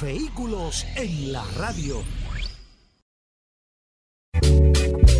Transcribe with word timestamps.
Vehículos 0.00 0.86
en 0.96 1.30
la 1.30 1.44
radio. 1.58 1.96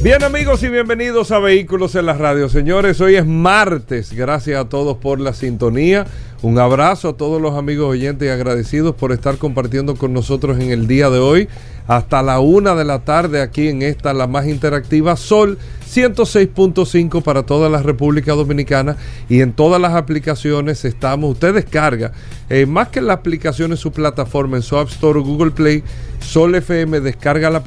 Bien 0.03 0.23
amigos 0.23 0.63
y 0.63 0.69
bienvenidos 0.69 1.31
a 1.33 1.39
Vehículos 1.39 1.95
en 1.97 2.07
la 2.07 2.15
Radio. 2.15 2.49
Señores, 2.49 2.99
hoy 3.03 3.17
es 3.17 3.27
martes. 3.27 4.15
Gracias 4.15 4.59
a 4.59 4.71
todos 4.71 4.97
por 4.97 5.21
la 5.21 5.35
sintonía. 5.35 6.07
Un 6.41 6.59
abrazo 6.59 7.11
a 7.11 7.17
todos 7.19 7.43
los 7.43 7.59
amigos 7.59 7.91
oyentes 7.91 8.27
y 8.27 8.31
agradecidos 8.31 8.95
por 8.95 9.13
estar 9.13 9.37
compartiendo 9.37 9.97
con 9.97 10.15
nosotros 10.15 10.59
en 10.59 10.71
el 10.71 10.87
día 10.87 11.11
de 11.11 11.19
hoy. 11.19 11.49
Hasta 11.87 12.23
la 12.23 12.41
una 12.41 12.75
de 12.75 12.87
la 12.87 13.01
tarde 13.01 13.43
aquí 13.43 13.69
en 13.69 13.83
esta, 13.83 14.15
la 14.15 14.27
más 14.27 14.47
interactiva, 14.47 15.17
Sol 15.17 15.59
106.5 15.91 17.23
para 17.23 17.43
toda 17.43 17.69
la 17.69 17.83
República 17.83 18.33
Dominicana 18.33 18.97
y 19.29 19.41
en 19.41 19.53
todas 19.53 19.81
las 19.81 19.95
aplicaciones 19.95 20.85
estamos. 20.85 21.33
Usted 21.33 21.53
descarga, 21.53 22.13
eh, 22.49 22.65
más 22.67 22.89
que 22.89 23.01
la 23.01 23.15
aplicación 23.15 23.73
en 23.73 23.77
su 23.77 23.91
plataforma, 23.91 24.57
en 24.57 24.63
su 24.63 24.77
App 24.77 24.89
Store 24.89 25.19
o 25.19 25.23
Google 25.23 25.51
Play, 25.51 25.83
Sol 26.21 26.55
FM, 26.55 27.01
descarga 27.01 27.51
la 27.51 27.63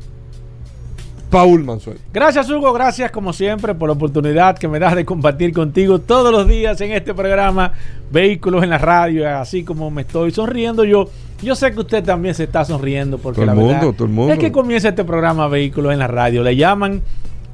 Paul 1.31 1.64
Mansuel. 1.64 1.98
Gracias 2.14 2.48
Hugo, 2.50 2.72
gracias 2.73 3.09
como 3.12 3.34
siempre 3.34 3.73
por 3.73 3.90
la 3.90 3.94
oportunidad 3.94 4.56
que 4.58 4.68
me 4.68 4.78
das 4.80 4.95
de 4.95 5.03
compartir 5.03 5.52
contigo 5.52 5.98
todos 6.00 6.31
los 6.31 6.48
días 6.48 6.80
en 6.80 6.92
este 6.92 7.16
programa 7.16 7.73
Vehículos 8.12 8.64
en 8.64 8.70
la 8.70 8.78
Radio, 8.78 9.28
así 9.28 9.64
como 9.64 9.90
me 9.90 10.03
estoy 10.03 10.30
sonriendo 10.31 10.84
yo. 10.86 11.09
Yo 11.42 11.56
sé 11.56 11.73
que 11.73 11.80
usted 11.80 12.03
también 12.03 12.36
se 12.36 12.44
está 12.44 12.64
sonriendo 12.64 13.18
porque 13.18 13.44
la 13.45 13.56
verdad 13.56 13.84
es 14.30 14.38
que 14.38 14.52
comienza 14.52 14.90
este 14.90 15.03
programa 15.03 15.48
Vehículos 15.48 15.92
en 15.92 15.98
la 16.00 16.08
Radio. 16.08 16.44
Le 16.44 16.56
llaman 16.56 17.02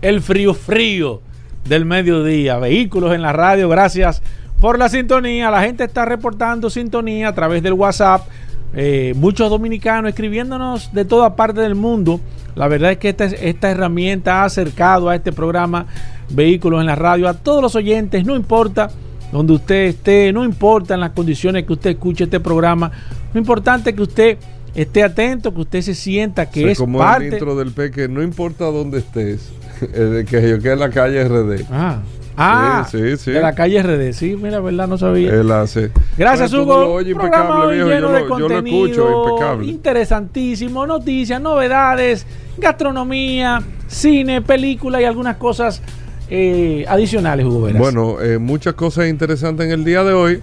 el 0.02 0.20
frío 0.22 0.54
frío 0.54 1.22
del 1.66 1.86
mediodía. 1.86 2.58
Vehículos 2.58 3.14
en 3.14 3.22
la 3.22 3.34
Radio, 3.34 3.70
gracias 3.70 4.22
por 4.60 4.80
la 4.80 4.90
sintonía. 4.90 5.52
La 5.52 5.62
gente 5.62 5.84
está 5.84 6.06
reportando 6.06 6.70
sintonía 6.70 7.30
a 7.30 7.36
través 7.36 7.64
del 7.64 7.74
WhatsApp. 7.74 8.28
Eh, 8.76 9.14
muchos 9.16 9.50
dominicanos 9.50 10.10
escribiéndonos 10.10 10.92
de 10.94 11.06
toda 11.06 11.36
parte 11.36 11.62
del 11.62 11.76
mundo 11.76 12.20
la 12.56 12.68
verdad 12.68 12.92
es 12.92 12.98
que 12.98 13.10
esta, 13.10 13.26
esta 13.26 13.72
herramienta 13.72 14.42
ha 14.42 14.46
acercado 14.46 15.10
a 15.10 15.16
este 15.16 15.32
programa 15.32 15.88
Vehículos 16.30 16.82
en 16.82 16.88
la 16.88 16.96
Radio 16.96 17.28
a 17.28 17.34
todos 17.34 17.62
los 17.62 17.76
oyentes, 17.76 18.26
no 18.26 18.36
importa 18.36 18.90
donde 19.32 19.54
usted 19.54 19.86
esté, 19.86 20.32
no 20.32 20.44
importa 20.44 20.94
en 20.94 21.00
las 21.00 21.12
condiciones 21.12 21.66
que 21.66 21.74
usted 21.74 21.92
escuche 21.92 22.26
este 22.26 22.40
programa, 22.40 22.92
lo 23.34 23.40
importante 23.40 23.90
es 23.90 23.96
que 23.96 24.02
usted 24.02 24.38
esté 24.76 25.04
atento, 25.04 25.54
que 25.54 25.62
usted 25.62 25.82
se 25.82 25.96
sienta 25.96 26.50
que 26.50 26.72
es 26.72 26.78
como 26.78 27.00
parte... 27.00 27.28
el 27.28 27.34
intro 27.34 27.56
del 27.56 27.72
peque, 27.72 28.08
no 28.08 28.22
importa 28.22 28.66
dónde 28.66 29.00
estés, 29.00 29.52
que 29.88 30.50
yo 30.50 30.60
quede 30.60 30.74
en 30.74 30.80
la 30.80 30.90
calle 30.90 31.24
RD. 31.24 31.66
Ah. 31.72 32.00
Ah, 32.36 32.88
sí, 32.90 33.16
sí, 33.18 33.32
de 33.32 33.42
la 33.42 33.54
calle 33.54 33.82
RD. 33.82 34.14
Sí, 34.14 34.36
mira, 34.42 34.60
verdad, 34.60 34.88
no 34.88 34.98
sabía. 34.98 35.32
Él 35.32 35.52
hace. 35.52 35.92
Gracias, 36.18 36.54
Hugo. 36.54 36.94
Oye, 36.94 37.12
impecable, 37.12 37.76
viejo. 37.76 37.90
Lleno 37.90 38.08
yo, 38.08 38.14
de 38.14 38.22
yo 38.22 38.50
lo 38.50 38.58
escucho, 38.58 39.30
impecable. 39.30 39.68
Interesantísimo. 39.68 40.88
Noticias, 40.88 41.40
novedades, 41.40 42.26
gastronomía, 42.58 43.62
cine, 43.88 44.42
película 44.42 45.02
y 45.02 45.06
algunas 45.06 45.38
cosas 45.38 45.82
eh, 46.30 46.86
adicionales, 46.88 47.46
Hugo 47.46 47.64
Veras. 47.64 47.80
Bueno, 47.80 48.22
eh, 48.22 48.40
muchas 48.40 48.74
cosas 48.74 49.08
interesantes 49.08 49.68
en 49.68 49.72
el 49.72 49.86
día 49.86 50.04
de 50.04 50.14
hoy. 50.14 50.42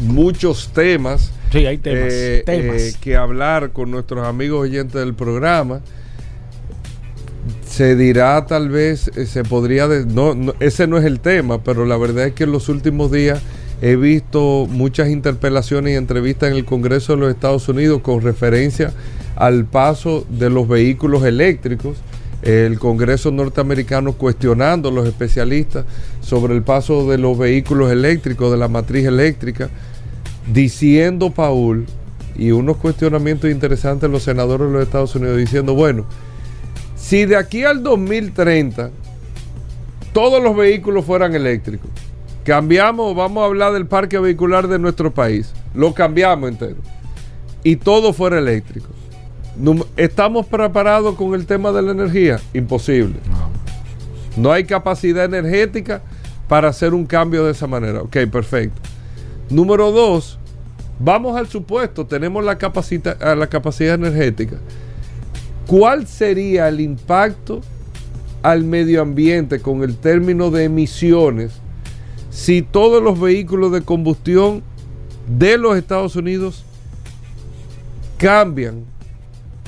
Muchos 0.00 0.72
temas. 0.72 1.32
Sí, 1.52 1.66
hay 1.66 1.78
temas. 1.78 2.12
Eh, 2.12 2.42
temas. 2.44 2.96
que 2.96 3.16
hablar 3.16 3.70
con 3.70 3.90
nuestros 3.90 4.26
amigos 4.26 4.62
oyentes 4.62 4.94
del 4.94 5.14
programa 5.14 5.80
se 7.80 7.96
dirá 7.96 8.44
tal 8.44 8.68
vez, 8.68 9.10
eh, 9.16 9.24
se 9.24 9.42
podría, 9.42 9.88
no, 9.88 10.36
ese 10.60 10.86
no 10.86 10.98
es 10.98 11.06
el 11.06 11.18
tema, 11.18 11.64
pero 11.64 11.86
la 11.86 11.96
verdad 11.96 12.26
es 12.26 12.34
que 12.34 12.44
en 12.44 12.52
los 12.52 12.68
últimos 12.68 13.10
días 13.10 13.40
he 13.80 13.96
visto 13.96 14.66
muchas 14.68 15.08
interpelaciones 15.08 15.94
y 15.94 15.96
entrevistas 15.96 16.50
en 16.50 16.58
el 16.58 16.66
Congreso 16.66 17.14
de 17.14 17.20
los 17.20 17.30
Estados 17.30 17.66
Unidos 17.70 18.02
con 18.02 18.20
referencia 18.20 18.92
al 19.34 19.64
paso 19.64 20.26
de 20.28 20.50
los 20.50 20.68
vehículos 20.68 21.24
eléctricos. 21.24 21.96
El 22.42 22.78
Congreso 22.78 23.30
norteamericano 23.30 24.12
cuestionando 24.12 24.90
a 24.90 24.92
los 24.92 25.08
especialistas 25.08 25.86
sobre 26.20 26.54
el 26.54 26.60
paso 26.60 27.10
de 27.10 27.16
los 27.16 27.38
vehículos 27.38 27.90
eléctricos, 27.90 28.50
de 28.50 28.58
la 28.58 28.68
matriz 28.68 29.06
eléctrica, 29.06 29.70
diciendo, 30.52 31.30
Paul, 31.30 31.86
y 32.36 32.50
unos 32.50 32.76
cuestionamientos 32.76 33.50
interesantes 33.50 34.10
los 34.10 34.22
senadores 34.22 34.66
de 34.66 34.72
los 34.74 34.82
Estados 34.82 35.14
Unidos, 35.14 35.38
diciendo, 35.38 35.72
bueno, 35.74 36.04
si 37.00 37.24
de 37.24 37.36
aquí 37.36 37.64
al 37.64 37.82
2030 37.82 38.90
todos 40.12 40.42
los 40.42 40.54
vehículos 40.54 41.04
fueran 41.04 41.34
eléctricos, 41.34 41.90
cambiamos, 42.44 43.16
vamos 43.16 43.42
a 43.42 43.46
hablar 43.46 43.72
del 43.72 43.86
parque 43.86 44.18
vehicular 44.18 44.68
de 44.68 44.78
nuestro 44.78 45.12
país, 45.12 45.52
lo 45.74 45.94
cambiamos 45.94 46.50
entero, 46.50 46.76
y 47.64 47.76
todo 47.76 48.12
fuera 48.12 48.38
eléctrico. 48.38 48.88
¿Estamos 49.96 50.46
preparados 50.46 51.16
con 51.16 51.34
el 51.34 51.46
tema 51.46 51.72
de 51.72 51.82
la 51.82 51.92
energía? 51.92 52.40
Imposible. 52.54 53.16
No 54.36 54.52
hay 54.52 54.64
capacidad 54.64 55.24
energética 55.24 56.02
para 56.48 56.68
hacer 56.68 56.94
un 56.94 57.06
cambio 57.06 57.44
de 57.44 57.52
esa 57.52 57.66
manera. 57.66 58.02
Ok, 58.02 58.16
perfecto. 58.30 58.80
Número 59.48 59.90
dos, 59.90 60.38
vamos 60.98 61.36
al 61.36 61.48
supuesto, 61.48 62.06
tenemos 62.06 62.44
la, 62.44 62.58
la 63.34 63.46
capacidad 63.48 63.94
energética. 63.94 64.56
¿Cuál 65.70 66.08
sería 66.08 66.66
el 66.66 66.80
impacto 66.80 67.60
al 68.42 68.64
medio 68.64 69.02
ambiente 69.02 69.60
con 69.60 69.84
el 69.84 69.94
término 69.94 70.50
de 70.50 70.64
emisiones 70.64 71.52
si 72.28 72.62
todos 72.62 73.00
los 73.00 73.20
vehículos 73.20 73.70
de 73.70 73.82
combustión 73.82 74.64
de 75.28 75.58
los 75.58 75.76
Estados 75.76 76.16
Unidos 76.16 76.64
cambian 78.16 78.82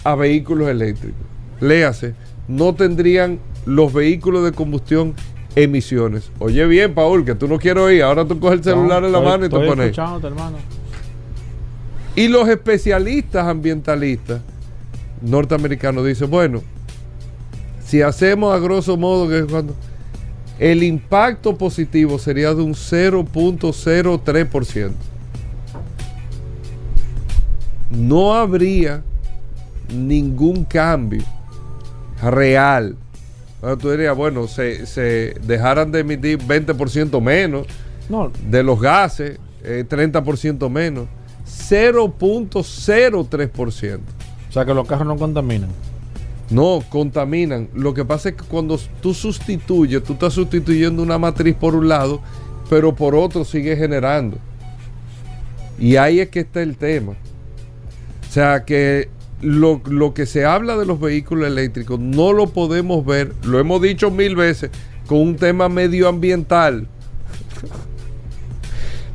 a 0.03 0.17
vehículos 0.17 0.71
eléctricos? 0.71 1.21
Léase, 1.61 2.17
no 2.49 2.75
tendrían 2.75 3.39
los 3.65 3.93
vehículos 3.93 4.43
de 4.43 4.51
combustión 4.51 5.15
emisiones. 5.55 6.33
Oye 6.41 6.67
bien, 6.67 6.95
Paul, 6.95 7.25
que 7.25 7.37
tú 7.37 7.47
no 7.47 7.61
quieres 7.61 7.81
oír. 7.81 8.03
Ahora 8.03 8.25
tú 8.25 8.41
coges 8.41 8.59
el 8.59 8.65
celular 8.65 9.05
en 9.05 9.13
la 9.13 9.21
mano 9.21 9.47
y 9.47 9.49
te 9.49 9.57
pones. 9.57 9.97
Y 12.17 12.27
los 12.27 12.49
especialistas 12.49 13.47
ambientalistas 13.47 14.41
norteamericano 15.23 16.05
dice, 16.05 16.27
bueno, 16.27 16.63
si 17.85 18.03
hacemos 18.03 18.55
a 18.55 18.59
grosso 18.59 18.97
modo 18.97 19.29
que 19.29 19.45
cuando 19.45 19.75
el 20.59 20.83
impacto 20.83 21.57
positivo 21.57 22.19
sería 22.19 22.53
de 22.55 22.63
un 22.63 22.75
0.03%. 22.75 24.91
No 27.91 28.35
habría 28.35 29.03
ningún 29.93 30.65
cambio 30.65 31.23
real. 32.23 32.97
tú 33.81 33.91
dirías, 33.91 34.17
bueno, 34.17 34.47
se, 34.47 34.87
se 34.87 35.35
dejaran 35.43 35.93
de 35.93 36.01
emitir 36.01 36.39
20% 36.39 37.21
menos 37.21 37.67
de 38.49 38.63
los 38.63 38.81
gases, 38.81 39.39
30% 39.65 40.67
eh, 40.67 40.71
menos, 40.71 41.07
0.03%. 41.47 44.01
O 44.53 44.55
sea 44.55 44.67
que 44.67 44.75
los 44.75 44.87
carros 44.87 45.07
no 45.07 45.17
contaminan. 45.17 45.71
No, 46.51 46.85
contaminan. 46.91 47.71
Lo 47.73 47.95
que 47.95 48.05
pasa 48.05 48.29
es 48.29 48.35
que 48.35 48.45
cuando 48.45 48.79
tú 49.01 49.15
sustituyes, 49.15 50.03
tú 50.03 50.13
estás 50.13 50.35
sustituyendo 50.35 51.03
una 51.03 51.17
matriz 51.17 51.55
por 51.55 51.75
un 51.75 51.89
lado, 51.89 52.21
pero 52.69 52.95
por 52.95 53.15
otro 53.15 53.47
sigue 53.47 53.75
generando. 53.79 54.37
Y 55.79 55.97
ahí 55.97 56.21
es 56.21 56.29
que 56.29 56.41
está 56.41 56.61
el 56.61 56.77
tema. 56.77 57.13
O 58.29 58.31
sea 58.31 58.67
que 58.67 59.09
lo, 59.41 59.81
lo 59.87 60.13
que 60.13 60.27
se 60.27 60.45
habla 60.45 60.77
de 60.77 60.85
los 60.85 61.01
vehículos 61.01 61.47
eléctricos 61.49 61.99
no 61.99 62.35
lo 62.35 62.49
podemos 62.49 63.07
ver, 63.07 63.33
lo 63.45 63.59
hemos 63.59 63.81
dicho 63.81 64.11
mil 64.11 64.37
veces, 64.37 64.71
con 65.07 65.17
un 65.19 65.37
tema 65.37 65.71
medioambiental. 65.71 66.89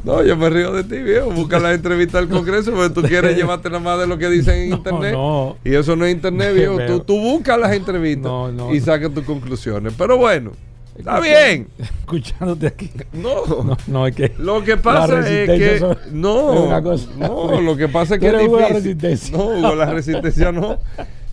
No, 0.08 0.24
yo 0.24 0.38
me 0.38 0.50
río 0.50 0.72
de 0.72 0.84
ti, 0.84 0.98
viejo. 0.98 1.30
Busca 1.32 1.60
la 1.60 1.74
entrevista 1.74 2.18
del 2.20 2.30
Congreso 2.30 2.72
porque 2.72 2.90
tú 2.94 3.02
quieres 3.04 3.36
llevarte 3.38 3.70
nada 3.70 3.82
más 3.82 4.00
de 4.00 4.08
lo 4.08 4.18
que 4.18 4.30
dicen 4.30 4.56
en 4.56 4.70
No, 4.72 4.76
Internet. 4.78 5.12
no. 5.14 5.58
Y 5.64 5.76
eso 5.76 5.96
no 5.96 6.06
es 6.06 6.14
Internet, 6.16 6.54
viejo. 6.56 6.78
Pero- 6.78 6.98
Tú, 7.00 7.04
tú 7.04 7.20
buscas 7.22 7.60
las 7.60 7.74
entrevistas 7.74 8.24
No, 8.24 8.74
y 8.74 8.80
sacas 8.80 9.14
tus 9.14 9.24
conclusiones. 9.26 9.94
Pero 9.98 10.18
bueno, 10.18 10.52
está 10.98 11.20
bien. 11.20 11.68
Escuchándote 11.78 12.68
aquí. 12.68 12.90
No. 13.14 13.46
No, 13.46 13.78
no, 13.88 14.08
es 14.08 14.16
que. 14.16 14.32
Lo 14.38 14.64
que 14.64 14.78
pasa 14.78 15.20
es 15.30 15.50
que 15.50 15.80
son- 15.80 15.98
no, 16.14 16.54
es 16.54 16.60
una 16.62 16.82
cosa. 16.82 17.08
no, 17.18 17.60
lo 17.62 17.76
que 17.76 17.88
pasa 17.90 18.16
es 18.16 18.20
que 18.22 18.28
es 18.28 18.40
difícil. 18.40 18.74
resistencia. 18.74 19.38
No, 19.38 19.44
Hugo, 19.48 19.76
la 19.76 19.86
resistencia 19.94 20.52
no. 20.52 20.80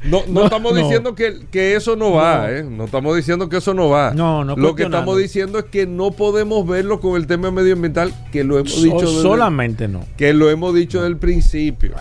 No, 0.04 0.22
no, 0.26 0.32
No, 0.32 0.44
estamos 0.44 0.74
no. 0.74 0.78
diciendo 0.80 1.14
que, 1.14 1.46
que 1.50 1.74
eso 1.76 1.96
no 1.96 2.12
va, 2.12 2.42
No. 2.46 2.48
¿eh? 2.48 2.62
No 2.62 2.84
estamos 2.84 3.16
diciendo 3.16 3.48
que 3.48 3.56
eso 3.56 3.72
no 3.74 3.88
va. 3.88 4.12
No, 4.14 4.44
no 4.44 4.54
Lo 4.56 4.74
que 4.74 4.82
estamos 4.84 5.16
diciendo 5.18 5.58
es 5.58 5.64
que 5.66 5.86
no 5.86 6.10
podemos 6.10 6.66
verlo 6.66 7.00
con 7.00 7.16
el 7.16 7.26
tema 7.26 7.50
medioambiental, 7.50 8.12
que 8.30 8.44
lo 8.44 8.58
hemos 8.58 8.72
So- 8.72 8.82
dicho 8.82 9.00
desde, 9.00 9.22
solamente 9.22 9.88
no. 9.88 10.04
que 10.16 10.32
lo 10.34 10.50
hemos 10.50 10.74
dicho 10.74 10.98
desde 10.98 11.08
el 11.12 11.16
principio. 11.16 11.92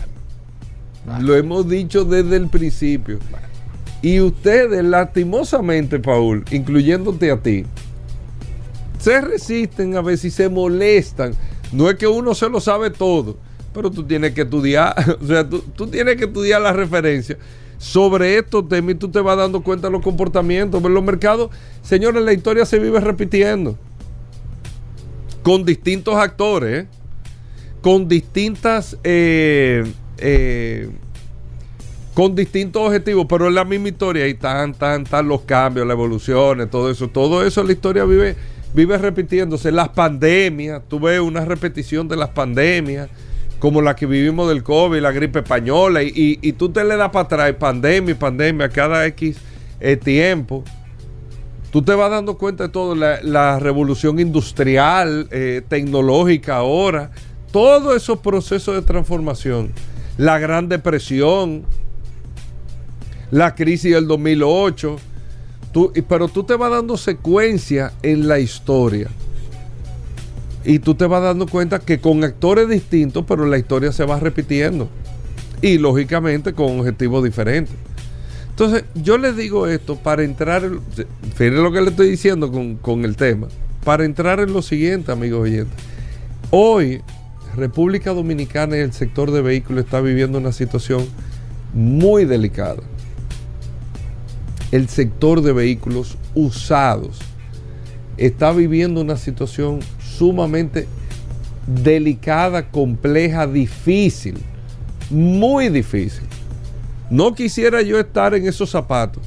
Lo 1.19 1.35
hemos 1.35 1.67
dicho 1.69 2.05
desde 2.05 2.35
el 2.37 2.47
principio. 2.49 3.19
Y 4.01 4.19
ustedes, 4.19 4.83
lastimosamente, 4.83 5.97
Paul, 5.99 6.43
incluyéndote 6.51 7.31
a 7.31 7.37
ti, 7.41 7.65
se 8.99 9.21
resisten 9.21 9.95
a 9.95 10.01
ver 10.01 10.17
si 10.17 10.29
se 10.29 10.49
molestan. 10.49 11.33
No 11.71 11.89
es 11.89 11.95
que 11.95 12.07
uno 12.07 12.35
se 12.35 12.49
lo 12.49 12.59
sabe 12.59 12.89
todo, 12.89 13.37
pero 13.73 13.89
tú 13.91 14.03
tienes 14.03 14.33
que 14.33 14.41
estudiar, 14.41 14.93
o 15.21 15.25
sea, 15.25 15.47
tú, 15.47 15.63
tú 15.75 15.87
tienes 15.87 16.15
que 16.17 16.25
estudiar 16.25 16.61
la 16.61 16.73
referencia 16.73 17.37
sobre 17.83 18.37
estos 18.37 18.69
temas 18.69 18.97
tú 18.97 19.09
te 19.09 19.19
vas 19.19 19.35
dando 19.35 19.61
cuenta 19.61 19.87
de 19.87 19.91
los 19.91 20.01
comportamientos. 20.01 20.81
En 20.81 20.93
los 20.93 21.03
mercados, 21.03 21.51
señores, 21.81 22.23
la 22.23 22.31
historia 22.31 22.65
se 22.65 22.79
vive 22.79 23.01
repitiendo 23.01 23.77
con 25.43 25.65
distintos 25.65 26.15
actores, 26.15 26.85
con 27.81 28.07
distintas 28.07 28.97
eh, 29.03 29.83
eh, 30.17 30.89
con 32.13 32.35
distintos 32.35 32.83
objetivos, 32.83 33.25
pero 33.27 33.49
es 33.49 33.53
la 33.53 33.65
misma 33.65 33.89
historia 33.89 34.27
y 34.27 34.31
están, 34.31 34.73
tan, 34.73 35.03
tan 35.03 35.27
los 35.27 35.41
cambios, 35.41 35.85
las 35.85 35.95
evoluciones, 35.95 36.69
todo 36.69 36.89
eso, 36.89 37.09
todo 37.09 37.45
eso 37.45 37.63
la 37.65 37.73
historia 37.73 38.05
vive, 38.05 38.37
vive 38.73 38.97
repitiéndose. 38.97 39.73
Las 39.73 39.89
pandemias, 39.89 40.81
tú 40.87 41.01
ves 41.01 41.19
una 41.19 41.43
repetición 41.43 42.07
de 42.07 42.15
las 42.15 42.29
pandemias, 42.29 43.09
como 43.63 43.81
la 43.81 43.95
que 43.95 44.05
vivimos 44.05 44.49
del 44.49 44.61
COVID, 44.61 44.99
la 44.99 45.13
gripe 45.13 45.39
española, 45.39 46.03
y, 46.03 46.37
y- 46.41 46.51
tú 46.51 46.67
te 46.67 46.83
le 46.83 46.97
das 46.97 47.11
para 47.11 47.23
atrás, 47.23 47.53
pandemia 47.57 48.13
pandemia, 48.19 48.67
cada 48.67 49.05
X 49.05 49.37
eh, 49.79 49.95
tiempo. 49.95 50.65
Tú 51.71 51.81
te 51.81 51.93
vas 51.95 52.11
dando 52.11 52.37
cuenta 52.37 52.63
de 52.65 52.69
todo, 52.69 52.93
la, 52.93 53.21
la 53.21 53.59
revolución 53.59 54.19
industrial, 54.19 55.29
eh, 55.31 55.61
tecnológica 55.65 56.57
ahora, 56.57 57.11
todos 57.53 57.95
esos 57.95 58.19
procesos 58.19 58.75
de 58.75 58.81
transformación, 58.81 59.71
la 60.17 60.39
Gran 60.39 60.67
Depresión, 60.67 61.63
la 63.31 63.55
crisis 63.55 63.93
del 63.93 64.07
2008, 64.07 64.97
tú- 65.71 65.93
pero 66.09 66.27
tú 66.27 66.43
te 66.43 66.55
vas 66.57 66.69
dando 66.69 66.97
secuencia 66.97 67.93
en 68.03 68.27
la 68.27 68.39
historia. 68.39 69.07
Y 70.65 70.79
tú 70.79 70.95
te 70.95 71.05
vas 71.05 71.21
dando 71.21 71.47
cuenta 71.47 71.79
que 71.79 71.99
con 71.99 72.23
actores 72.23 72.69
distintos, 72.69 73.25
pero 73.27 73.45
la 73.45 73.57
historia 73.57 73.91
se 73.91 74.05
va 74.05 74.19
repitiendo. 74.19 74.89
Y 75.61 75.77
lógicamente 75.77 76.53
con 76.53 76.79
objetivos 76.79 77.23
diferentes. 77.23 77.75
Entonces, 78.49 78.85
yo 78.95 79.17
les 79.17 79.35
digo 79.35 79.67
esto 79.67 79.95
para 79.95 80.23
entrar 80.23 80.63
en. 80.63 80.79
Fíjense 81.35 81.61
lo 81.61 81.71
que 81.71 81.81
le 81.81 81.89
estoy 81.89 82.09
diciendo 82.09 82.51
con, 82.51 82.75
con 82.75 83.03
el 83.03 83.15
tema. 83.15 83.47
Para 83.83 84.05
entrar 84.05 84.39
en 84.39 84.53
lo 84.53 84.61
siguiente, 84.61 85.11
amigos 85.11 85.41
oyentes. 85.41 85.75
Hoy, 86.51 87.01
República 87.55 88.13
Dominicana 88.13 88.77
y 88.77 88.81
el 88.81 88.93
sector 88.93 89.31
de 89.31 89.41
vehículos 89.41 89.85
está 89.85 90.01
viviendo 90.01 90.37
una 90.37 90.51
situación 90.51 91.05
muy 91.73 92.25
delicada. 92.25 92.83
El 94.71 94.87
sector 94.87 95.41
de 95.41 95.51
vehículos 95.51 96.17
usados 96.35 97.19
está 98.17 98.51
viviendo 98.51 99.01
una 99.01 99.17
situación 99.17 99.79
sumamente 100.17 100.87
delicada, 101.67 102.69
compleja, 102.69 103.47
difícil, 103.47 104.37
muy 105.09 105.69
difícil. 105.69 106.23
No 107.09 107.33
quisiera 107.35 107.81
yo 107.81 107.99
estar 107.99 108.33
en 108.33 108.47
esos 108.47 108.69
zapatos. 108.69 109.23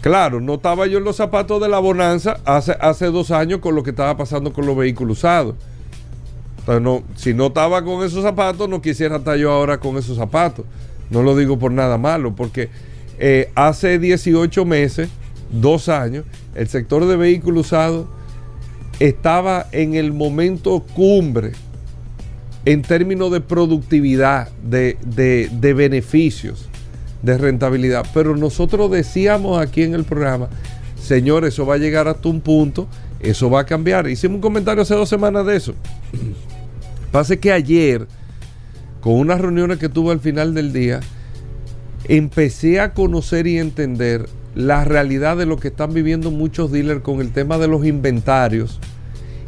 Claro, 0.00 0.40
no 0.40 0.54
estaba 0.54 0.86
yo 0.86 0.98
en 0.98 1.04
los 1.04 1.16
zapatos 1.16 1.60
de 1.62 1.68
la 1.68 1.78
bonanza 1.78 2.38
hace, 2.44 2.76
hace 2.80 3.06
dos 3.06 3.30
años 3.30 3.60
con 3.60 3.74
lo 3.74 3.82
que 3.82 3.90
estaba 3.90 4.16
pasando 4.16 4.52
con 4.52 4.66
los 4.66 4.76
vehículos 4.76 5.18
usados. 5.18 5.54
Entonces, 6.58 6.82
no, 6.82 7.02
si 7.16 7.34
no 7.34 7.46
estaba 7.46 7.82
con 7.84 8.04
esos 8.04 8.22
zapatos, 8.22 8.68
no 8.68 8.82
quisiera 8.82 9.16
estar 9.16 9.36
yo 9.36 9.50
ahora 9.50 9.78
con 9.80 9.96
esos 9.96 10.16
zapatos. 10.16 10.66
No 11.10 11.22
lo 11.22 11.36
digo 11.36 11.58
por 11.58 11.72
nada 11.72 11.98
malo, 11.98 12.34
porque 12.34 12.68
eh, 13.18 13.50
hace 13.54 13.98
18 13.98 14.64
meses, 14.64 15.08
dos 15.50 15.88
años, 15.88 16.24
el 16.54 16.68
sector 16.68 17.06
de 17.06 17.16
vehículos 17.16 17.66
usados 17.66 18.06
estaba 19.00 19.66
en 19.72 19.94
el 19.94 20.12
momento 20.12 20.80
cumbre 20.94 21.52
en 22.64 22.82
términos 22.82 23.30
de 23.30 23.40
productividad, 23.40 24.48
de, 24.62 24.96
de- 25.04 25.50
de 25.52 25.74
beneficios, 25.74 26.68
de 27.22 27.36
rentabilidad. 27.38 28.06
Pero 28.14 28.36
nosotros 28.36 28.90
decíamos 28.90 29.60
aquí 29.60 29.82
en 29.82 29.94
el 29.94 30.04
programa, 30.04 30.48
señor, 31.00 31.44
eso 31.44 31.66
va 31.66 31.74
a 31.74 31.78
llegar 31.78 32.08
hasta 32.08 32.28
un 32.28 32.40
punto, 32.40 32.88
eso 33.20 33.50
va 33.50 33.60
a 33.60 33.66
cambiar. 33.66 34.08
Hicimos 34.08 34.36
un 34.36 34.40
comentario 34.40 34.82
hace 34.82 34.94
dos 34.94 35.08
semanas 35.08 35.44
de 35.46 35.56
eso. 35.56 35.74
Pasa 37.12 37.36
que 37.36 37.52
ayer, 37.52 38.06
con 39.00 39.14
unas 39.14 39.40
reuniones 39.40 39.78
que 39.78 39.88
tuve 39.90 40.12
al 40.12 40.20
final 40.20 40.54
del 40.54 40.72
día, 40.72 41.00
empecé 42.08 42.80
a 42.80 42.92
conocer 42.94 43.46
y 43.46 43.58
entender 43.58 44.26
la 44.54 44.84
realidad 44.84 45.36
de 45.36 45.46
lo 45.46 45.56
que 45.56 45.68
están 45.68 45.92
viviendo 45.92 46.30
muchos 46.30 46.70
dealers 46.70 47.02
con 47.02 47.20
el 47.20 47.32
tema 47.32 47.58
de 47.58 47.68
los 47.68 47.84
inventarios 47.84 48.80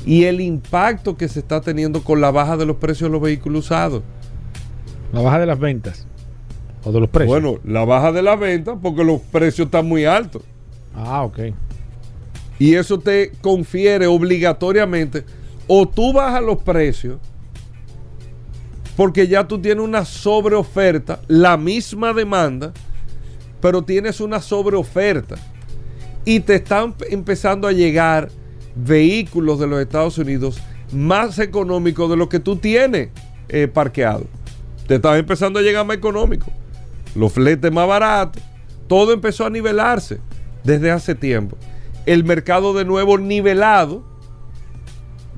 y 0.05 0.25
el 0.25 0.41
impacto 0.41 1.17
que 1.17 1.29
se 1.29 1.41
está 1.41 1.61
teniendo 1.61 2.03
con 2.03 2.21
la 2.21 2.31
baja 2.31 2.57
de 2.57 2.67
los 2.67 2.77
precios 2.77 3.09
de 3.09 3.13
los 3.13 3.23
vehículos 3.23 3.67
usados. 3.67 4.03
La 5.13 5.21
baja 5.21 5.39
de 5.39 5.47
las 5.47 5.59
ventas. 5.59 6.07
O 6.85 6.93
de 6.93 7.01
los 7.01 7.09
precios. 7.09 7.41
Bueno, 7.41 7.59
la 7.65 7.85
baja 7.85 8.13
de 8.13 8.23
la 8.23 8.37
venta 8.37 8.77
porque 8.77 9.05
los 9.05 9.21
precios 9.21 9.67
están 9.67 9.87
muy 9.87 10.05
altos. 10.05 10.43
Ah, 10.95 11.23
ok. 11.25 11.39
Y 12.59 12.75
eso 12.75 12.99
te 12.99 13.33
confiere 13.41 14.07
obligatoriamente 14.07 15.25
o 15.67 15.87
tú 15.87 16.13
bajas 16.13 16.43
los 16.43 16.59
precios 16.63 17.19
porque 18.97 19.29
ya 19.29 19.47
tú 19.47 19.61
tienes 19.61 19.85
una 19.85 20.05
sobreoferta, 20.05 21.21
la 21.29 21.57
misma 21.59 22.15
demanda, 22.15 22.73
pero 23.61 23.83
tienes 23.83 24.21
una 24.21 24.41
sobreoferta 24.41 25.37
y 26.25 26.41
te 26.41 26.57
están 26.57 26.95
empezando 27.11 27.69
a 27.69 27.73
llegar 27.73 28.31
vehículos 28.75 29.59
de 29.59 29.67
los 29.67 29.81
Estados 29.81 30.19
Unidos 30.19 30.61
más 30.93 31.39
económicos 31.39 32.11
de 32.11 32.17
lo 32.17 32.29
que 32.29 32.41
tú 32.41 32.57
tienes 32.57 33.11
eh, 33.49 33.69
parqueado. 33.69 34.27
Te 34.87 34.97
están 34.97 35.17
empezando 35.17 35.59
a 35.59 35.63
llegar 35.63 35.85
más 35.87 35.97
económicos. 35.97 36.49
Los 37.15 37.33
fletes 37.33 37.73
más 37.73 37.89
baratos. 37.89 38.43
Todo 38.87 39.13
empezó 39.13 39.47
a 39.47 39.51
nivelarse 39.51 40.21
desde 40.63 40.91
hace 40.91 41.15
tiempo. 41.15 41.57
El 42.05 42.25
mercado 42.25 42.75
de 42.75 42.85
nuevo 42.85 43.19
nivelado. 43.19 44.05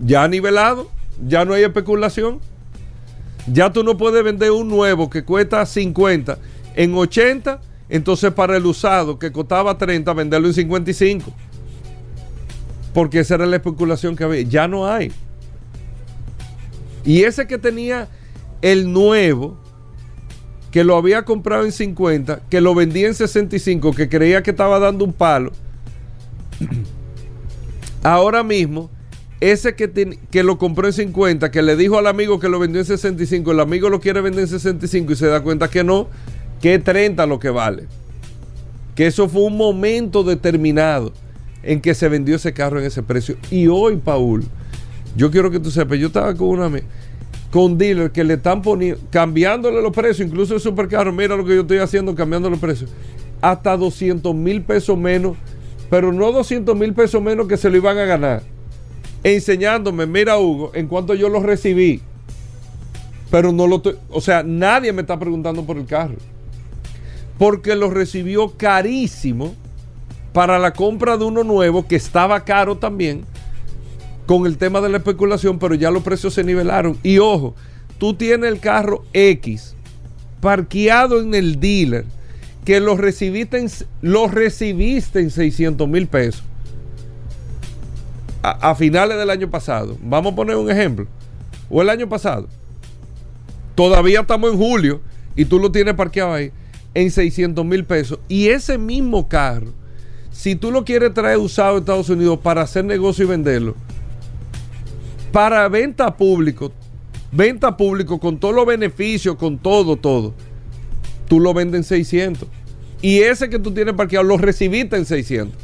Ya 0.05 0.29
nivelado. 0.29 0.91
Ya 1.27 1.45
no 1.45 1.55
hay 1.55 1.65
especulación. 1.65 2.41
Ya 3.47 3.73
tú 3.73 3.85
no 3.85 3.97
puedes 3.97 4.23
vender 4.23 4.51
un 4.51 4.69
nuevo 4.69 5.09
que 5.09 5.25
cuesta 5.25 5.65
50 5.65 6.39
en 6.75 6.95
80. 6.95 7.61
Entonces 7.89 8.33
para 8.33 8.57
el 8.57 8.67
usado 8.67 9.19
que 9.19 9.33
costaba 9.33 9.79
30, 9.79 10.13
venderlo 10.13 10.49
en 10.49 10.55
55. 10.55 11.33
Porque 12.93 13.21
esa 13.21 13.37
era 13.37 13.47
la 13.47 13.57
especulación 13.57 14.17
que 14.17 14.25
había. 14.25 14.43
Ya 14.43 14.69
no 14.69 14.87
hay. 14.87 15.13
Y 17.05 17.23
ese 17.23 17.47
que 17.47 17.59
tenía 17.59 18.09
el 18.61 18.93
nuevo, 18.93 19.57
que 20.71 20.85
lo 20.85 20.97
había 20.97 21.25
comprado 21.25 21.65
en 21.65 21.73
50, 21.73 22.43
que 22.51 22.61
lo 22.61 22.75
vendía 22.75 23.07
en 23.07 23.15
65, 23.15 23.95
que 23.95 24.09
creía 24.09 24.43
que 24.43 24.51
estaba 24.51 24.79
dando 24.79 25.05
un 25.05 25.13
palo. 25.13 25.53
Ahora 28.03 28.43
mismo, 28.43 28.91
ese 29.41 29.75
que, 29.75 30.19
que 30.31 30.43
lo 30.43 30.59
compró 30.59 30.87
en 30.87 30.93
50, 30.93 31.51
que 31.51 31.63
le 31.63 31.77
dijo 31.77 31.99
al 31.99 32.07
amigo 32.07 32.39
que 32.39 32.49
lo 32.49 32.59
vendió 32.59 32.81
en 32.81 32.87
65, 32.87 33.53
el 33.53 33.61
amigo 33.61 33.89
lo 33.89 34.01
quiere 34.01 34.21
vender 34.21 34.43
en 34.43 34.49
65 34.49 35.13
y 35.13 35.17
se 35.17 35.27
da 35.27 35.41
cuenta 35.41 35.69
que 35.69 35.85
no, 35.85 36.09
que 36.61 36.75
es 36.75 36.85
30 36.85 37.27
lo 37.27 37.39
que 37.39 37.51
vale. 37.51 37.85
que 38.95 39.07
eso 39.07 39.29
fue 39.29 39.43
un 39.43 39.57
momento 39.57 40.25
determinado 40.25 41.13
en 41.63 41.81
que 41.81 41.95
se 41.95 42.09
vendió 42.09 42.37
ese 42.37 42.53
carro 42.53 42.81
en 42.81 42.87
ese 42.87 43.03
precio. 43.03 43.37
Y 43.51 43.69
hoy, 43.69 43.97
Paul, 43.97 44.45
yo 45.17 45.31
quiero 45.31 45.51
que 45.51 45.61
tú 45.61 45.71
sepas, 45.71 45.99
yo 45.99 46.09
estaba 46.09 46.35
con 46.35 46.49
una 46.49 46.71
con 47.51 47.79
dealers 47.79 48.13
que 48.13 48.25
le 48.25 48.35
están 48.35 48.61
poniendo, 48.63 49.01
cambiándole 49.11 49.81
los 49.81 49.93
precios, 49.93 50.29
incluso 50.29 50.55
el 50.55 50.61
supercarro, 50.61 51.13
mira 51.13 51.37
lo 51.37 51.45
que 51.45 51.55
yo 51.55 51.63
estoy 51.63 51.79
haciendo, 51.79 52.15
cambiando 52.15 52.51
los 52.51 52.59
precios, 52.59 52.91
hasta 53.41 53.77
200 53.77 54.35
mil 54.35 54.63
pesos 54.63 54.99
menos, 54.99 55.37
pero 55.89 56.13
no 56.13 56.31
200 56.31 56.77
mil 56.77 56.93
pesos 56.93 57.23
menos 57.23 57.49
que 57.49 57.57
se 57.57 57.71
lo 57.71 57.77
iban 57.77 57.97
a 57.97 58.05
ganar. 58.05 58.43
Enseñándome, 59.25 60.07
mira 60.07 60.39
Hugo, 60.39 60.73
en 60.75 60.87
cuanto 60.87 61.15
yo 61.15 61.29
lo 61.29 61.41
recibí, 61.41 62.03
pero 63.31 63.51
no 63.51 63.67
lo 63.67 63.77
estoy, 63.77 63.97
o 64.11 64.21
sea, 64.21 64.43
nadie 64.43 64.93
me 64.93 65.01
está 65.03 65.19
preguntando 65.19 65.65
por 65.65 65.79
el 65.79 65.87
carro, 65.87 66.17
porque 67.39 67.77
lo 67.77 67.89
recibió 67.89 68.51
carísimo 68.57 69.55
para 70.33 70.59
la 70.59 70.73
compra 70.73 71.17
de 71.17 71.25
uno 71.25 71.45
nuevo 71.45 71.87
que 71.87 71.97
estaba 71.97 72.45
caro 72.45 72.77
también 72.77 73.25
con 74.27 74.45
el 74.45 74.59
tema 74.59 74.81
de 74.81 74.91
la 74.91 74.99
especulación, 74.99 75.59
pero 75.59 75.75
ya 75.75 75.91
los 75.91 76.03
precios 76.03 76.35
se 76.35 76.45
nivelaron. 76.45 76.99
Y 77.03 77.19
ojo, 77.19 77.55
tú 77.99 78.15
tienes 78.15 78.51
el 78.51 78.61
carro 78.61 79.05
X 79.13 79.75
parqueado 80.41 81.21
en 81.21 81.35
el 81.35 81.59
dealer 81.59 82.05
que 82.65 82.81
lo 82.81 82.97
recibiste 82.97 83.59
en, 83.59 83.71
lo 84.03 84.29
recibiste 84.29 85.21
en 85.21 85.31
600 85.31 85.89
mil 85.89 86.07
pesos 86.07 86.43
a, 88.43 88.71
a, 88.71 88.75
finales 88.75 89.17
del 89.17 89.31
año 89.31 89.49
pasado. 89.49 89.97
Vamos 90.03 90.33
a 90.33 90.37
poner 90.37 90.57
un 90.57 90.71
ejemplo. 90.71 91.07
O 91.71 91.81
el 91.81 91.89
año 91.89 92.09
pasado. 92.09 92.49
Todavía 93.75 94.21
estamos 94.21 94.53
en 94.53 94.59
julio 94.59 95.01
y 95.35 95.45
tú 95.45 95.59
lo 95.59 95.73
tienes 95.73 95.95
parqueado 95.95 96.35
ahí 96.35 96.53
en 96.99 97.13
600 97.13 97.65
mil 97.65 97.85
pesos. 97.85 98.19
Y 98.29 98.49
ese 98.49 98.77
mismo 98.77 99.29
carro, 99.29 99.73
si 100.33 100.57
tú 100.57 100.73
lo 100.73 100.85
quieres 100.85 101.15
traer 101.15 101.39
usado 101.39 101.77
a 101.77 101.79
Estados 101.79 102.09
Unidos 102.11 102.41
para 102.43 102.63
hacer 102.63 102.85
negocio 102.85 103.25
y 103.25 103.29
venderlo, 103.29 103.77
para 105.31 105.69
venta 105.69 106.17
público, 106.17 106.73
venta 107.31 107.77
público 107.77 108.19
con 108.19 108.39
todos 108.39 108.53
los 108.53 108.67
beneficios, 108.67 109.37
con 109.37 109.59
todo, 109.59 109.97
todo, 109.97 110.35
tú 111.29 111.39
lo 111.39 111.55
vendes 111.55 111.79
en 111.79 111.85
600. 111.85 112.49
Y 113.01 113.19
ese 113.21 113.49
que 113.49 113.61
tú 113.61 113.71
tienes 113.71 113.95
parqueado 113.95 114.25
lo 114.25 114.37
recibiste 114.37 114.97
en 114.97 115.05
600. 115.05 115.55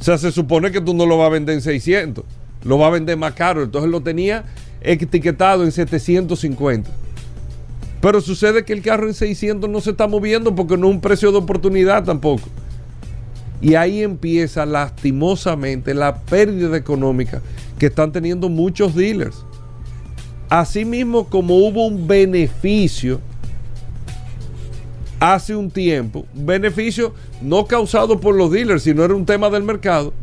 O 0.00 0.02
sea, 0.02 0.18
se 0.18 0.32
supone 0.32 0.72
que 0.72 0.80
tú 0.80 0.92
no 0.92 1.06
lo 1.06 1.18
vas 1.18 1.28
a 1.28 1.30
vender 1.30 1.54
en 1.54 1.62
600, 1.62 2.24
lo 2.64 2.78
vas 2.78 2.88
a 2.88 2.90
vender 2.90 3.16
más 3.16 3.34
caro. 3.34 3.62
Entonces 3.62 3.88
lo 3.88 4.00
tenía 4.00 4.44
etiquetado 4.80 5.62
en 5.62 5.70
750. 5.70 6.90
Pero 8.00 8.20
sucede 8.20 8.64
que 8.64 8.72
el 8.72 8.82
carro 8.82 9.06
en 9.06 9.14
600 9.14 9.68
no 9.68 9.80
se 9.80 9.90
está 9.90 10.06
moviendo 10.06 10.54
porque 10.54 10.76
no 10.76 10.88
es 10.88 10.94
un 10.94 11.00
precio 11.00 11.30
de 11.32 11.38
oportunidad 11.38 12.04
tampoco. 12.04 12.48
Y 13.60 13.74
ahí 13.74 14.02
empieza 14.02 14.64
lastimosamente 14.64 15.92
la 15.92 16.16
pérdida 16.16 16.76
económica 16.76 17.42
que 17.78 17.86
están 17.86 18.10
teniendo 18.10 18.48
muchos 18.48 18.94
dealers. 18.94 19.44
Asimismo, 20.48 21.28
como 21.28 21.56
hubo 21.56 21.86
un 21.86 22.06
beneficio 22.08 23.20
hace 25.20 25.54
un 25.54 25.70
tiempo, 25.70 26.24
beneficio 26.32 27.14
no 27.42 27.66
causado 27.66 28.18
por 28.18 28.34
los 28.34 28.50
dealers, 28.50 28.82
sino 28.82 29.04
era 29.04 29.14
un 29.14 29.26
tema 29.26 29.50
del 29.50 29.62
mercado, 29.62 30.14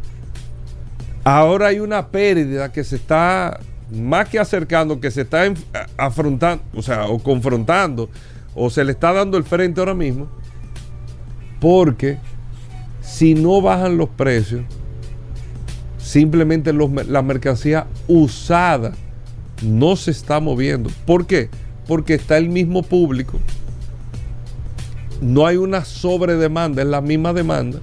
ahora 1.24 1.68
hay 1.68 1.80
una 1.80 2.08
pérdida 2.08 2.72
que 2.72 2.84
se 2.84 2.96
está 2.96 3.60
más 3.91 4.27
que 4.29 4.39
acercando, 4.39 5.00
que 5.00 5.12
se 5.12 5.22
está 5.22 5.44
afrontando, 5.98 6.63
o 6.75 6.82
sea, 6.82 7.08
o 7.08 7.20
confrontando, 7.20 8.10
o 8.53 8.70
se 8.70 8.84
le 8.84 8.91
está 8.91 9.13
dando 9.13 9.38
el 9.38 9.44
frente 9.44 9.79
ahora 9.79 9.94
mismo, 9.94 10.27
porque 11.60 12.17
si 13.01 13.34
no 13.34 13.62
bajan 13.62 13.98
los 13.98 14.10
precios, 14.10 14.62
simplemente 15.98 16.74
la 16.74 17.22
mercancía 17.22 17.88
usada 18.08 18.94
no 19.62 19.96
se 19.96 20.12
está 20.12 20.39
moviendo. 20.39 20.89
¿Por 21.06 21.25
qué? 21.25 21.50
Porque 21.88 22.13
está 22.15 22.38
el 22.38 22.50
mismo 22.50 22.84
público. 22.84 23.39
No 25.22 25.48
hay 25.48 25.58
una 25.58 25.84
sobredemanda, 25.84 26.82
es 26.82 26.88
la 26.88 27.01
misma 27.01 27.34
demanda. 27.34 27.79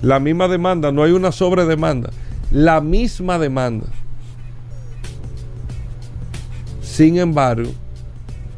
La 0.00 0.18
misma 0.18 0.48
demanda, 0.48 0.92
no 0.92 1.02
hay 1.02 1.12
una 1.12 1.30
sobredemanda. 1.30 2.10
La 2.50 2.80
misma 2.80 3.38
demanda. 3.38 3.86
Sin 6.92 7.16
embargo, 7.16 7.70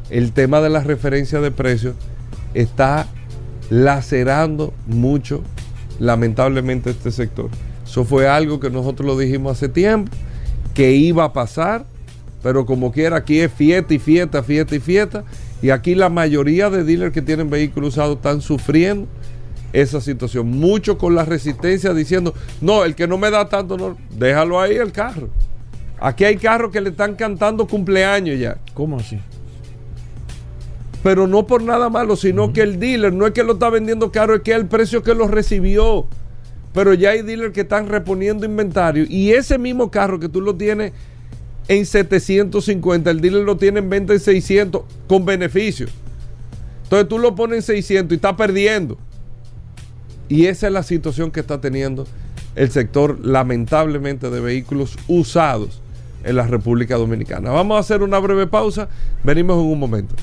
el 0.09 0.33
tema 0.33 0.59
de 0.59 0.69
la 0.69 0.81
referencia 0.81 1.39
de 1.39 1.51
precios 1.51 1.95
está 2.53 3.07
lacerando 3.69 4.73
mucho 4.87 5.41
lamentablemente 5.99 6.89
este 6.89 7.11
sector. 7.11 7.49
Eso 7.85 8.03
fue 8.03 8.27
algo 8.27 8.59
que 8.59 8.69
nosotros 8.69 9.07
lo 9.07 9.17
dijimos 9.17 9.53
hace 9.53 9.69
tiempo, 9.69 10.11
que 10.73 10.91
iba 10.91 11.23
a 11.23 11.31
pasar, 11.31 11.85
pero 12.43 12.65
como 12.65 12.91
quiera, 12.91 13.15
aquí 13.15 13.39
es 13.39 13.53
fiesta 13.53 13.93
y 13.93 13.99
fiesta, 13.99 14.43
fiesta 14.43 14.75
y 14.75 14.79
fiesta. 14.81 15.23
Y 15.61 15.69
aquí 15.69 15.95
la 15.95 16.09
mayoría 16.09 16.69
de 16.69 16.83
dealers 16.83 17.13
que 17.13 17.21
tienen 17.21 17.49
vehículos 17.49 17.93
usados 17.93 18.17
están 18.17 18.41
sufriendo 18.41 19.07
esa 19.71 20.01
situación. 20.01 20.49
Mucho 20.49 20.97
con 20.97 21.15
la 21.15 21.23
resistencia 21.23 21.93
diciendo, 21.93 22.33
no, 22.59 22.83
el 22.83 22.95
que 22.95 23.07
no 23.07 23.17
me 23.17 23.31
da 23.31 23.47
tanto, 23.47 23.77
no, 23.77 23.95
déjalo 24.09 24.59
ahí 24.59 24.75
el 24.75 24.91
carro. 24.91 25.29
Aquí 26.05 26.23
hay 26.23 26.37
carros 26.37 26.71
que 26.71 26.81
le 26.81 26.91
están 26.91 27.15
cantando 27.15 27.65
cumpleaños 27.65 28.39
ya. 28.39 28.57
¿Cómo 28.75 28.97
así? 28.97 29.19
pero 31.05 31.27
no 31.27 31.45
por 31.45 31.61
nada 31.61 31.87
malo, 31.87 32.15
sino 32.15 32.51
que 32.51 32.61
el 32.61 32.79
dealer 32.79 33.13
no 33.13 33.27
es 33.27 33.33
que 33.33 33.43
lo 33.43 33.53
está 33.53 33.69
vendiendo 33.69 34.11
caro, 34.11 34.33
es 34.33 34.41
que 34.41 34.49
es 34.49 34.57
el 34.57 34.65
precio 34.65 35.03
que 35.03 35.13
lo 35.13 35.27
recibió. 35.27 36.07
Pero 36.73 36.95
ya 36.95 37.11
hay 37.11 37.21
dealers 37.21 37.53
que 37.53 37.61
están 37.61 37.89
reponiendo 37.89 38.43
inventario 38.43 39.05
y 39.07 39.29
ese 39.29 39.59
mismo 39.59 39.91
carro 39.91 40.19
que 40.19 40.29
tú 40.29 40.41
lo 40.41 40.55
tienes 40.55 40.93
en 41.67 41.85
750, 41.85 43.11
el 43.11 43.21
dealer 43.21 43.43
lo 43.43 43.55
tiene 43.55 43.81
en 43.81 43.89
venta 43.91 44.13
en 44.13 44.19
600 44.19 44.81
con 45.07 45.25
beneficio. 45.25 45.85
Entonces 46.85 47.07
tú 47.07 47.19
lo 47.19 47.35
pones 47.35 47.57
en 47.57 47.75
600 47.75 48.11
y 48.11 48.15
está 48.15 48.35
perdiendo. 48.35 48.97
Y 50.27 50.47
esa 50.47 50.65
es 50.65 50.73
la 50.73 50.81
situación 50.81 51.29
que 51.29 51.41
está 51.41 51.61
teniendo 51.61 52.07
el 52.55 52.71
sector, 52.71 53.23
lamentablemente, 53.23 54.31
de 54.31 54.39
vehículos 54.39 54.97
usados 55.07 55.83
en 56.25 56.35
la 56.35 56.47
República 56.47 56.95
Dominicana. 56.97 57.51
Vamos 57.51 57.77
a 57.77 57.79
hacer 57.79 58.01
una 58.01 58.19
breve 58.19 58.47
pausa. 58.47 58.89
Venimos 59.23 59.57
en 59.57 59.71
un 59.71 59.79
momento. 59.79 60.15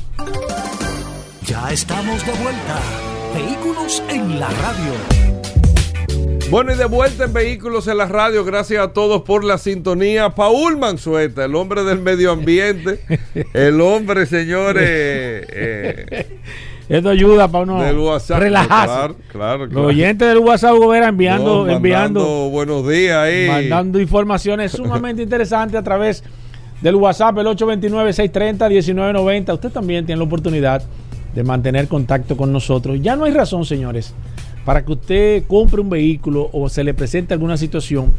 Ya 1.47 1.71
estamos 1.73 2.25
de 2.27 2.33
vuelta. 2.33 2.81
Vehículos 3.35 4.03
en 4.09 4.39
la 4.39 4.49
radio. 4.51 4.93
Bueno, 6.51 6.73
y 6.73 6.77
de 6.77 6.85
vuelta 6.85 7.25
en 7.25 7.33
Vehículos 7.33 7.89
en 7.89 7.97
la 7.97 8.07
radio, 8.07 8.45
gracias 8.45 8.85
a 8.85 8.93
todos 8.93 9.23
por 9.23 9.43
la 9.43 9.57
sintonía. 9.57 10.31
Paul 10.31 10.77
Mansueta, 10.77 11.47
el 11.47 11.55
hombre 11.55 11.83
del 11.83 12.01
medio 12.01 12.31
ambiente, 12.31 13.01
el 13.55 13.81
hombre, 13.81 14.27
señores. 14.27 14.85
Eh, 14.87 16.27
Esto 16.93 17.09
ayuda 17.09 17.49
para 17.49 17.65
uno 17.65 17.83
del 17.83 17.97
WhatsApp, 17.97 18.39
relajarse. 18.39 18.95
Claro, 18.95 19.17
claro, 19.31 19.67
Los 19.67 19.87
oyentes 19.87 20.29
del 20.29 20.41
WhatsApp 20.41 20.77
Gobera 20.77 21.09
enviando, 21.09 21.65
No, 21.65 21.73
enviando, 21.73 22.51
buenos 22.51 22.87
días 22.87 23.17
ahí. 23.17 23.49
mandando 23.49 23.99
informaciones 23.99 24.73
sumamente 24.73 25.23
interesantes 25.23 25.81
a 25.81 25.83
través 25.83 26.23
del 26.83 26.97
WhatsApp, 26.97 27.39
el 27.39 27.47
829-630-1990. 27.47 29.55
Usted 29.55 29.71
también 29.71 30.05
tiene 30.05 30.19
la 30.19 30.25
oportunidad 30.25 30.83
de 31.35 31.43
mantener 31.43 31.89
contacto 31.89 32.37
con 32.37 32.53
nosotros. 32.53 32.99
Ya 33.01 33.17
no 33.17 33.25
hay 33.25 33.33
razón, 33.33 33.65
señores, 33.65 34.13
para 34.67 34.85
que 34.85 34.93
usted 34.93 35.45
compre 35.47 35.81
un 35.81 35.89
vehículo 35.89 36.51
o 36.53 36.69
se 36.69 36.85
le 36.85 36.93
presente 36.93 37.33
alguna 37.33 37.57
situación 37.57 38.13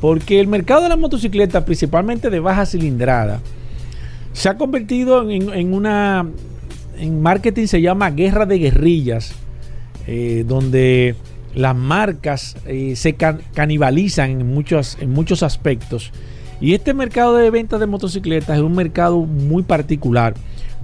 Porque 0.00 0.40
el 0.40 0.48
mercado 0.48 0.82
de 0.82 0.88
las 0.90 0.98
motocicletas, 0.98 1.64
principalmente 1.64 2.28
de 2.28 2.40
baja 2.40 2.66
cilindrada, 2.66 3.40
se 4.32 4.50
ha 4.50 4.58
convertido 4.58 5.30
en, 5.30 5.50
en 5.52 5.72
una 5.72 6.26
en 6.98 7.22
marketing 7.22 7.66
se 7.66 7.80
llama 7.80 8.10
guerra 8.10 8.46
de 8.46 8.58
guerrillas, 8.58 9.34
eh, 10.06 10.44
donde 10.46 11.14
las 11.54 11.76
marcas 11.76 12.56
eh, 12.66 12.96
se 12.96 13.14
canibalizan 13.14 14.30
en 14.40 14.52
muchos, 14.52 14.98
en 15.00 15.10
muchos 15.10 15.42
aspectos. 15.42 16.12
Y 16.60 16.74
este 16.74 16.94
mercado 16.94 17.36
de 17.36 17.50
ventas 17.50 17.80
de 17.80 17.86
motocicletas 17.86 18.56
es 18.56 18.62
un 18.62 18.74
mercado 18.74 19.20
muy 19.20 19.62
particular. 19.62 20.34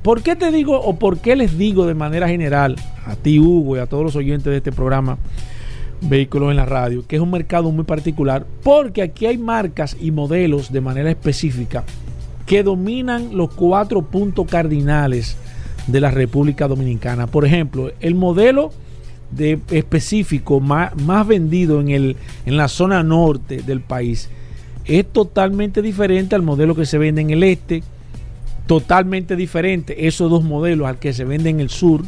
¿Por 0.03 0.23
qué 0.23 0.35
te 0.35 0.51
digo 0.51 0.81
o 0.81 0.99
por 0.99 1.19
qué 1.19 1.37
les 1.37 1.59
digo 1.59 1.87
de 1.87 1.95
manera 1.95 2.29
general 2.29 2.77
a 3.05 3.17
ti, 3.17 3.39
Hugo, 3.39 3.77
y 3.77 3.81
a 3.81 3.87
todos 3.87 4.03
los 4.03 4.17
oyentes 4.17 4.51
de 4.51 4.57
este 4.57 4.73
programa 4.73 5.19
Vehículos 6.03 6.51
en 6.51 6.57
la 6.57 6.65
Radio, 6.65 7.07
que 7.07 7.17
es 7.17 7.23
un 7.23 7.31
mercado 7.31 7.71
muy 7.71 7.85
particular? 7.85 8.47
Porque 8.63 9.03
aquí 9.03 9.27
hay 9.27 9.37
marcas 9.37 9.97
y 10.01 10.11
modelos 10.11 10.73
de 10.73 10.81
manera 10.81 11.11
específica 11.11 11.85
que 12.47 12.63
dominan 12.63 13.37
los 13.37 13.55
cuatro 13.55 14.03
puntos 14.03 14.47
cardinales 14.49 15.37
de 15.87 16.01
la 16.01 16.11
República 16.11 16.69
Dominicana. 16.69 17.27
Por 17.27 17.45
ejemplo, 17.45 17.93
el 18.01 18.15
modelo 18.15 18.73
de 19.31 19.61
específico 19.71 20.61
más, 20.61 20.97
más 21.03 21.27
vendido 21.27 21.81
en, 21.81 21.91
el, 21.91 22.17
en 22.47 22.57
la 22.57 22.69
zona 22.69 23.03
norte 23.03 23.63
del 23.63 23.81
país 23.81 24.29
es 24.85 25.07
totalmente 25.07 25.83
diferente 25.83 26.35
al 26.35 26.43
modelo 26.43 26.75
que 26.75 26.87
se 26.87 26.99
vende 26.99 27.21
en 27.21 27.31
el 27.31 27.43
este, 27.45 27.83
totalmente 28.67 29.37
diferente 29.37 30.07
esos 30.07 30.31
dos 30.31 30.43
modelos 30.43 30.89
al 30.89 30.99
que 30.99 31.13
se 31.13 31.25
vende 31.25 31.51
en 31.51 31.61
el 31.61 31.71
sur 31.71 32.03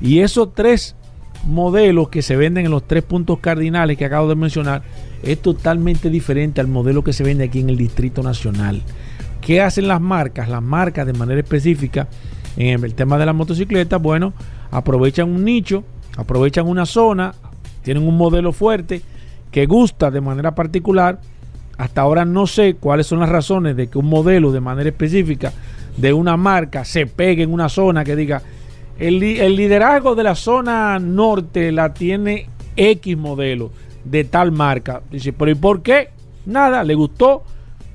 y 0.00 0.20
esos 0.20 0.54
tres 0.54 0.96
modelos 1.44 2.08
que 2.08 2.22
se 2.22 2.36
venden 2.36 2.66
en 2.66 2.72
los 2.72 2.86
tres 2.86 3.04
puntos 3.04 3.38
cardinales 3.38 3.96
que 3.96 4.04
acabo 4.04 4.28
de 4.28 4.34
mencionar 4.34 4.82
es 5.22 5.40
totalmente 5.40 6.10
diferente 6.10 6.60
al 6.60 6.66
modelo 6.66 7.04
que 7.04 7.12
se 7.12 7.22
vende 7.24 7.44
aquí 7.44 7.60
en 7.60 7.70
el 7.70 7.76
Distrito 7.76 8.22
Nacional. 8.22 8.82
¿Qué 9.40 9.60
hacen 9.60 9.86
las 9.86 10.00
marcas? 10.00 10.48
Las 10.48 10.62
marcas 10.62 11.06
de 11.06 11.12
manera 11.12 11.40
específica 11.40 12.08
en 12.56 12.84
el 12.84 12.94
tema 12.94 13.18
de 13.18 13.26
la 13.26 13.32
motocicleta, 13.32 13.98
bueno, 13.98 14.32
aprovechan 14.70 15.30
un 15.30 15.44
nicho, 15.44 15.84
aprovechan 16.16 16.66
una 16.66 16.86
zona, 16.86 17.34
tienen 17.82 18.06
un 18.06 18.16
modelo 18.16 18.52
fuerte 18.52 19.02
que 19.50 19.66
gusta 19.66 20.10
de 20.10 20.20
manera 20.20 20.54
particular. 20.54 21.20
Hasta 21.78 22.00
ahora 22.00 22.24
no 22.24 22.46
sé 22.46 22.76
cuáles 22.76 23.06
son 23.06 23.20
las 23.20 23.28
razones 23.28 23.76
de 23.76 23.88
que 23.88 23.98
un 23.98 24.06
modelo 24.06 24.50
de 24.50 24.60
manera 24.60 24.88
específica 24.88 25.52
de 25.96 26.12
una 26.12 26.36
marca 26.36 26.84
se 26.84 27.06
pegue 27.06 27.42
en 27.42 27.52
una 27.52 27.68
zona 27.68 28.02
que 28.02 28.16
diga 28.16 28.42
el, 28.98 29.18
liderazgo 29.18 30.14
de 30.14 30.22
la 30.22 30.34
zona 30.34 30.98
norte 30.98 31.70
la 31.70 31.92
tiene 31.92 32.48
X 32.76 33.16
modelo 33.16 33.70
de 34.04 34.24
tal 34.24 34.52
marca. 34.52 35.02
Dice, 35.10 35.34
pero 35.34 35.50
¿y 35.50 35.54
por 35.54 35.82
qué? 35.82 36.10
Nada, 36.46 36.82
le 36.82 36.94
gustó, 36.94 37.42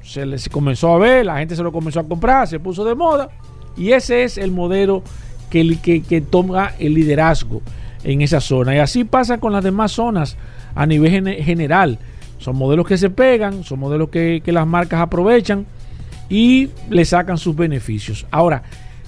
se 0.03 0.25
les 0.25 0.47
comenzó 0.49 0.93
a 0.93 0.99
ver, 0.99 1.25
la 1.25 1.39
gente 1.39 1.55
se 1.55 1.63
lo 1.63 1.71
comenzó 1.71 2.01
a 2.01 2.07
comprar, 2.07 2.47
se 2.47 2.59
puso 2.59 2.85
de 2.85 2.93
moda 2.93 3.29
y 3.77 3.91
ese 3.91 4.23
es 4.23 4.37
el 4.37 4.51
modelo 4.51 5.03
que, 5.49 5.79
que, 6.07 6.21
toma 6.21 6.71
el 6.79 6.93
liderazgo 6.93 7.61
en 8.03 8.21
esa 8.21 8.39
zona. 8.39 8.75
Y 8.75 8.79
así 8.79 9.03
pasa 9.03 9.37
con 9.37 9.53
las 9.53 9.63
demás 9.63 9.91
zonas 9.91 10.37
a 10.75 10.85
nivel 10.85 11.35
general. 11.43 11.99
Son 12.37 12.55
modelos 12.55 12.87
que 12.87 12.97
se 12.97 13.09
pegan, 13.09 13.63
son 13.63 13.79
modelos 13.79 14.09
que, 14.09 14.41
las 14.45 14.65
marcas 14.65 15.01
aprovechan 15.01 15.65
y 16.29 16.69
le 16.89 17.05
sacan 17.05 17.37
sus 17.37 17.55
beneficios. 17.55 18.25
Ahora, 18.31 18.63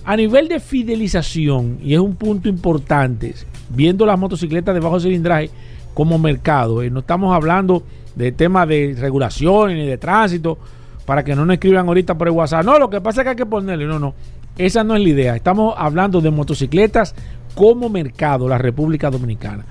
a 0.05 0.17
nivel 0.17 0.49
de 0.49 0.59
fidelización, 0.59 1.79
y 1.81 1.93
es 1.93 1.99
un 1.99 2.15
punto 2.15 2.49
importante, 2.49 3.33
viendo 3.69 4.05
las 4.05 4.19
motocicletas 4.19 4.73
de 4.75 4.81
bajo 4.81 4.99
cilindraje 4.99 5.49
como 5.93 6.19
mercado, 6.19 6.83
eh, 6.83 6.89
no 6.89 6.99
estamos 6.99 7.33
hablando 7.33 7.83
de 8.15 8.31
temas 8.31 8.67
de 8.67 8.95
regulación 8.99 9.73
ni 9.73 9.85
de 9.85 9.97
tránsito, 9.97 10.57
para 11.05 11.23
que 11.23 11.35
no 11.35 11.45
nos 11.45 11.55
escriban 11.55 11.87
ahorita 11.87 12.17
por 12.17 12.27
el 12.27 12.33
WhatsApp. 12.33 12.65
No, 12.65 12.79
lo 12.79 12.89
que 12.89 13.01
pasa 13.01 13.21
es 13.21 13.25
que 13.25 13.29
hay 13.31 13.35
que 13.35 13.45
ponerle, 13.45 13.85
no, 13.85 13.99
no. 13.99 14.13
Esa 14.57 14.83
no 14.83 14.95
es 14.95 15.01
la 15.01 15.09
idea. 15.09 15.35
Estamos 15.35 15.73
hablando 15.77 16.21
de 16.21 16.29
motocicletas 16.31 17.15
como 17.55 17.89
mercado, 17.89 18.47
la 18.47 18.57
República 18.57 19.09
Dominicana. 19.09 19.65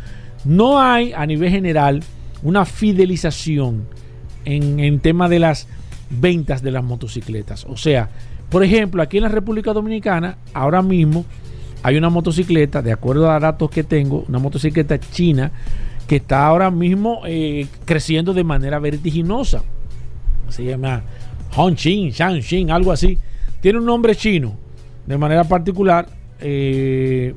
No 0.44 0.80
hay 0.80 1.12
a 1.12 1.24
nivel 1.26 1.50
general 1.50 2.02
una 2.42 2.64
fidelización 2.64 3.86
en, 4.44 4.80
en 4.80 5.00
tema 5.00 5.28
de 5.28 5.38
las 5.38 5.68
ventas 6.10 6.62
de 6.62 6.72
las 6.72 6.82
motocicletas. 6.82 7.64
O 7.64 7.76
sea, 7.76 8.08
por 8.50 8.64
ejemplo, 8.64 9.02
aquí 9.02 9.18
en 9.18 9.22
la 9.24 9.28
República 9.28 9.72
Dominicana, 9.72 10.38
ahora 10.52 10.82
mismo 10.82 11.24
hay 11.84 11.96
una 11.96 12.10
motocicleta, 12.10 12.82
de 12.82 12.92
acuerdo 12.92 13.30
a 13.30 13.38
datos 13.38 13.70
que 13.70 13.84
tengo, 13.84 14.24
una 14.28 14.38
motocicleta 14.38 14.98
china 14.98 15.52
que 16.06 16.16
está 16.16 16.46
ahora 16.46 16.70
mismo 16.70 17.22
eh, 17.24 17.66
creciendo 17.84 18.34
de 18.34 18.44
manera 18.44 18.78
vertiginosa. 18.78 19.62
Se 20.48 20.64
llama 20.64 21.02
Hongqing, 21.56 22.10
Shangxing, 22.10 22.70
algo 22.70 22.92
así. 22.92 23.16
Tiene 23.60 23.78
un 23.78 23.86
nombre 23.86 24.14
chino 24.16 24.56
de 25.06 25.18
manera 25.18 25.44
particular, 25.44 26.06
eh, 26.40 27.34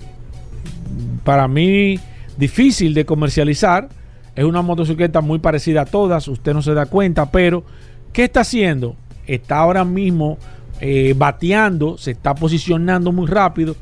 para 1.23 1.47
mí 1.47 1.99
difícil 2.37 2.93
de 2.93 3.05
comercializar. 3.05 3.89
Es 4.35 4.43
una 4.43 4.61
motocicleta 4.61 5.21
muy 5.21 5.39
parecida 5.39 5.81
a 5.81 5.85
todas, 5.85 6.27
usted 6.27 6.53
no 6.53 6.61
se 6.61 6.73
da 6.73 6.87
cuenta, 6.87 7.31
pero 7.31 7.63
¿qué 8.11 8.25
está 8.25 8.41
haciendo? 8.41 8.95
Está 9.25 9.59
ahora 9.59 9.85
mismo 9.85 10.37
eh, 10.81 11.13
bateando, 11.17 11.97
se 11.97 12.11
está 12.11 12.35
posicionando 12.35 13.13
muy 13.13 13.27
rápido, 13.27 13.77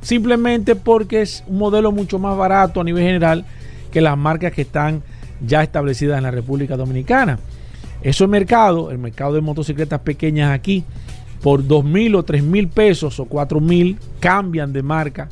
simplemente 0.00 0.76
porque 0.76 1.22
es 1.22 1.42
un 1.48 1.58
modelo 1.58 1.90
mucho 1.90 2.20
más 2.20 2.36
barato 2.36 2.80
a 2.80 2.84
nivel 2.84 3.02
general 3.02 3.44
que 3.90 4.00
las 4.00 4.16
marcas 4.16 4.52
que 4.52 4.62
están 4.62 5.02
ya 5.44 5.62
establecidas 5.62 6.18
en 6.18 6.22
la 6.22 6.30
República 6.30 6.76
Dominicana. 6.76 7.40
Eso 8.02 8.24
es 8.24 8.30
mercado, 8.30 8.92
el 8.92 8.98
mercado 8.98 9.34
de 9.34 9.40
motocicletas 9.40 10.00
pequeñas 10.00 10.52
aquí, 10.52 10.84
por 11.42 11.66
dos 11.66 11.84
mil 11.84 12.14
o 12.14 12.22
tres 12.22 12.42
mil 12.42 12.68
pesos 12.68 13.20
o 13.20 13.26
cuatro 13.26 13.60
mil 13.60 13.98
cambian 14.20 14.72
de 14.72 14.82
marca. 14.82 15.28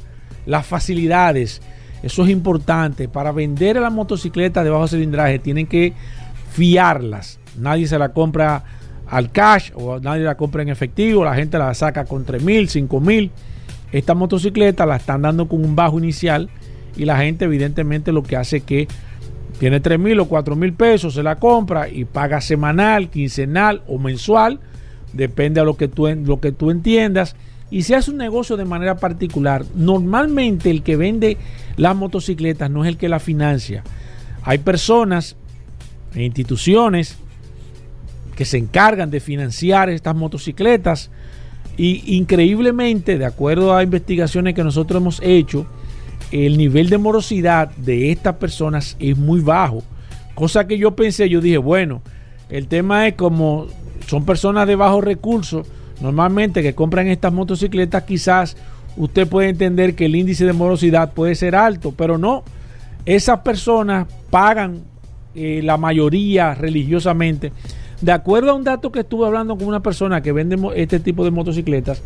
Las 0.46 0.66
facilidades, 0.66 1.62
eso 2.02 2.24
es 2.24 2.30
importante. 2.30 3.08
Para 3.08 3.32
vender 3.32 3.76
la 3.76 3.90
motocicleta 3.90 4.62
de 4.62 4.70
bajo 4.70 4.88
cilindraje 4.88 5.38
tienen 5.38 5.66
que 5.66 5.92
fiarlas. 6.52 7.40
Nadie 7.58 7.86
se 7.86 7.98
la 7.98 8.12
compra 8.12 8.64
al 9.06 9.30
cash 9.30 9.70
o 9.74 9.98
nadie 10.00 10.22
la 10.22 10.36
compra 10.36 10.62
en 10.62 10.68
efectivo. 10.68 11.24
La 11.24 11.34
gente 11.34 11.58
la 11.58 11.72
saca 11.74 12.04
con 12.04 12.24
tres 12.24 12.42
mil, 12.42 12.68
cinco 12.68 13.00
mil. 13.00 13.30
Esta 13.92 14.14
motocicleta 14.14 14.86
la 14.86 14.96
están 14.96 15.22
dando 15.22 15.46
con 15.48 15.64
un 15.64 15.76
bajo 15.76 15.98
inicial 15.98 16.50
y 16.96 17.04
la 17.04 17.18
gente 17.18 17.44
evidentemente 17.44 18.12
lo 18.12 18.22
que 18.22 18.36
hace 18.36 18.58
es 18.58 18.62
que 18.64 18.88
tiene 19.58 19.78
tres 19.78 20.00
mil 20.00 20.18
o 20.18 20.26
cuatro 20.26 20.56
mil 20.56 20.72
pesos, 20.72 21.14
se 21.14 21.22
la 21.22 21.36
compra 21.36 21.88
y 21.88 22.04
paga 22.04 22.40
semanal, 22.40 23.08
quincenal 23.08 23.82
o 23.86 23.98
mensual 23.98 24.58
depende 25.14 25.60
a 25.60 25.64
lo 25.64 25.76
que 25.76 25.88
tú, 25.88 26.06
lo 26.06 26.40
que 26.40 26.52
tú 26.52 26.70
entiendas. 26.70 27.36
Y 27.70 27.82
si 27.82 27.94
hace 27.94 28.10
un 28.10 28.18
negocio 28.18 28.56
de 28.56 28.64
manera 28.64 28.96
particular, 28.96 29.64
normalmente 29.74 30.70
el 30.70 30.82
que 30.82 30.96
vende 30.96 31.36
las 31.76 31.96
motocicletas 31.96 32.70
no 32.70 32.84
es 32.84 32.88
el 32.88 32.96
que 32.96 33.08
la 33.08 33.20
financia. 33.20 33.82
Hay 34.42 34.58
personas 34.58 35.36
e 36.14 36.22
instituciones 36.22 37.16
que 38.36 38.44
se 38.44 38.58
encargan 38.58 39.10
de 39.10 39.20
financiar 39.20 39.88
estas 39.88 40.14
motocicletas 40.14 41.10
y 41.76 42.16
increíblemente, 42.16 43.18
de 43.18 43.24
acuerdo 43.24 43.74
a 43.74 43.82
investigaciones 43.82 44.54
que 44.54 44.62
nosotros 44.62 45.00
hemos 45.00 45.20
hecho, 45.22 45.66
el 46.30 46.56
nivel 46.56 46.90
de 46.90 46.98
morosidad 46.98 47.70
de 47.76 48.10
estas 48.10 48.36
personas 48.36 48.96
es 48.98 49.16
muy 49.16 49.40
bajo. 49.40 49.82
Cosa 50.34 50.66
que 50.66 50.78
yo 50.78 50.94
pensé, 50.94 51.28
yo 51.28 51.40
dije, 51.40 51.58
bueno, 51.58 52.02
el 52.50 52.66
tema 52.66 53.06
es 53.06 53.14
como 53.14 53.66
son 54.06 54.24
personas 54.24 54.66
de 54.66 54.76
bajos 54.76 55.04
recursos, 55.04 55.66
normalmente 56.00 56.62
que 56.62 56.74
compran 56.74 57.08
estas 57.08 57.32
motocicletas, 57.32 58.04
quizás 58.04 58.56
usted 58.96 59.28
puede 59.28 59.48
entender 59.48 59.94
que 59.94 60.06
el 60.06 60.16
índice 60.16 60.44
de 60.44 60.52
morosidad 60.52 61.12
puede 61.12 61.34
ser 61.34 61.56
alto, 61.56 61.92
pero 61.96 62.18
no. 62.18 62.44
Esas 63.06 63.40
personas 63.40 64.06
pagan 64.30 64.82
eh, 65.34 65.60
la 65.62 65.76
mayoría 65.76 66.54
religiosamente. 66.54 67.52
De 68.00 68.12
acuerdo 68.12 68.50
a 68.50 68.54
un 68.54 68.64
dato 68.64 68.92
que 68.92 69.00
estuve 69.00 69.26
hablando 69.26 69.56
con 69.56 69.66
una 69.66 69.80
persona 69.80 70.22
que 70.22 70.32
vende 70.32 70.58
este 70.76 71.00
tipo 71.00 71.24
de 71.24 71.30
motocicletas, 71.30 72.02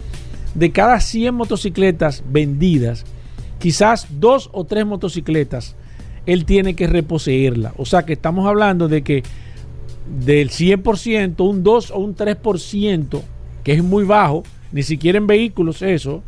de 0.55 0.73
cada 0.73 1.01
100 1.01 1.35
motocicletas 1.35 2.23
vendidas, 2.29 3.05
quizás 3.59 4.07
dos 4.11 4.51
o 4.53 4.65
tres 4.65 4.87
motocicletas, 4.87 5.77
él 6.27 6.45
tiene 6.45 6.75
que 6.75 6.87
reposeerla. 6.87 7.73
O 7.77 7.85
sea 7.85 8.05
que 8.05 8.15
estamos 8.15 8.47
hablando 8.47 8.89
de 8.89 9.03
que 9.03 9.23
del 10.09 10.51
100%, 10.51 11.41
un 11.41 11.63
2 11.63 11.91
o 11.91 11.99
un 11.99 12.17
3%, 12.17 13.23
que 13.63 13.73
es 13.73 13.83
muy 13.83 14.05
bajo, 14.05 14.43
ni 14.73 14.83
siquiera 14.83 15.19
en 15.19 15.27
vehículos 15.27 15.83
eso, 15.83 16.23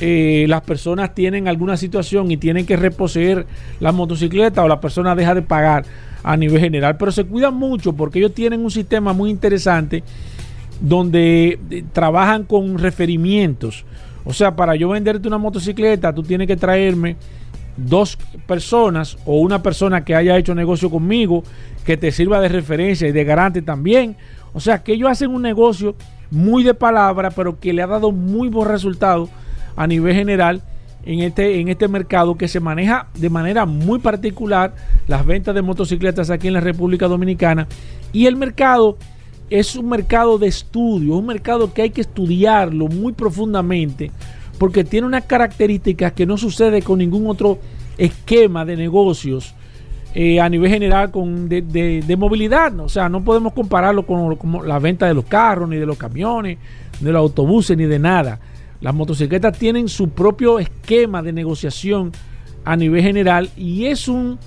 eh, 0.00 0.46
las 0.48 0.62
personas 0.62 1.14
tienen 1.14 1.46
alguna 1.48 1.76
situación 1.76 2.30
y 2.30 2.36
tienen 2.36 2.66
que 2.66 2.76
reposeer 2.76 3.46
la 3.78 3.92
motocicleta 3.92 4.64
o 4.64 4.68
la 4.68 4.80
persona 4.80 5.14
deja 5.14 5.34
de 5.34 5.42
pagar 5.42 5.84
a 6.22 6.36
nivel 6.36 6.60
general. 6.60 6.96
Pero 6.96 7.12
se 7.12 7.24
cuidan 7.24 7.54
mucho 7.54 7.92
porque 7.92 8.18
ellos 8.18 8.34
tienen 8.34 8.64
un 8.64 8.70
sistema 8.70 9.12
muy 9.12 9.30
interesante 9.30 10.02
donde 10.80 11.58
eh, 11.70 11.84
trabajan 11.92 12.44
con 12.44 12.78
referimientos. 12.78 13.84
O 14.24 14.32
sea, 14.32 14.56
para 14.56 14.74
yo 14.76 14.88
venderte 14.88 15.28
una 15.28 15.38
motocicleta, 15.38 16.12
tú 16.12 16.22
tienes 16.22 16.46
que 16.46 16.56
traerme 16.56 17.16
dos 17.76 18.18
personas 18.46 19.16
o 19.24 19.40
una 19.40 19.62
persona 19.62 20.04
que 20.04 20.14
haya 20.14 20.36
hecho 20.36 20.54
negocio 20.54 20.90
conmigo 20.90 21.42
que 21.84 21.96
te 21.96 22.12
sirva 22.12 22.40
de 22.40 22.48
referencia 22.48 23.08
y 23.08 23.12
de 23.12 23.24
garante 23.24 23.62
también. 23.62 24.16
O 24.52 24.60
sea, 24.60 24.82
que 24.82 24.92
ellos 24.92 25.10
hacen 25.10 25.30
un 25.30 25.42
negocio 25.42 25.94
muy 26.30 26.62
de 26.62 26.74
palabra, 26.74 27.30
pero 27.30 27.58
que 27.58 27.72
le 27.72 27.82
ha 27.82 27.86
dado 27.86 28.12
muy 28.12 28.48
buen 28.48 28.68
resultado 28.68 29.28
a 29.76 29.86
nivel 29.86 30.14
general 30.14 30.62
en 31.04 31.20
este, 31.20 31.60
en 31.60 31.68
este 31.68 31.88
mercado 31.88 32.36
que 32.36 32.48
se 32.48 32.60
maneja 32.60 33.08
de 33.14 33.30
manera 33.30 33.66
muy 33.66 33.98
particular 33.98 34.74
las 35.08 35.26
ventas 35.26 35.54
de 35.54 35.62
motocicletas 35.62 36.30
aquí 36.30 36.48
en 36.48 36.54
la 36.54 36.60
República 36.60 37.08
Dominicana 37.08 37.66
y 38.12 38.26
el 38.26 38.36
mercado 38.36 38.98
es 39.50 39.76
un 39.76 39.88
mercado 39.88 40.38
de 40.38 40.46
estudio, 40.46 41.16
un 41.16 41.26
mercado 41.26 41.74
que 41.74 41.82
hay 41.82 41.90
que 41.90 42.00
estudiarlo 42.00 42.86
muy 42.86 43.12
profundamente 43.12 44.10
porque 44.62 44.84
tiene 44.84 45.08
unas 45.08 45.24
características 45.24 46.12
que 46.12 46.24
no 46.24 46.36
sucede 46.36 46.82
con 46.82 47.00
ningún 47.00 47.26
otro 47.26 47.58
esquema 47.98 48.64
de 48.64 48.76
negocios 48.76 49.56
eh, 50.14 50.38
a 50.38 50.48
nivel 50.48 50.70
general 50.70 51.10
con 51.10 51.48
de, 51.48 52.14
movilidad. 52.16 52.78
O 52.78 52.88
sea, 52.88 53.08
no 53.08 53.24
podemos 53.24 53.54
compararlo 53.54 54.06
con, 54.06 54.36
con, 54.36 54.68
la 54.68 54.78
venta 54.78 55.08
de 55.08 55.14
los 55.14 55.24
carros, 55.24 55.68
ni 55.68 55.78
de 55.78 55.86
los 55.86 55.98
camiones, 55.98 56.58
ni 57.00 57.06
de 57.06 57.10
los 57.10 57.18
autobuses, 57.18 57.76
ni 57.76 57.86
de 57.86 57.98
nada. 57.98 58.38
Las 58.80 58.94
motocicletas 58.94 59.58
tienen 59.58 59.88
su 59.88 60.10
propio 60.10 60.60
esquema 60.60 61.22
de 61.22 61.32
negociación 61.32 62.12
a 62.64 62.76
nivel 62.76 63.02
general 63.02 63.50
y 63.56 63.86
es 63.86 64.06
un 64.06 64.38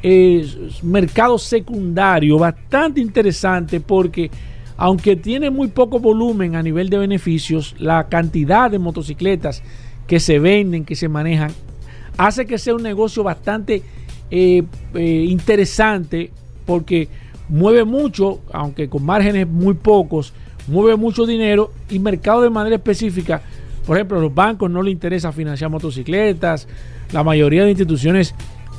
eh, 0.00 0.46
mercado 0.84 1.38
secundario 1.38 2.38
bastante 2.38 3.00
interesante 3.00 3.80
porque 3.80 4.30
aunque 4.76 5.16
tiene 5.16 5.50
muy 5.50 5.68
poco 5.68 5.98
volumen 6.00 6.54
a 6.54 6.62
nivel 6.62 6.90
de 6.90 6.98
beneficios, 6.98 7.74
la 7.78 8.08
cantidad 8.08 8.70
de 8.70 8.78
motocicletas 8.78 9.62
que 10.06 10.20
se 10.20 10.38
venden, 10.38 10.84
que 10.84 10.96
se 10.96 11.08
manejan, 11.08 11.50
hace 12.18 12.46
que 12.46 12.58
sea 12.58 12.74
un 12.74 12.82
negocio 12.82 13.22
bastante 13.22 13.82
eh, 14.30 14.62
eh, 14.94 15.26
interesante 15.28 16.30
porque 16.64 17.08
mueve 17.48 17.84
mucho, 17.84 18.40
aunque 18.52 18.88
con 18.88 19.04
márgenes 19.04 19.48
muy 19.48 19.74
pocos, 19.74 20.32
mueve 20.66 20.96
mucho 20.96 21.26
dinero 21.26 21.72
y 21.88 21.98
mercado 21.98 22.42
de 22.42 22.50
manera 22.50 22.76
específica. 22.76 23.40
Por 23.86 23.96
ejemplo, 23.96 24.18
a 24.18 24.20
los 24.20 24.34
bancos 24.34 24.70
no 24.70 24.82
les 24.82 24.92
interesa 24.92 25.32
financiar 25.32 25.70
motocicletas, 25.70 26.66
la 27.12 27.22
mayoría 27.22 27.62
de 27.64 27.70
instituciones 27.70 28.34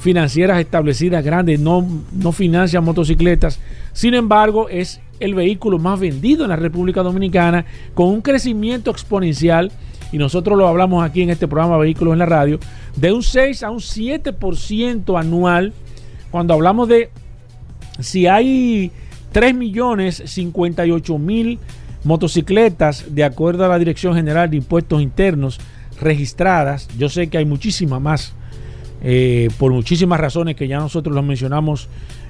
financieras 0.08 0.62
establecidas 0.62 1.22
grandes 1.22 1.60
no, 1.60 1.86
no 2.14 2.32
financian 2.32 2.82
motocicletas. 2.82 3.60
Sin 3.92 4.14
embargo, 4.14 4.70
es 4.70 5.02
el 5.20 5.36
vehículo 5.36 5.80
más 5.80 6.00
vendido 6.00 6.46
en 6.46 6.50
la 6.50 6.56
República 6.56 7.04
Dominicana 7.04 7.66
con 7.94 8.08
un 8.08 8.22
crecimiento 8.22 8.90
exponencial 8.90 9.70
y 10.14 10.18
nosotros 10.18 10.58
lo 10.58 10.66
hablamos 10.66 11.04
aquí 11.04 11.24
en 11.24 11.30
este 11.30 11.46
programa 11.46 11.78
Vehículos 11.78 12.14
en 12.14 12.20
la 12.20 12.26
Radio, 12.26 12.58
de 12.96 13.12
un 13.12 13.22
6 13.22 13.64
a 13.64 13.70
un 13.70 13.80
7% 13.80 15.20
anual. 15.20 15.74
Cuando 16.32 16.54
hablamos 16.54 16.88
de 16.88 17.10
si 18.00 18.28
hay 18.28 18.94
3 19.34 19.56
millones 19.56 20.24
58 20.26 21.18
mil 21.18 21.60
motocicletas, 22.06 23.14
de 23.14 23.26
acuerdo 23.26 23.66
a 23.66 23.68
la 23.68 23.78
Dirección 23.78 24.16
General 24.16 24.50
de 24.50 24.56
Impuestos 24.56 25.02
Internos 25.02 25.60
registradas, 26.00 26.88
yo 26.98 27.10
sé 27.10 27.28
que 27.28 27.40
hay 27.40 27.46
muchísimas 27.46 28.00
más, 28.00 28.34
eh, 29.04 29.50
por 29.58 29.72
muchísimas 29.72 30.20
razones 30.20 30.56
que 30.56 30.68
ya 30.68 30.80
nosotros 30.80 31.16
lo 31.16 31.22
mencionamos 31.22 31.88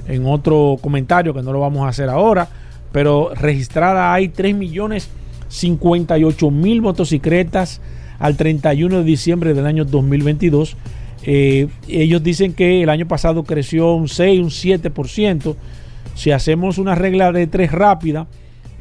en 0.08 0.26
otro 0.26 0.78
comentario 0.82 1.34
que 1.34 1.42
no 1.42 1.54
lo 1.54 1.60
vamos 1.60 1.86
a 1.86 1.90
hacer 1.90 2.10
ahora, 2.10 2.50
pero 2.92 3.32
registrada 3.36 4.14
hay 4.14 4.30
3 4.30 4.56
millones 4.56 5.10
58 5.50 6.52
mil 6.52 6.82
motocicletas 6.82 7.82
al 8.20 8.36
31 8.36 9.00
de 9.00 9.04
diciembre 9.04 9.54
del 9.54 9.66
año 9.66 9.86
2022. 9.86 10.76
Eh, 11.24 11.68
ellos 11.88 12.24
dicen 12.24 12.54
que 12.54 12.84
el 12.84 12.90
año 12.90 13.08
pasado 13.08 13.44
creció 13.44 13.94
un 13.94 14.08
6, 14.08 14.42
un 14.42 14.50
7%. 14.50 15.56
Si 16.16 16.32
hacemos 16.32 16.78
una 16.78 16.96
regla 16.96 17.32
de 17.32 17.48
3 17.48 17.72
rápida, 17.72 18.28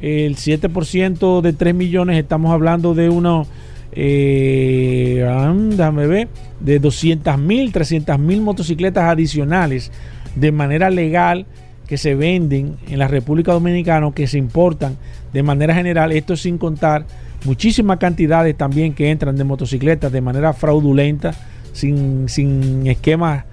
el 0.01 0.35
7% 0.35 1.41
de 1.41 1.53
3 1.53 1.75
millones, 1.75 2.17
estamos 2.17 2.51
hablando 2.51 2.93
de 2.93 3.09
unos, 3.09 3.47
eh, 3.91 5.25
déjame 5.71 6.07
ver, 6.07 6.27
de 6.59 6.79
200 6.79 7.37
mil, 7.37 7.71
300 7.71 8.19
mil 8.19 8.41
motocicletas 8.41 9.05
adicionales 9.05 9.91
de 10.35 10.51
manera 10.51 10.89
legal 10.89 11.45
que 11.87 11.97
se 11.97 12.15
venden 12.15 12.75
en 12.87 12.99
la 12.99 13.07
República 13.07 13.53
Dominicana, 13.53 14.11
que 14.13 14.27
se 14.27 14.37
importan 14.37 14.97
de 15.33 15.41
manera 15.41 15.73
general, 15.73 16.11
esto 16.11 16.35
sin 16.35 16.57
contar 16.57 17.05
muchísimas 17.45 17.97
cantidades 17.97 18.57
también 18.57 18.93
que 18.93 19.09
entran 19.09 19.35
de 19.37 19.43
motocicletas 19.43 20.11
de 20.11 20.21
manera 20.21 20.53
fraudulenta, 20.53 21.33
sin, 21.71 22.27
sin 22.27 22.87
esquemas 22.87 23.45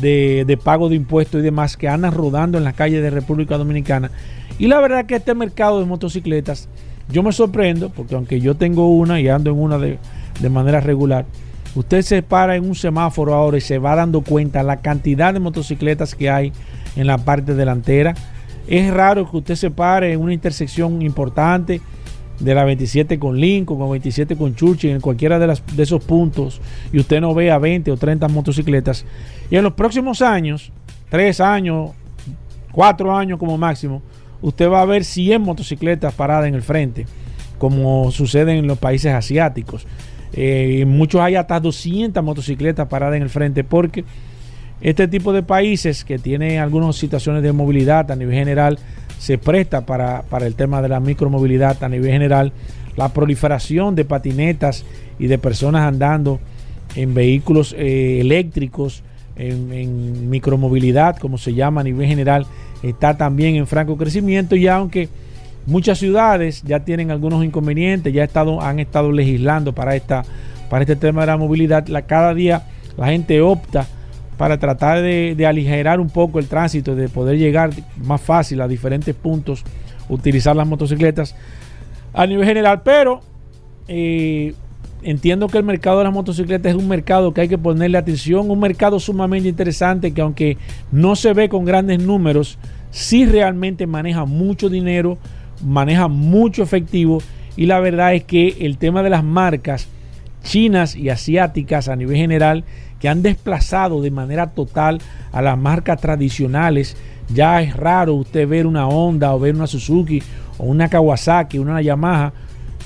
de, 0.00 0.44
de, 0.46 0.56
pago 0.56 0.88
de 0.88 0.96
impuestos 0.96 1.40
y 1.40 1.42
demás, 1.42 1.76
que 1.76 1.88
andan 1.88 2.14
rodando 2.14 2.58
en 2.58 2.64
las 2.64 2.74
calles 2.74 3.02
de 3.02 3.10
República 3.10 3.58
Dominicana. 3.58 4.10
Y 4.58 4.68
la 4.68 4.80
verdad 4.80 5.06
que 5.06 5.16
este 5.16 5.34
mercado 5.34 5.80
de 5.80 5.86
motocicletas, 5.86 6.68
yo 7.12 7.22
me 7.22 7.32
sorprendo, 7.32 7.90
porque 7.90 8.14
aunque 8.14 8.40
yo 8.40 8.56
tengo 8.56 8.88
una 8.88 9.20
y 9.20 9.28
ando 9.28 9.50
en 9.50 9.58
una 9.58 9.78
de, 9.78 9.98
de 10.40 10.48
manera 10.48 10.80
regular, 10.80 11.26
usted 11.74 12.02
se 12.02 12.22
para 12.22 12.56
en 12.56 12.64
un 12.64 12.74
semáforo 12.74 13.34
ahora 13.34 13.58
y 13.58 13.60
se 13.60 13.78
va 13.78 13.94
dando 13.94 14.22
cuenta 14.22 14.62
la 14.62 14.80
cantidad 14.80 15.32
de 15.32 15.40
motocicletas 15.40 16.14
que 16.14 16.30
hay 16.30 16.52
en 16.96 17.06
la 17.06 17.18
parte 17.18 17.54
delantera. 17.54 18.14
Es 18.66 18.92
raro 18.92 19.28
que 19.30 19.36
usted 19.36 19.54
se 19.54 19.70
pare 19.70 20.12
en 20.12 20.20
una 20.20 20.32
intersección 20.32 21.02
importante 21.02 21.80
de 22.40 22.54
la 22.54 22.64
27 22.64 23.18
con 23.18 23.38
Lincoln, 23.38 23.78
con 23.78 23.90
27 23.90 24.36
con 24.36 24.54
Churchill, 24.54 24.90
en 24.90 25.00
cualquiera 25.00 25.38
de, 25.38 25.46
las, 25.46 25.62
de 25.76 25.82
esos 25.82 26.02
puntos, 26.02 26.60
y 26.92 26.98
usted 26.98 27.20
no 27.20 27.34
vea 27.34 27.58
20 27.58 27.92
o 27.92 27.96
30 27.96 28.28
motocicletas. 28.28 29.04
Y 29.50 29.56
en 29.56 29.64
los 29.64 29.74
próximos 29.74 30.22
años, 30.22 30.72
3 31.10 31.40
años, 31.40 31.90
4 32.72 33.16
años 33.16 33.38
como 33.38 33.58
máximo, 33.58 34.02
usted 34.42 34.68
va 34.68 34.82
a 34.82 34.86
ver 34.86 35.04
100 35.04 35.42
motocicletas 35.42 36.14
paradas 36.14 36.48
en 36.48 36.54
el 36.54 36.62
frente, 36.62 37.06
como 37.58 38.10
sucede 38.10 38.56
en 38.56 38.66
los 38.66 38.78
países 38.78 39.12
asiáticos. 39.12 39.86
Eh, 40.32 40.84
muchos 40.86 41.20
hay 41.20 41.34
hasta 41.34 41.58
200 41.58 42.22
motocicletas 42.22 42.86
paradas 42.88 43.16
en 43.16 43.22
el 43.22 43.30
frente 43.30 43.64
porque 43.64 44.04
este 44.80 45.08
tipo 45.08 45.32
de 45.32 45.42
países 45.42 46.04
que 46.04 46.18
tiene 46.18 46.58
algunas 46.58 46.96
situaciones 46.96 47.42
de 47.42 47.52
movilidad 47.52 48.10
a 48.10 48.16
nivel 48.16 48.34
general 48.34 48.78
se 49.18 49.36
presta 49.36 49.84
para, 49.84 50.24
el 50.40 50.54
tema 50.54 50.80
de 50.80 50.88
la 50.88 51.00
micromovilidad 51.00 51.82
a 51.84 51.88
nivel 51.88 52.10
general, 52.10 52.52
la 52.96 53.10
proliferación 53.10 53.94
de 53.94 54.06
patinetas 54.06 54.86
y 55.18 55.26
de 55.26 55.36
personas 55.36 55.82
andando 55.82 56.40
en 56.96 57.12
vehículos 57.12 57.74
eh, 57.76 58.20
eléctricos, 58.20 59.02
en, 59.36 59.72
en, 59.72 60.30
micromovilidad, 60.30 61.18
como 61.18 61.36
se 61.36 61.52
llama 61.52 61.82
a 61.82 61.84
nivel 61.84 62.06
general, 62.06 62.46
está 62.82 63.16
también 63.16 63.56
en 63.56 63.66
franco 63.66 63.96
crecimiento 63.96 64.56
y 64.56 64.66
aunque 64.68 65.08
muchas 65.66 65.98
ciudades 65.98 66.62
ya 66.62 66.80
tienen 66.80 67.10
algunos 67.10 67.44
inconvenientes, 67.44 68.12
ya 68.12 68.24
estado, 68.24 68.60
han 68.60 68.80
estado 68.80 69.12
legislando 69.12 69.74
para, 69.74 69.96
esta, 69.96 70.24
para 70.68 70.82
este 70.82 70.96
tema 70.96 71.22
de 71.22 71.28
la 71.28 71.36
movilidad, 71.36 71.86
cada 72.06 72.34
día 72.34 72.66
la 72.96 73.08
gente 73.08 73.40
opta 73.40 73.86
para 74.40 74.58
tratar 74.58 75.02
de, 75.02 75.46
aligerar 75.46 76.00
un 76.00 76.08
poco 76.08 76.38
el 76.38 76.48
tránsito, 76.48 76.94
de 76.96 77.10
poder 77.10 77.36
llegar 77.36 77.70
más 78.02 78.22
fácil 78.22 78.62
a 78.62 78.68
diferentes 78.68 79.14
puntos, 79.14 79.62
utilizar 80.08 80.56
las 80.56 80.66
motocicletas 80.66 81.36
a 82.14 82.26
nivel 82.26 82.46
general. 82.46 82.80
Pero 82.82 83.20
eh, 83.86 84.54
entiendo 85.02 85.48
que 85.48 85.58
el 85.58 85.64
mercado 85.64 85.98
de 85.98 86.04
las 86.04 86.12
motocicletas 86.12 86.70
es 86.70 86.78
un 86.78 86.88
mercado 86.88 87.32
que 87.32 87.42
hay 87.42 87.48
que 87.48 87.58
ponerle 87.58 87.98
atención, 87.98 88.50
un 88.50 88.60
mercado 88.60 89.00
sumamente 89.00 89.48
interesante 89.48 90.12
que 90.12 90.20
aunque 90.20 90.58
no 90.92 91.16
se 91.16 91.32
ve 91.32 91.48
con 91.48 91.64
grandes 91.64 92.00
números, 92.00 92.58
sí 92.90 93.26
realmente 93.26 93.86
maneja 93.86 94.24
mucho 94.24 94.68
dinero, 94.68 95.18
maneja 95.64 96.08
mucho 96.08 96.62
efectivo 96.62 97.22
y 97.56 97.66
la 97.66 97.80
verdad 97.80 98.14
es 98.14 98.24
que 98.24 98.56
el 98.60 98.78
tema 98.78 99.02
de 99.02 99.10
las 99.10 99.24
marcas 99.24 99.88
chinas 100.42 100.96
y 100.96 101.10
asiáticas 101.10 101.88
a 101.88 101.96
nivel 101.96 102.16
general 102.16 102.64
que 102.98 103.08
han 103.08 103.22
desplazado 103.22 104.02
de 104.02 104.10
manera 104.10 104.50
total 104.50 105.00
a 105.32 105.42
las 105.42 105.58
marcas 105.58 106.00
tradicionales. 106.00 106.96
Ya 107.32 107.62
es 107.62 107.76
raro 107.76 108.14
usted 108.14 108.48
ver 108.48 108.66
una 108.66 108.86
Honda 108.86 109.34
o 109.34 109.40
ver 109.40 109.54
una 109.54 109.66
Suzuki 109.66 110.22
o 110.58 110.64
una 110.64 110.88
Kawasaki, 110.88 111.58
una 111.58 111.80
Yamaha. 111.80 112.32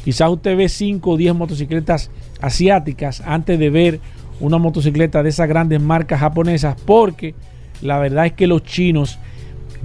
Quizás 0.05 0.31
usted 0.31 0.57
ve 0.57 0.69
5 0.69 1.11
o 1.11 1.17
10 1.17 1.35
motocicletas 1.35 2.11
asiáticas 2.41 3.23
antes 3.25 3.59
de 3.59 3.71
ver 3.71 4.01
una 4.41 4.59
motocicleta 4.59 5.23
de 5.23 5.31
esas 5.31 5.49
grandes 5.49 5.81
marcas 5.81 6.21
japonesas 6.21 6.77
porque 6.85 7.35
la 7.81 7.99
verdad 7.99 8.27
es 8.27 8.33
que 8.33 8.47
los 8.47 8.63
chinos 8.63 9.19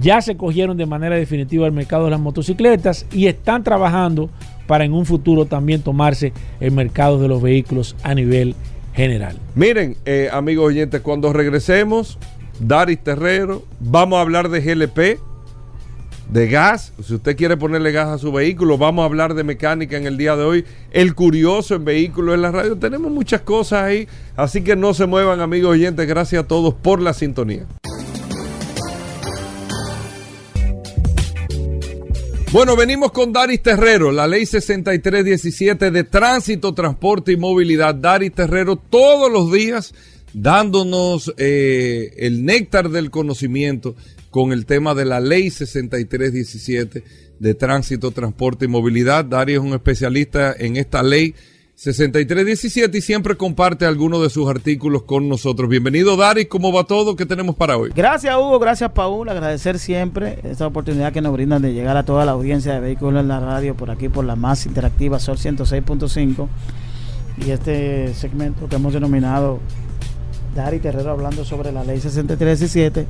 ya 0.00 0.20
se 0.20 0.36
cogieron 0.36 0.76
de 0.76 0.86
manera 0.86 1.16
definitiva 1.16 1.66
el 1.66 1.72
mercado 1.72 2.04
de 2.04 2.10
las 2.10 2.20
motocicletas 2.20 3.06
y 3.12 3.26
están 3.26 3.64
trabajando 3.64 4.30
para 4.66 4.84
en 4.84 4.92
un 4.92 5.04
futuro 5.04 5.46
también 5.46 5.82
tomarse 5.82 6.32
el 6.60 6.72
mercado 6.72 7.18
de 7.18 7.28
los 7.28 7.42
vehículos 7.42 7.96
a 8.02 8.14
nivel 8.14 8.54
general. 8.94 9.36
Miren, 9.54 9.96
eh, 10.04 10.28
amigos 10.32 10.66
oyentes, 10.66 11.00
cuando 11.00 11.32
regresemos, 11.32 12.18
Daris 12.60 12.98
Terrero, 12.98 13.64
vamos 13.80 14.18
a 14.18 14.22
hablar 14.22 14.48
de 14.48 14.60
GLP, 14.60 15.20
de 16.32 16.48
gas. 16.48 16.92
Si 17.04 17.14
usted 17.14 17.36
quiere 17.36 17.56
ponerle 17.56 17.92
gas 17.92 18.08
a 18.08 18.18
su 18.18 18.32
vehículo, 18.32 18.78
vamos 18.78 19.02
a 19.02 19.06
hablar 19.06 19.34
de 19.34 19.44
mecánica 19.44 19.96
en 19.96 20.06
el 20.06 20.16
día 20.16 20.36
de 20.36 20.44
hoy. 20.44 20.64
El 20.92 21.14
curioso 21.14 21.74
en 21.74 21.84
vehículos 21.84 22.34
en 22.34 22.42
la 22.42 22.52
radio. 22.52 22.76
Tenemos 22.76 23.10
muchas 23.10 23.40
cosas 23.40 23.82
ahí, 23.82 24.08
así 24.36 24.62
que 24.62 24.76
no 24.76 24.94
se 24.94 25.06
muevan, 25.06 25.40
amigos 25.40 25.72
oyentes. 25.72 26.06
Gracias 26.06 26.44
a 26.44 26.46
todos 26.46 26.74
por 26.74 27.00
la 27.00 27.14
sintonía. 27.14 27.66
Bueno, 32.52 32.74
venimos 32.74 33.12
con 33.12 33.32
Daris 33.32 33.62
Terrero, 33.62 34.10
la 34.10 34.26
ley 34.26 34.44
6317 34.44 35.92
de 35.92 36.02
tránsito, 36.02 36.74
transporte 36.74 37.30
y 37.30 37.36
movilidad. 37.36 37.94
Daris 37.94 38.32
Terrero 38.32 38.74
todos 38.76 39.30
los 39.30 39.52
días 39.52 39.94
dándonos 40.32 41.32
eh, 41.36 42.12
el 42.18 42.44
néctar 42.44 42.88
del 42.90 43.10
conocimiento 43.10 43.94
con 44.30 44.52
el 44.52 44.66
tema 44.66 44.94
de 44.94 45.04
la 45.04 45.20
ley 45.20 45.50
6317 45.50 47.04
de 47.38 47.54
tránsito, 47.54 48.10
transporte 48.10 48.66
y 48.66 48.68
movilidad. 48.68 49.24
Daris 49.24 49.56
es 49.56 49.62
un 49.62 49.72
especialista 49.72 50.54
en 50.56 50.76
esta 50.76 51.02
ley 51.02 51.34
6317 51.74 52.98
y 52.98 53.00
siempre 53.00 53.36
comparte 53.36 53.86
algunos 53.86 54.22
de 54.22 54.28
sus 54.28 54.48
artículos 54.50 55.04
con 55.04 55.30
nosotros. 55.30 55.68
Bienvenido, 55.70 56.14
Dari. 56.18 56.44
¿Cómo 56.44 56.72
va 56.72 56.84
todo? 56.84 57.16
¿Qué 57.16 57.24
tenemos 57.24 57.56
para 57.56 57.78
hoy? 57.78 57.90
Gracias, 57.96 58.36
Hugo. 58.36 58.58
Gracias, 58.58 58.90
Paul. 58.92 59.30
Agradecer 59.30 59.78
siempre 59.78 60.38
esta 60.44 60.66
oportunidad 60.66 61.10
que 61.12 61.22
nos 61.22 61.32
brindan 61.32 61.62
de 61.62 61.72
llegar 61.72 61.96
a 61.96 62.04
toda 62.04 62.26
la 62.26 62.32
audiencia 62.32 62.74
de 62.74 62.80
Vehículos 62.80 63.22
en 63.22 63.28
la 63.28 63.40
Radio 63.40 63.74
por 63.74 63.90
aquí, 63.90 64.10
por 64.10 64.26
la 64.26 64.36
más 64.36 64.66
interactiva 64.66 65.18
Sol 65.18 65.38
106.5. 65.38 66.48
Y 67.46 67.50
este 67.50 68.12
segmento 68.12 68.68
que 68.68 68.76
hemos 68.76 68.92
denominado 68.92 69.60
Dari 70.54 70.80
Terrero 70.80 71.12
hablando 71.12 71.46
sobre 71.46 71.72
la 71.72 71.82
ley 71.82 71.98
6317. 71.98 73.06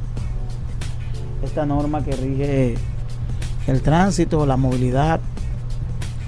Esta 1.42 1.66
norma 1.66 2.04
que 2.04 2.12
rige 2.12 2.74
el 3.66 3.82
tránsito, 3.82 4.46
la 4.46 4.56
movilidad, 4.56 5.20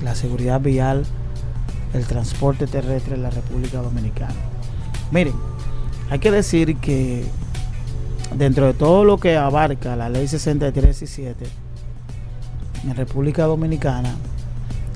la 0.03 0.15
seguridad 0.15 0.61
vial 0.61 1.05
el 1.93 2.07
transporte 2.07 2.67
terrestre 2.67 3.15
en 3.15 3.23
la 3.23 3.31
República 3.31 3.79
Dominicana. 3.83 4.35
Miren, 5.11 5.35
hay 6.11 6.19
que 6.19 6.31
decir 6.31 6.77
que 6.79 7.25
dentro 8.37 8.67
de 8.67 8.75
todo 8.75 9.05
lo 9.05 9.19
que 9.19 9.37
abarca 9.37 9.95
la 9.97 10.09
ley 10.09 10.27
63 10.27 11.03
y 11.03 11.07
7 11.07 11.47
en 12.85 12.97
República 12.97 13.45
Dominicana, 13.45 14.15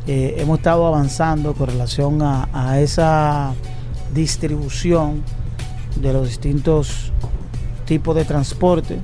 eh, 0.06 0.36
hemos 0.38 0.58
estado 0.58 0.86
avanzando 0.86 1.54
con 1.54 1.66
relación 1.68 2.20
a, 2.22 2.80
esa 2.80 3.52
distribución 4.14 5.22
de 6.00 6.12
los 6.12 6.28
distintos 6.28 7.12
tipos 7.84 8.14
de 8.16 8.24
transporte. 8.24 8.98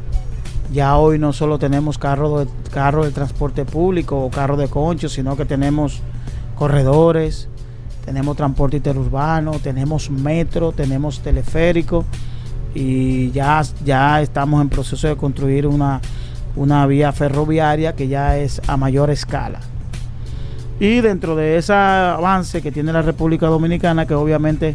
Ya 0.72 0.96
hoy 0.96 1.18
no 1.18 1.34
solo 1.34 1.58
tenemos 1.58 1.98
carros 1.98 2.46
de, 2.46 2.70
carro 2.70 3.04
de 3.04 3.10
transporte 3.10 3.66
público 3.66 4.18
o 4.18 4.30
carros 4.30 4.58
de 4.58 4.68
concho, 4.68 5.10
sino 5.10 5.36
que 5.36 5.44
tenemos 5.44 6.00
corredores, 6.54 7.48
tenemos 8.06 8.36
transporte 8.36 8.78
interurbano, 8.78 9.52
tenemos 9.58 10.10
metro, 10.10 10.72
tenemos 10.72 11.20
teleférico 11.20 12.06
y 12.74 13.30
ya, 13.32 13.60
ya 13.84 14.22
estamos 14.22 14.62
en 14.62 14.70
proceso 14.70 15.08
de 15.08 15.16
construir 15.16 15.66
una, 15.66 16.00
una 16.56 16.86
vía 16.86 17.12
ferroviaria 17.12 17.94
que 17.94 18.08
ya 18.08 18.38
es 18.38 18.62
a 18.66 18.78
mayor 18.78 19.10
escala. 19.10 19.60
Y 20.80 21.00
dentro 21.00 21.36
de 21.36 21.58
ese 21.58 21.74
avance 21.74 22.62
que 22.62 22.72
tiene 22.72 22.94
la 22.94 23.02
República 23.02 23.46
Dominicana, 23.46 24.06
que 24.06 24.14
obviamente 24.14 24.74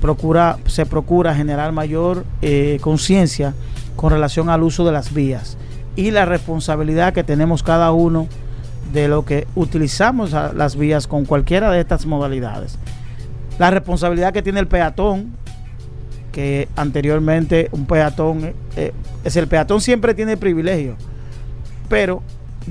procura, 0.00 0.58
se 0.66 0.86
procura 0.86 1.34
generar 1.34 1.70
mayor 1.72 2.24
eh, 2.42 2.78
conciencia 2.80 3.54
con 3.96 4.10
relación 4.10 4.48
al 4.48 4.62
uso 4.62 4.84
de 4.84 4.92
las 4.92 5.12
vías 5.12 5.56
y 5.96 6.10
la 6.10 6.24
responsabilidad 6.24 7.12
que 7.12 7.24
tenemos 7.24 7.62
cada 7.62 7.92
uno 7.92 8.26
de 8.92 9.08
lo 9.08 9.24
que 9.24 9.46
utilizamos 9.54 10.32
las 10.32 10.76
vías 10.76 11.06
con 11.06 11.24
cualquiera 11.24 11.70
de 11.70 11.80
estas 11.80 12.06
modalidades. 12.06 12.78
La 13.58 13.70
responsabilidad 13.70 14.32
que 14.32 14.42
tiene 14.42 14.60
el 14.60 14.66
peatón, 14.66 15.36
que 16.32 16.68
anteriormente 16.76 17.68
un 17.72 17.86
peatón, 17.86 18.54
eh, 18.76 18.92
es 19.24 19.36
el 19.36 19.46
peatón 19.46 19.80
siempre 19.80 20.14
tiene 20.14 20.36
privilegio, 20.36 20.96
pero 21.88 22.22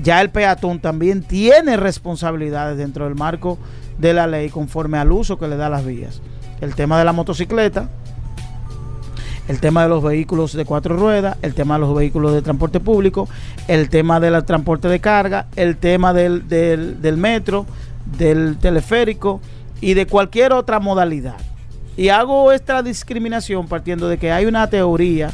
ya 0.02 0.20
el 0.20 0.30
peatón 0.30 0.80
también 0.80 1.22
tiene 1.22 1.76
responsabilidades 1.76 2.76
dentro 2.76 3.04
del 3.06 3.14
marco 3.14 3.58
de 3.98 4.12
la 4.12 4.26
ley 4.26 4.50
conforme 4.50 4.98
al 4.98 5.12
uso 5.12 5.38
que 5.38 5.48
le 5.48 5.56
da 5.56 5.68
las 5.68 5.84
vías. 5.84 6.20
El 6.60 6.74
tema 6.74 6.98
de 6.98 7.04
la 7.04 7.12
motocicleta, 7.12 7.88
el 9.48 9.60
tema 9.60 9.82
de 9.82 9.88
los 9.88 10.02
vehículos 10.02 10.54
de 10.54 10.64
cuatro 10.64 10.96
ruedas, 10.96 11.36
el 11.42 11.54
tema 11.54 11.74
de 11.74 11.80
los 11.80 11.94
vehículos 11.94 12.32
de 12.32 12.42
transporte 12.42 12.80
público, 12.80 13.28
el 13.68 13.88
tema 13.88 14.20
del 14.20 14.42
transporte 14.44 14.88
de 14.88 15.00
carga, 15.00 15.46
el 15.56 15.76
tema 15.76 16.12
del, 16.12 16.48
del, 16.48 17.16
metro, 17.16 17.66
del 18.18 18.56
teleférico 18.58 19.40
y 19.80 19.94
de 19.94 20.06
cualquier 20.06 20.52
otra 20.52 20.80
modalidad. 20.80 21.36
Y 21.96 22.08
hago 22.08 22.52
esta 22.52 22.82
discriminación 22.82 23.68
partiendo 23.68 24.08
de 24.08 24.18
que 24.18 24.32
hay 24.32 24.46
una 24.46 24.68
teoría 24.68 25.30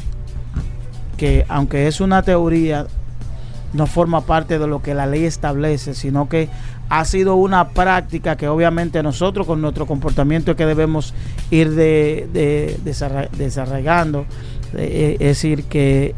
que, 1.17 1.45
aunque 1.47 1.87
es 1.87 2.01
una 2.01 2.21
teoría, 2.21 2.87
no 3.73 3.87
forma 3.87 4.21
parte 4.21 4.59
de 4.59 4.67
lo 4.67 4.81
que 4.81 4.93
la 4.93 5.07
ley 5.07 5.23
establece, 5.23 5.93
sino 5.93 6.27
que 6.27 6.49
ha 6.91 7.05
sido 7.05 7.37
una 7.37 7.69
práctica 7.69 8.35
que 8.35 8.49
obviamente 8.49 9.01
nosotros 9.01 9.47
con 9.47 9.61
nuestro 9.61 9.87
comportamiento 9.87 10.57
que 10.57 10.65
debemos 10.65 11.13
ir 11.49 11.71
de, 11.71 12.77
desarraigando, 13.31 14.25
eh, 14.73 15.15
es 15.21 15.27
decir, 15.27 15.63
que 15.63 16.11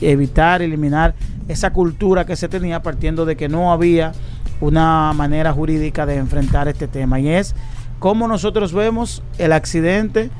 evitar, 0.00 0.62
eliminar 0.62 1.14
esa 1.46 1.74
cultura 1.74 2.24
que 2.24 2.36
se 2.36 2.48
tenía 2.48 2.80
partiendo 2.82 3.26
de 3.26 3.36
que 3.36 3.50
no 3.50 3.70
había 3.70 4.12
una 4.62 5.12
manera 5.12 5.52
jurídica 5.52 6.06
de 6.06 6.16
enfrentar 6.16 6.68
este 6.68 6.88
tema 6.88 7.20
y 7.20 7.28
es 7.28 7.54
como 7.98 8.26
nosotros 8.26 8.72
vemos 8.72 9.22
el 9.36 9.52
accidente 9.52 10.30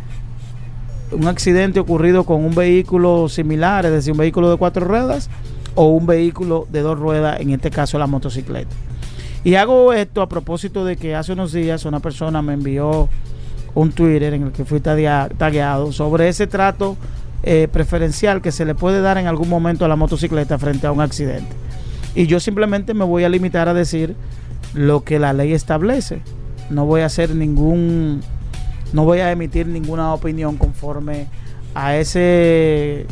un 1.13 1.27
accidente 1.27 1.79
ocurrido 1.79 2.25
con 2.25 2.43
un 2.43 2.55
vehículo 2.55 3.29
similar, 3.29 3.85
es 3.85 3.93
decir, 3.93 4.13
un 4.13 4.19
vehículo 4.19 4.51
de 4.51 4.57
cuatro 4.57 4.87
ruedas 4.87 5.29
o 5.75 5.89
un 5.89 6.07
vehículo 6.07 6.67
de 6.73 6.81
dos 6.81 6.99
ruedas, 6.99 7.39
en 7.39 7.51
este 7.51 7.71
caso 7.71 7.99
la 7.99 8.07
motocicleta. 8.07 8.75
Y 9.45 9.57
hago 9.57 9.93
esto 9.93 10.23
a 10.23 10.29
propósito 10.29 10.87
de 10.87 10.97
que 10.97 11.15
hace 11.15 11.33
unos 11.33 11.53
días 11.53 11.85
una 11.85 12.01
persona 12.01 12.41
me 12.41 12.55
envió 12.55 13.11
un 13.75 13.93
Twitter 13.93 14.33
en 14.33 14.45
el 14.45 14.53
que 14.53 14.65
fui 14.65 14.81
tagueado 14.81 15.93
sobre 15.93 16.29
ese 16.29 16.47
trato 16.47 16.97
eh, 17.43 17.69
preferencial 17.71 18.41
que 18.41 18.53
se 18.53 18.65
le 18.65 18.75
puede 18.75 19.03
dar 19.03 19.19
en 19.19 19.27
algún 19.27 19.51
momento 19.51 19.85
a 19.85 19.89
la 19.89 19.97
motocicleta 19.97 20.59
frente 20.59 20.87
a 20.87 20.93
un 20.93 21.03
accidente. 21.03 21.55
Y 22.15 22.27
yo 22.27 22.41
simplemente 22.41 22.95
me 22.95 23.05
voy 23.05 23.25
a 23.25 23.29
limitar 23.29 23.69
a 23.69 23.75
decir 23.75 24.17
lo 24.73 25.05
que 25.05 25.19
la 25.19 25.35
ley 25.35 25.53
establece. 25.53 26.23
No 26.71 26.87
voy 26.87 27.03
a 27.03 27.07
hacer 27.07 27.35
ningún, 27.35 28.23
no 28.95 29.05
voy 29.05 29.19
a 29.19 29.31
emitir 29.31 29.67
ninguna 29.67 30.15
opinión 30.15 30.57
conforme 30.57 31.27
a 31.75 31.97
ese 31.97 33.05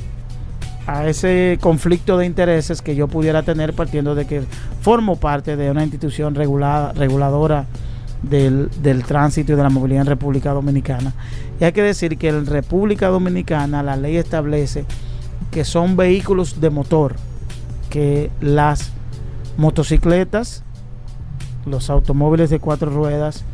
a 0.87 1.07
ese 1.07 1.59
conflicto 1.61 2.18
de 2.18 2.27
intereses 2.27 2.83
que 2.83 2.95
yo 2.95 3.09
pudiera 3.09 3.42
tener 3.42 3.73
partiendo 3.73 4.14
de 4.14 4.27
que 4.27 4.42
formo 4.81 5.16
parte 5.16 5.57
de 5.57 5.71
una 5.71 5.83
institución 5.83 6.35
regulada, 6.35 6.92
reguladora 6.92 7.66
del, 8.23 8.68
del, 8.83 9.05
tránsito 9.05 9.53
y 9.53 9.57
de 9.57 9.62
la 9.62 9.71
movilidad 9.71 10.03
en 10.03 10.09
República 10.09 10.53
Dominicana. 10.53 11.14
Y 11.61 11.64
hay 11.64 11.73
que 11.73 11.83
decir 11.83 12.18
que 12.18 12.29
en 12.29 12.47
República 12.47 13.09
Dominicana 13.09 13.83
la 13.83 13.97
ley 13.97 14.16
establece 14.16 14.85
que 15.51 15.64
son 15.64 15.97
vehículos 15.97 16.61
de 16.61 16.71
motor, 16.71 17.16
que 17.90 18.31
las 18.40 18.90
motocicletas, 19.57 20.64
los 21.66 21.90
automóviles 21.90 22.51
de 22.51 22.59
cuatro 22.59 22.90
ruedas, 22.90 23.45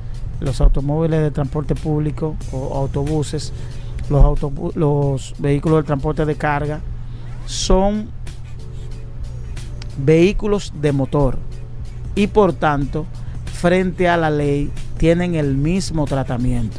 los 0.41 0.61
automóviles 0.61 1.21
de 1.21 1.31
transporte 1.31 1.75
público 1.75 2.37
o 2.53 2.77
autobuses, 2.77 3.53
los, 4.09 4.41
los 4.77 5.35
vehículos 5.39 5.79
de 5.79 5.87
transporte 5.87 6.25
de 6.25 6.37
carga, 6.37 6.81
son 7.49 8.11
vehículos 9.97 10.75
de 10.81 10.93
motor 10.93 11.39
y 12.15 12.27
por 12.27 12.53
tanto 12.53 13.07
frente 13.55 14.07
a 14.07 14.19
la 14.19 14.29
ley 14.29 14.71
tienen 14.99 15.35
el 15.35 15.57
mismo 15.57 16.05
tratamiento. 16.05 16.77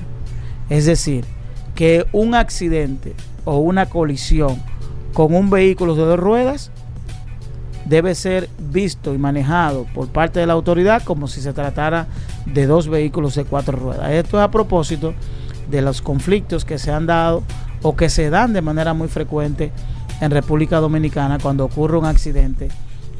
Es 0.70 0.86
decir, 0.86 1.26
que 1.74 2.06
un 2.12 2.36
accidente 2.36 3.16
o 3.46 3.58
una 3.58 3.88
colisión 3.88 4.62
con 5.14 5.34
un 5.34 5.50
vehículo 5.50 5.96
de 5.96 6.04
dos 6.04 6.20
ruedas 6.20 6.72
debe 7.86 8.14
ser 8.14 8.48
visto 8.60 9.16
y 9.16 9.18
manejado 9.18 9.88
por 9.96 10.10
parte 10.10 10.40
de 10.40 10.46
la 10.46 10.54
autoridad 10.54 11.02
como 11.02 11.28
si 11.28 11.42
se 11.42 11.52
tratara 11.52 12.06
de 12.46 12.68
dos 12.68 12.88
vehículos 12.88 13.34
de 13.34 13.44
cuatro 13.44 13.76
ruedas. 13.76 14.12
Esto 14.12 14.38
es 14.38 14.44
a 14.44 14.52
propósito 14.52 15.16
de 15.72 15.82
los 15.82 16.04
conflictos 16.04 16.64
que 16.64 16.78
se 16.78 16.92
han 16.92 17.08
dado 17.08 17.42
o 17.82 17.96
que 17.96 18.10
se 18.10 18.30
dan 18.30 18.54
de 18.54 18.62
manera 18.62 18.94
muy 18.94 19.08
frecuente 19.08 19.72
en 20.22 20.32
República 20.32 20.80
Dominicana 20.80 21.38
cuando 21.40 21.66
ocurre 21.66 21.98
un 21.98 22.06
accidente 22.06 22.70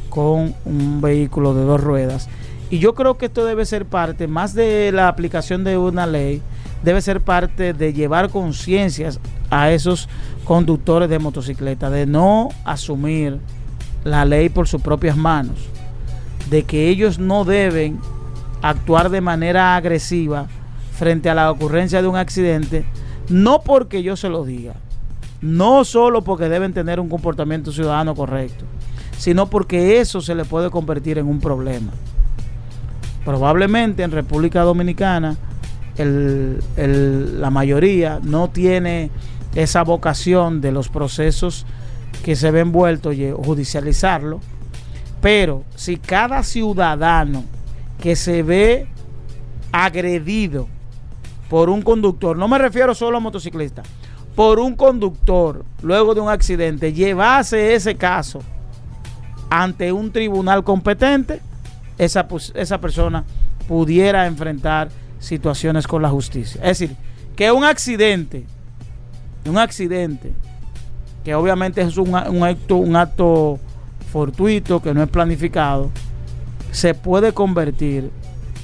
con 0.10 0.56
un 0.66 1.02
vehículo 1.02 1.54
de 1.54 1.64
dos 1.64 1.82
ruedas. 1.82 2.28
Y 2.70 2.80
yo 2.80 2.94
creo 2.94 3.18
que 3.18 3.28
esto 3.28 3.46
debe 3.46 3.66
ser 3.66 3.86
parte, 3.86 4.28
más 4.28 4.54
de 4.54 4.92
la 4.92 5.08
aplicación 5.08 5.64
de 5.64 5.78
una 5.78 6.06
ley, 6.06 6.42
debe 6.84 7.02
ser 7.02 7.22
parte 7.22 7.74
de 7.74 7.94
llevar 7.94 8.30
conciencias 8.30 9.20
a 9.50 9.72
esos 9.72 10.08
conductores 10.44 11.10
de 11.10 11.20
motocicleta, 11.20 11.90
de 11.90 12.06
no 12.06 12.50
asumir 12.66 13.40
la 14.04 14.26
ley 14.26 14.50
por 14.50 14.68
sus 14.68 14.82
propias 14.82 15.18
manos, 15.18 15.58
de 16.50 16.64
que 16.64 16.90
ellos 16.90 17.20
no 17.20 17.44
deben 17.44 18.00
actuar 18.62 19.10
de 19.10 19.22
manera 19.22 19.76
agresiva 19.76 20.48
frente 20.94 21.30
a 21.30 21.36
la 21.36 21.50
ocurrencia 21.52 22.02
de 22.02 22.08
un 22.08 22.18
accidente, 22.18 22.86
no 23.30 23.62
porque 23.62 24.04
yo 24.04 24.16
se 24.16 24.30
lo 24.30 24.44
diga, 24.44 24.74
no 25.42 25.86
solo 25.86 26.24
porque 26.24 26.50
deben 26.50 26.74
tener 26.74 27.00
un 27.00 27.10
comportamiento 27.10 27.72
ciudadano 27.72 28.16
correcto, 28.16 28.66
sino 29.18 29.50
porque 29.50 30.00
eso 30.00 30.22
se 30.22 30.36
le 30.36 30.46
puede 30.46 30.70
convertir 30.70 31.18
en 31.18 31.28
un 31.28 31.40
problema. 31.40 31.92
Probablemente 33.26 34.04
en 34.04 34.12
República 34.12 34.62
Dominicana 34.62 35.38
la 35.98 37.50
mayoría 37.50 38.20
no 38.24 38.50
tiene 38.50 39.12
esa 39.56 39.84
vocación 39.84 40.62
de 40.62 40.72
los 40.72 40.88
procesos 40.88 41.66
que 42.24 42.36
se 42.36 42.52
ven 42.52 42.68
envueltos 42.68 43.16
judicializarlo, 43.46 44.40
pero 45.22 45.64
si 45.76 45.98
cada 45.98 46.44
ciudadano 46.44 47.44
que 48.00 48.16
se 48.16 48.44
ve 48.44 48.88
agredido 49.72 50.68
por 51.50 51.70
un 51.70 51.82
conductor, 51.82 52.38
no 52.38 52.48
me 52.48 52.58
refiero 52.58 52.96
solo 52.96 53.18
a 53.18 53.20
motociclistas, 53.20 53.86
por 54.40 54.58
un 54.58 54.74
conductor 54.74 55.66
luego 55.82 56.16
de 56.16 56.22
un 56.22 56.30
accidente, 56.30 56.94
llevase 56.94 57.76
ese 57.76 57.96
caso 57.96 58.40
ante 59.50 59.92
un 59.92 60.14
tribunal 60.14 60.64
competente, 60.64 61.42
esa, 61.98 62.26
esa 62.54 62.80
persona 62.80 63.26
pudiera 63.68 64.28
enfrentar 64.28 64.88
situaciones 65.20 65.86
con 65.88 66.02
la 66.02 66.10
justicia. 66.10 66.62
Es 66.62 66.80
decir, 66.80 66.96
que 67.36 67.52
un 67.52 67.66
accidente, 67.66 68.46
un 69.46 69.58
accidente, 69.58 70.32
que 71.26 71.36
obviamente 71.36 71.82
es 71.82 71.98
un, 71.98 72.08
un 72.08 72.44
acto, 72.46 72.78
un 72.78 72.96
acto 72.96 73.60
fortuito, 74.10 74.82
que 74.82 74.94
no 74.94 75.04
es 75.04 75.10
planificado, 75.10 75.92
se 76.72 76.94
puede 76.94 77.34
convertir 77.34 78.10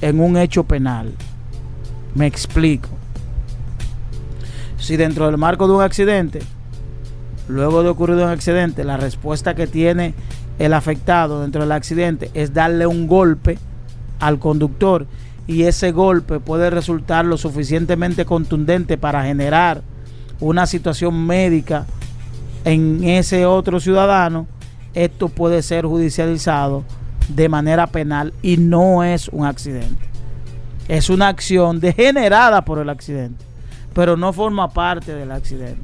en 0.00 0.20
un 0.20 0.38
hecho 0.38 0.64
penal. 0.64 1.12
Me 2.14 2.26
explico. 2.26 2.95
Si 4.86 4.96
dentro 4.96 5.26
del 5.26 5.36
marco 5.36 5.66
de 5.66 5.74
un 5.74 5.82
accidente, 5.82 6.38
luego 7.48 7.82
de 7.82 7.88
ocurrido 7.88 8.22
un 8.22 8.30
accidente, 8.30 8.84
la 8.84 8.96
respuesta 8.96 9.56
que 9.56 9.66
tiene 9.66 10.14
el 10.60 10.72
afectado 10.72 11.42
dentro 11.42 11.62
del 11.62 11.72
accidente 11.72 12.30
es 12.34 12.54
darle 12.54 12.86
un 12.86 13.08
golpe 13.08 13.58
al 14.20 14.38
conductor 14.38 15.08
y 15.48 15.64
ese 15.64 15.90
golpe 15.90 16.38
puede 16.38 16.70
resultar 16.70 17.24
lo 17.24 17.36
suficientemente 17.36 18.24
contundente 18.24 18.96
para 18.96 19.24
generar 19.24 19.82
una 20.38 20.66
situación 20.66 21.26
médica 21.26 21.84
en 22.64 23.02
ese 23.02 23.44
otro 23.44 23.80
ciudadano, 23.80 24.46
esto 24.94 25.28
puede 25.28 25.62
ser 25.62 25.84
judicializado 25.84 26.84
de 27.28 27.48
manera 27.48 27.88
penal 27.88 28.32
y 28.40 28.56
no 28.56 29.02
es 29.02 29.30
un 29.30 29.46
accidente. 29.46 30.08
Es 30.86 31.10
una 31.10 31.26
acción 31.26 31.80
degenerada 31.80 32.64
por 32.64 32.78
el 32.78 32.88
accidente, 32.88 33.44
pero 33.96 34.14
no 34.14 34.30
forma 34.34 34.68
parte 34.68 35.14
del 35.14 35.32
accidente. 35.32 35.80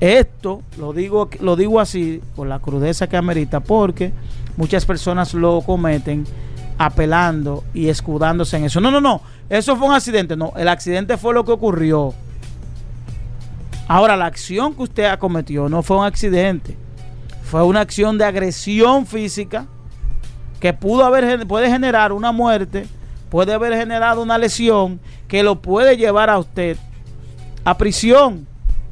Esto 0.00 0.62
lo 0.76 0.92
digo, 0.92 1.30
lo 1.38 1.54
digo 1.54 1.78
así 1.78 2.20
con 2.34 2.48
la 2.48 2.58
crudeza 2.58 3.06
que 3.06 3.16
amerita 3.16 3.60
porque 3.60 4.12
muchas 4.56 4.84
personas 4.84 5.32
lo 5.32 5.60
cometen 5.60 6.24
apelando 6.78 7.62
y 7.72 7.90
escudándose 7.90 8.56
en 8.56 8.64
eso. 8.64 8.80
No, 8.80 8.90
no, 8.90 9.00
no, 9.00 9.22
eso 9.48 9.76
fue 9.76 9.86
un 9.86 9.94
accidente. 9.94 10.36
No, 10.36 10.52
el 10.56 10.66
accidente 10.66 11.16
fue 11.16 11.32
lo 11.32 11.44
que 11.44 11.52
ocurrió. 11.52 12.12
Ahora, 13.86 14.16
la 14.16 14.26
acción 14.26 14.74
que 14.74 14.82
usted 14.82 15.04
acometió 15.04 15.68
no 15.68 15.84
fue 15.84 15.98
un 15.98 16.06
accidente. 16.06 16.76
Fue 17.44 17.62
una 17.62 17.82
acción 17.82 18.18
de 18.18 18.24
agresión 18.24 19.06
física 19.06 19.66
que 20.58 20.72
pudo 20.72 21.04
haber, 21.04 21.46
puede 21.46 21.70
generar 21.70 22.10
una 22.10 22.32
muerte, 22.32 22.88
puede 23.30 23.54
haber 23.54 23.76
generado 23.76 24.22
una 24.22 24.38
lesión 24.38 24.98
que 25.28 25.44
lo 25.44 25.62
puede 25.62 25.96
llevar 25.96 26.30
a 26.30 26.38
usted 26.38 26.76
a 27.66 27.76
prisión 27.76 28.46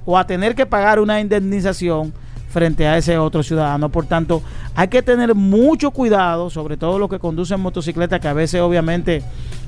o 0.05 0.19
a 0.19 0.27
tener 0.27 0.57
que 0.57 0.67
pagar 0.67 0.99
una 0.99 1.21
indemnización 1.21 2.13
frente 2.51 2.89
a 2.89 2.99
ese 2.99 3.17
otro 3.19 3.45
ciudadano. 3.45 3.89
Por 3.89 4.07
tanto, 4.07 4.43
hay 4.75 4.89
que 4.89 5.01
tener 5.01 5.33
mucho 5.37 5.93
cuidado, 5.93 6.51
sobre 6.51 6.77
todo 6.77 6.99
los 6.99 7.09
que 7.09 7.21
conducen 7.21 7.61
motocicleta, 7.61 8.19
que 8.19 8.27
a 8.27 8.33
veces 8.33 8.61
obviamente 8.61 9.23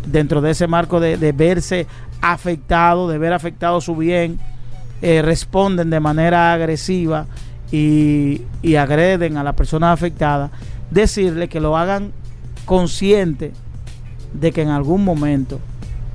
dentro 0.06 0.40
de 0.40 0.50
ese 0.50 0.66
marco 0.66 0.98
de, 0.98 1.16
de 1.16 1.30
verse 1.30 1.86
afectado, 2.20 3.08
de 3.08 3.18
ver 3.18 3.32
afectado 3.32 3.80
su 3.80 3.94
bien, 3.94 4.40
eh, 5.02 5.22
responden 5.22 5.88
de 5.88 6.00
manera 6.00 6.52
agresiva 6.52 7.26
y, 7.70 8.42
y 8.60 8.74
agreden 8.74 9.36
a 9.36 9.44
la 9.44 9.52
persona 9.52 9.92
afectada, 9.92 10.50
decirle 10.90 11.48
que 11.48 11.60
lo 11.60 11.76
hagan 11.76 12.10
consciente 12.64 13.52
de 14.32 14.50
que 14.50 14.62
en 14.62 14.70
algún 14.70 15.04
momento 15.04 15.60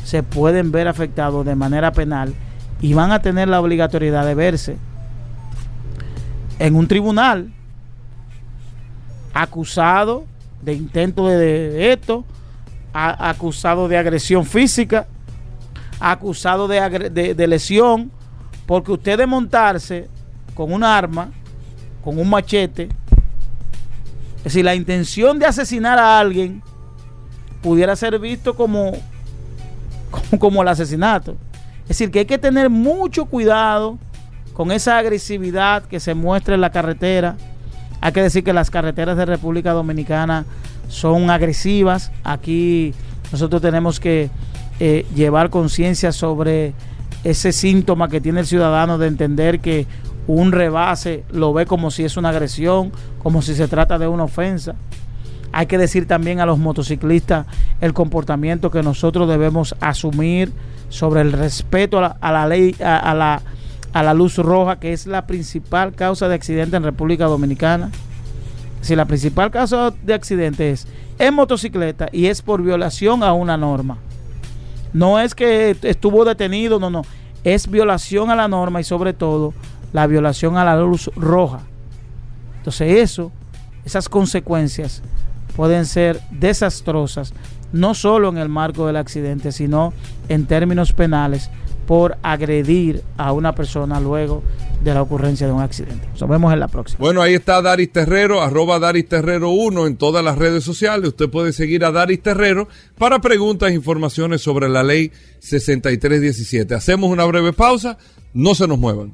se 0.04 0.24
pueden 0.24 0.74
ver 0.74 0.90
afectados 0.90 1.46
de 1.46 1.56
manera 1.56 1.94
penal 1.94 2.34
y 2.82 2.94
van 2.94 3.12
a 3.12 3.22
tener 3.22 3.48
la 3.48 3.60
obligatoriedad 3.62 4.26
de 4.26 4.36
verse 4.36 4.78
en 6.60 6.76
un 6.76 6.88
tribunal 6.88 7.52
acusado 9.34 10.26
de 10.62 10.74
intento 10.74 11.28
de, 11.28 11.92
esto, 11.92 12.24
acusado 12.94 13.88
de 13.88 13.98
agresión 13.98 14.46
física, 14.46 15.08
acusado 16.00 16.68
de, 16.68 17.10
de- 17.36 17.48
lesión, 17.48 18.12
porque 18.66 18.92
usted 18.92 19.18
de 19.18 19.26
montarse 19.28 20.08
con 20.54 20.72
un 20.72 20.84
arma, 20.84 21.30
con 22.04 22.20
un 22.20 22.30
machete, 22.30 22.90
es 24.38 24.44
decir, 24.46 24.66
la 24.66 24.76
intención 24.76 25.38
de 25.40 25.46
asesinar 25.46 26.00
a 26.00 26.20
alguien 26.20 26.62
pudiera 27.62 27.96
ser 27.96 28.18
visto 28.20 28.56
como, 28.56 28.92
como 30.40 30.62
el 30.62 30.68
asesinato. 30.68 31.38
Es 31.84 31.90
decir, 31.90 32.12
que 32.12 32.20
hay 32.20 32.26
que 32.26 32.38
tener 32.38 32.70
mucho 32.70 33.26
cuidado 33.26 33.98
con 34.54 34.72
esa 34.72 34.98
agresividad 34.98 35.84
que 35.84 36.00
se 36.00 36.14
muestra 36.14 36.56
en 36.56 36.62
la 36.62 36.72
carretera. 36.72 37.36
Hay 38.00 38.12
que 38.12 38.22
decir 38.22 38.44
que 38.44 38.54
las 38.54 38.70
carreteras 38.70 39.18
de 39.18 39.26
República 39.26 39.72
Dominicana 39.72 40.46
son 40.88 41.30
agresivas. 41.30 42.12
Aquí 42.24 42.94
nosotros 43.32 43.62
tenemos 43.62 44.00
que 44.00 44.30
eh, 44.80 45.06
llevar 45.16 45.50
conciencia 45.50 46.12
sobre 46.12 46.74
ese 47.24 47.52
síntoma 47.52 48.10
que 48.10 48.22
tiene 48.22 48.42
el 48.42 48.48
ciudadano 48.48 48.98
de 48.98 49.08
entender 49.08 49.60
que 49.60 49.86
un 50.28 50.52
rebase 50.52 51.24
lo 51.32 51.54
ve 51.54 51.66
como 51.66 51.92
si 51.92 52.04
es 52.04 52.18
una 52.18 52.30
agresión, 52.30 52.92
como 53.22 53.42
si 53.42 53.56
se 53.56 53.68
trata 53.68 54.00
de 54.00 54.08
una 54.08 54.24
ofensa. 54.24 54.76
Hay 55.52 55.66
que 55.66 55.78
decir 55.78 56.08
también 56.08 56.40
a 56.40 56.46
los 56.46 56.58
motociclistas 56.58 57.46
el 57.82 57.94
comportamiento 57.94 58.72
que 58.72 58.84
nosotros 58.84 59.28
debemos 59.28 59.76
asumir 59.82 60.52
sobre 60.92 61.22
el 61.22 61.32
respeto 61.32 61.98
a 61.98 62.32
la, 62.32 62.48
ley, 62.48 62.76
a, 62.84 62.98
a 62.98 63.16
la, 63.16 63.42
a 63.94 64.04
la 64.04 64.14
luz 64.14 64.38
roja, 64.38 64.80
que 64.80 64.94
es 64.94 65.08
la 65.08 65.26
principal 65.26 65.94
causa 65.94 66.28
de 66.28 66.36
accidente 66.36 66.78
en 66.78 66.84
República 66.84 67.26
Dominicana. 67.26 67.90
Si 68.82 68.96
la 68.96 69.06
principal 69.06 69.50
causa 69.50 69.92
de 70.04 70.14
accidente 70.14 70.70
es 70.70 70.88
en 71.18 71.34
motocicleta 71.34 72.10
y 72.12 72.28
es 72.28 72.42
por 72.42 72.62
violación 72.62 73.24
a 73.24 73.34
una 73.34 73.58
norma. 73.58 73.98
No 74.94 75.20
es 75.20 75.34
que 75.34 75.76
estuvo 75.84 76.26
detenido, 76.26 76.80
no, 76.80 76.90
no. 76.90 77.04
Es 77.44 77.70
violación 77.70 78.30
a 78.30 78.36
la 78.36 78.48
norma 78.48 78.82
y 78.82 78.84
sobre 78.84 79.14
todo 79.14 79.54
la 79.94 80.08
violación 80.08 80.58
a 80.58 80.66
la 80.66 80.78
luz 80.78 81.10
roja. 81.16 81.62
Entonces 82.58 83.00
eso, 83.00 83.32
esas 83.86 84.10
consecuencias 84.10 85.02
pueden 85.56 85.86
ser 85.86 86.20
desastrosas, 86.32 87.34
no 87.74 87.94
solo 87.94 88.30
en 88.30 88.38
el 88.38 88.50
marco 88.50 88.88
del 88.88 88.98
accidente, 88.98 89.52
sino 89.52 89.94
en 90.30 90.46
términos 90.46 90.94
penales 90.94 91.50
por 91.88 92.18
agredir 92.24 93.04
a 93.18 93.34
una 93.34 93.54
persona 93.54 94.00
luego 94.00 94.44
de 94.84 94.94
la 94.94 95.02
ocurrencia 95.02 95.46
de 95.48 95.54
un 95.54 95.62
accidente. 95.62 96.08
Nos 96.20 96.30
vemos 96.30 96.54
en 96.54 96.60
la 96.60 96.68
próxima. 96.68 97.00
Bueno, 97.00 97.22
ahí 97.22 97.34
está 97.34 97.62
Daris 97.62 97.92
Terrero, 97.92 98.42
arroba 98.42 98.80
Daris 98.80 99.08
Terrero 99.08 99.50
1 99.50 99.88
en 99.88 99.98
todas 99.98 100.24
las 100.24 100.38
redes 100.38 100.64
sociales. 100.64 101.10
Usted 101.10 101.30
puede 101.30 101.54
seguir 101.54 101.84
a 101.84 101.92
Daris 101.92 102.22
Terrero 102.22 102.68
para 102.98 103.20
preguntas 103.20 103.72
e 103.72 103.74
informaciones 103.74 104.42
sobre 104.42 104.70
la 104.70 104.84
ley 104.84 105.12
6317. 105.40 106.74
Hacemos 106.74 107.10
una 107.10 107.26
breve 107.26 107.54
pausa, 107.54 107.98
no 108.34 108.56
se 108.56 108.68
nos 108.68 108.80
muevan. 108.80 109.14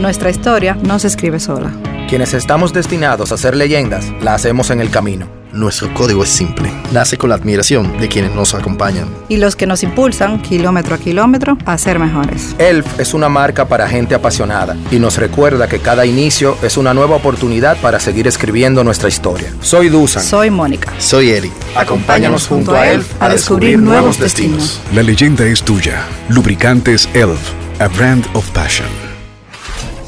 Nuestra 0.00 0.30
historia 0.30 0.74
no 0.74 0.98
se 0.98 1.06
escribe 1.06 1.38
sola. 1.38 1.72
Quienes 2.08 2.34
estamos 2.34 2.72
destinados 2.72 3.32
a 3.32 3.38
ser 3.38 3.56
leyendas, 3.56 4.12
la 4.20 4.34
hacemos 4.34 4.70
en 4.70 4.80
el 4.80 4.90
camino. 4.90 5.26
Nuestro 5.52 5.92
código 5.94 6.22
es 6.24 6.28
simple. 6.28 6.70
Nace 6.92 7.16
con 7.16 7.30
la 7.30 7.36
admiración 7.36 7.96
de 7.98 8.08
quienes 8.08 8.34
nos 8.34 8.54
acompañan. 8.54 9.08
Y 9.28 9.38
los 9.38 9.56
que 9.56 9.66
nos 9.66 9.82
impulsan, 9.82 10.42
kilómetro 10.42 10.96
a 10.96 10.98
kilómetro, 10.98 11.56
a 11.64 11.78
ser 11.78 11.98
mejores. 11.98 12.54
ELF 12.58 13.00
es 13.00 13.14
una 13.14 13.28
marca 13.28 13.66
para 13.66 13.88
gente 13.88 14.14
apasionada 14.14 14.76
y 14.90 14.98
nos 14.98 15.16
recuerda 15.16 15.66
que 15.66 15.78
cada 15.78 16.04
inicio 16.04 16.58
es 16.62 16.76
una 16.76 16.92
nueva 16.92 17.16
oportunidad 17.16 17.76
para 17.80 18.00
seguir 18.00 18.26
escribiendo 18.26 18.84
nuestra 18.84 19.08
historia. 19.08 19.54
Soy 19.60 19.88
Dusan. 19.88 20.22
Soy 20.22 20.50
Mónica. 20.50 20.92
Soy 20.98 21.30
Eri. 21.30 21.52
Acompáñanos 21.74 22.48
junto 22.48 22.74
a 22.74 22.90
ELF 22.90 23.22
a 23.22 23.28
descubrir 23.28 23.78
nuevos 23.78 24.18
destinos. 24.18 24.80
La 24.92 25.02
leyenda 25.02 25.46
es 25.46 25.62
tuya. 25.62 26.02
Lubricantes 26.28 27.08
ELF, 27.14 27.52
a 27.80 27.88
brand 27.88 28.26
of 28.34 28.48
passion. 28.50 29.13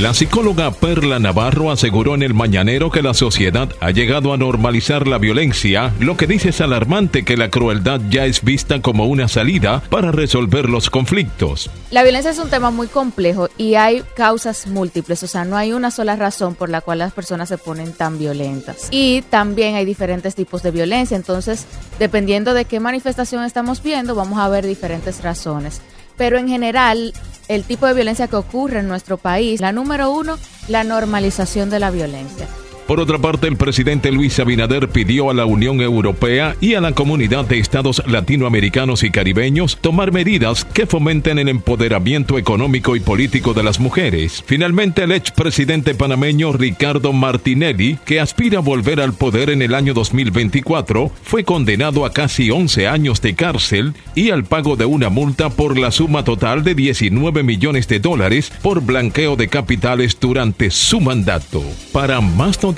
La 0.00 0.12
psicóloga 0.12 0.72
Perla 0.72 1.20
Navarro 1.20 1.70
aseguró 1.70 2.16
en 2.16 2.24
el 2.24 2.34
mañanero 2.34 2.90
que 2.90 3.00
la 3.00 3.14
sociedad 3.14 3.68
ha 3.78 3.92
llegado 3.92 4.32
a 4.32 4.36
normalizar 4.36 5.06
la 5.06 5.18
violencia, 5.18 5.92
lo 6.00 6.16
que 6.16 6.26
dice 6.26 6.48
es 6.48 6.60
alarmante 6.60 7.24
que 7.24 7.36
la 7.36 7.48
crueldad 7.48 8.00
ya 8.10 8.26
es 8.26 8.42
vista 8.42 8.82
como 8.82 9.06
una 9.06 9.28
salida 9.28 9.84
para 9.90 10.10
resolver 10.10 10.68
los 10.68 10.90
conflictos. 10.90 11.70
La 11.92 12.02
violencia 12.02 12.32
es 12.32 12.40
un 12.40 12.50
tema 12.50 12.72
muy 12.72 12.88
complejo 12.88 13.48
y 13.56 13.76
hay 13.76 14.02
causas 14.16 14.66
múltiples, 14.66 15.22
o 15.22 15.28
sea, 15.28 15.44
no 15.44 15.56
hay 15.56 15.72
una 15.72 15.92
sola 15.92 16.16
razón 16.16 16.56
por 16.56 16.70
la 16.70 16.80
cual 16.80 16.98
las 16.98 17.12
personas 17.12 17.48
se 17.48 17.56
ponen 17.56 17.92
tan 17.92 18.18
violentas. 18.18 18.88
Y 18.90 19.22
también 19.30 19.76
hay 19.76 19.84
diferentes 19.84 20.34
tipos 20.34 20.64
de 20.64 20.72
violencia, 20.72 21.16
entonces, 21.16 21.66
dependiendo 22.00 22.52
de 22.52 22.64
qué 22.64 22.80
manifestación 22.80 23.44
estamos 23.44 23.80
viendo, 23.80 24.16
vamos 24.16 24.40
a 24.40 24.48
ver 24.48 24.66
diferentes 24.66 25.22
razones. 25.22 25.80
Pero 26.16 26.38
en 26.38 26.48
general, 26.48 27.12
el 27.48 27.64
tipo 27.64 27.86
de 27.86 27.94
violencia 27.94 28.28
que 28.28 28.36
ocurre 28.36 28.80
en 28.80 28.88
nuestro 28.88 29.16
país, 29.18 29.60
la 29.60 29.72
número 29.72 30.10
uno, 30.10 30.38
la 30.68 30.84
normalización 30.84 31.70
de 31.70 31.80
la 31.80 31.90
violencia. 31.90 32.46
Por 32.86 33.00
otra 33.00 33.16
parte, 33.16 33.48
el 33.48 33.56
presidente 33.56 34.12
Luis 34.12 34.38
Abinader 34.38 34.88
pidió 34.88 35.30
a 35.30 35.34
la 35.34 35.46
Unión 35.46 35.80
Europea 35.80 36.54
y 36.60 36.74
a 36.74 36.82
la 36.82 36.92
comunidad 36.92 37.46
de 37.46 37.58
estados 37.58 38.02
latinoamericanos 38.06 39.04
y 39.04 39.10
caribeños 39.10 39.78
tomar 39.80 40.12
medidas 40.12 40.66
que 40.66 40.84
fomenten 40.84 41.38
el 41.38 41.48
empoderamiento 41.48 42.36
económico 42.36 42.94
y 42.94 43.00
político 43.00 43.54
de 43.54 43.62
las 43.62 43.80
mujeres. 43.80 44.44
Finalmente, 44.46 45.04
el 45.04 45.12
expresidente 45.12 45.94
panameño 45.94 46.52
Ricardo 46.52 47.14
Martinelli, 47.14 47.98
que 48.04 48.20
aspira 48.20 48.58
a 48.58 48.62
volver 48.62 49.00
al 49.00 49.14
poder 49.14 49.48
en 49.48 49.62
el 49.62 49.74
año 49.74 49.94
2024, 49.94 51.10
fue 51.22 51.42
condenado 51.42 52.04
a 52.04 52.12
casi 52.12 52.50
11 52.50 52.86
años 52.86 53.22
de 53.22 53.34
cárcel 53.34 53.94
y 54.14 54.28
al 54.28 54.44
pago 54.44 54.76
de 54.76 54.84
una 54.84 55.08
multa 55.08 55.48
por 55.48 55.78
la 55.78 55.90
suma 55.90 56.22
total 56.22 56.62
de 56.64 56.74
19 56.74 57.44
millones 57.44 57.88
de 57.88 57.98
dólares 57.98 58.52
por 58.60 58.82
blanqueo 58.82 59.36
de 59.36 59.48
capitales 59.48 60.18
durante 60.20 60.70
su 60.70 61.00
mandato. 61.00 61.62
Para 61.90 62.20
más 62.20 62.62
noticias, 62.62 62.73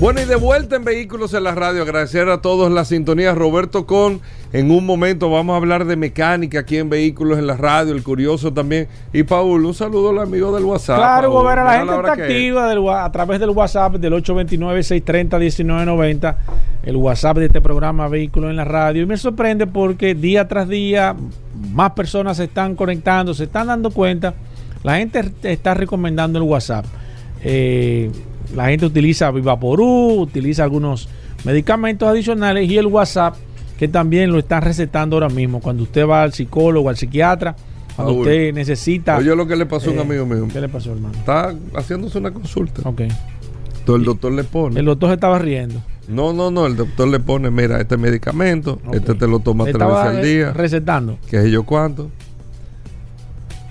Bueno, 0.01 0.19
y 0.19 0.25
de 0.25 0.35
vuelta 0.35 0.75
en 0.77 0.83
Vehículos 0.83 1.35
en 1.35 1.43
la 1.43 1.53
Radio, 1.53 1.83
agradecer 1.83 2.27
a 2.29 2.41
todos 2.41 2.71
la 2.71 2.85
sintonía. 2.85 3.35
Roberto 3.35 3.85
Con, 3.85 4.19
en 4.51 4.71
un 4.71 4.83
momento 4.83 5.29
vamos 5.29 5.53
a 5.53 5.57
hablar 5.57 5.85
de 5.85 5.95
mecánica 5.95 6.61
aquí 6.61 6.77
en 6.77 6.89
Vehículos 6.89 7.37
en 7.37 7.45
la 7.45 7.55
Radio, 7.55 7.93
el 7.93 8.01
curioso 8.01 8.51
también. 8.51 8.87
Y 9.13 9.21
Paul, 9.21 9.63
un 9.63 9.75
saludo 9.75 10.09
al 10.09 10.17
amigo 10.17 10.55
del 10.55 10.63
WhatsApp. 10.63 10.97
Claro, 10.97 11.31
Paul. 11.31 11.43
Gobera, 11.43 11.63
la 11.63 11.77
gente 11.77 11.93
hora 11.93 12.13
está 12.13 12.23
activa 12.23 12.67
del 12.67 12.79
a 12.89 13.11
través 13.11 13.39
del 13.39 13.51
WhatsApp 13.51 13.97
del 13.97 14.13
829-630-1990, 14.13 16.35
el 16.81 16.95
WhatsApp 16.95 17.37
de 17.37 17.45
este 17.45 17.61
programa 17.61 18.07
Vehículos 18.07 18.49
en 18.49 18.55
la 18.55 18.65
Radio. 18.65 19.03
Y 19.03 19.05
me 19.05 19.17
sorprende 19.17 19.67
porque 19.67 20.15
día 20.15 20.47
tras 20.47 20.67
día 20.67 21.15
más 21.73 21.91
personas 21.91 22.37
se 22.37 22.45
están 22.45 22.75
conectando, 22.75 23.35
se 23.35 23.43
están 23.43 23.67
dando 23.67 23.91
cuenta. 23.91 24.33
La 24.81 24.97
gente 24.97 25.31
está 25.43 25.75
recomendando 25.75 26.39
el 26.39 26.45
WhatsApp. 26.45 26.85
Eh, 27.43 28.09
la 28.55 28.67
gente 28.67 28.85
utiliza 28.85 29.31
Vivaporú, 29.31 30.21
utiliza 30.21 30.63
algunos 30.63 31.07
medicamentos 31.43 32.07
adicionales 32.07 32.69
y 32.69 32.77
el 32.77 32.87
WhatsApp 32.87 33.35
que 33.77 33.87
también 33.87 34.31
lo 34.31 34.39
están 34.39 34.61
recetando 34.61 35.15
ahora 35.15 35.29
mismo. 35.29 35.59
Cuando 35.59 35.83
usted 35.83 36.07
va 36.07 36.21
al 36.23 36.33
psicólogo, 36.33 36.89
al 36.89 36.97
psiquiatra, 36.97 37.55
cuando 37.95 38.13
usted 38.13 38.53
necesita... 38.53 39.17
Oye, 39.17 39.35
lo 39.35 39.47
que 39.47 39.55
le 39.55 39.65
pasó 39.65 39.89
a 39.89 39.93
un 39.93 39.99
Eh, 39.99 40.01
amigo 40.01 40.25
mío. 40.25 40.47
¿Qué 40.51 40.61
le 40.61 40.69
pasó, 40.69 40.91
hermano? 40.91 41.15
Está 41.17 41.55
haciéndose 41.75 42.17
una 42.19 42.31
consulta. 42.31 42.87
Ok. 42.87 43.01
Entonces 43.01 43.99
el 43.99 44.03
doctor 44.03 44.31
le 44.33 44.43
pone. 44.43 44.79
El 44.79 44.85
doctor 44.85 45.09
se 45.09 45.13
estaba 45.15 45.39
riendo. 45.39 45.81
No, 46.07 46.31
no, 46.33 46.51
no. 46.51 46.67
El 46.67 46.75
doctor 46.75 47.07
le 47.07 47.19
pone, 47.19 47.49
mira, 47.49 47.81
este 47.81 47.97
medicamento, 47.97 48.79
este 48.93 49.15
te 49.15 49.27
lo 49.27 49.39
tomas 49.39 49.67
tres 49.71 49.79
veces 49.79 50.05
al 50.05 50.19
eh, 50.19 50.23
día. 50.27 50.53
recetando. 50.53 51.17
qué 51.29 51.41
sé 51.41 51.49
yo 51.51 51.63
cuánto. 51.63 52.11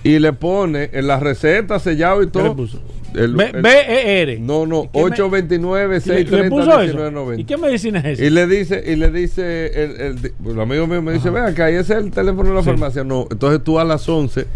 Y 0.02 0.18
le 0.18 0.32
pone 0.32 0.90
en 0.92 1.06
la 1.06 1.20
receta 1.20 1.78
sellado 1.78 2.22
y 2.22 2.26
todo. 2.28 2.44
le 2.44 2.50
puso? 2.50 2.80
El- 3.14 3.34
BER. 3.34 4.40
No, 4.40 4.66
no, 4.66 4.84
me- 4.84 4.90
829 4.92 5.94
¿Le, 5.94 6.00
630 6.00 6.44
le 6.44 6.50
puso 6.50 6.70
eso? 6.80 6.94
1990. 6.94 7.40
¿Y 7.40 7.44
qué 7.44 7.56
medicina 7.56 7.98
es 8.00 8.18
esa? 8.18 8.24
Y 8.24 8.30
le 8.30 8.46
dice, 8.46 8.82
y 8.86 8.96
le 8.96 9.10
dice, 9.10 9.66
el, 9.84 10.32
el 10.46 10.60
amigo 10.60 10.86
mío 10.86 11.02
me 11.02 11.12
dice, 11.12 11.28
Ajá. 11.28 11.44
vea 11.46 11.54
que 11.54 11.62
ahí 11.62 11.74
ese 11.74 11.94
es 11.94 11.98
el 12.04 12.10
teléfono 12.10 12.48
de 12.50 12.54
la 12.54 12.62
Sí. 12.62 12.66
farmacia. 12.70 13.04
No, 13.04 13.26
entonces 13.30 13.62
tú 13.64 13.78
a 13.78 13.84
las 13.84 14.08
11 14.08 14.46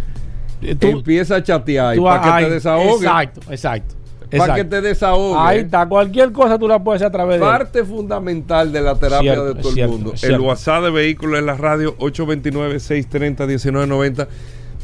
Eh, 0.63 0.75
tú- 0.77 0.87
empieza 0.89 1.37
a 1.37 1.43
chatear 1.43 1.97
y 1.97 2.01
para 2.01 2.23
que 2.23 2.29
ay, 2.29 2.45
te 2.45 2.51
desahogues. 2.51 3.03
Exacto, 3.03 3.41
exacto. 3.51 3.95
Para 4.37 4.55
que 4.57 4.65
te 4.65 4.81
desahogues. 4.81 5.39
Ahí 5.41 5.59
está. 5.61 5.87
Cualquier 5.87 6.33
cosa 6.33 6.59
tú 6.59 6.67
la 6.67 6.83
puedes 6.83 7.01
hacer 7.03 7.09
a 7.09 7.13
través 7.13 7.39
de. 7.39 7.47
Parte 7.47 7.85
fundamental 7.85 8.73
de 8.73 8.81
la 8.83 8.99
terapia 8.99 9.35
Cierto, 9.35 9.55
de 9.55 9.63
todo 9.63 9.73
cierto, 9.73 9.95
el 9.95 10.01
mundo. 10.03 10.15
El. 10.23 10.41
WhatsApp 10.41 10.83
de 10.85 10.91
vehículos 10.91 11.39
en 11.39 11.47
la 11.47 11.55
radio 11.57 11.95
829-630-1990. 11.99 14.27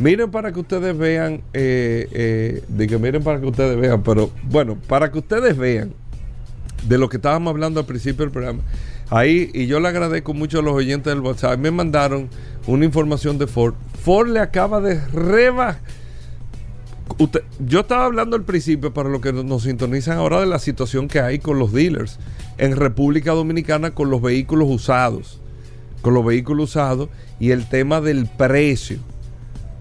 Miren 0.00 0.30
para 0.30 0.50
que 0.50 0.60
ustedes 0.60 0.96
vean, 0.96 1.42
eh, 1.52 2.08
eh, 2.10 2.64
de 2.68 2.98
miren 2.98 3.22
para 3.22 3.38
que 3.38 3.46
ustedes 3.46 3.78
vean, 3.78 4.02
pero 4.02 4.30
bueno, 4.44 4.78
para 4.88 5.12
que 5.12 5.18
ustedes 5.18 5.58
vean 5.58 5.92
de 6.88 6.96
lo 6.96 7.10
que 7.10 7.18
estábamos 7.18 7.50
hablando 7.50 7.80
al 7.80 7.86
principio 7.86 8.24
del 8.24 8.32
programa. 8.32 8.60
Ahí, 9.10 9.50
y 9.52 9.66
yo 9.66 9.78
le 9.78 9.88
agradezco 9.88 10.32
mucho 10.32 10.60
a 10.60 10.62
los 10.62 10.72
oyentes 10.72 11.12
del 11.12 11.20
WhatsApp, 11.20 11.58
me 11.58 11.70
mandaron 11.70 12.30
una 12.66 12.86
información 12.86 13.36
de 13.36 13.46
Ford. 13.46 13.74
Ford 14.02 14.30
le 14.30 14.40
acaba 14.40 14.80
de 14.80 15.04
rebajar. 15.08 15.82
Yo 17.58 17.80
estaba 17.80 18.06
hablando 18.06 18.36
al 18.36 18.44
principio 18.44 18.94
para 18.94 19.10
los 19.10 19.20
que 19.20 19.34
nos 19.34 19.64
sintonizan 19.64 20.16
ahora 20.16 20.40
de 20.40 20.46
la 20.46 20.58
situación 20.58 21.08
que 21.08 21.20
hay 21.20 21.40
con 21.40 21.58
los 21.58 21.72
dealers 21.72 22.18
en 22.56 22.74
República 22.74 23.32
Dominicana 23.32 23.90
con 23.90 24.08
los 24.08 24.22
vehículos 24.22 24.68
usados, 24.70 25.40
con 26.00 26.14
los 26.14 26.24
vehículos 26.24 26.70
usados 26.70 27.10
y 27.38 27.50
el 27.50 27.68
tema 27.68 28.00
del 28.00 28.26
precio. 28.26 29.00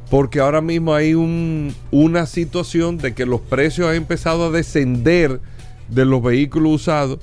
Porque 0.09 0.39
ahora 0.39 0.61
mismo 0.61 0.93
hay 0.93 1.13
un- 1.13 1.73
una 1.91 2.25
situación 2.25 2.97
de 2.97 3.13
que 3.13 3.25
los 3.25 3.41
precios 3.41 3.89
han 3.89 3.95
empezado 3.95 4.45
a 4.47 4.49
descender 4.51 5.39
de 5.87 6.05
los 6.05 6.21
vehículos 6.23 6.73
usados. 6.81 7.19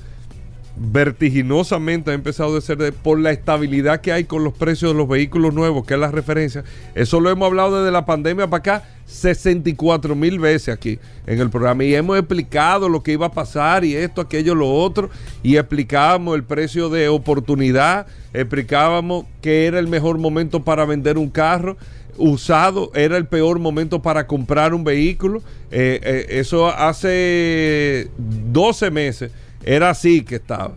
Vertiginosamente 0.79 2.11
ha 2.11 2.15
empezado 2.15 2.57
a 2.57 2.61
ser 2.61 2.77
de- 2.77 2.93
por 2.93 3.19
la 3.19 3.31
estabilidad 3.33 4.03
que 4.03 4.13
hay 4.13 4.25
con 4.25 4.45
los 4.45 4.53
precios 4.53 4.93
de 4.93 4.99
los 4.99 5.09
vehículos 5.09 5.55
nuevos, 5.55 5.87
que 5.87 5.95
es 5.95 6.01
la 6.01 6.11
referencia. 6.11 6.65
Eso 6.95 7.19
lo 7.19 7.31
hemos 7.31 7.47
hablado 7.47 7.79
desde 7.81 7.91
la 7.91 8.05
pandemia 8.05 8.47
para 8.47 8.59
acá 8.59 8.83
64 9.07 10.15
mil 10.15 10.39
veces 10.39 10.75
aquí 10.75 10.99
en 11.27 11.41
el 11.41 11.49
programa. 11.49 11.83
Y 11.83 11.95
hemos 11.95 12.19
explicado 12.19 12.91
lo 12.91 13.03
que 13.03 13.13
iba 13.13 13.27
a 13.27 13.33
pasar 13.33 13.85
y 13.87 13.95
esto, 13.97 14.21
aquello, 14.21 14.55
lo 14.55 14.71
otro. 14.71 15.09
Y 15.43 15.57
explicábamos 15.57 16.37
el 16.37 16.45
precio 16.45 16.91
de 16.91 17.09
oportunidad, 17.09 18.07
explicábamos 18.35 19.25
que 19.41 19.67
era 19.67 19.79
el 19.79 19.89
mejor 19.89 20.19
momento 20.19 20.63
para 20.63 20.85
vender 20.85 21.17
un 21.17 21.31
carro 21.31 21.79
usado, 22.19 22.91
era 22.95 23.17
el 23.17 23.27
peor 23.27 23.59
momento 23.59 24.03
para 24.03 24.27
comprar 24.27 24.75
un 24.75 24.85
vehículo. 24.85 25.43
Eh, 25.71 26.01
eh, 26.03 26.27
eso 26.31 26.69
hace 26.69 28.11
12 28.19 28.91
meses 28.91 29.33
era 29.65 29.91
así 29.91 30.23
que 30.23 30.37
estaba. 30.37 30.75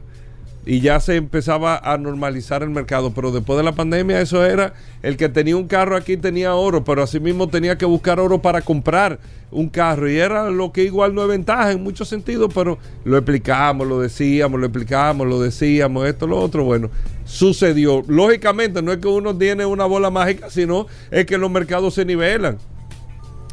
Y 0.66 0.82
ya 0.82 0.99
se 0.99 1.16
empezaba 1.16 1.78
a 1.78 1.97
normalizar 1.97 2.64
el 2.64 2.70
mercado. 2.70 3.12
Pero 3.14 3.32
después 3.32 3.57
de 3.57 3.64
la 3.64 3.72
pandemia, 3.72 4.22
eso 4.22 4.45
era 4.45 4.74
el 5.01 5.18
que 5.18 5.30
tenía 5.30 5.55
un 5.55 5.68
carro 5.68 5.95
aquí 5.95 6.18
tenía 6.18 6.53
oro, 6.55 6.84
pero 6.84 7.01
asimismo 7.01 7.47
tenía 7.47 7.78
que 7.78 7.86
buscar 7.86 8.20
oro 8.20 8.41
para 8.41 8.62
comprar 8.62 9.20
un 9.51 9.70
carro. 9.70 10.10
Y 10.10 10.18
era 10.18 10.49
lo 10.49 10.72
que 10.72 10.84
igual 10.84 11.16
no 11.16 11.24
es 11.24 11.28
ventaja 11.30 11.72
en 11.72 11.82
muchos 11.82 12.07
sentidos, 12.07 12.51
pero 12.53 12.78
lo 13.05 13.18
explicamos, 13.18 13.88
lo 13.88 13.99
decíamos, 14.01 14.60
lo 14.60 14.66
explicamos, 14.66 15.28
lo 15.28 15.41
decíamos, 15.41 16.07
esto, 16.07 16.28
lo 16.28 16.39
otro. 16.39 16.66
Bueno, 16.66 16.89
sucedió. 17.26 18.03
Lógicamente, 18.07 18.82
no 18.82 18.91
es 18.91 18.99
que 18.99 19.07
uno 19.07 19.36
tiene 19.38 19.66
una 19.66 19.86
bola 19.86 20.10
mágica, 20.10 20.49
sino 20.49 20.88
es 21.10 21.26
que 21.26 21.38
los 21.38 21.49
mercados 21.49 21.93
se 21.95 22.05
nivelan 22.05 22.57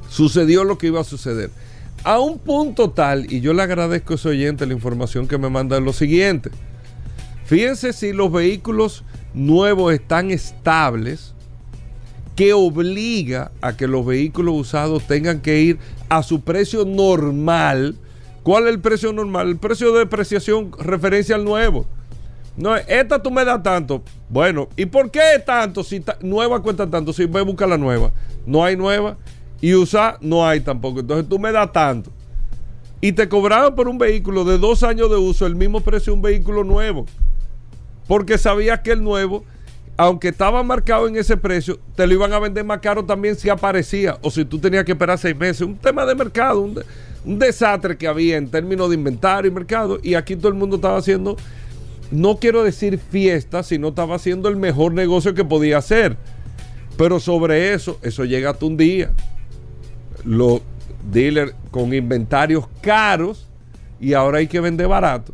sucedió 0.08 0.64
lo 0.64 0.78
que 0.78 0.88
iba 0.88 1.00
a 1.00 1.04
suceder. 1.04 1.50
A 2.04 2.20
un 2.20 2.38
punto 2.38 2.90
tal, 2.90 3.30
y 3.32 3.40
yo 3.40 3.52
le 3.52 3.62
agradezco 3.62 4.14
a 4.14 4.16
ese 4.16 4.28
oyente 4.28 4.66
la 4.66 4.72
información 4.72 5.26
que 5.26 5.38
me 5.38 5.50
manda 5.50 5.78
lo 5.80 5.92
siguiente. 5.92 6.50
Fíjense 7.46 7.92
si 7.92 8.12
los 8.12 8.30
vehículos 8.32 9.04
nuevos 9.32 9.94
están 9.94 10.30
estables, 10.30 11.32
que 12.34 12.52
obliga 12.52 13.50
a 13.62 13.76
que 13.76 13.86
los 13.86 14.04
vehículos 14.04 14.54
usados 14.54 15.06
tengan 15.06 15.40
que 15.40 15.60
ir 15.60 15.78
a 16.08 16.22
su 16.22 16.42
precio 16.42 16.84
normal. 16.84 17.96
¿Cuál 18.42 18.64
es 18.64 18.70
el 18.70 18.80
precio 18.80 19.12
normal? 19.12 19.48
El 19.48 19.56
precio 19.56 19.92
de 19.92 20.00
depreciación 20.00 20.70
referencia 20.78 21.34
al 21.36 21.44
nuevo. 21.44 21.86
No, 22.56 22.74
esta 22.76 23.22
tú 23.22 23.30
me 23.30 23.44
das 23.44 23.62
tanto. 23.62 24.02
Bueno, 24.28 24.68
¿y 24.76 24.86
por 24.86 25.10
qué 25.10 25.42
tanto? 25.44 25.82
Si 25.84 26.02
nueva 26.20 26.60
cuesta 26.62 26.88
tanto, 26.88 27.12
si 27.12 27.26
voy 27.26 27.40
a 27.40 27.44
buscar 27.44 27.68
la 27.68 27.78
nueva. 27.78 28.12
No 28.44 28.64
hay 28.64 28.76
nueva. 28.76 29.16
Y 29.60 29.74
usar 29.74 30.18
no 30.20 30.46
hay 30.46 30.60
tampoco. 30.60 31.00
Entonces 31.00 31.28
tú 31.28 31.38
me 31.38 31.52
das 31.52 31.72
tanto. 31.72 32.10
Y 33.00 33.12
te 33.12 33.28
cobraban 33.28 33.74
por 33.74 33.88
un 33.88 33.98
vehículo 33.98 34.44
de 34.44 34.58
dos 34.58 34.82
años 34.82 35.10
de 35.10 35.16
uso 35.16 35.46
el 35.46 35.54
mismo 35.54 35.80
precio 35.80 36.12
de 36.12 36.16
un 36.16 36.22
vehículo 36.22 36.64
nuevo. 36.64 37.06
Porque 38.06 38.38
sabías 38.38 38.80
que 38.80 38.92
el 38.92 39.02
nuevo, 39.02 39.44
aunque 39.96 40.28
estaba 40.28 40.62
marcado 40.62 41.08
en 41.08 41.16
ese 41.16 41.36
precio, 41.36 41.78
te 41.94 42.06
lo 42.06 42.14
iban 42.14 42.32
a 42.32 42.38
vender 42.38 42.64
más 42.64 42.78
caro 42.80 43.04
también 43.04 43.36
si 43.36 43.48
aparecía. 43.48 44.18
O 44.22 44.30
si 44.30 44.44
tú 44.44 44.58
tenías 44.58 44.84
que 44.84 44.92
esperar 44.92 45.18
seis 45.18 45.36
meses. 45.36 45.62
Un 45.62 45.76
tema 45.76 46.04
de 46.06 46.14
mercado, 46.14 46.60
un, 46.60 46.74
de- 46.74 46.84
un 47.24 47.38
desastre 47.38 47.96
que 47.96 48.06
había 48.06 48.36
en 48.36 48.48
términos 48.50 48.88
de 48.88 48.94
inventario 48.94 49.50
y 49.50 49.54
mercado. 49.54 49.98
Y 50.02 50.14
aquí 50.14 50.36
todo 50.36 50.48
el 50.48 50.54
mundo 50.54 50.76
estaba 50.76 50.98
haciendo, 50.98 51.36
no 52.12 52.36
quiero 52.38 52.62
decir 52.62 52.98
fiesta, 52.98 53.62
sino 53.62 53.88
estaba 53.88 54.14
haciendo 54.16 54.48
el 54.48 54.56
mejor 54.56 54.92
negocio 54.92 55.34
que 55.34 55.44
podía 55.44 55.78
hacer. 55.78 56.16
Pero 56.96 57.18
sobre 57.20 57.74
eso, 57.74 57.98
eso 58.02 58.24
llega 58.24 58.50
hasta 58.50 58.64
un 58.66 58.76
día. 58.76 59.12
Los 60.24 60.60
dealers 61.10 61.54
con 61.70 61.92
inventarios 61.92 62.66
caros 62.80 63.46
y 64.00 64.12
ahora 64.14 64.38
hay 64.38 64.46
que 64.46 64.60
vender 64.60 64.88
barato. 64.88 65.32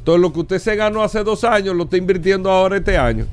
Entonces 0.00 0.22
lo 0.22 0.32
que 0.32 0.40
usted 0.40 0.58
se 0.58 0.76
ganó 0.76 1.02
hace 1.02 1.22
dos 1.22 1.44
años 1.44 1.76
lo 1.76 1.84
está 1.84 1.98
invirtiendo 1.98 2.50
ahora 2.50 2.78
este 2.78 2.96
año. 2.96 3.26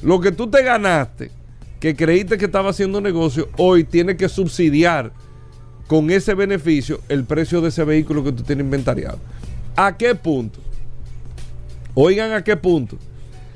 Lo 0.00 0.20
que 0.20 0.30
tú 0.30 0.48
te 0.48 0.62
ganaste, 0.62 1.32
que 1.80 1.96
creíste 1.96 2.38
que 2.38 2.44
estaba 2.44 2.70
haciendo 2.70 3.00
negocio, 3.00 3.48
hoy 3.56 3.82
tiene 3.82 4.16
que 4.16 4.28
subsidiar 4.28 5.12
con 5.88 6.10
ese 6.10 6.34
beneficio 6.34 7.00
el 7.08 7.24
precio 7.24 7.60
de 7.60 7.68
ese 7.68 7.82
vehículo 7.82 8.22
que 8.22 8.30
tú 8.30 8.44
tienes 8.44 8.64
inventariado. 8.64 9.18
¿A 9.74 9.96
qué 9.96 10.14
punto? 10.14 10.60
Oigan 11.94 12.32
a 12.32 12.44
qué 12.44 12.56
punto. 12.56 12.96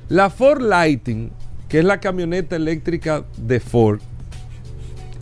La 0.08 0.28
Ford 0.28 0.60
Lighting, 0.60 1.30
que 1.68 1.78
es 1.78 1.84
la 1.84 2.00
camioneta 2.00 2.56
eléctrica 2.56 3.24
de 3.36 3.60
Ford, 3.60 4.00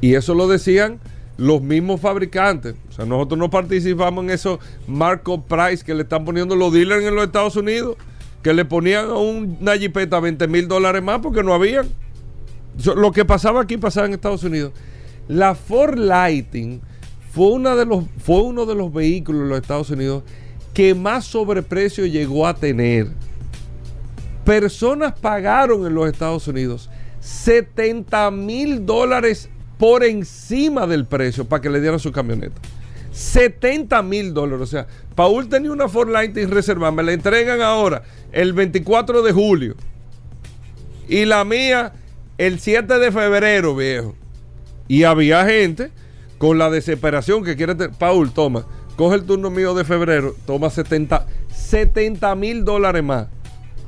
y 0.00 0.14
eso 0.14 0.34
lo 0.34 0.48
decían 0.48 1.00
los 1.38 1.60
mismos 1.62 2.00
fabricantes. 2.00 2.74
O 2.88 2.92
sea, 2.92 3.04
nosotros 3.04 3.38
no 3.38 3.50
participamos 3.50 4.24
en 4.24 4.30
esos 4.30 4.58
markup 4.86 5.46
price 5.46 5.84
que 5.84 5.94
le 5.94 6.02
están 6.02 6.24
poniendo 6.24 6.56
los 6.56 6.72
dealers 6.72 7.04
en 7.04 7.14
los 7.14 7.24
Estados 7.26 7.56
Unidos, 7.56 7.96
que 8.42 8.54
le 8.54 8.64
ponían 8.64 9.06
a 9.10 9.14
un- 9.14 9.58
una 9.60 9.76
jipeta 9.76 10.18
20 10.20 10.46
mil 10.48 10.66
dólares 10.68 11.02
más 11.02 11.20
porque 11.20 11.42
no 11.42 11.52
habían. 11.52 11.86
Lo 12.96 13.10
que 13.12 13.24
pasaba 13.24 13.62
aquí 13.62 13.76
pasaba 13.76 14.06
en 14.06 14.14
Estados 14.14 14.44
Unidos. 14.44 14.72
La 15.28 15.54
Ford 15.54 15.98
Lighting 15.98 16.80
fue, 17.32 17.48
una 17.48 17.74
de 17.74 17.84
los, 17.86 18.04
fue 18.18 18.42
uno 18.42 18.64
de 18.66 18.74
los 18.74 18.92
vehículos 18.92 19.42
en 19.42 19.48
los 19.48 19.60
Estados 19.60 19.90
Unidos 19.90 20.22
que 20.72 20.94
más 20.94 21.24
sobreprecio 21.24 22.06
llegó 22.06 22.46
a 22.46 22.54
tener. 22.54 23.08
Personas 24.44 25.12
pagaron 25.18 25.86
en 25.86 25.94
los 25.94 26.08
Estados 26.08 26.46
Unidos 26.46 26.88
70 27.20 28.30
mil 28.30 28.86
dólares 28.86 29.48
por 29.78 30.04
encima 30.04 30.86
del 30.86 31.04
precio 31.06 31.44
para 31.46 31.60
que 31.62 31.70
le 31.70 31.80
dieran 31.80 31.98
su 32.00 32.12
camioneta. 32.12 32.60
70 33.12 34.02
mil 34.02 34.34
dólares. 34.34 34.62
O 34.62 34.66
sea, 34.66 34.86
Paul 35.14 35.48
tenía 35.48 35.72
una 35.72 35.88
Ford 35.88 36.10
Lighting 36.10 36.50
reservada. 36.50 36.92
Me 36.92 37.02
la 37.02 37.12
entregan 37.12 37.60
ahora 37.62 38.02
el 38.32 38.52
24 38.52 39.22
de 39.22 39.32
julio. 39.32 39.74
Y 41.08 41.24
la 41.24 41.44
mía 41.44 41.92
el 42.38 42.58
7 42.60 42.98
de 42.98 43.12
febrero, 43.12 43.74
viejo. 43.74 44.14
Y 44.88 45.04
había 45.04 45.44
gente 45.46 45.90
con 46.38 46.58
la 46.58 46.68
desesperación 46.70 47.42
que 47.44 47.56
quiere... 47.56 47.74
te- 47.74 47.88
Paul, 47.88 48.32
toma, 48.32 48.66
coge 48.96 49.16
el 49.16 49.24
turno 49.24 49.50
mío 49.50 49.74
de 49.74 49.84
febrero, 49.84 50.34
toma 50.46 50.68
70 50.70 52.34
mil 52.36 52.64
dólares 52.64 53.02
más. 53.02 53.28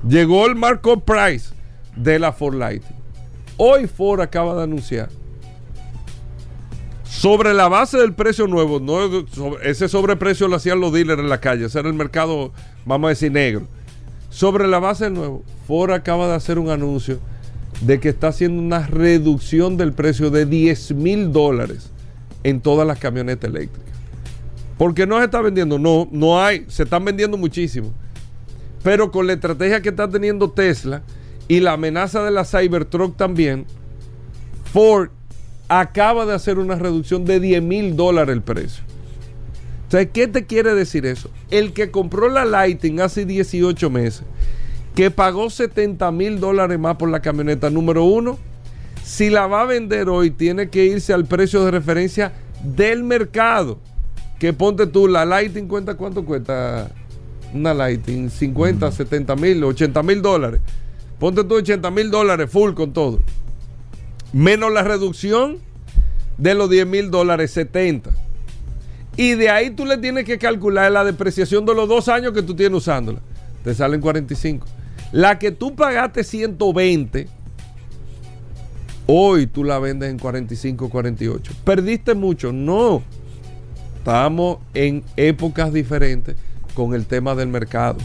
Llegó 0.08 0.46
el 0.46 0.54
markup 0.54 1.04
price 1.04 1.50
de 1.96 2.18
la 2.18 2.32
Ford 2.32 2.54
Lighting. 2.54 2.96
Hoy 3.58 3.86
Ford 3.86 4.20
acaba 4.20 4.54
de 4.54 4.62
anunciar 4.62 5.08
sobre 7.08 7.54
la 7.54 7.68
base 7.68 7.98
del 7.98 8.12
precio 8.12 8.46
nuevo, 8.46 8.80
no 8.80 9.00
ese 9.62 9.88
sobreprecio 9.88 10.46
lo 10.46 10.56
hacían 10.56 10.78
los 10.78 10.92
dealers 10.92 11.20
en 11.20 11.28
la 11.28 11.40
calle, 11.40 11.66
ese 11.66 11.78
era 11.78 11.88
el 11.88 11.94
mercado, 11.94 12.52
vamos 12.84 13.08
a 13.08 13.10
decir, 13.10 13.32
negro. 13.32 13.66
Sobre 14.28 14.68
la 14.68 14.78
base 14.78 15.04
del 15.04 15.14
nuevo, 15.14 15.42
Ford 15.66 15.90
acaba 15.90 16.28
de 16.28 16.34
hacer 16.34 16.58
un 16.58 16.68
anuncio 16.68 17.18
de 17.80 17.98
que 17.98 18.10
está 18.10 18.28
haciendo 18.28 18.60
una 18.60 18.86
reducción 18.86 19.76
del 19.76 19.92
precio 19.94 20.30
de 20.30 20.44
10 20.44 20.94
mil 20.94 21.32
dólares 21.32 21.90
en 22.44 22.60
todas 22.60 22.86
las 22.86 22.98
camionetas 22.98 23.50
eléctricas. 23.50 23.94
Porque 24.76 25.06
no 25.06 25.18
se 25.18 25.24
está 25.24 25.40
vendiendo, 25.40 25.78
no, 25.78 26.08
no 26.12 26.42
hay, 26.42 26.66
se 26.68 26.82
están 26.82 27.04
vendiendo 27.04 27.36
muchísimo. 27.36 27.92
Pero 28.82 29.10
con 29.10 29.26
la 29.26 29.32
estrategia 29.32 29.80
que 29.80 29.88
está 29.88 30.08
teniendo 30.08 30.50
Tesla 30.50 31.02
y 31.48 31.60
la 31.60 31.72
amenaza 31.72 32.22
de 32.22 32.30
la 32.30 32.44
Cybertruck 32.44 33.16
también, 33.16 33.66
Ford 34.72 35.10
acaba 35.68 36.26
de 36.26 36.34
hacer 36.34 36.58
una 36.58 36.76
reducción 36.76 37.24
de 37.24 37.40
10 37.40 37.62
mil 37.62 37.96
dólares 37.96 38.34
el 38.34 38.42
precio. 38.42 38.82
O 39.86 39.90
sea, 39.90 40.04
¿qué 40.06 40.26
te 40.26 40.44
quiere 40.44 40.74
decir 40.74 41.06
eso? 41.06 41.30
El 41.50 41.72
que 41.72 41.90
compró 41.90 42.28
la 42.28 42.44
Lighting 42.44 43.00
hace 43.00 43.24
18 43.24 43.88
meses, 43.88 44.22
que 44.94 45.10
pagó 45.10 45.48
70 45.48 46.10
mil 46.12 46.40
dólares 46.40 46.78
más 46.78 46.96
por 46.96 47.08
la 47.08 47.20
camioneta 47.20 47.70
número 47.70 48.04
uno, 48.04 48.38
si 49.02 49.30
la 49.30 49.46
va 49.46 49.62
a 49.62 49.64
vender 49.64 50.10
hoy, 50.10 50.30
tiene 50.30 50.68
que 50.68 50.84
irse 50.84 51.14
al 51.14 51.24
precio 51.24 51.64
de 51.64 51.70
referencia 51.70 52.32
del 52.62 53.02
mercado. 53.02 53.78
Que 54.38 54.52
ponte 54.52 54.86
tú, 54.86 55.08
la 55.08 55.24
Lighting 55.24 55.66
cuenta, 55.66 55.94
¿cuánto 55.94 56.24
cuesta? 56.24 56.90
Una 57.54 57.72
Lighting, 57.72 58.28
50, 58.28 58.92
70 58.92 59.36
mil, 59.36 59.64
80 59.64 60.02
mil 60.02 60.20
dólares. 60.20 60.60
Ponte 61.18 61.42
tú 61.44 61.54
80 61.54 61.90
mil 61.90 62.10
dólares 62.10 62.50
full 62.50 62.74
con 62.74 62.92
todo. 62.92 63.20
Menos 64.32 64.72
la 64.72 64.82
reducción 64.82 65.58
de 66.36 66.54
los 66.54 66.70
10 66.70 66.86
mil 66.86 67.10
dólares, 67.10 67.50
70. 67.52 68.10
Y 69.16 69.32
de 69.32 69.50
ahí 69.50 69.70
tú 69.70 69.84
le 69.84 69.98
tienes 69.98 70.24
que 70.24 70.38
calcular 70.38 70.92
la 70.92 71.04
depreciación 71.04 71.66
de 71.66 71.74
los 71.74 71.88
dos 71.88 72.08
años 72.08 72.32
que 72.32 72.42
tú 72.42 72.54
tienes 72.54 72.78
usándola. 72.78 73.20
Te 73.64 73.74
salen 73.74 74.00
45. 74.00 74.66
La 75.12 75.38
que 75.38 75.50
tú 75.50 75.74
pagaste 75.74 76.22
120, 76.22 77.26
hoy 79.06 79.46
tú 79.46 79.64
la 79.64 79.78
vendes 79.78 80.10
en 80.10 80.18
45, 80.18 80.88
48. 80.88 81.52
¿Perdiste 81.64 82.14
mucho? 82.14 82.52
No. 82.52 83.02
Estamos 83.96 84.58
en 84.74 85.02
épocas 85.16 85.72
diferentes 85.72 86.36
con 86.74 86.94
el 86.94 87.06
tema 87.06 87.34
del 87.34 87.48
mercado. 87.48 87.98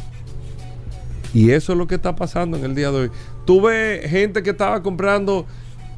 Y 1.33 1.51
eso 1.51 1.73
es 1.73 1.77
lo 1.77 1.87
que 1.87 1.95
está 1.95 2.15
pasando 2.15 2.57
en 2.57 2.63
el 2.63 2.75
día 2.75 2.91
de 2.91 2.97
hoy. 2.97 3.11
Tuve 3.45 4.07
gente 4.07 4.41
que 4.41 4.51
estaba 4.51 4.81
comprando, 4.81 5.45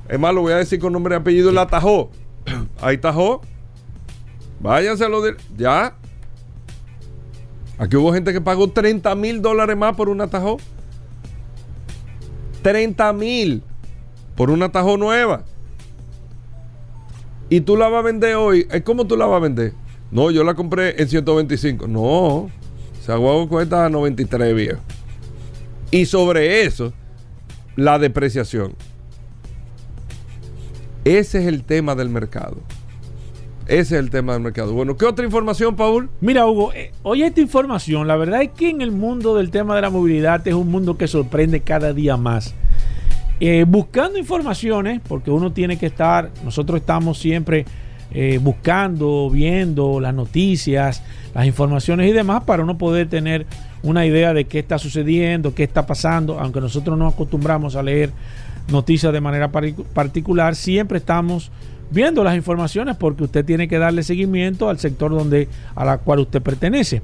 es 0.07 0.19
más, 0.19 0.33
lo 0.33 0.41
voy 0.41 0.53
a 0.53 0.57
decir 0.57 0.79
con 0.79 0.93
nombre 0.93 1.15
y 1.15 1.17
apellido, 1.17 1.51
la 1.51 1.67
Tajó. 1.67 2.11
Ahí 2.81 2.97
Tajó. 2.97 3.41
Váyanse 4.59 5.05
a 5.05 5.09
lo 5.09 5.21
de. 5.21 5.35
Ya. 5.57 5.95
Aquí 7.77 7.97
hubo 7.97 8.13
gente 8.13 8.31
que 8.31 8.41
pagó 8.41 8.69
30 8.69 9.13
mil 9.15 9.41
dólares 9.41 9.75
más 9.75 9.95
por 9.95 10.09
un 10.09 10.21
atajo. 10.21 10.57
30 12.61 13.13
mil 13.13 13.63
por 14.35 14.49
una 14.49 14.71
Tajo 14.71 14.97
nueva. 14.97 15.43
Y 17.49 17.61
tú 17.61 17.77
la 17.77 17.89
vas 17.89 17.99
a 17.99 18.03
vender 18.03 18.35
hoy. 18.35 18.67
¿Cómo 18.83 19.05
tú 19.05 19.15
la 19.17 19.25
vas 19.25 19.37
a 19.37 19.39
vender? 19.39 19.73
No, 20.11 20.31
yo 20.31 20.43
la 20.43 20.55
compré 20.55 21.01
en 21.01 21.07
125. 21.07 21.87
No, 21.87 22.49
esa 22.99 23.17
guagua 23.17 23.47
cuesta 23.47 23.89
93 23.89 24.55
viejo. 24.55 24.79
Y 25.91 26.05
sobre 26.05 26.63
eso, 26.63 26.93
la 27.75 27.99
depreciación. 27.99 28.75
Ese 31.05 31.39
es 31.39 31.45
el 31.45 31.63
tema 31.63 31.93
del 31.93 32.09
mercado. 32.09 32.57
Ese 33.67 33.95
es 33.95 34.03
el 34.03 34.09
tema 34.09 34.33
del 34.33 34.41
mercado. 34.41 34.73
Bueno, 34.73 34.97
¿qué 34.97 35.05
otra 35.05 35.23
información, 35.23 35.75
Paul? 35.75 36.09
Mira, 36.19 36.47
Hugo, 36.47 36.73
eh, 36.73 36.93
oye 37.03 37.27
esta 37.27 37.41
información. 37.41 38.07
La 38.07 38.15
verdad 38.15 38.41
es 38.41 38.49
que 38.49 38.71
en 38.71 38.81
el 38.81 38.91
mundo 38.91 39.35
del 39.35 39.51
tema 39.51 39.75
de 39.75 39.83
la 39.83 39.91
movilidad 39.91 40.47
es 40.47 40.55
un 40.55 40.71
mundo 40.71 40.97
que 40.97 41.07
sorprende 41.07 41.61
cada 41.61 41.93
día 41.93 42.17
más. 42.17 42.55
Eh, 43.39 43.65
buscando 43.67 44.17
informaciones, 44.17 44.99
porque 45.07 45.29
uno 45.29 45.51
tiene 45.51 45.77
que 45.77 45.85
estar, 45.85 46.31
nosotros 46.43 46.79
estamos 46.79 47.19
siempre 47.19 47.65
eh, 48.11 48.39
buscando, 48.41 49.29
viendo 49.29 49.99
las 49.99 50.13
noticias, 50.13 51.03
las 51.35 51.45
informaciones 51.45 52.09
y 52.09 52.13
demás 52.13 52.45
para 52.45 52.63
uno 52.63 52.79
poder 52.79 53.09
tener 53.09 53.45
una 53.83 54.07
idea 54.07 54.33
de 54.33 54.45
qué 54.45 54.57
está 54.57 54.79
sucediendo, 54.79 55.53
qué 55.53 55.63
está 55.63 55.85
pasando, 55.85 56.39
aunque 56.39 56.61
nosotros 56.61 56.97
no 56.97 57.07
acostumbramos 57.07 57.75
a 57.75 57.83
leer 57.83 58.11
noticias 58.67 59.11
de 59.13 59.21
manera 59.21 59.51
particular, 59.51 60.55
siempre 60.55 60.97
estamos 60.97 61.51
viendo 61.91 62.23
las 62.23 62.35
informaciones 62.35 62.95
porque 62.97 63.23
usted 63.23 63.45
tiene 63.45 63.67
que 63.67 63.77
darle 63.77 64.03
seguimiento 64.03 64.69
al 64.69 64.79
sector 64.79 65.11
donde 65.11 65.47
a 65.75 65.85
la 65.85 65.97
cual 65.99 66.19
usted 66.19 66.41
pertenece. 66.41 67.01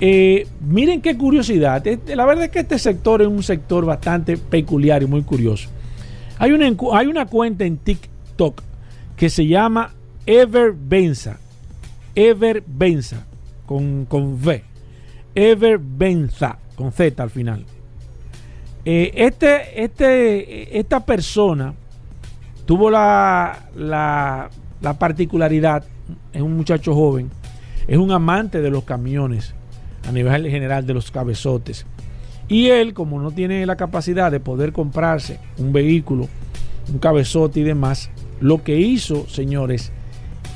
Eh, 0.00 0.46
miren 0.60 1.00
qué 1.00 1.16
curiosidad. 1.16 1.84
Este, 1.86 2.14
la 2.14 2.24
verdad 2.24 2.44
es 2.44 2.50
que 2.50 2.60
este 2.60 2.78
sector 2.78 3.22
es 3.22 3.28
un 3.28 3.42
sector 3.42 3.84
bastante 3.84 4.36
peculiar 4.36 5.02
y 5.02 5.06
muy 5.06 5.22
curioso. 5.22 5.68
Hay 6.38 6.52
una, 6.52 6.70
hay 6.92 7.06
una 7.06 7.26
cuenta 7.26 7.64
en 7.64 7.78
TikTok 7.78 8.62
que 9.16 9.28
se 9.28 9.46
llama 9.46 9.92
Everbenza. 10.26 11.38
Everbenza 12.14 13.26
con, 13.66 14.04
con 14.06 14.34
V. 14.34 14.62
Everbenza 15.34 16.58
con 16.76 16.92
Z 16.92 17.22
al 17.22 17.30
final. 17.30 17.64
Eh, 18.90 19.26
este, 19.26 19.84
este, 19.84 20.78
esta 20.78 21.04
persona 21.04 21.74
tuvo 22.64 22.88
la, 22.88 23.68
la, 23.76 24.48
particularidad, 24.98 25.84
es 26.32 26.40
un 26.40 26.56
muchacho 26.56 26.94
joven, 26.94 27.28
es 27.86 27.98
un 27.98 28.10
amante 28.12 28.62
de 28.62 28.70
los 28.70 28.84
camiones 28.84 29.54
a 30.08 30.10
nivel 30.10 30.48
general 30.48 30.86
de 30.86 30.94
los 30.94 31.10
cabezotes. 31.10 31.84
Y 32.48 32.68
él, 32.68 32.94
como 32.94 33.20
no 33.20 33.30
tiene 33.30 33.66
la 33.66 33.76
capacidad 33.76 34.32
de 34.32 34.40
poder 34.40 34.72
comprarse 34.72 35.38
un 35.58 35.70
vehículo, 35.70 36.26
un 36.90 36.98
cabezote 36.98 37.60
y 37.60 37.64
demás, 37.64 38.08
lo 38.40 38.64
que 38.64 38.78
hizo, 38.80 39.28
señores, 39.28 39.92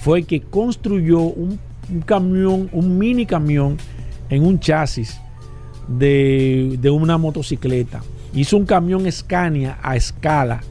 fue 0.01 0.23
que 0.23 0.41
construyó 0.41 1.21
un, 1.21 1.59
un 1.91 2.01
camión, 2.01 2.71
un 2.73 2.97
mini 2.97 3.27
camión 3.27 3.77
en 4.31 4.47
un 4.47 4.59
chasis 4.59 5.21
de, 5.87 6.79
de 6.81 6.89
una 6.89 7.19
motocicleta. 7.19 8.01
Hizo 8.35 8.57
un 8.57 8.67
camión 8.67 9.11
Scania 9.11 9.79
a 9.83 9.97
escala 9.97 10.63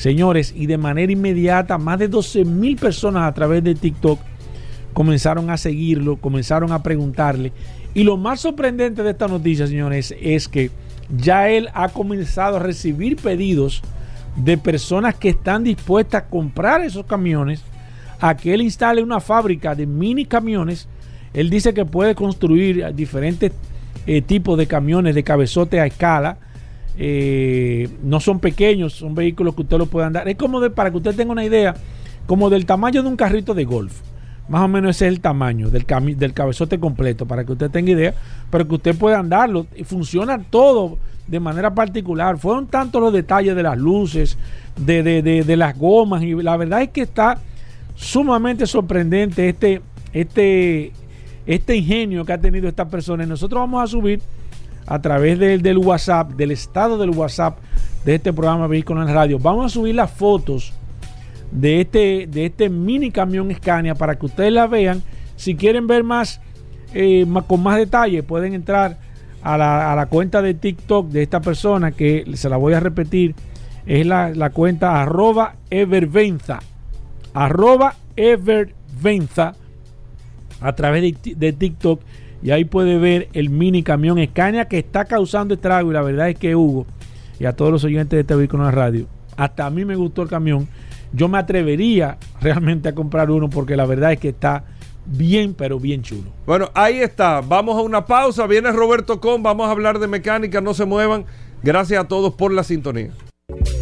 Señores, 0.00 0.54
y 0.56 0.64
de 0.64 0.78
manera 0.78 1.12
inmediata, 1.12 1.76
más 1.76 1.98
de 1.98 2.08
12 2.08 2.46
mil 2.46 2.76
personas 2.76 3.24
a 3.24 3.34
través 3.34 3.62
de 3.62 3.74
TikTok 3.74 4.18
comenzaron 4.94 5.50
a 5.50 5.58
seguirlo, 5.58 6.16
comenzaron 6.16 6.72
a 6.72 6.82
preguntarle. 6.82 7.52
Y 7.92 8.04
lo 8.04 8.16
más 8.16 8.40
sorprendente 8.40 9.02
de 9.02 9.10
esta 9.10 9.28
noticia, 9.28 9.66
señores, 9.66 10.14
es 10.18 10.48
que 10.48 10.70
ya 11.14 11.50
él 11.50 11.68
ha 11.74 11.90
comenzado 11.90 12.56
a 12.56 12.60
recibir 12.60 13.16
pedidos 13.16 13.82
de 14.36 14.56
personas 14.56 15.16
que 15.16 15.28
están 15.28 15.64
dispuestas 15.64 16.22
a 16.22 16.28
comprar 16.28 16.80
esos 16.80 17.04
camiones, 17.04 17.62
a 18.20 18.38
que 18.38 18.54
él 18.54 18.62
instale 18.62 19.02
una 19.02 19.20
fábrica 19.20 19.74
de 19.74 19.84
mini 19.84 20.24
camiones. 20.24 20.88
Él 21.34 21.50
dice 21.50 21.74
que 21.74 21.84
puede 21.84 22.14
construir 22.14 22.94
diferentes 22.94 23.52
eh, 24.06 24.22
tipos 24.22 24.56
de 24.56 24.66
camiones 24.66 25.14
de 25.14 25.22
cabezote 25.22 25.78
a 25.78 25.84
escala 25.84 26.38
eh, 27.02 27.88
no 28.02 28.20
son 28.20 28.40
pequeños, 28.40 28.92
son 28.92 29.14
vehículos 29.14 29.54
que 29.54 29.62
usted 29.62 29.78
lo 29.78 29.86
puede 29.86 30.06
andar. 30.06 30.28
Es 30.28 30.36
como 30.36 30.60
de, 30.60 30.68
para 30.68 30.90
que 30.90 30.98
usted 30.98 31.16
tenga 31.16 31.32
una 31.32 31.46
idea, 31.46 31.74
como 32.26 32.50
del 32.50 32.66
tamaño 32.66 33.02
de 33.02 33.08
un 33.08 33.16
carrito 33.16 33.54
de 33.54 33.64
golf. 33.64 34.02
Más 34.50 34.60
o 34.60 34.68
menos 34.68 34.96
ese 34.96 35.06
es 35.06 35.14
el 35.14 35.20
tamaño 35.20 35.70
del, 35.70 35.86
del 36.18 36.34
cabezote 36.34 36.78
completo, 36.78 37.24
para 37.24 37.44
que 37.44 37.52
usted 37.52 37.70
tenga 37.70 37.92
idea, 37.92 38.12
pero 38.50 38.68
que 38.68 38.74
usted 38.74 38.98
pueda 38.98 39.18
andarlo. 39.18 39.66
Funciona 39.86 40.42
todo 40.50 40.98
de 41.26 41.40
manera 41.40 41.74
particular. 41.74 42.36
Fueron 42.36 42.66
tantos 42.66 43.00
los 43.00 43.14
detalles 43.14 43.56
de 43.56 43.62
las 43.62 43.78
luces, 43.78 44.36
de, 44.76 45.02
de, 45.02 45.56
las 45.56 45.78
gomas, 45.78 46.22
y 46.22 46.34
la 46.34 46.58
verdad 46.58 46.82
es 46.82 46.90
que 46.90 47.00
está 47.00 47.38
sumamente 47.94 48.66
sorprendente 48.66 49.48
este, 49.48 49.80
este, 50.12 50.92
este 51.46 51.76
ingenio 51.76 52.26
que 52.26 52.34
ha 52.34 52.38
tenido 52.38 52.68
esta 52.68 52.90
persona. 52.90 53.24
Y 53.24 53.26
nosotros 53.26 53.58
vamos 53.58 53.82
a 53.82 53.86
subir 53.86 54.20
a 54.90 55.00
través 55.00 55.38
del, 55.38 55.78
WhatsApp, 55.78 56.32
del 56.32 56.50
estado 56.50 56.98
del 56.98 57.10
WhatsApp 57.10 57.58
de 58.04 58.16
este 58.16 58.32
programa 58.32 58.66
Vehículos 58.66 59.08
en 59.08 59.14
Radio. 59.14 59.38
Vamos 59.38 59.66
a 59.66 59.68
subir 59.68 59.94
las 59.94 60.10
fotos 60.10 60.72
de 61.52 61.82
este, 61.82 62.26
de 62.26 62.46
este 62.46 62.68
mini 62.68 63.12
camión 63.12 63.54
Scania 63.54 63.94
para 63.94 64.18
que 64.18 64.26
ustedes 64.26 64.52
la 64.52 64.66
vean. 64.66 65.00
Si 65.36 65.54
quieren 65.54 65.86
ver 65.86 66.02
más, 66.02 66.40
eh, 66.92 67.24
con 67.46 67.62
más 67.62 67.76
detalle, 67.76 68.24
pueden 68.24 68.52
entrar 68.52 68.98
a 69.44 69.56
la, 69.56 70.06
cuenta 70.10 70.42
de 70.42 70.54
TikTok 70.54 71.06
de 71.10 71.22
esta 71.22 71.40
persona 71.40 71.92
que 71.92 72.24
se 72.34 72.48
la 72.48 72.56
voy 72.56 72.72
a 72.72 72.80
repetir. 72.80 73.36
Es 73.86 74.04
la, 74.04 74.50
cuenta 74.50 75.00
arroba 75.00 75.54
evervenza. 75.70 76.58
Arroba 77.32 77.94
evervenza 78.16 79.54
a 80.60 80.72
través 80.74 81.14
de 81.22 81.52
TikTok 81.52 82.00
y 82.42 82.50
ahí 82.50 82.64
puede 82.64 82.98
ver 82.98 83.28
el 83.32 83.50
mini 83.50 83.82
camión 83.82 84.18
Scania 84.24 84.66
que 84.66 84.78
está 84.78 85.04
causando 85.04 85.54
estrago. 85.54 85.90
Y 85.90 85.94
la 85.94 86.02
verdad 86.02 86.30
es 86.30 86.38
que 86.38 86.56
Hugo 86.56 86.86
y 87.38 87.44
a 87.44 87.54
todos 87.54 87.72
los 87.72 87.84
oyentes 87.84 88.16
de 88.16 88.20
este 88.20 88.34
vehículo 88.34 88.62
en 88.62 88.66
la 88.66 88.72
radio, 88.72 89.06
hasta 89.36 89.66
a 89.66 89.70
mí 89.70 89.84
me 89.84 89.96
gustó 89.96 90.22
el 90.22 90.28
camión. 90.28 90.68
Yo 91.12 91.28
me 91.28 91.38
atrevería 91.38 92.18
realmente 92.40 92.88
a 92.88 92.94
comprar 92.94 93.30
uno 93.30 93.50
porque 93.50 93.76
la 93.76 93.86
verdad 93.86 94.12
es 94.12 94.20
que 94.20 94.28
está 94.28 94.64
bien, 95.06 95.54
pero 95.54 95.80
bien 95.80 96.02
chulo. 96.02 96.30
Bueno, 96.46 96.70
ahí 96.74 97.00
está. 97.00 97.40
Vamos 97.40 97.76
a 97.76 97.82
una 97.82 98.06
pausa. 98.06 98.46
Viene 98.46 98.70
Roberto 98.70 99.20
Con. 99.20 99.42
Vamos 99.42 99.68
a 99.68 99.72
hablar 99.72 99.98
de 99.98 100.06
mecánica. 100.06 100.60
No 100.60 100.72
se 100.72 100.84
muevan. 100.84 101.24
Gracias 101.62 102.02
a 102.02 102.08
todos 102.08 102.34
por 102.34 102.52
la 102.52 102.62
sintonía. 102.62 103.10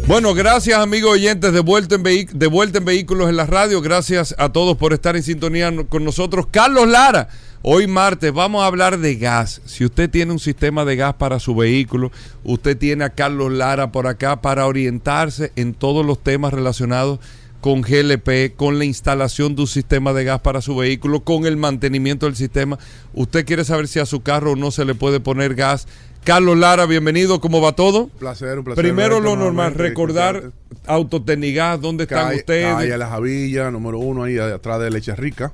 Bueno, 0.07 0.33
gracias 0.33 0.79
amigos 0.79 1.11
oyentes 1.11 1.53
de 1.53 1.59
vuelta, 1.59 1.95
en 1.95 2.03
de 2.03 2.47
vuelta 2.47 2.79
en 2.79 2.85
Vehículos 2.85 3.29
en 3.29 3.37
la 3.37 3.45
Radio. 3.45 3.79
Gracias 3.79 4.33
a 4.39 4.49
todos 4.49 4.75
por 4.75 4.91
estar 4.93 5.15
en 5.15 5.21
sintonía 5.21 5.71
con 5.87 6.03
nosotros. 6.03 6.47
Carlos 6.49 6.87
Lara 6.87 7.29
Hoy 7.61 7.87
martes 7.87 8.31
vamos 8.31 8.63
a 8.63 8.67
hablar 8.67 8.99
de 8.99 9.17
gas. 9.17 9.61
Si 9.65 9.83
usted 9.83 10.09
tiene 10.09 10.31
un 10.31 10.39
sistema 10.39 10.85
de 10.85 10.95
gas 10.95 11.15
para 11.15 11.39
su 11.39 11.53
vehículo, 11.53 12.09
usted 12.45 12.77
tiene 12.77 13.03
a 13.03 13.09
Carlos 13.09 13.51
Lara 13.51 13.91
por 13.91 14.07
acá 14.07 14.41
para 14.41 14.65
orientarse 14.65 15.51
en 15.57 15.73
todos 15.73 16.05
los 16.05 16.23
temas 16.23 16.53
relacionados 16.53 17.19
con 17.59 17.81
GLP, 17.81 18.55
con 18.55 18.79
la 18.79 18.85
instalación 18.85 19.55
de 19.55 19.63
un 19.63 19.67
sistema 19.67 20.13
de 20.13 20.23
gas 20.23 20.39
para 20.39 20.61
su 20.61 20.77
vehículo, 20.77 21.25
con 21.25 21.45
el 21.45 21.57
mantenimiento 21.57 22.27
del 22.27 22.37
sistema. 22.37 22.79
Usted 23.13 23.45
quiere 23.45 23.65
saber 23.65 23.89
si 23.89 23.99
a 23.99 24.05
su 24.05 24.21
carro 24.21 24.55
no 24.55 24.71
se 24.71 24.85
le 24.85 24.95
puede 24.95 25.19
poner 25.19 25.53
gas. 25.53 25.85
Carlos 26.23 26.57
Lara, 26.57 26.85
bienvenido, 26.85 27.41
¿cómo 27.41 27.59
va 27.59 27.73
todo? 27.73 28.03
Un 28.03 28.09
placer, 28.11 28.57
un 28.57 28.63
placer. 28.63 28.81
Primero 28.81 29.19
lo 29.19 29.35
normal, 29.35 29.73
recordar 29.73 30.53
Autotecnigas, 30.85 31.81
¿dónde 31.81 32.05
están 32.05 32.33
ustedes? 32.33 32.73
Ahí 32.73 32.91
a 32.91 32.97
La 32.97 33.09
Javilla, 33.09 33.69
número 33.69 33.99
uno, 33.99 34.23
ahí 34.23 34.37
atrás 34.37 34.79
de 34.79 34.89
Leche 34.89 35.13
Rica, 35.13 35.51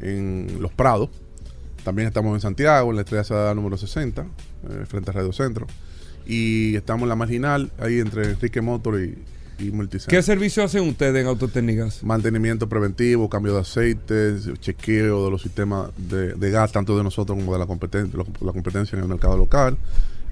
en 0.00 0.56
Los 0.58 0.72
Prados. 0.72 1.08
También 1.86 2.08
estamos 2.08 2.34
en 2.34 2.40
Santiago, 2.40 2.90
en 2.90 2.96
la 2.96 3.02
estrella 3.02 3.54
número 3.54 3.76
60, 3.76 4.22
eh, 4.22 4.86
frente 4.88 5.10
a 5.10 5.12
Radio 5.12 5.32
Centro. 5.32 5.68
Y 6.26 6.74
estamos 6.74 7.04
en 7.04 7.10
la 7.10 7.14
marginal, 7.14 7.70
ahí 7.78 8.00
entre 8.00 8.24
Enrique 8.30 8.60
Motor 8.60 9.00
y, 9.00 9.16
y 9.60 9.70
¿Qué 10.08 10.20
servicio 10.20 10.64
hacen 10.64 10.88
ustedes 10.88 11.14
en 11.22 11.28
Autotécnicas? 11.28 12.02
Mantenimiento 12.02 12.68
preventivo, 12.68 13.30
cambio 13.30 13.54
de 13.54 13.60
aceite, 13.60 14.34
chequeo 14.58 15.26
de 15.26 15.30
los 15.30 15.42
sistemas 15.42 15.90
de, 15.96 16.50
gas, 16.50 16.72
tanto 16.72 16.98
de 16.98 17.04
nosotros 17.04 17.38
como 17.38 17.52
de 17.52 17.60
la 17.60 17.66
competencia, 17.66 18.18
la 18.40 18.52
competencia 18.52 18.96
en 18.96 19.04
el 19.04 19.08
mercado 19.08 19.36
local. 19.36 19.78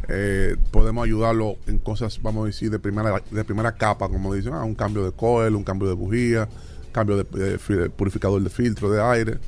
Eh, 0.08 0.56
podemos 0.72 1.04
ayudarlo 1.04 1.54
en 1.68 1.78
cosas, 1.78 2.20
vamos 2.20 2.42
a 2.42 2.46
decir, 2.48 2.68
de 2.68 2.80
primera, 2.80 3.22
de 3.30 3.44
primera 3.44 3.70
capa, 3.76 4.08
como 4.08 4.34
dicen, 4.34 4.54
ah, 4.54 4.64
un 4.64 4.74
cambio 4.74 5.04
de 5.04 5.12
coil, 5.12 5.54
un 5.54 5.62
cambio 5.62 5.86
de 5.86 5.94
bujía, 5.94 6.48
cambio 6.90 7.16
de 7.16 7.90
purificador 7.90 8.42
de 8.42 8.50
filtro 8.50 8.90
de 8.90 9.00
aire. 9.00 9.38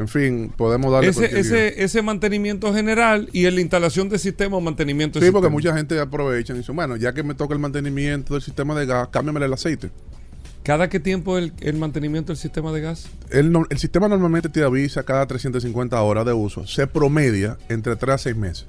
En 0.00 0.08
fin, 0.08 0.50
podemos 0.56 0.90
darle 0.90 1.10
ese, 1.10 1.38
ese, 1.38 1.84
ese, 1.84 2.00
mantenimiento 2.00 2.72
general 2.72 3.28
y 3.32 3.44
en 3.44 3.54
la 3.54 3.60
instalación 3.60 4.08
de 4.08 4.18
sistema 4.18 4.56
o 4.56 4.60
mantenimiento 4.62 5.20
Sí, 5.20 5.30
porque 5.30 5.50
mucha 5.50 5.76
gente 5.76 6.00
aprovecha 6.00 6.54
y 6.54 6.56
dice, 6.56 6.72
bueno, 6.72 6.96
ya 6.96 7.12
que 7.12 7.22
me 7.22 7.34
toca 7.34 7.52
el 7.52 7.60
mantenimiento 7.60 8.32
del 8.32 8.42
sistema 8.42 8.74
de 8.74 8.86
gas, 8.86 9.08
cámbiame 9.08 9.44
el 9.44 9.52
aceite. 9.52 9.90
¿Cada 10.62 10.88
qué 10.88 11.00
tiempo 11.00 11.36
el, 11.36 11.52
el 11.60 11.76
mantenimiento 11.76 12.32
del 12.32 12.38
sistema 12.38 12.72
de 12.72 12.80
gas? 12.80 13.10
El, 13.28 13.54
el 13.68 13.78
sistema 13.78 14.08
normalmente 14.08 14.48
te 14.48 14.62
avisa 14.62 15.02
cada 15.02 15.26
350 15.26 16.00
horas 16.00 16.24
de 16.24 16.32
uso. 16.32 16.66
Se 16.66 16.86
promedia 16.86 17.58
entre 17.68 17.94
3 17.94 18.14
a 18.14 18.18
6 18.18 18.36
meses. 18.36 18.66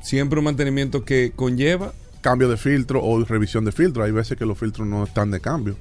Siempre 0.00 0.38
un 0.38 0.44
mantenimiento 0.44 1.04
que 1.04 1.32
conlleva 1.34 1.92
Cambio 2.20 2.50
de 2.50 2.58
filtro 2.58 3.02
o 3.02 3.24
revisión 3.24 3.64
de 3.64 3.72
filtro. 3.72 4.04
Hay 4.04 4.12
veces 4.12 4.36
que 4.36 4.44
los 4.44 4.58
filtros 4.58 4.86
no 4.86 5.04
están 5.04 5.30
de 5.30 5.40
cambio. 5.40 5.76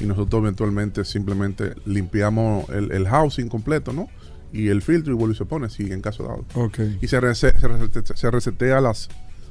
Y 0.00 0.06
nosotros 0.06 0.42
eventualmente 0.42 1.04
simplemente 1.04 1.74
limpiamos 1.86 2.68
el, 2.70 2.90
el 2.92 3.06
housing 3.08 3.48
completo, 3.48 3.92
¿no? 3.92 4.08
Y 4.52 4.68
el 4.68 4.82
filtro 4.82 5.12
y 5.12 5.16
vuelve 5.16 5.34
y 5.34 5.38
se 5.38 5.44
pone, 5.44 5.68
si 5.70 5.90
en 5.92 6.00
caso 6.00 6.22
dado. 6.24 6.44
Ok. 6.54 6.78
Y 7.00 7.08
se, 7.08 7.20
rese- 7.20 7.58
se, 7.58 7.68
resete- 7.68 8.14
se 8.16 8.30
resetea 8.30 8.80
las 8.80 9.08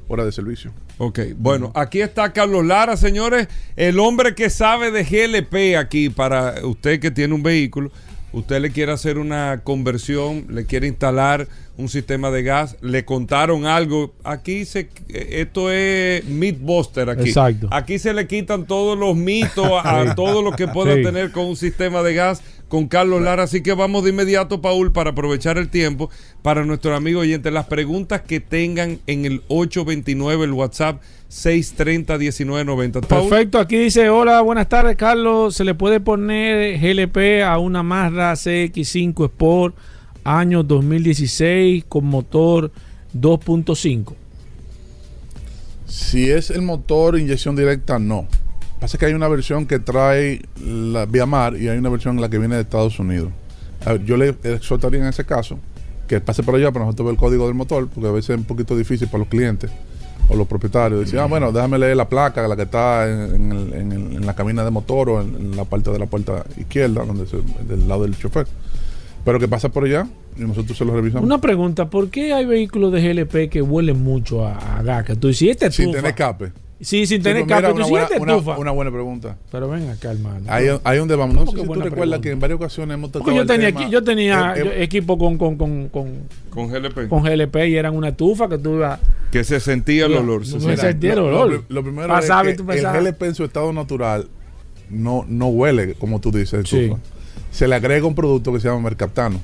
horas 0.08 0.26
de 0.26 0.32
servicio. 0.34 0.72
Ok, 0.98 1.20
bueno, 1.38 1.72
aquí 1.76 2.02
está 2.02 2.34
Carlos 2.34 2.66
Lara, 2.66 2.98
señores, 2.98 3.48
el 3.78 4.00
hombre 4.00 4.36
que 4.36 4.50
sabe 4.50 4.92
de 4.92 5.04
GLP 5.04 5.78
aquí 5.78 6.10
para 6.10 6.56
usted 6.66 7.00
que 7.00 7.10
tiene 7.12 7.34
un 7.34 7.42
vehículo. 7.44 7.92
Usted 8.34 8.60
le 8.62 8.72
quiere 8.72 8.92
hacer 8.92 9.18
una 9.20 9.62
conversión, 9.64 10.48
le 10.50 10.66
quiere 10.66 10.88
instalar 10.88 11.48
un 11.78 11.88
sistema 11.88 12.32
de 12.32 12.44
gas, 12.44 12.76
le 12.82 13.06
contaron 13.06 13.66
algo. 13.66 14.14
Aquí 14.24 14.66
se, 14.66 14.90
esto 15.10 15.72
es 15.72 16.26
Mythbuster 16.26 17.10
aquí. 17.10 17.30
Exacto. 17.30 17.68
Aquí 17.72 18.00
se 18.00 18.14
le 18.14 18.28
quitan 18.28 18.66
todos 18.66 18.98
los 18.98 19.16
mitos 19.16 19.68
a, 19.84 20.16
todo 20.16 20.42
lo 20.42 20.52
que 20.52 20.68
pueda 20.68 20.96
Sí. 20.96 21.04
tener 21.04 21.32
con 21.32 21.46
un 21.46 21.56
sistema 21.56 22.02
de 22.04 22.14
gas 22.16 22.42
con 22.74 22.88
Carlos 22.88 23.22
Lara. 23.22 23.44
Así 23.44 23.62
que 23.62 23.72
vamos 23.74 24.04
de 24.04 24.10
inmediato, 24.10 24.60
Paul, 24.60 24.92
para 24.92 25.12
aprovechar 25.12 25.60
el 25.60 25.70
tiempo 25.70 26.10
para 26.42 26.66
nuestro 26.66 26.96
amigo 26.96 27.20
oyente. 27.20 27.52
Las 27.52 27.68
preguntas 27.68 28.22
que 28.22 28.40
tengan 28.40 28.98
en 29.06 29.26
el 29.26 29.44
829, 29.48 30.46
el 30.46 30.54
WhatsApp 30.54 31.00
630-1990. 31.30 33.06
Paul. 33.06 33.30
Perfecto, 33.30 33.60
aquí 33.60 33.78
dice, 33.78 34.10
hola, 34.10 34.42
buenas 34.42 34.70
tardes, 34.70 34.98
Carlos. 34.98 35.56
¿Se 35.56 35.64
le 35.64 35.76
puede 35.76 36.00
poner 36.00 36.80
GLP 36.80 37.44
a 37.46 37.60
una 37.60 37.84
Mazda 37.84 38.34
CX5 38.34 39.26
Sport 39.26 39.76
año 40.24 40.64
2016 40.64 41.86
con 41.88 42.06
motor 42.06 42.72
2.5? 43.16 44.16
Si 45.86 46.32
es 46.32 46.50
el 46.50 46.64
motor 46.64 47.20
inyección 47.20 47.56
directa, 47.56 48.00
no. 48.00 48.28
Pasa 48.84 48.98
que 48.98 49.06
hay 49.06 49.14
una 49.14 49.30
versión 49.30 49.66
que 49.66 49.80
trae 49.80 50.42
la 50.62 51.06
vía 51.06 51.26
mar 51.26 51.56
y 51.56 51.70
hay 51.70 51.78
una 51.78 51.88
versión 51.88 52.20
la 52.20 52.28
que 52.28 52.38
viene 52.38 52.56
de 52.56 52.64
Estados 52.64 53.00
Unidos. 53.00 53.30
A 53.86 53.94
ver, 53.94 54.04
yo 54.04 54.18
le 54.18 54.36
exhortaría 54.44 55.00
en 55.00 55.06
ese 55.06 55.24
caso 55.24 55.58
que 56.06 56.20
pase 56.20 56.44
por 56.44 56.56
allá 56.56 56.70
para 56.70 56.84
nosotros 56.84 57.06
ver 57.06 57.14
el 57.14 57.18
código 57.18 57.46
del 57.46 57.54
motor, 57.56 57.88
porque 57.88 58.10
a 58.10 58.12
veces 58.12 58.32
es 58.32 58.38
un 58.40 58.44
poquito 58.44 58.76
difícil 58.76 59.08
para 59.08 59.20
los 59.20 59.30
clientes 59.30 59.72
o 60.28 60.36
los 60.36 60.46
propietarios. 60.50 61.00
Decir, 61.00 61.18
ah, 61.20 61.28
bueno, 61.28 61.54
déjame 61.54 61.80
leer 61.80 61.96
la 61.96 62.10
placa, 62.10 62.46
la 62.46 62.58
que 62.58 62.64
está 62.64 63.10
en, 63.10 63.54
en 63.54 63.74
en 63.74 63.92
en 64.18 64.26
la 64.26 64.36
cabina 64.36 64.66
de 64.66 64.72
motor 64.72 65.10
o 65.12 65.22
en, 65.22 65.34
en 65.34 65.56
la 65.56 65.64
parte 65.64 65.90
de 65.90 66.00
la 66.00 66.06
puerta 66.08 66.44
izquierda, 66.58 67.06
donde 67.06 67.26
se- 67.26 67.38
del 67.66 67.88
lado 67.88 68.02
del 68.04 68.18
chofer. 68.18 68.48
Pero 69.24 69.40
que 69.40 69.48
pasa 69.48 69.70
por 69.70 69.86
allá 69.86 70.06
y 70.36 70.42
nosotros 70.42 70.78
se 70.78 70.84
lo 70.84 70.94
revisamos. 70.94 71.24
Una 71.26 71.40
pregunta, 71.40 71.90
¿por 71.90 72.10
qué 72.10 72.34
hay 72.34 72.44
vehículos 72.46 72.92
de 72.92 73.00
GLP 73.02 73.50
que 73.50 73.62
huelen 73.62 74.04
mucho 74.04 74.46
a, 74.46 74.58
a 74.80 74.84
gas? 74.84 75.06
Que 75.06 75.16
tú 75.16 75.30
dices, 75.30 75.52
este 75.52 75.72
Sin 75.72 75.86
estufa. 75.86 75.98
tener 76.00 76.10
escape. 76.12 76.52
Sí, 76.84 77.06
sin 77.06 77.18
Sí, 77.18 77.24
tener 77.24 77.46
pues 77.46 77.58
mira, 77.58 77.58
escape. 77.60 77.74
Tú 77.74 77.78
una, 77.78 77.88
buena, 77.88 78.08
una- 78.22 78.34
estufa. 78.34 78.58
una 78.58 78.72
buena 78.72 78.92
pregunta. 78.92 79.38
Pero 79.52 79.70
ven 79.70 79.90
acá, 79.90 80.12
hermano. 80.12 80.46
Ahí, 80.48 80.68
ahí 80.84 80.98
donde 80.98 81.16
vamos. 81.16 81.36
No 81.36 81.46
¿Cómo 81.46 81.52
sé 81.52 81.56
que 81.58 81.62
si 81.62 81.68
tú 81.68 81.74
recuerdas 81.74 81.92
pregunta? 81.94 82.22
que 82.22 82.32
en 82.32 82.40
varias 82.40 82.58
ocasiones 82.58 82.94
hemos 82.96 83.12
tocado 83.12 83.24
Porque 83.26 83.36
yo 83.36 83.42
el 83.44 83.48
tenía, 83.48 83.68
tema. 83.68 83.82
aquí- 83.82 83.92
yo 83.92 84.04
tenía 84.04 84.54
Eh, 84.58 84.62
eh, 84.80 84.84
equipo 84.84 85.18
con, 85.18 85.38
con, 85.38 85.56
con, 85.58 85.90
con, 85.90 86.12
con 86.50 86.68
GLP. 86.70 87.08
con 87.10 87.24
GLP 87.24 87.56
y 87.70 87.76
eran 87.76 87.96
una 87.96 88.10
estufa 88.10 88.48
que 88.50 88.58
tú 88.58 88.76
ibas. 88.76 89.00
Que 89.32 89.44
se 89.44 89.60
sentía 89.60 90.06
el 90.06 90.14
olor. 90.14 90.46
se 90.46 90.60
sentía. 90.60 91.14
el 91.14 91.20
lo, 91.20 91.26
olor. 91.28 91.52
lo 91.52 91.64
lo 91.70 91.84
primero 91.84 92.08
Pasaba 92.10 92.48
y 92.50 92.52
es 92.52 92.58
tú 92.58 92.66
que 92.68 92.80
el 92.80 92.86
GLP 92.86 93.22
en 93.28 93.36
su 93.36 93.44
estado 93.44 93.72
natural 93.74 94.28
no, 94.90 95.26
no 95.28 95.48
huele, 95.48 95.94
como 95.96 96.20
tú 96.20 96.32
dices, 96.32 96.68
Sí. 96.70 96.80
estufa. 96.82 97.00
Se 97.52 97.68
le 97.68 97.76
agrega 97.76 98.06
un 98.06 98.16
producto 98.16 98.52
que 98.54 98.60
se 98.60 98.68
llama 98.68 98.82
mercaptano, 98.82 99.40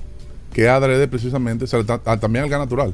que 0.54 0.68
adrede 0.68 1.08
precisamente 1.08 1.68
se 1.68 1.78
le 1.78 1.84
ta- 1.84 2.02
a- 2.06 2.20
también 2.20 2.44
al 2.44 2.50
gas 2.50 2.60
natural. 2.60 2.94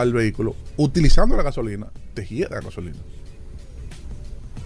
al 0.00 0.12
vehículo, 0.12 0.54
utilizando 0.76 1.36
la 1.36 1.42
gasolina, 1.42 1.86
te 2.14 2.24
gira 2.24 2.48
la 2.50 2.60
gasolina. 2.60 2.96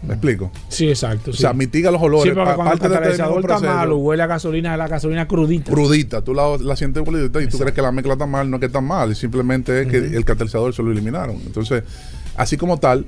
¿Me 0.02 0.14
explico? 0.14 0.50
Sí, 0.68 0.88
exacto. 0.88 1.30
O 1.30 1.34
sí. 1.34 1.42
sea, 1.42 1.52
mitiga 1.52 1.90
los 1.90 2.00
olores. 2.00 2.32
Sí, 2.32 2.34
porque 2.34 2.60
el 2.60 2.72
este 2.72 2.88
catalizador 2.88 3.40
está 3.40 3.60
malo, 3.60 3.98
huele 3.98 4.22
a 4.22 4.26
gasolina, 4.26 4.76
la 4.76 4.88
gasolina 4.88 5.28
crudita. 5.28 5.70
crudita, 5.70 6.22
tú 6.22 6.32
la, 6.32 6.56
la 6.56 6.74
sientes 6.74 7.02
crudita 7.02 7.42
y 7.42 7.48
tú 7.48 7.58
crees 7.58 7.74
que 7.74 7.82
la 7.82 7.92
mezcla 7.92 8.14
está 8.14 8.26
mal, 8.26 8.48
no 8.48 8.56
es 8.56 8.60
que 8.60 8.66
está 8.66 8.80
mal, 8.80 9.14
simplemente 9.14 9.82
es 9.82 9.88
que 9.88 9.98
el 9.98 10.24
catalizador 10.24 10.72
se 10.74 10.82
lo 10.82 10.90
eliminaron. 10.90 11.36
Entonces, 11.44 11.84
así 12.36 12.56
como 12.56 12.78
tal, 12.78 13.04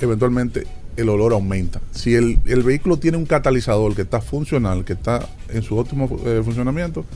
eventualmente 0.00 0.66
el 0.96 1.08
olor 1.08 1.32
aumenta. 1.32 1.80
Si 1.92 2.14
el, 2.14 2.38
el 2.44 2.62
vehículo 2.62 2.98
tiene 2.98 3.16
un 3.16 3.26
catalizador 3.26 3.94
que 3.94 4.02
está 4.02 4.20
funcional, 4.20 4.84
que 4.84 4.92
está 4.92 5.26
en 5.48 5.62
su 5.62 5.78
óptimo 5.78 6.20
eh, 6.26 6.42
funcionamiento, 6.44 7.06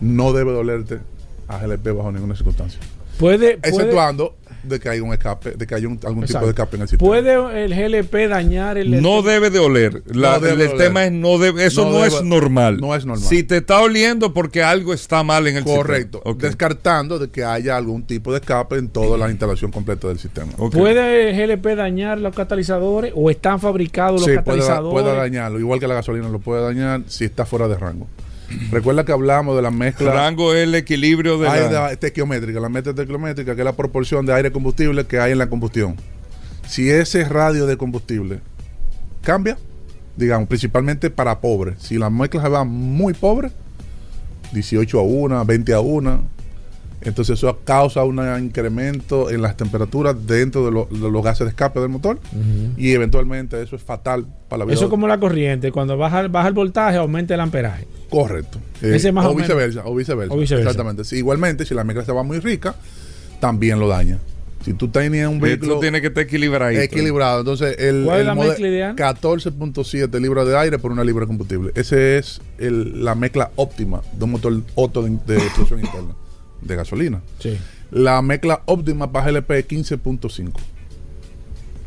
no 0.00 0.32
debe 0.32 0.52
dolerte 0.52 0.98
a 1.46 1.58
GLP 1.58 1.88
bajo 1.96 2.10
ninguna 2.10 2.34
circunstancia. 2.34 2.80
Puede, 3.18 3.58
puede, 3.58 3.68
Exceptuando 3.74 4.34
de 4.62 4.80
que 4.80 4.88
haya 4.90 5.02
un 5.02 5.12
escape, 5.12 5.52
de 5.52 5.66
que 5.66 5.74
haya 5.74 5.86
un- 5.88 5.98
algún 6.04 6.24
tipo 6.26 6.40
de 6.40 6.48
escape 6.48 6.76
en 6.76 6.82
el 6.82 6.88
sistema. 6.88 7.08
¿Puede 7.08 7.64
el 7.64 7.74
GLP 7.74 8.28
dañar 8.28 8.76
el 8.76 9.00
No 9.00 9.22
debe 9.22 9.48
de 9.50 9.60
oler. 9.60 10.02
La- 10.06 10.32
No 10.34 10.40
debe 10.40 10.52
el 10.52 10.58
de 10.58 10.74
oler. 10.74 10.86
tema 10.88 11.04
es 11.06 11.12
no 11.12 11.38
debe, 11.38 11.64
eso 11.64 11.84
No 11.84 11.90
no, 11.92 11.96
debe- 12.02 12.08
es 12.08 12.22
normal. 12.24 12.78
no 12.78 12.94
es 12.94 13.06
normal. 13.06 13.24
Si 13.26 13.44
te 13.44 13.58
está 13.58 13.80
oliendo 13.80 14.34
porque 14.34 14.62
algo 14.62 14.92
está 14.92 15.22
mal 15.22 15.46
en 15.46 15.56
el 15.58 15.64
Correcto. 15.64 16.18
sistema. 16.24 16.48
Descartando 16.48 17.18
de 17.18 17.30
que 17.30 17.44
haya 17.44 17.76
algún 17.76 18.02
tipo 18.02 18.32
de 18.32 18.40
escape 18.40 18.76
en 18.76 18.88
toda 18.88 19.16
la 19.16 19.30
instalación 19.30 19.70
completa 19.70 20.08
del 20.08 20.18
sistema. 20.18 20.52
¿Puede 20.52 21.30
el 21.30 21.36
GLP 21.36 21.74
dañar 21.76 22.18
los 22.18 22.34
catalizadores 22.34 23.12
o 23.14 23.30
están 23.30 23.60
fabricados 23.60 24.14
los 24.20 24.22
Sí, 24.22 24.32
puede, 24.32 24.36
catalizadores? 24.44 25.02
puede 25.02 25.16
dañarlo, 25.16 25.58
igual 25.60 25.78
que 25.80 25.86
la 25.88 25.94
gasolina 25.94 26.28
lo 26.28 26.40
puede 26.40 26.62
dañar 26.62 27.02
si 27.06 27.24
está 27.24 27.46
fuera 27.46 27.68
de 27.68 27.76
rango. 27.76 28.06
Recuerda 28.70 29.04
que 29.04 29.12
hablamos 29.12 29.56
de 29.56 29.62
la 29.62 29.70
mezcla. 29.70 30.12
Rango 30.12 30.54
es 30.54 30.64
el 30.64 30.74
equilibrio 30.74 31.38
de 31.38 31.48
Hay 31.48 31.70
la- 31.70 31.92
estequiométrica, 31.92 32.60
la 32.60 32.68
mezcla 32.68 32.90
estequiométrica, 32.92 33.54
que 33.54 33.60
es 33.60 33.64
la 33.64 33.76
proporción 33.76 34.24
de 34.26 34.32
aire 34.34 34.50
combustible 34.52 35.06
que 35.06 35.20
hay 35.20 35.32
en 35.32 35.38
la 35.38 35.48
combustión. 35.48 35.96
Si 36.66 36.90
ese 36.90 37.24
radio 37.24 37.66
de 37.66 37.76
combustible 37.76 38.40
cambia, 39.22 39.58
digamos, 40.16 40.48
principalmente 40.48 41.10
para 41.10 41.40
pobres, 41.40 41.76
si 41.80 41.98
la 41.98 42.08
mezcla 42.10 42.42
se 42.42 42.48
va 42.48 42.64
muy 42.64 43.12
pobre, 43.14 43.50
18 44.52 44.98
a 44.98 45.02
1, 45.02 45.44
20 45.44 45.72
a 45.74 45.80
1, 45.80 46.22
entonces 47.00 47.38
eso 47.38 47.58
causa 47.64 48.02
un 48.04 48.18
incremento 48.42 49.30
en 49.30 49.40
las 49.42 49.56
temperaturas 49.56 50.16
dentro 50.26 50.64
de, 50.64 50.70
lo- 50.72 50.88
de 50.90 51.10
los 51.10 51.22
gases 51.22 51.44
de 51.46 51.50
escape 51.50 51.78
del 51.80 51.88
motor 51.90 52.18
y 52.76 52.92
eventualmente 52.92 53.60
eso 53.62 53.76
es 53.76 53.82
fatal 53.82 54.26
para 54.48 54.58
la 54.60 54.64
vida. 54.64 54.74
Eso 54.74 54.84
es 54.84 54.90
como 54.90 55.06
la 55.06 55.18
corriente, 55.20 55.70
cuando 55.72 55.96
baja, 55.96 56.26
baja 56.28 56.48
el 56.48 56.54
voltaje 56.54 56.96
aumenta 56.98 57.34
el 57.34 57.40
amperaje. 57.40 57.86
Correcto. 58.10 58.58
Ese 58.82 59.08
Eh, 59.08 59.12
más 59.12 59.26
o, 59.26 59.34
viceversa, 59.34 59.82
o 59.84 59.94
viceversa. 59.94 60.34
O 60.34 60.38
viceversa. 60.38 60.70
Exactamente. 60.70 61.04
Sí, 61.04 61.16
igualmente, 61.16 61.64
si 61.64 61.74
la 61.74 61.84
mezcla 61.84 62.00
estaba 62.02 62.22
muy 62.22 62.38
rica, 62.40 62.74
también 63.40 63.78
lo 63.78 63.88
daña. 63.88 64.18
Si 64.64 64.72
tú 64.74 64.88
tenías 64.88 65.28
un 65.30 65.38
vehículo. 65.40 65.72
Esto 65.74 65.80
tiene 65.80 66.00
que 66.00 66.08
estar 66.08 66.24
equilibrado. 66.24 66.72
Equilibrado. 66.72 67.40
Entonces, 67.40 67.76
el, 67.78 68.02
¿Cuál 68.04 68.16
es 68.16 68.20
el 68.22 68.26
la 68.26 68.34
mode- 68.34 68.48
mezcla 68.48 68.68
ideal? 68.68 68.96
14.7 68.96 70.20
libras 70.20 70.46
de 70.46 70.58
aire 70.58 70.78
por 70.78 70.90
una 70.90 71.04
libra 71.04 71.22
de 71.22 71.26
combustible. 71.28 71.70
Ese 71.74 72.18
es 72.18 72.40
el- 72.58 73.04
la 73.04 73.14
mezcla 73.14 73.50
óptima 73.56 74.02
de 74.12 74.24
un 74.24 74.32
motor 74.32 74.60
Otto 74.74 75.02
de, 75.02 75.10
de 75.26 75.36
explosión 75.38 75.80
interna 75.80 76.14
de 76.62 76.76
gasolina. 76.76 77.20
Sí. 77.38 77.56
La 77.90 78.20
mezcla 78.22 78.62
óptima 78.66 79.10
para 79.12 79.30
GLP 79.30 79.50
es 79.58 79.66
15.5 79.68 80.52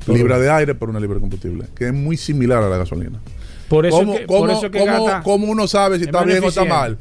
libras 0.07 0.39
de 0.41 0.49
aire 0.49 0.75
por 0.75 0.89
una 0.89 0.99
libra 0.99 1.15
de 1.15 1.21
combustible, 1.21 1.65
que 1.75 1.87
es 1.87 1.93
muy 1.93 2.17
similar 2.17 2.63
a 2.63 2.69
la 2.69 2.77
gasolina. 2.77 3.19
Por 3.69 3.85
eso 3.85 3.97
¿Cómo, 3.99 4.13
que- 4.17 4.25
por 4.25 4.39
cómo- 4.47 4.51
eso 4.59 4.71
que 4.71 4.79
cómo- 4.79 5.05
gasta- 5.05 5.23
cómo 5.23 5.47
uno 5.47 5.67
sabe 5.67 5.97
si 5.97 6.01
es 6.03 6.07
está 6.07 6.23
bien 6.23 6.43
o 6.43 6.47
está 6.49 6.65
mal? 6.65 6.97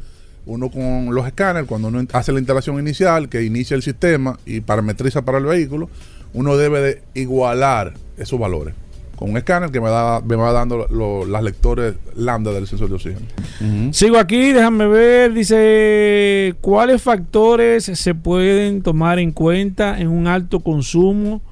Uno 0.47 0.71
con 0.71 1.15
los 1.15 1.27
escáneres, 1.27 1.69
cuando 1.69 1.89
uno 1.89 2.03
hace 2.13 2.33
la 2.33 2.39
instalación 2.39 2.79
inicial, 2.79 3.29
que 3.29 3.43
inicia 3.43 3.75
el 3.75 3.83
sistema 3.83 4.39
y 4.47 4.61
parametriza 4.61 5.23
para 5.23 5.39
el 5.39 5.45
vehículo, 5.45 5.89
uno 6.33 6.57
debe 6.57 6.81
de 6.81 7.03
igualar 7.15 7.95
esos 8.19 8.39
valores. 8.39 8.75
Con 9.21 9.31
un 9.31 9.37
escáner 9.37 9.71
que 9.71 9.81
me, 9.83 9.91
da, 9.91 10.21
me 10.23 10.35
va 10.35 10.51
dando 10.51 10.87
lo- 10.91 11.27
las 11.27 11.43
lectores 11.45 11.95
lambda 12.17 12.53
del 12.53 12.67
sensor 12.67 12.89
de 12.89 12.95
oxígeno. 12.95 13.27
Sigo 13.93 14.17
aquí, 14.19 14.53
déjame 14.53 14.87
ver. 14.89 15.35
Dice: 15.35 16.55
¿Cuáles 16.63 17.03
factores 17.03 17.85
se 17.85 18.15
pueden 18.15 18.81
tomar 18.83 19.19
en 19.19 19.33
cuenta 19.33 20.01
en 20.01 20.09
un 20.09 20.27
alto 20.27 20.61
consumo 20.61 21.43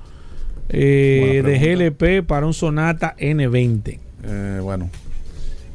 eh, 0.70 1.42
de. 1.44 1.58
GLP 1.58 2.26
para 2.26 2.46
un 2.46 2.54
Sonata 2.54 3.14
N20? 3.18 3.98
Eh, 4.24 4.60
bueno, 4.62 4.88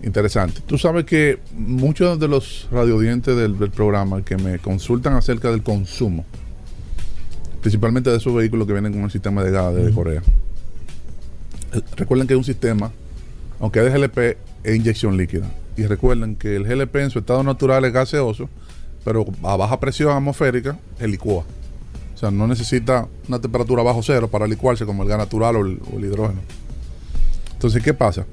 interesante. 0.04 0.62
Tú 0.66 0.80
sabes 0.80 1.06
que 1.06 1.38
muchos 1.56 2.20
de 2.20 2.28
los 2.28 2.68
radiodientes 2.72 3.38
del, 3.38 3.60
del 3.60 3.70
programa 3.70 4.24
que 4.26 4.36
me 4.36 4.58
consultan 4.58 5.14
acerca 5.14 5.52
del 5.52 5.62
consumo, 5.62 6.26
principalmente 7.62 8.10
de 8.10 8.18
esos 8.18 8.34
vehículos 8.34 8.66
que 8.66 8.74
vienen 8.74 8.94
con 8.94 9.04
el 9.04 9.12
sistema 9.12 9.44
de 9.44 9.52
gas 9.52 9.76
de 9.76 9.92
Corea, 9.92 10.24
recuerden 11.96 12.28
que 12.28 12.34
es 12.34 12.38
un 12.38 12.44
sistema, 12.44 12.92
aunque 13.60 13.80
es 13.86 13.92
de 13.92 14.00
GLP, 14.00 14.38
es 14.64 14.76
inyección 14.76 15.18
líquida. 15.18 15.50
Y 15.76 15.86
recuerden 15.86 16.36
que 16.36 16.56
el 16.56 16.64
GLP 16.66 16.98
en 16.98 17.10
su 17.10 17.20
estado 17.20 17.44
natural 17.44 17.84
es 17.86 17.94
gaseoso, 17.94 18.50
pero 19.04 19.26
a 19.44 19.56
baja 19.56 19.80
presión 19.80 20.16
atmosférica, 20.16 20.78
el 21.00 21.12
licúa. 21.12 21.44
O 22.14 22.18
sea, 22.18 22.32
no 22.32 22.48
necesita 22.48 23.08
una 23.28 23.40
temperatura 23.42 23.84
bajo 23.84 24.02
cero 24.04 24.28
para 24.30 24.48
licuarse 24.48 24.86
como 24.86 25.04
el 25.04 25.10
gas 25.10 25.18
natural 25.18 25.56
o 25.58 25.62
el- 25.66 25.80
o 25.94 25.98
el 25.98 26.06
hidrógeno. 26.06 26.42
Entonces, 27.54 27.82
¿qué 27.84 27.94
pasa? 27.94 28.26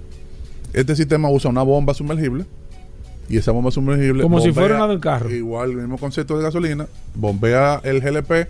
Este 0.72 0.94
sistema 0.94 1.28
usa 1.30 1.50
una 1.50 1.62
bomba 1.62 1.94
sumergible 1.94 2.44
y 3.28 3.36
esa 3.38 3.52
bomba 3.52 3.70
sumergible. 3.70 4.22
Como 4.22 4.40
si 4.40 4.52
fuera 4.52 4.76
una 4.76 4.88
del 4.88 5.00
carro. 5.00 5.30
Igual, 5.30 5.70
el 5.70 5.76
mismo 5.78 5.98
concepto 5.98 6.36
de 6.36 6.44
gasolina. 6.44 6.86
Bombea 7.14 7.80
el 7.84 8.00
GLP 8.00 8.48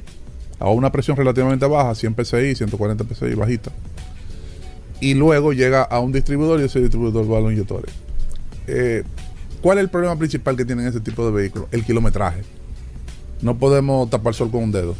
a 0.58 0.68
una 0.70 0.90
presión 0.92 1.16
relativamente 1.16 1.64
baja, 1.66 1.94
100 1.94 2.14
psi, 2.24 2.54
140 2.54 3.04
psi, 3.14 3.34
bajita. 3.34 3.70
Y 5.00 5.14
luego 5.14 5.52
llega 5.52 5.82
a 5.82 6.00
un 6.00 6.12
distribuidor 6.12 6.60
y 6.60 6.64
ese 6.64 6.80
distribuidor 6.80 7.30
va 7.30 7.38
a 7.38 7.40
los 7.40 7.52
inyectores. 7.52 7.92
Eh, 8.66 9.02
¿Cuál 9.62 9.78
es 9.78 9.84
el 9.84 9.90
problema 9.90 10.16
principal 10.16 10.56
que 10.56 10.64
tienen 10.64 10.86
este 10.86 11.00
tipo 11.00 11.24
de 11.24 11.32
vehículos? 11.32 11.68
El 11.72 11.84
kilometraje. 11.84 12.42
No 13.42 13.58
podemos 13.58 14.08
tapar 14.10 14.34
sol 14.34 14.50
con 14.50 14.64
un 14.64 14.72
dedo. 14.72 14.94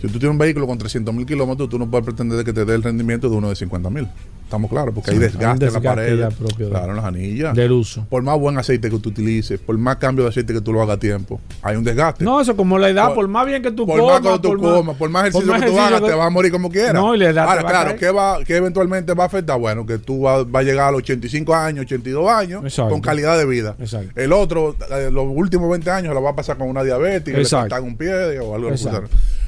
Si 0.00 0.06
tú 0.06 0.12
tienes 0.18 0.30
un 0.30 0.38
vehículo 0.38 0.66
con 0.66 0.78
300 0.78 1.14
mil 1.14 1.26
kilómetros, 1.26 1.68
tú 1.68 1.78
no 1.78 1.90
puedes 1.90 2.04
pretender 2.06 2.42
que 2.44 2.52
te 2.54 2.64
dé 2.64 2.74
el 2.74 2.82
rendimiento 2.82 3.28
de 3.28 3.36
uno 3.36 3.50
de 3.50 3.56
50 3.56 3.90
mil. 3.90 4.08
Estamos 4.44 4.70
claros, 4.70 4.92
porque 4.94 5.10
hay 5.10 5.16
Sí, 5.18 5.22
desgaste, 5.22 5.44
hay 5.44 5.50
un 5.52 5.52
en 5.52 5.60
la 5.60 5.66
desgaste 5.94 6.44
pared. 6.48 6.68
claro, 6.70 6.90
en 6.90 6.96
las 6.96 7.04
anillas. 7.04 7.54
del 7.54 7.70
uso. 7.72 8.06
Por 8.08 8.22
más 8.22 8.38
buen 8.38 8.56
aceite 8.58 8.88
que 8.90 8.98
tú 8.98 9.10
utilices, 9.10 9.60
por 9.60 9.76
más 9.78 9.96
cambio 9.96 10.24
de 10.24 10.30
aceite 10.30 10.52
que 10.54 10.60
tú 10.62 10.72
lo 10.72 10.82
hagas 10.82 10.96
a 10.96 10.98
tiempo, 11.00 11.38
hay 11.62 11.76
un 11.76 11.84
desgaste. 11.84 12.24
No, 12.24 12.40
eso 12.40 12.56
como 12.56 12.78
la 12.78 12.88
edad, 12.88 13.08
Por- 13.08 13.14
por, 13.16 13.28
más 13.28 13.46
bien 13.46 13.62
que 13.62 13.70
tú 13.70 13.86
por 13.86 14.00
comas, 14.00 14.22
más 14.22 14.32
que 14.32 14.38
tú 14.48 14.56
comas, 14.58 14.96
por 14.96 15.10
más 15.10 15.22
ejercicio 15.28 15.46
que 15.46 15.58
tú 15.58 15.64
ejercicio 15.66 15.84
hagas, 15.96 16.02
te 16.10 16.14
vas 16.16 16.26
a 16.26 16.30
morir 16.30 16.50
como 16.50 16.70
quieras. 16.70 16.94
No, 16.94 17.14
y 17.14 17.18
la 17.18 17.28
edad 17.30 17.44
Ahora, 17.46 17.58
te 17.58 17.62
va 17.64 17.68
a 17.68 17.72
claro. 17.84 17.98
¿qué, 17.98 18.10
va, 18.10 18.38
qué 18.44 18.56
eventualmente 18.56 19.12
va 19.14 19.24
a 19.24 19.26
afectar? 19.26 19.58
Bueno, 19.60 19.84
que 19.86 19.98
tú 19.98 20.22
vas 20.22 20.44
va 20.46 20.60
a 20.60 20.62
llegar 20.62 20.88
a 20.88 20.92
los 20.92 21.00
85 21.02 21.54
años, 21.54 21.82
82 21.84 22.28
años, 22.30 22.64
Exacto. 22.64 22.90
con 22.90 23.00
calidad 23.02 23.36
de 23.38 23.44
vida. 23.46 23.76
Exacto. 23.78 24.18
El 24.18 24.32
otro, 24.32 24.74
eh, 24.96 25.10
los 25.12 25.26
últimos 25.28 25.70
20 25.70 25.90
años, 25.90 26.12
lo 26.14 26.22
va 26.22 26.30
a 26.30 26.34
pasar 26.34 26.56
con 26.56 26.68
una 26.68 26.82
diabetes, 26.82 27.34
le 27.34 27.42
Exacto. 27.42 27.68
cortan 27.68 27.84
un 27.84 27.96
pie 27.96 28.38
o 28.40 28.54
algo 28.54 28.70
así. 28.70 28.88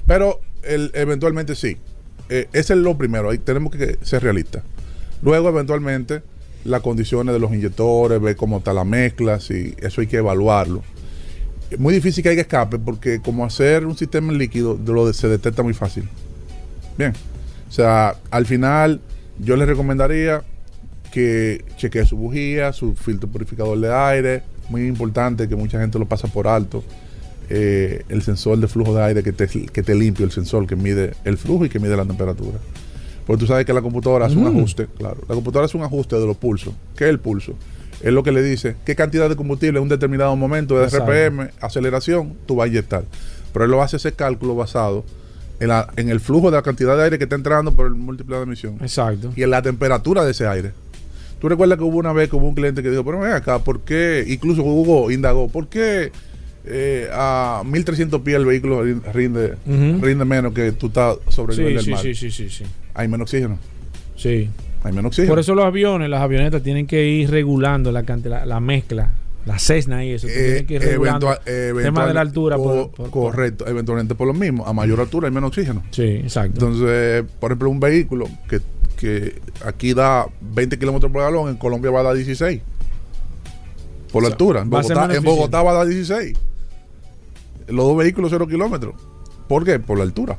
Pero 0.06 0.40
el- 0.62 0.90
eventualmente 0.94 1.54
sí. 1.54 1.76
Eh, 2.28 2.48
ese 2.52 2.72
es 2.74 2.78
lo 2.78 2.96
primero, 2.96 3.30
ahí 3.30 3.38
tenemos 3.38 3.72
que 3.72 3.98
ser 4.02 4.22
realistas. 4.22 4.62
Luego, 5.22 5.48
eventualmente, 5.48 6.22
las 6.64 6.80
condiciones 6.80 7.32
de 7.34 7.38
los 7.40 7.52
inyectores, 7.52 8.20
ver 8.20 8.36
cómo 8.36 8.58
está 8.58 8.72
la 8.72 8.84
mezcla, 8.84 9.40
si 9.40 9.74
eso 9.78 10.00
hay 10.00 10.06
que 10.06 10.18
evaluarlo. 10.18 10.82
Es 11.70 11.78
muy 11.78 11.94
difícil 11.94 12.22
que 12.22 12.30
haya 12.30 12.42
escape 12.42 12.78
porque 12.78 13.20
como 13.20 13.44
hacer 13.44 13.86
un 13.86 13.96
sistema 13.96 14.30
en 14.32 14.38
líquido 14.38 14.78
lo 14.84 15.12
se 15.12 15.28
detecta 15.28 15.62
muy 15.62 15.74
fácil. 15.74 16.08
Bien. 16.98 17.12
O 17.68 17.72
sea, 17.72 18.16
al 18.30 18.46
final 18.46 19.00
yo 19.38 19.56
les 19.56 19.66
recomendaría 19.66 20.42
que 21.10 21.64
chequee 21.76 22.04
su 22.04 22.16
bujía, 22.16 22.72
su 22.72 22.94
filtro 22.94 23.28
purificador 23.28 23.78
de 23.80 23.92
aire. 23.92 24.42
Muy 24.68 24.86
importante 24.86 25.48
que 25.48 25.56
mucha 25.56 25.80
gente 25.80 25.98
lo 25.98 26.06
pasa 26.06 26.28
por 26.28 26.46
alto. 26.46 26.84
Eh, 27.54 28.04
el 28.08 28.22
sensor 28.22 28.56
de 28.58 28.66
flujo 28.66 28.94
de 28.94 29.02
aire 29.02 29.22
que 29.22 29.32
te, 29.32 29.46
que 29.46 29.82
te 29.82 29.94
limpia, 29.94 30.24
el 30.24 30.32
sensor 30.32 30.66
que 30.66 30.74
mide 30.74 31.12
el 31.24 31.36
flujo 31.36 31.66
y 31.66 31.68
que 31.68 31.78
mide 31.78 31.94
la 31.96 32.06
temperatura. 32.06 32.56
Porque 33.26 33.40
tú 33.40 33.46
sabes 33.46 33.66
que 33.66 33.74
la 33.74 33.82
computadora 33.82 34.24
hace 34.24 34.36
un 34.36 34.46
ajuste, 34.46 34.86
claro. 34.96 35.18
La 35.28 35.34
computadora 35.34 35.66
hace 35.66 35.76
un 35.76 35.82
ajuste 35.82 36.16
de 36.16 36.26
los 36.26 36.36
pulsos. 36.38 36.72
¿Qué 36.96 37.04
es 37.04 37.10
el 37.10 37.18
pulso? 37.20 37.52
Es 38.00 38.10
lo 38.12 38.22
que 38.22 38.32
le 38.32 38.42
dice 38.42 38.76
qué 38.86 38.96
cantidad 38.96 39.28
de 39.28 39.36
combustible 39.36 39.78
en 39.78 39.82
un 39.82 39.88
determinado 39.90 40.34
momento 40.34 40.78
de 40.78 40.84
Exacto. 40.84 41.12
RPM, 41.12 41.50
aceleración, 41.60 42.32
tú 42.46 42.56
vas 42.56 42.64
a 42.64 42.68
inyectar. 42.68 43.04
Pero 43.52 43.66
él 43.66 43.70
lo 43.70 43.82
hace 43.82 43.98
ese 43.98 44.12
cálculo 44.12 44.54
basado 44.56 45.04
en, 45.60 45.68
la- 45.68 45.88
en 45.96 46.08
el 46.08 46.20
flujo 46.20 46.50
de 46.50 46.56
la 46.56 46.62
cantidad 46.62 46.96
de 46.96 47.04
aire 47.04 47.18
que 47.18 47.24
está 47.24 47.36
entrando 47.36 47.72
por 47.74 47.86
el 47.86 47.92
múltiple 47.94 48.36
de 48.36 48.42
emisión 48.44 48.78
Exacto. 48.80 49.30
y 49.36 49.42
en 49.42 49.50
la 49.50 49.60
temperatura 49.60 50.24
de 50.24 50.30
ese 50.30 50.46
aire. 50.46 50.72
Tú 51.38 51.50
recuerdas 51.50 51.76
que 51.76 51.84
hubo 51.84 51.98
una 51.98 52.12
vez 52.14 52.30
que 52.30 52.36
hubo 52.36 52.48
un 52.48 52.54
cliente 52.54 52.82
que 52.82 52.90
dijo, 52.90 53.04
pero 53.04 53.20
ven 53.20 53.32
acá, 53.34 53.58
¿por 53.58 53.80
qué? 53.82 54.24
Incluso 54.26 54.62
Hugo 54.62 55.10
indagó, 55.10 55.48
¿por 55.48 55.68
qué 55.68 56.10
eh, 56.64 57.08
a 57.12 57.62
1300 57.64 58.20
pies 58.22 58.36
el 58.36 58.44
vehículo 58.46 58.84
rin- 58.84 59.02
rinde, 59.12 59.54
rinde 59.66 60.24
menos 60.24 60.52
que 60.52 60.72
tú 60.72 60.86
estás 60.88 61.16
sobre 61.28 61.52
el 61.52 61.56
Sí, 61.56 61.62
nivel 61.62 61.76
del 61.76 61.84
sí, 61.84 61.90
mar? 61.90 62.00
sí, 62.02 62.14
sí, 62.14 62.30
sí, 62.30 62.48
sí. 62.50 62.64
Hay 62.94 63.08
menos 63.08 63.24
oxígeno. 63.26 63.58
Sí. 64.16 64.48
Hay 64.84 64.92
menos 64.92 65.06
oxígeno. 65.10 65.30
Por 65.32 65.38
eso 65.40 65.54
los 65.54 65.64
aviones, 65.64 66.08
las 66.08 66.20
avionetas 66.22 66.62
tienen 66.62 66.86
que 66.86 67.04
ir 67.06 67.30
regulando 67.30 67.90
la, 67.92 68.02
cantidad, 68.04 68.40
la, 68.40 68.46
la 68.46 68.60
mezcla, 68.60 69.12
la 69.46 69.58
Cessna 69.58 70.04
y 70.04 70.12
eso. 70.12 70.28
Eh, 70.28 70.32
tienen 70.32 70.66
que 70.66 70.74
ir 70.74 70.82
regulando 70.82 71.36
el 71.46 71.82
tema 71.82 72.06
de 72.06 72.14
la 72.14 72.20
altura. 72.20 72.56
co- 72.56 72.62
por- 72.64 72.90
por- 72.90 73.10
por- 73.10 73.10
correcto, 73.10 73.66
eventualmente 73.66 74.14
por 74.14 74.26
lo 74.28 74.34
mismo. 74.34 74.66
A 74.66 74.72
mayor 74.72 75.00
altura 75.00 75.26
hay 75.28 75.34
menos 75.34 75.48
oxígeno. 75.48 75.82
Sí, 75.90 76.02
exacto. 76.04 76.54
Entonces, 76.66 77.24
por 77.40 77.50
ejemplo, 77.50 77.70
un 77.70 77.80
vehículo 77.80 78.28
que, 78.48 78.60
que 78.96 79.40
aquí 79.64 79.94
da 79.94 80.26
20 80.40 80.78
kilómetros 80.78 81.10
por 81.10 81.22
galón, 81.22 81.48
en 81.48 81.56
Colombia 81.56 81.90
va 81.90 82.00
a 82.00 82.04
dar 82.04 82.14
16. 82.14 82.60
Por 84.12 84.22
la 84.22 84.28
O 84.28 84.30
sea, 84.30 84.34
altura. 84.34 84.64
Bogotá, 84.64 85.14
en 85.14 85.22
Bogotá 85.24 85.62
va 85.62 85.70
a 85.70 85.74
dar 85.74 85.86
16. 85.86 86.36
Los 87.68 87.86
dos 87.86 87.96
vehículos, 87.96 88.30
0 88.30 88.46
kilómetros. 88.46 88.94
¿Por 89.48 89.64
qué? 89.64 89.78
Por 89.78 89.98
la 89.98 90.04
altura. 90.04 90.38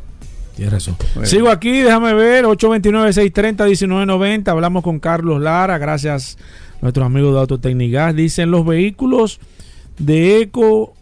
Tienes 0.56 0.74
razón. 0.74 0.96
Eh. 1.22 1.26
Sigo 1.26 1.50
aquí, 1.50 1.82
déjame 1.82 2.14
ver, 2.14 2.46
829-630-1990. 2.46 4.48
Hablamos 4.50 4.84
con 4.84 5.00
Carlos 5.00 5.42
Lara, 5.42 5.78
gracias 5.78 6.38
a 6.78 6.82
nuestros 6.82 7.06
amigos 7.06 7.34
de 7.34 7.40
Autotecnigas. 7.40 8.16
Dicen 8.16 8.52
los 8.52 8.66
vehículos 8.66 9.40
de 9.98 10.42
eco 10.42 10.94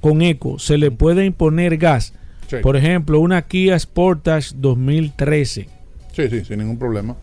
con 0.00 0.22
eco, 0.22 0.58
se 0.58 0.78
le 0.78 0.90
puede 0.90 1.24
imponer 1.24 1.76
gas. 1.78 2.14
Sí. 2.48 2.56
Por 2.62 2.76
ejemplo, 2.76 3.20
una 3.20 3.42
Kia 3.42 3.78
Sportage 3.78 4.54
2013. 4.56 5.68
Sí, 6.12 6.28
sí, 6.28 6.44
sin 6.44 6.58
ningún 6.58 6.78
problema. 6.78 7.16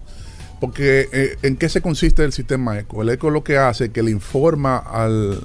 Porque 0.60 1.08
eh, 1.12 1.38
¿en 1.42 1.58
qué 1.58 1.70
se 1.70 1.82
consiste 1.82 2.24
el 2.24 2.34
sistema 2.34 2.80
ECO? 2.80 3.02
El 3.02 3.10
ECO 3.10 3.30
lo 3.30 3.44
que 3.44 3.58
hace 3.58 3.86
es 3.86 3.92
que 3.92 4.02
le 4.02 4.12
informa 4.12 4.78
al, 4.78 5.40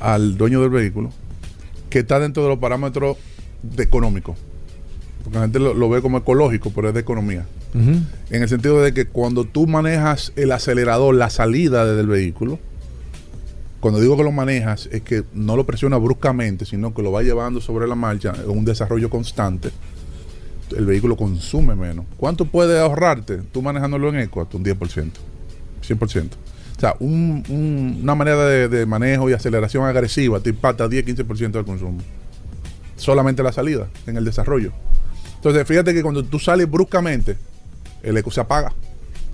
al 0.00 0.36
dueño 0.36 0.60
del 0.60 0.70
vehículo 0.70 1.10
que 1.90 2.00
está 2.00 2.18
dentro 2.18 2.42
de 2.42 2.48
los 2.50 2.58
parámetros 2.58 3.16
de 3.62 3.82
económicos. 3.82 4.36
Porque 5.22 5.38
la 5.38 5.44
gente 5.44 5.58
lo, 5.58 5.74
lo 5.74 5.88
ve 5.88 6.02
como 6.02 6.18
ecológico, 6.18 6.70
pero 6.74 6.88
es 6.88 6.94
de 6.94 7.00
economía. 7.00 7.46
En 7.74 8.42
el 8.42 8.48
sentido 8.48 8.80
de 8.80 8.94
que 8.94 9.04
cuando 9.04 9.44
tú 9.44 9.66
manejas 9.66 10.32
el 10.36 10.52
acelerador, 10.52 11.14
la 11.14 11.28
salida 11.28 11.84
del 11.84 12.06
vehículo, 12.06 12.58
cuando 13.80 14.00
digo 14.00 14.16
que 14.16 14.24
lo 14.24 14.32
manejas, 14.32 14.88
es 14.90 15.02
que 15.02 15.24
no 15.34 15.56
lo 15.56 15.66
presiona 15.66 15.98
bruscamente, 15.98 16.64
sino 16.64 16.94
que 16.94 17.02
lo 17.02 17.12
va 17.12 17.22
llevando 17.22 17.60
sobre 17.60 17.86
la 17.86 17.94
marcha 17.94 18.32
en 18.42 18.50
un 18.50 18.64
desarrollo 18.64 19.10
constante. 19.10 19.70
El 20.76 20.86
vehículo 20.86 21.16
consume 21.16 21.76
menos. 21.76 22.06
¿Cuánto 22.16 22.46
puede 22.46 22.80
ahorrarte 22.80 23.42
tú 23.52 23.62
manejándolo 23.62 24.08
en 24.08 24.20
eco? 24.20 24.40
Hasta 24.40 24.56
un 24.56 24.64
10%, 24.64 25.10
100%. 25.86 26.28
O 26.76 26.80
sea, 26.80 26.94
un- 27.00 27.42
un- 27.48 28.00
una 28.02 28.14
manera 28.14 28.44
de, 28.44 28.68
de 28.68 28.84
manejo 28.86 29.30
y 29.30 29.32
aceleración 29.32 29.84
agresiva 29.84 30.40
te 30.40 30.50
impacta 30.50 30.86
10-15% 30.88 31.52
del 31.52 31.64
consumo. 31.64 31.98
Solamente 32.96 33.42
la 33.42 33.52
salida 33.52 33.88
en 34.06 34.16
el 34.16 34.24
desarrollo. 34.24 34.72
Entonces, 35.36 35.66
fíjate 35.66 35.94
que 35.94 36.02
cuando 36.02 36.22
tú 36.24 36.38
sales 36.38 36.70
bruscamente, 36.70 37.36
el 38.02 38.16
eco 38.16 38.30
se 38.30 38.40
apaga. 38.40 38.70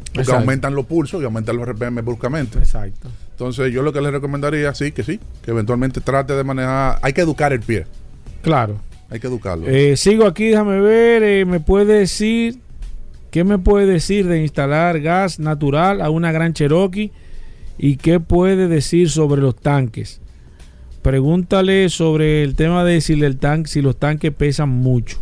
Porque 0.06 0.20
Exacto. 0.20 0.40
aumentan 0.40 0.74
los 0.74 0.84
pulsos 0.86 1.22
y 1.22 1.24
aumentan 1.24 1.56
los 1.56 1.66
RPM 1.66 2.02
bruscamente. 2.02 2.58
Exacto. 2.58 3.08
Entonces, 3.30 3.72
yo 3.72 3.82
lo 3.82 3.92
que 3.92 4.00
les 4.02 4.12
recomendaría, 4.12 4.74
sí, 4.74 4.92
que 4.92 5.02
sí, 5.02 5.18
que 5.42 5.52
eventualmente 5.52 6.00
trate 6.00 6.34
de 6.34 6.44
manejar. 6.44 6.98
Hay 7.02 7.12
que 7.12 7.22
educar 7.22 7.52
el 7.52 7.60
pie. 7.60 7.86
Claro. 8.42 8.76
Hay 9.10 9.20
que 9.20 9.26
educarlo. 9.26 9.66
Eh, 9.68 9.96
sigo 9.96 10.26
aquí, 10.26 10.48
déjame 10.48 10.80
ver. 10.80 11.22
eh, 11.22 11.44
¿Me 11.44 11.60
puede 11.60 11.98
decir 11.98 12.58
qué 13.30 13.42
me 13.44 13.58
puede 13.58 13.86
decir 13.86 14.26
de 14.28 14.42
instalar 14.42 15.00
gas 15.00 15.38
natural 15.38 16.00
a 16.02 16.10
una 16.10 16.30
gran 16.32 16.52
Cherokee? 16.52 17.10
¿Y 17.78 17.96
qué 17.96 18.20
puede 18.20 18.68
decir 18.68 19.10
sobre 19.10 19.42
los 19.42 19.56
tanques? 19.56 20.20
Pregúntale 21.02 21.88
sobre 21.88 22.44
el 22.44 22.54
tema 22.54 22.84
de 22.84 23.00
si, 23.00 23.14
el 23.20 23.36
tanque, 23.38 23.68
si 23.68 23.82
los 23.82 23.96
tanques 23.96 24.32
pesan 24.32 24.68
mucho. 24.68 25.18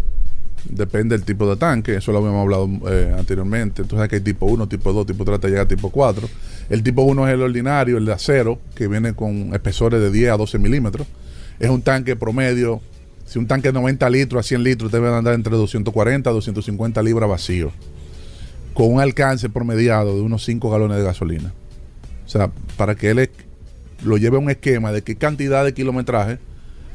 Depende 0.68 1.16
del 1.16 1.24
tipo 1.24 1.48
de 1.48 1.57
tanque, 1.57 1.96
eso 1.96 2.12
lo 2.12 2.18
habíamos 2.18 2.42
hablado 2.42 2.68
eh, 2.90 3.14
anteriormente. 3.18 3.80
Entonces 3.82 4.09
que 4.09 4.16
hay 4.16 4.20
tipo 4.20 4.44
1, 4.44 4.68
tipo 4.68 4.92
2, 4.92 5.07
tipo 5.07 5.24
3 5.24 5.36
hasta 5.36 5.48
llegar 5.48 5.64
a 5.64 5.68
tipo 5.68 5.90
4. 5.90 6.28
El 6.68 6.82
tipo 6.82 7.03
1 7.03 7.28
es 7.28 7.34
el 7.34 7.42
ordinario, 7.42 7.96
el 7.96 8.05
de 8.05 8.12
acero, 8.12 8.59
que 8.74 8.88
viene 8.88 9.14
con 9.14 9.55
espesores 9.55 10.01
de 10.01 10.11
10 10.11 10.32
a 10.32 10.36
12 10.36 10.59
milímetros. 10.59 11.07
Es 11.59 11.70
un 11.70 11.80
tanque 11.80 12.14
promedio, 12.14 12.82
si 13.24 13.38
un 13.38 13.46
tanque 13.46 13.68
de 13.68 13.72
90 13.72 14.11
litros 14.11 14.44
a 14.44 14.46
100 14.46 14.62
litros 14.62 14.92
debe 14.92 15.09
andar 15.09 15.34
entre 15.34 15.57
240 15.57 16.28
a 16.28 16.32
250 16.32 17.03
libras 17.03 17.28
vacío, 17.28 17.72
con 18.74 18.92
un 18.92 19.01
alcance 19.01 19.48
promediado 19.48 20.14
de 20.14 20.20
unos 20.20 20.44
5 20.44 20.70
galones 20.70 20.98
de 20.98 21.05
gasolina. 21.05 21.55
O 22.31 22.33
sea, 22.33 22.49
para 22.76 22.95
que 22.95 23.11
él 23.11 23.28
lo 24.05 24.16
lleve 24.16 24.37
a 24.37 24.39
un 24.39 24.51
esquema 24.51 24.93
de 24.93 25.03
qué 25.03 25.16
cantidad 25.16 25.64
de 25.64 25.74
kilometraje 25.74 26.39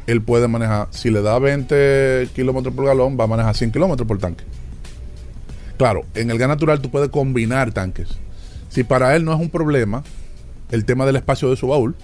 él 0.08 0.22
puede 0.22 0.48
manejar. 0.48 0.88
Si 0.92 1.10
le 1.12 1.22
da 1.22 1.38
20 1.40 2.30
kilómetros 2.34 2.74
por 2.74 2.86
galón, 2.86 3.18
va 3.20 3.26
a 3.26 3.28
manejar 3.28 3.54
100 3.54 3.72
kilómetros 3.72 4.08
por 4.08 4.18
tanque. 4.18 4.46
Claro, 5.78 6.06
en 6.14 6.32
el 6.32 6.38
gas 6.38 6.48
natural 6.48 6.80
tú 6.80 6.90
puedes 6.90 7.10
combinar 7.10 7.74
tanques. 7.74 8.08
Si 8.70 8.86
para 8.86 9.14
él 9.18 9.26
no 9.26 9.34
es 9.34 9.40
un 9.42 9.50
problema 9.50 10.04
el 10.72 10.86
tema 10.86 11.06
del 11.06 11.18
espacio 11.18 11.50
de 11.50 11.58
su 11.58 11.68
baúl, 11.68 11.96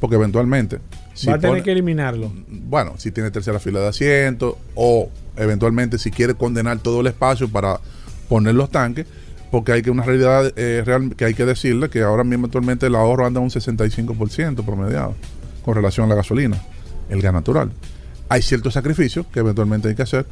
porque 0.00 0.16
eventualmente. 0.16 0.78
si 1.12 1.26
Va 1.26 1.34
a 1.34 1.38
tener 1.38 1.52
pone- 1.56 1.62
que 1.62 1.72
eliminarlo. 1.72 2.32
bueno, 2.48 2.94
si 2.96 3.10
tiene 3.10 3.30
tercera 3.30 3.58
fila 3.60 3.80
de 3.80 3.88
asientos 3.88 4.54
o 4.74 5.10
eventualmente 5.36 5.98
si 5.98 6.10
quiere 6.10 6.32
condenar 6.34 6.78
todo 6.78 7.02
el 7.02 7.08
espacio 7.08 7.46
para 7.48 7.78
poner 8.30 8.54
los 8.54 8.70
tanques, 8.70 9.06
porque 9.52 9.72
hay 9.72 9.82
que 9.82 9.90
una 9.90 10.02
realidad 10.02 10.50
eh, 10.56 10.82
real 10.84 11.14
que 11.14 11.26
hay 11.26 11.34
que 11.34 11.44
decirle 11.44 11.90
que 11.90 12.00
ahora 12.00 12.24
mismo 12.24 12.46
actualmente 12.46 12.86
el 12.86 12.94
ahorro 12.94 13.26
anda 13.26 13.38
un 13.38 13.50
65% 13.50 14.64
promediado 14.64 15.14
con 15.62 15.74
relación 15.74 16.06
a 16.06 16.08
la 16.08 16.14
gasolina, 16.14 16.56
el 17.10 17.20
gas 17.20 17.34
natural. 17.34 17.70
Hay 18.30 18.40
ciertos 18.40 18.72
sacrificios 18.72 19.26
que 19.26 19.40
eventualmente 19.40 19.88
hay 19.88 19.94
que 19.94 20.02
hacer 20.02 20.24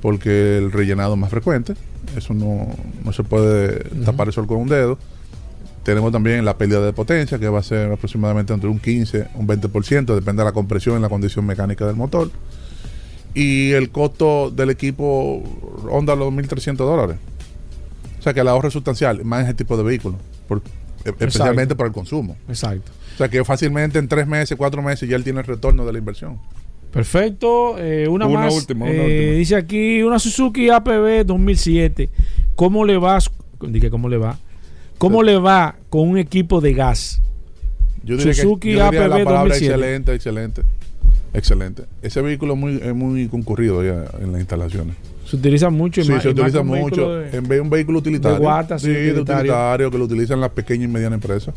porque 0.00 0.56
el 0.56 0.72
rellenado 0.72 1.12
es 1.12 1.20
más 1.20 1.28
frecuente, 1.28 1.74
eso 2.16 2.32
no, 2.32 2.66
no 3.04 3.12
se 3.12 3.24
puede 3.24 3.90
tapar 4.06 4.28
el 4.28 4.32
sol 4.32 4.46
con 4.46 4.56
un 4.56 4.68
dedo. 4.68 4.98
Tenemos 5.82 6.10
también 6.10 6.42
la 6.44 6.56
pérdida 6.56 6.80
de 6.80 6.94
potencia, 6.94 7.38
que 7.38 7.48
va 7.50 7.58
a 7.58 7.62
ser 7.62 7.92
aproximadamente 7.92 8.54
entre 8.54 8.70
un 8.70 8.78
15 8.78 9.28
un 9.34 9.46
20%, 9.46 10.14
depende 10.14 10.40
de 10.40 10.44
la 10.44 10.52
compresión 10.52 10.98
y 10.98 11.02
la 11.02 11.10
condición 11.10 11.44
mecánica 11.44 11.86
del 11.86 11.96
motor. 11.96 12.30
Y 13.34 13.72
el 13.72 13.90
costo 13.90 14.50
del 14.50 14.70
equipo 14.70 15.42
ronda 15.84 16.16
los 16.16 16.32
1.300 16.32 16.76
dólares. 16.76 17.18
O 18.26 18.28
sea 18.28 18.34
que 18.34 18.40
el 18.40 18.48
ahorro 18.48 18.66
es 18.68 18.72
sustancial, 18.74 19.24
más 19.24 19.40
en 19.42 19.46
ese 19.46 19.54
tipo 19.54 19.76
de 19.76 19.84
vehículos, 19.84 20.18
por- 20.48 20.58
e- 21.04 21.10
especialmente 21.10 21.76
para 21.76 21.86
el 21.86 21.94
consumo. 21.94 22.36
Exacto. 22.48 22.90
O 23.14 23.16
sea 23.18 23.28
que 23.28 23.44
fácilmente 23.44 24.00
en 24.00 24.08
tres 24.08 24.26
meses, 24.26 24.56
cuatro 24.58 24.82
meses 24.82 25.08
ya 25.08 25.14
él 25.14 25.22
tiene 25.22 25.38
el 25.40 25.46
retorno 25.46 25.86
de 25.86 25.92
la 25.92 25.98
inversión. 26.00 26.38
Perfecto. 26.92 27.76
eh, 27.78 28.08
una, 28.08 28.26
Una 28.26 28.40
más. 28.40 28.54
última, 28.54 28.84
una 28.86 28.94
Eh, 28.94 28.98
última. 29.04 29.38
Dice 29.38 29.54
aquí 29.56 30.02
una 30.02 30.18
Suzuki 30.18 30.70
APB 30.70 31.24
2007. 31.24 32.08
¿Cómo 32.56 32.84
le 32.84 32.96
va? 32.98 33.18
Dije, 33.60 33.90
¿cómo 33.90 34.08
le 34.08 34.16
va? 34.16 34.38
¿Cómo 34.98 35.22
le 35.22 35.36
va 35.36 35.76
con 35.88 36.08
un 36.08 36.18
equipo 36.18 36.60
de 36.60 36.74
gas? 36.74 37.20
Yo 38.02 38.16
diría, 38.16 38.34
Suzuki 38.34 38.70
que, 38.70 38.74
yo 38.76 38.84
diría 38.84 38.88
APB 38.88 39.10
palabra 39.24 39.40
2007. 39.40 39.66
excelente, 39.74 40.14
excelente. 40.14 40.62
Excelente. 41.32 41.82
Ese 42.02 42.22
vehículo 42.22 42.54
es 42.54 42.58
muy, 42.58 42.76
es 42.82 42.94
muy 42.94 43.28
concurrido 43.28 43.84
ya 43.84 44.04
en 44.20 44.32
las 44.32 44.40
instalaciones. 44.40 44.96
Se 45.26 45.36
utiliza 45.36 45.70
mucho. 45.70 46.00
y 46.00 46.04
Sí, 46.04 46.12
más- 46.12 46.22
se 46.22 46.28
y 46.28 46.32
utiliza 46.32 46.62
mucho. 46.62 47.14
de- 47.16 47.36
En 47.36 47.42
vez 47.42 47.58
de 47.58 47.60
un 47.60 47.70
vehículo 47.70 47.98
utilitario. 47.98 48.38
de 48.38 48.42
guata, 48.44 48.78
sí, 48.78 48.86
sí, 48.86 48.92
de 48.92 49.20
utilitario. 49.20 49.90
que 49.90 49.98
lo 49.98 50.04
utilizan 50.04 50.40
las 50.40 50.50
pequeñas 50.50 50.84
y 50.88 50.92
medianas 50.92 51.16
empresas. 51.16 51.54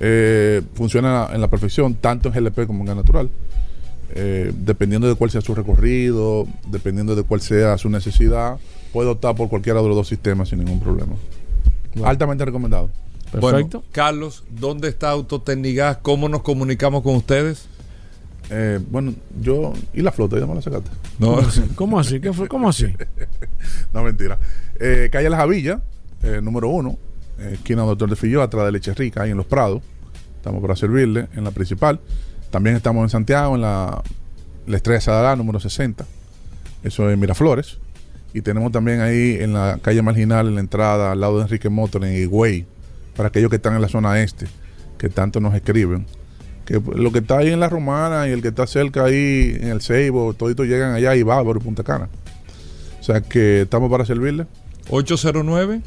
Eh, 0.00 0.62
funciona 0.74 1.28
en 1.32 1.40
la 1.40 1.48
perfección, 1.48 1.94
tanto 1.94 2.28
en 2.28 2.34
GLP 2.34 2.66
como 2.66 2.80
en 2.80 2.86
gas 2.86 2.96
natural. 2.96 3.30
Eh, 4.14 4.52
dependiendo 4.56 5.08
de 5.08 5.14
cuál 5.14 5.30
sea 5.30 5.40
su 5.40 5.54
recorrido, 5.54 6.46
dependiendo 6.66 7.14
de 7.14 7.22
cuál 7.22 7.40
sea 7.40 7.78
su 7.78 7.88
necesidad, 7.90 8.56
puede 8.92 9.08
optar 9.08 9.34
por 9.36 9.48
cualquiera 9.48 9.80
de 9.80 9.86
los 9.88 9.96
dos 9.96 10.08
sistemas 10.08 10.48
sin 10.48 10.58
ningún 10.60 10.80
problema. 10.80 11.12
Altamente 12.04 12.44
recomendado. 12.44 12.90
Bueno, 13.40 13.68
Carlos, 13.92 14.42
¿dónde 14.50 14.88
está 14.88 15.10
Autotecnigas? 15.10 15.98
¿Cómo 16.02 16.28
nos 16.28 16.42
comunicamos 16.42 17.02
con 17.02 17.14
ustedes? 17.14 17.66
Eh, 18.50 18.80
bueno, 18.90 19.14
yo. 19.40 19.72
¿Y 19.94 20.02
la 20.02 20.12
flota? 20.12 20.38
¿Ya 20.38 20.46
me 20.46 20.54
la 20.54 20.62
sacaste? 20.62 20.90
No. 21.18 21.36
¿Cómo 21.36 21.48
así? 21.48 21.62
¿Cómo 21.74 22.00
así? 22.00 22.20
¿Qué 22.20 22.32
fue? 22.32 22.48
¿Cómo 22.48 22.68
así? 22.68 22.86
no, 23.92 24.02
mentira. 24.02 24.38
Eh, 24.78 25.08
calle 25.10 25.30
Las 25.30 25.40
Javillas, 25.40 25.80
eh, 26.22 26.40
número 26.42 26.68
uno, 26.68 26.98
eh, 27.38 27.52
esquina 27.54 27.82
Doctor 27.82 28.10
de 28.10 28.16
Filló, 28.16 28.42
atrás 28.42 28.66
de 28.66 28.72
Leche 28.72 28.92
Rica, 28.94 29.22
ahí 29.22 29.30
en 29.30 29.36
Los 29.36 29.46
Prados. 29.46 29.82
Estamos 30.36 30.60
para 30.62 30.74
servirle 30.74 31.28
en 31.34 31.44
la 31.44 31.52
principal. 31.52 32.00
También 32.50 32.74
estamos 32.74 33.02
en 33.04 33.10
Santiago, 33.10 33.54
en 33.54 33.60
la, 33.60 34.02
la 34.66 34.76
Estrella 34.76 35.00
Sadalá, 35.00 35.36
número 35.36 35.60
60. 35.60 36.04
Eso 36.82 37.10
es 37.10 37.16
Miraflores. 37.16 37.78
Y 38.32 38.42
tenemos 38.42 38.72
también 38.72 39.00
ahí 39.00 39.36
en 39.40 39.52
la 39.52 39.78
calle 39.82 40.02
Marginal, 40.02 40.48
en 40.48 40.54
la 40.54 40.60
entrada, 40.60 41.12
al 41.12 41.20
lado 41.20 41.38
de 41.38 41.42
Enrique 41.42 41.68
Motor, 41.68 42.04
en 42.04 42.16
Higüey, 42.16 42.64
para 43.16 43.28
aquellos 43.28 43.50
que 43.50 43.56
están 43.56 43.74
en 43.74 43.82
la 43.82 43.88
zona 43.88 44.20
este, 44.20 44.46
que 44.98 45.08
tanto 45.08 45.40
nos 45.40 45.54
escriben. 45.54 46.06
Que 46.70 46.80
lo 46.94 47.10
que 47.10 47.18
está 47.18 47.38
ahí 47.38 47.50
en 47.50 47.58
la 47.58 47.68
Romana 47.68 48.28
y 48.28 48.30
el 48.30 48.42
que 48.42 48.48
está 48.48 48.64
cerca 48.64 49.04
ahí 49.04 49.58
en 49.60 49.70
el 49.70 49.82
Ceibo, 49.82 50.34
toditos 50.34 50.66
llegan 50.66 50.94
allá 50.94 51.16
y 51.16 51.24
Bávaro 51.24 51.58
y 51.58 51.62
Punta 51.64 51.82
Cana. 51.82 52.08
O 53.00 53.02
sea 53.02 53.20
que 53.20 53.62
estamos 53.62 53.90
para 53.90 54.04
servirle. 54.04 54.46
809 54.88 55.80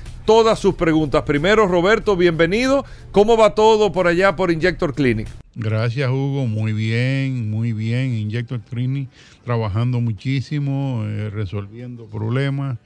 todas 0.31 0.59
sus 0.59 0.75
preguntas. 0.75 1.23
Primero, 1.23 1.67
Roberto, 1.67 2.15
bienvenido. 2.15 2.85
¿Cómo 3.11 3.35
va 3.35 3.53
todo 3.53 3.91
por 3.91 4.07
allá 4.07 4.33
por 4.37 4.49
Injector 4.49 4.93
Clinic? 4.93 5.27
Gracias, 5.55 6.09
Hugo. 6.09 6.47
Muy 6.47 6.71
bien, 6.71 7.51
muy 7.51 7.73
bien. 7.73 8.13
Injector 8.13 8.61
Clinic 8.61 9.09
trabajando 9.43 9.99
muchísimo, 9.99 11.03
eh, 11.05 11.29
resolviendo 11.31 12.05
problemas. 12.05 12.77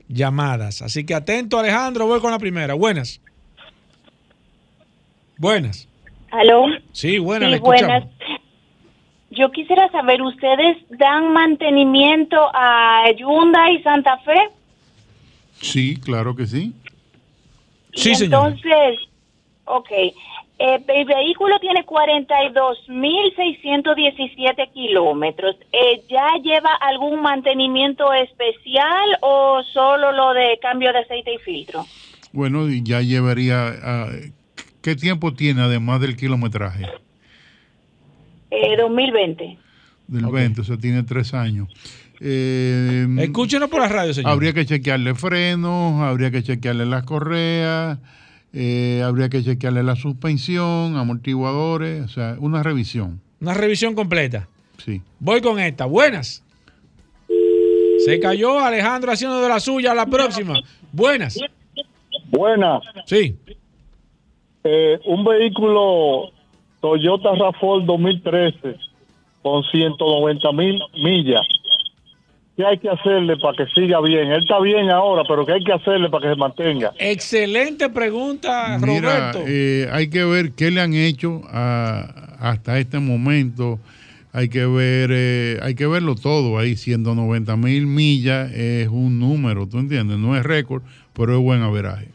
llamadas. 0.08 0.84
Así 0.84 1.06
que 1.06 1.16
atento, 1.16 1.58
Alejandro, 1.58 2.06
voy 2.06 2.22
con 2.22 2.32
la 2.32 2.38
primera. 2.38 2.76
Buenas. 2.76 3.20
Buenas. 5.38 5.88
¿Aló? 6.32 6.66
Sí, 6.92 7.18
buenas. 7.18 7.52
Sí, 7.52 7.60
buenas. 7.60 8.04
Yo 9.32 9.52
quisiera 9.52 9.90
saber, 9.92 10.22
¿ustedes 10.22 10.78
dan 10.92 11.34
mantenimiento 11.34 12.38
a 12.54 13.06
Hyundai 13.18 13.78
y 13.78 13.82
Santa 13.82 14.18
Fe? 14.20 14.50
Sí, 15.60 16.00
claro 16.00 16.36
que 16.36 16.46
sí. 16.46 16.74
y 17.92 18.24
entonces, 18.24 19.00
ok, 19.66 19.90
eh, 20.58 20.80
el 20.88 21.06
vehículo 21.06 21.60
tiene 21.60 21.86
42.617 21.86 24.72
kilómetros. 24.74 25.56
Eh, 25.72 26.02
¿Ya 26.10 26.28
lleva 26.42 26.74
algún 26.76 27.22
mantenimiento 27.22 28.12
especial 28.14 29.18
o 29.22 29.62
solo 29.74 30.12
lo 30.12 30.34
de 30.34 30.58
cambio 30.62 30.92
de 30.94 31.00
aceite 31.00 31.34
y 31.34 31.38
filtro? 31.40 31.86
Bueno, 32.32 32.70
y 32.70 32.84
ya 32.84 33.02
llevaría... 33.02 33.74
ah, 33.84 34.08
¿Qué 34.82 34.96
tiempo 34.96 35.34
tiene 35.34 35.64
además 35.64 36.00
del 36.00 36.16
kilometraje? 36.16 36.86
Eh, 38.52 38.78
2020. 38.78 39.58
Del 40.08 40.28
20, 40.28 40.62
o 40.62 40.64
sea, 40.64 40.78
tiene 40.78 41.02
tres 41.04 41.34
años. 41.34 41.68
Eh, 42.22 43.06
Escúchenos 43.20 43.70
por 43.70 43.82
la 43.82 43.90
radio, 43.90 44.14
señor. 44.14 44.32
Habría 44.32 44.54
que 44.54 44.66
chequearle 44.66 45.16
frenos, 45.16 46.02
habría 46.02 46.32
que 46.32 46.44
chequearle 46.44 46.86
las 46.86 47.04
correas, 47.04 48.00
eh, 48.58 49.04
habría 49.04 49.28
que 49.28 49.44
chequearle 49.44 49.84
la 49.84 49.98
suspensión, 49.98 50.96
amortiguadores, 50.96 52.04
o 52.04 52.08
sea, 52.08 52.38
una 52.40 52.64
revisión. 52.64 53.20
Una 53.42 53.54
revisión 53.54 53.96
completa. 53.96 54.48
Sí. 54.78 55.02
Voy 55.20 55.42
con 55.42 55.60
esta. 55.60 55.84
Buenas. 55.86 56.42
Se 58.06 58.18
cayó 58.22 58.60
Alejandro 58.60 59.12
haciendo 59.12 59.42
de 59.42 59.50
la 59.50 59.60
suya. 59.60 59.94
La 59.94 60.06
próxima. 60.06 60.62
Buenas. 60.94 61.38
Buenas. 62.30 62.82
Sí. 63.06 63.36
Eh, 64.64 65.00
un 65.06 65.26
vehículo 65.26 66.32
Toyota 66.80 67.32
RAV4 67.32 67.86
2013 67.86 68.78
con 69.42 69.64
190 69.64 70.52
mil 70.54 70.80
millas. 70.94 71.46
¿Qué 72.56 72.66
hay 72.66 72.78
que 72.80 72.90
hacerle 72.90 73.36
para 73.38 73.58
que 73.58 73.66
siga 73.74 74.00
bien? 74.02 74.32
Él 74.32 74.44
está 74.44 74.60
bien 74.62 74.90
ahora, 74.90 75.24
pero 75.28 75.46
¿qué 75.46 75.54
hay 75.54 75.64
que 75.64 75.74
hacerle 75.74 76.10
para 76.10 76.24
que 76.30 76.34
se 76.34 76.40
mantenga? 76.40 76.94
Excelente 76.98 77.90
pregunta, 77.90 78.78
Mira, 78.80 79.32
Roberto. 79.34 79.44
eh, 79.46 79.90
hay 79.92 80.10
que 80.10 80.24
ver 80.24 80.52
qué 80.54 80.72
le 80.72 80.80
han 80.80 80.94
hecho 80.94 81.42
a- 81.50 82.38
hasta 82.40 82.80
este 82.80 83.00
momento. 83.00 83.78
Hay 84.32 84.48
que 84.50 84.66
ver, 84.66 85.10
eh, 85.14 85.60
hay 85.62 85.76
que 85.76 85.86
verlo 85.88 86.16
todo 86.16 86.58
ahí. 86.58 86.76
190 86.78 87.58
mil 87.58 87.88
millas 87.88 88.52
es 88.54 88.88
un 88.88 89.20
número, 89.20 89.68
¿tú 89.68 89.80
entiendes? 89.80 90.18
No 90.18 90.36
es 90.38 90.44
récord, 90.44 90.82
pero 91.14 91.36
es 91.38 91.42
buen 91.42 91.62
averaje. 91.62 92.10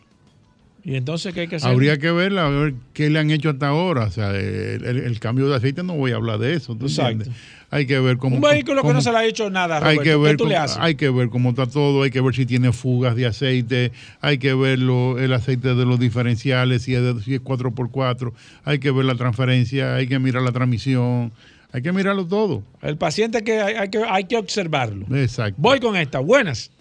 ¿Y 0.83 0.95
entonces 0.97 1.35
qué 1.35 1.41
hay 1.41 1.49
que 1.49 1.57
hacer? 1.57 1.71
Habría 1.71 1.99
que 1.99 2.11
verla, 2.11 2.47
a 2.47 2.51
ver 2.51 2.75
qué 2.95 3.11
le 3.11 3.19
han 3.19 3.31
hecho 3.31 3.51
hasta 3.51 3.69
ahora. 3.69 4.05
O 4.05 4.11
sea, 4.11 4.31
el, 4.31 4.83
el- 4.85 4.99
el 4.99 5.21
cambio 5.21 5.49
de 5.49 5.57
aceite 5.57 5.83
no 5.83 5.95
voy 5.95 6.13
a 6.13 6.17
hablar 6.17 6.39
de 6.39 6.55
eso. 6.55 6.75
¿tú 6.75 6.87
entiendes? 6.87 7.29
Hay 7.71 7.87
que 7.87 8.01
ver 8.01 8.17
cómo. 8.17 8.37
Un 8.37 8.43
vehículo 8.43 8.77
que 8.77 8.83
cómo- 8.83 8.95
no 8.95 9.01
se 9.03 9.13
le 9.13 9.19
ha 9.19 9.25
hecho 9.27 9.51
nada, 9.51 9.79
hay 9.87 9.99
que, 9.99 10.05
¿Qué 10.05 10.17
ver 10.17 10.37
tú 10.37 10.47
le 10.47 10.55
cómo, 10.55 10.65
haces? 10.65 10.79
hay 10.81 10.95
que 10.95 11.11
ver 11.11 11.29
cómo 11.29 11.51
está 11.51 11.67
todo, 11.67 12.03
hay 12.03 12.11
que 12.11 12.21
ver 12.21 12.35
si 12.35 12.47
tiene 12.47 12.73
fugas 12.73 13.15
de 13.15 13.27
aceite, 13.27 13.93
hay 14.21 14.39
que 14.39 14.55
ver 14.55 14.79
lo- 14.79 15.19
el 15.19 15.33
aceite 15.35 15.75
de 15.75 15.85
los 15.85 16.01
diferenciales, 16.01 16.83
si 16.83 16.95
es, 16.95 17.03
de, 17.03 17.23
si 17.23 17.35
es 17.35 17.41
4x4, 17.45 18.33
hay 18.65 18.79
que 18.79 18.91
ver 18.91 19.05
la 19.05 19.15
transferencia, 19.15 19.95
hay 19.95 20.09
que 20.09 20.19
mirar 20.19 20.43
la 20.43 20.51
transmisión, 20.53 21.31
hay 21.73 21.83
que 21.83 21.93
mirarlo 21.93 22.27
todo. 22.27 22.63
El 22.83 22.97
paciente 22.97 23.45
que 23.45 23.61
hay, 23.61 23.75
hay 23.75 23.89
que 23.91 24.03
hay 24.09 24.25
que 24.25 24.37
observarlo. 24.39 25.07
Exacto. 25.15 25.55
Voy 25.59 25.79
con 25.79 25.95
esta. 25.95 26.19
Buenas. 26.21 26.73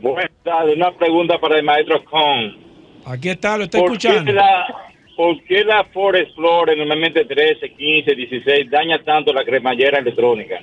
Buenas 0.00 0.30
tardes, 0.42 0.74
una 0.76 0.96
pregunta 0.96 1.38
para 1.38 1.58
el 1.58 1.64
maestro 1.64 2.02
Con. 2.06 2.71
Aquí 3.06 3.28
está, 3.28 3.56
lo 3.58 3.68
¿Por 3.68 3.80
escuchando. 3.84 4.24
qué 4.24 4.32
la, 4.32 4.66
¿Por 5.16 5.42
qué 5.44 5.64
la 5.64 5.84
Ford 5.92 6.16
Explorer, 6.16 6.76
normalmente 6.78 7.24
13, 7.24 7.70
15, 7.74 8.14
16, 8.14 8.70
daña 8.70 9.02
tanto 9.02 9.32
la 9.32 9.44
cremallera 9.44 9.98
electrónica? 9.98 10.56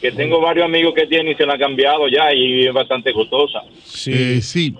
Que 0.00 0.12
tengo 0.12 0.40
varios 0.40 0.66
amigos 0.66 0.92
que 0.94 1.06
tienen 1.06 1.32
y 1.32 1.34
se 1.36 1.46
la 1.46 1.54
han 1.54 1.60
cambiado 1.60 2.08
ya 2.08 2.32
y 2.34 2.66
es 2.66 2.72
bastante 2.74 3.12
costosa. 3.12 3.60
Sí. 3.84 4.42
sí. 4.42 4.74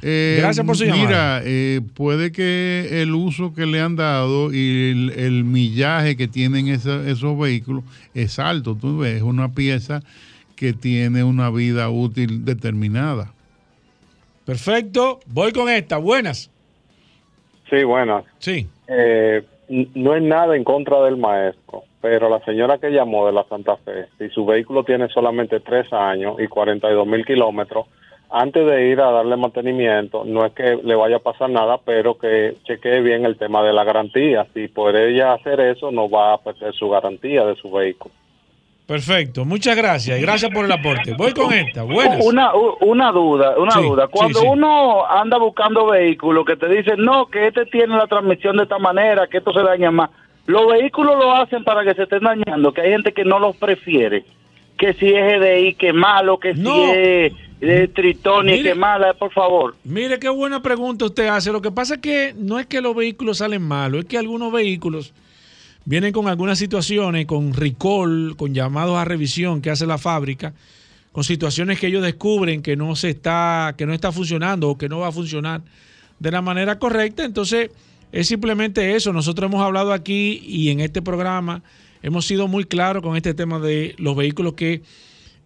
Eh, 0.00 0.36
Gracias 0.40 0.64
por 0.64 0.76
su 0.76 0.84
Mira, 0.84 0.94
llamada. 0.96 1.42
eh, 1.44 1.80
puede 1.94 2.30
que 2.30 3.02
el 3.02 3.12
uso 3.14 3.52
que 3.52 3.66
le 3.66 3.80
han 3.80 3.96
dado 3.96 4.52
y 4.54 4.90
el, 4.92 5.10
el 5.18 5.42
millaje 5.42 6.16
que 6.16 6.28
tienen 6.28 6.68
esa- 6.68 7.08
esos 7.10 7.36
vehículos 7.36 7.82
es 8.14 8.38
alto. 8.38 8.76
Tú 8.80 8.98
ves, 8.98 9.16
es 9.16 9.22
una 9.22 9.52
pieza 9.52 10.00
que 10.54 10.72
tiene 10.72 11.24
una 11.24 11.50
vida 11.50 11.88
útil 11.90 12.44
determinada. 12.44 13.32
Perfecto. 14.48 15.20
Voy 15.26 15.52
con 15.52 15.68
esta. 15.68 15.98
Buenas. 15.98 16.50
Sí, 17.68 17.84
buenas. 17.84 18.24
Sí. 18.38 18.66
Eh, 18.86 19.42
no 19.68 20.14
es 20.14 20.22
nada 20.22 20.56
en 20.56 20.64
contra 20.64 21.02
del 21.02 21.18
maestro, 21.18 21.82
pero 22.00 22.30
la 22.30 22.42
señora 22.46 22.78
que 22.78 22.88
llamó 22.88 23.26
de 23.26 23.32
la 23.32 23.44
Santa 23.44 23.76
Fe, 23.76 24.06
si 24.16 24.30
su 24.30 24.46
vehículo 24.46 24.84
tiene 24.84 25.10
solamente 25.10 25.60
tres 25.60 25.92
años 25.92 26.36
y 26.40 26.46
42 26.46 27.06
mil 27.06 27.26
kilómetros, 27.26 27.88
antes 28.30 28.64
de 28.64 28.88
ir 28.88 29.02
a 29.02 29.10
darle 29.10 29.36
mantenimiento, 29.36 30.24
no 30.24 30.46
es 30.46 30.54
que 30.54 30.80
le 30.82 30.94
vaya 30.94 31.16
a 31.16 31.22
pasar 31.22 31.50
nada, 31.50 31.76
pero 31.84 32.16
que 32.16 32.56
chequee 32.64 33.02
bien 33.02 33.26
el 33.26 33.36
tema 33.36 33.62
de 33.62 33.74
la 33.74 33.84
garantía. 33.84 34.46
Si 34.54 34.68
por 34.68 34.96
ella 34.96 35.34
hacer 35.34 35.60
eso, 35.60 35.92
no 35.92 36.08
va 36.08 36.32
a 36.32 36.38
perder 36.38 36.72
su 36.72 36.88
garantía 36.88 37.44
de 37.44 37.54
su 37.56 37.70
vehículo. 37.70 38.14
Perfecto. 38.88 39.44
Muchas 39.44 39.76
gracias. 39.76 40.18
Y 40.18 40.22
gracias 40.22 40.50
por 40.50 40.64
el 40.64 40.72
aporte. 40.72 41.12
Voy 41.12 41.32
con 41.34 41.52
esta. 41.52 41.82
Buenas. 41.82 42.24
Una, 42.24 42.56
u- 42.56 42.78
una 42.80 43.12
duda, 43.12 43.54
una 43.58 43.72
Sí, 43.72 43.82
duda. 43.82 44.08
Cuando 44.08 44.40
sí. 44.40 44.46
uno 44.48 45.04
anda 45.06 45.36
buscando 45.36 45.84
vehículos 45.88 46.46
que 46.46 46.56
te 46.56 46.68
dicen, 46.70 47.04
no, 47.04 47.26
que 47.26 47.48
este 47.48 47.66
tiene 47.66 47.94
la 47.98 48.06
transmisión 48.06 48.56
de 48.56 48.62
esta 48.62 48.78
manera, 48.78 49.26
que 49.26 49.36
esto 49.38 49.52
se 49.52 49.60
daña 49.62 49.90
más, 49.90 50.08
los 50.46 50.66
vehículos 50.72 51.16
lo 51.18 51.34
hacen 51.34 51.64
para 51.64 51.84
que 51.84 51.92
se 51.94 52.04
estén 52.04 52.20
dañando, 52.24 52.72
que 52.72 52.80
hay 52.80 52.90
gente 52.92 53.12
que 53.12 53.26
no 53.26 53.38
los 53.38 53.54
prefiere. 53.58 54.24
Que 54.78 54.94
si 54.94 55.12
es 55.12 55.38
GDI, 55.38 55.74
que 55.74 55.92
malo, 55.92 56.38
que 56.38 56.54
No. 56.54 56.74
si 56.74 56.80
es 56.92 57.32
eh, 57.60 57.88
Tritoni, 57.94 58.52
Mire. 58.52 58.62
que 58.70 58.74
mala, 58.74 59.12
por 59.12 59.30
favor. 59.32 59.74
Mire 59.84 60.18
qué 60.18 60.30
buena 60.30 60.62
pregunta 60.62 61.04
usted 61.04 61.26
hace. 61.26 61.52
Lo 61.52 61.60
que 61.60 61.72
pasa 61.72 61.96
es 61.96 62.00
que 62.00 62.32
no 62.38 62.58
es 62.58 62.66
que 62.66 62.80
los 62.80 62.96
vehículos 62.96 63.36
salen 63.38 63.60
malos, 63.60 64.00
es 64.00 64.06
que 64.06 64.16
algunos 64.16 64.50
vehículos 64.50 65.12
vienen 65.88 66.12
con 66.12 66.28
algunas 66.28 66.58
situaciones, 66.58 67.24
con 67.24 67.54
recall, 67.54 68.36
con 68.36 68.52
llamados 68.52 68.98
a 68.98 69.06
revisión 69.06 69.62
que 69.62 69.70
hace 69.70 69.86
la 69.86 69.96
fábrica, 69.96 70.52
con 71.12 71.24
situaciones 71.24 71.80
que 71.80 71.86
ellos 71.86 72.02
descubren 72.02 72.60
que 72.60 72.76
no 72.76 72.94
se 72.94 73.08
está, 73.08 73.74
que 73.78 73.86
no 73.86 73.94
está 73.94 74.12
funcionando 74.12 74.68
o 74.68 74.76
que 74.76 74.90
no 74.90 74.98
va 74.98 75.08
a 75.08 75.12
funcionar 75.12 75.62
de 76.18 76.30
la 76.30 76.42
manera 76.42 76.78
correcta. 76.78 77.24
Entonces, 77.24 77.70
es 78.12 78.26
simplemente 78.26 78.96
eso. 78.96 79.14
Nosotros 79.14 79.50
hemos 79.50 79.64
hablado 79.64 79.94
aquí 79.94 80.42
y 80.44 80.68
en 80.68 80.80
este 80.80 81.00
programa 81.00 81.62
hemos 82.02 82.26
sido 82.26 82.48
muy 82.48 82.64
claros 82.64 83.02
con 83.02 83.16
este 83.16 83.32
tema 83.32 83.58
de 83.58 83.94
los 83.96 84.14
vehículos 84.14 84.52
que 84.52 84.82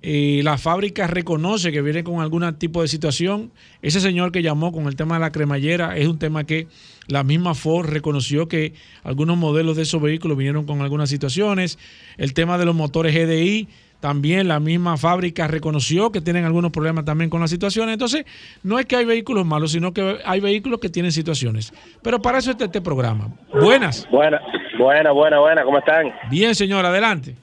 eh, 0.02 0.40
la 0.42 0.58
fábrica 0.58 1.06
reconoce 1.06 1.70
que 1.70 1.82
viene 1.82 2.02
con 2.02 2.20
algún 2.20 2.52
tipo 2.56 2.82
de 2.82 2.88
situación. 2.88 3.52
Ese 3.80 4.00
señor 4.00 4.32
que 4.32 4.42
llamó 4.42 4.72
con 4.72 4.88
el 4.88 4.96
tema 4.96 5.14
de 5.14 5.20
la 5.20 5.30
cremallera 5.30 5.96
es 5.96 6.08
un 6.08 6.18
tema 6.18 6.42
que 6.42 6.66
la 7.08 7.24
misma 7.24 7.54
Ford 7.54 7.88
reconoció 7.88 8.48
que 8.48 8.74
algunos 9.02 9.36
modelos 9.36 9.76
de 9.76 9.82
esos 9.82 10.00
vehículos 10.00 10.36
vinieron 10.36 10.66
con 10.66 10.80
algunas 10.82 11.08
situaciones. 11.10 11.78
El 12.16 12.34
tema 12.34 12.58
de 12.58 12.64
los 12.64 12.74
motores 12.74 13.14
GDI, 13.14 13.68
también 14.00 14.48
la 14.48 14.60
misma 14.60 14.96
fábrica 14.96 15.46
reconoció 15.46 16.10
que 16.10 16.20
tienen 16.20 16.44
algunos 16.44 16.72
problemas 16.72 17.04
también 17.04 17.30
con 17.30 17.40
las 17.40 17.50
situaciones. 17.50 17.92
Entonces, 17.92 18.24
no 18.62 18.78
es 18.78 18.86
que 18.86 18.96
hay 18.96 19.04
vehículos 19.04 19.46
malos, 19.46 19.72
sino 19.72 19.92
que 19.92 20.18
hay 20.24 20.40
vehículos 20.40 20.80
que 20.80 20.88
tienen 20.88 21.12
situaciones. 21.12 21.72
Pero 22.02 22.20
para 22.20 22.38
eso 22.38 22.50
está 22.50 22.64
este 22.64 22.80
programa. 22.80 23.28
Buenas. 23.52 24.08
Buena, 24.10 24.40
buena, 24.78 25.12
buena, 25.12 25.38
buena, 25.38 25.64
¿cómo 25.64 25.78
están? 25.78 26.12
Bien, 26.30 26.54
señor, 26.54 26.84
adelante. 26.84 27.36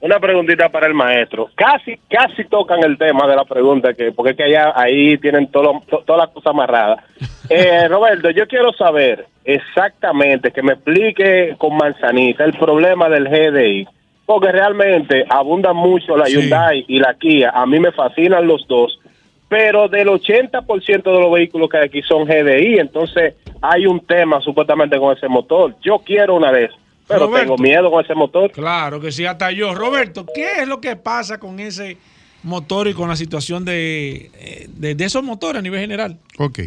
Una 0.00 0.18
preguntita 0.18 0.68
para 0.70 0.86
el 0.86 0.94
maestro. 0.94 1.48
Casi, 1.54 1.98
casi 2.08 2.44
tocan 2.46 2.82
el 2.84 2.96
tema 2.96 3.26
de 3.26 3.36
la 3.36 3.44
pregunta, 3.44 3.92
que 3.94 4.12
porque 4.12 4.30
es 4.30 4.36
que 4.36 4.44
allá, 4.44 4.72
ahí 4.74 5.18
tienen 5.18 5.48
todo, 5.48 5.80
to- 5.88 6.02
todas 6.06 6.26
las 6.26 6.30
cosas 6.34 6.50
amarradas. 6.52 7.04
Eh, 7.52 7.88
Roberto, 7.88 8.30
yo 8.30 8.46
quiero 8.46 8.72
saber 8.74 9.26
exactamente, 9.44 10.52
que 10.52 10.62
me 10.62 10.74
explique 10.74 11.56
con 11.58 11.76
manzanita 11.76 12.44
el 12.44 12.52
problema 12.52 13.08
del 13.08 13.28
GDI. 13.28 13.88
Porque 14.24 14.52
realmente 14.52 15.24
abundan 15.28 15.74
mucho 15.74 16.16
la 16.16 16.28
Hyundai 16.28 16.84
y 16.86 17.00
la 17.00 17.14
Kia. 17.14 17.50
A 17.50 17.66
mí 17.66 17.80
me 17.80 17.90
fascinan 17.90 18.46
los 18.46 18.68
dos. 18.68 19.00
Pero 19.48 19.88
del 19.88 20.06
80% 20.06 21.02
de 21.02 21.20
los 21.20 21.32
vehículos 21.32 21.68
que 21.68 21.78
hay 21.78 21.84
aquí 21.86 22.02
son 22.02 22.24
GDI. 22.24 22.78
Entonces 22.78 23.34
hay 23.60 23.86
un 23.86 23.98
tema 24.06 24.40
supuestamente 24.40 24.96
con 25.00 25.16
ese 25.16 25.26
motor. 25.26 25.74
Yo 25.82 25.98
quiero 25.98 26.36
una 26.36 26.52
vez, 26.52 26.70
pero 27.10 27.26
Roberto. 27.26 27.56
tengo 27.56 27.58
miedo 27.58 27.90
con 27.90 28.04
ese 28.04 28.14
motor. 28.14 28.50
Claro 28.52 29.00
que 29.00 29.12
sí, 29.12 29.24
hasta 29.26 29.50
yo. 29.52 29.74
Roberto, 29.74 30.26
¿qué 30.34 30.62
es 30.62 30.68
lo 30.68 30.80
que 30.80 30.96
pasa 30.96 31.38
con 31.38 31.60
ese 31.60 31.96
motor 32.42 32.88
y 32.88 32.94
con 32.94 33.08
la 33.08 33.16
situación 33.16 33.64
de, 33.64 34.30
eh, 34.34 34.68
de, 34.68 34.94
de 34.94 35.04
esos 35.04 35.22
motores 35.22 35.60
a 35.60 35.62
nivel 35.62 35.80
general? 35.80 36.18
Ok. 36.38 36.60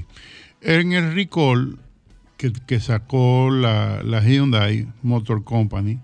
En 0.62 0.94
el 0.94 1.16
recall 1.16 1.78
que, 2.38 2.52
que 2.68 2.80
sacó 2.80 3.50
la, 3.50 4.02
la 4.04 4.22
Hyundai 4.22 4.88
Motor 5.02 5.44
Company, 5.44 6.00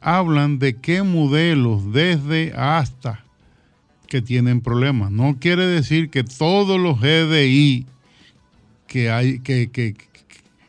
hablan 0.00 0.58
de 0.58 0.76
qué 0.76 1.02
modelos 1.02 1.92
desde 1.92 2.52
hasta 2.56 3.24
que 4.06 4.22
tienen 4.22 4.60
problemas. 4.60 5.10
No 5.10 5.36
quiere 5.40 5.66
decir 5.66 6.10
que 6.10 6.24
todos 6.24 6.80
los 6.80 7.00
GDI 7.00 7.86
que 8.86 9.10
hay 9.10 9.40
que, 9.40 9.70
que, 9.70 9.94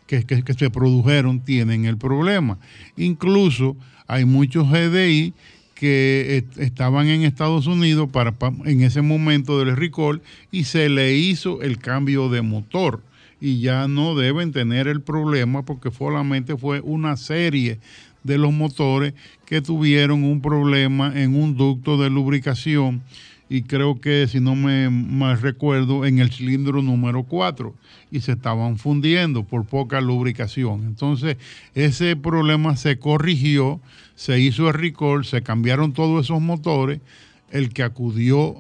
que, 0.08 0.24
que- 0.24 0.44
que 0.44 0.54
se 0.54 0.70
produjeron 0.70 1.42
tienen 1.42 1.86
el 1.86 1.98
problema. 1.98 2.58
Incluso 2.96 3.76
hay 4.08 4.26
muchos 4.26 4.68
GDI 4.70 5.34
que 5.76 6.38
est- 6.38 6.58
estaban 6.60 7.08
en 7.08 7.22
Estados 7.24 7.68
Unidos 7.68 8.10
para, 8.12 8.32
pa- 8.32 8.54
en 8.66 8.82
ese 8.82 9.02
momento 9.04 9.60
del 9.64 9.76
recall 9.76 10.22
y 10.52 10.64
se 10.64 10.90
le 10.90 11.14
hizo 11.16 11.62
el 11.62 11.78
cambio 11.78 12.30
de 12.30 12.42
motor 12.42 13.04
y 13.40 13.60
ya 13.60 13.88
no 13.88 14.16
deben 14.16 14.52
tener 14.52 14.88
el 14.88 15.02
problema 15.02 15.64
porque 15.64 15.92
solamente 15.92 16.58
fue 16.58 16.82
una 16.82 17.16
serie 17.18 17.78
de 18.24 18.38
los 18.40 18.52
motores 18.52 19.14
que 19.46 19.62
tuvieron 19.62 20.24
un 20.24 20.42
problema 20.42 21.14
en 21.16 21.36
un 21.36 21.56
ducto 21.56 21.98
de 22.02 22.10
lubricación 22.10 23.04
y 23.50 23.62
creo 23.64 24.00
que 24.02 24.28
si 24.28 24.40
no 24.40 24.56
me 24.56 24.90
mal 24.90 25.40
recuerdo 25.42 26.06
en 26.06 26.20
el 26.20 26.32
cilindro 26.32 26.82
número 26.82 27.24
4 27.24 27.74
y 28.12 28.20
se 28.22 28.34
estaban 28.34 28.78
fundiendo 28.78 29.44
por 29.44 29.66
poca 29.66 30.02
lubricación. 30.02 30.84
Entonces 30.86 31.38
ese 31.76 32.16
problema 32.16 32.76
se 32.76 33.00
corrigió, 33.00 33.80
se 34.16 34.40
hizo 34.40 34.68
el 34.68 34.74
recall, 34.74 35.24
se 35.26 35.42
cambiaron 35.44 35.94
todos 35.94 36.26
esos 36.26 36.42
motores, 36.42 37.00
el 37.52 37.70
que 37.74 37.84
acudió 37.84 38.56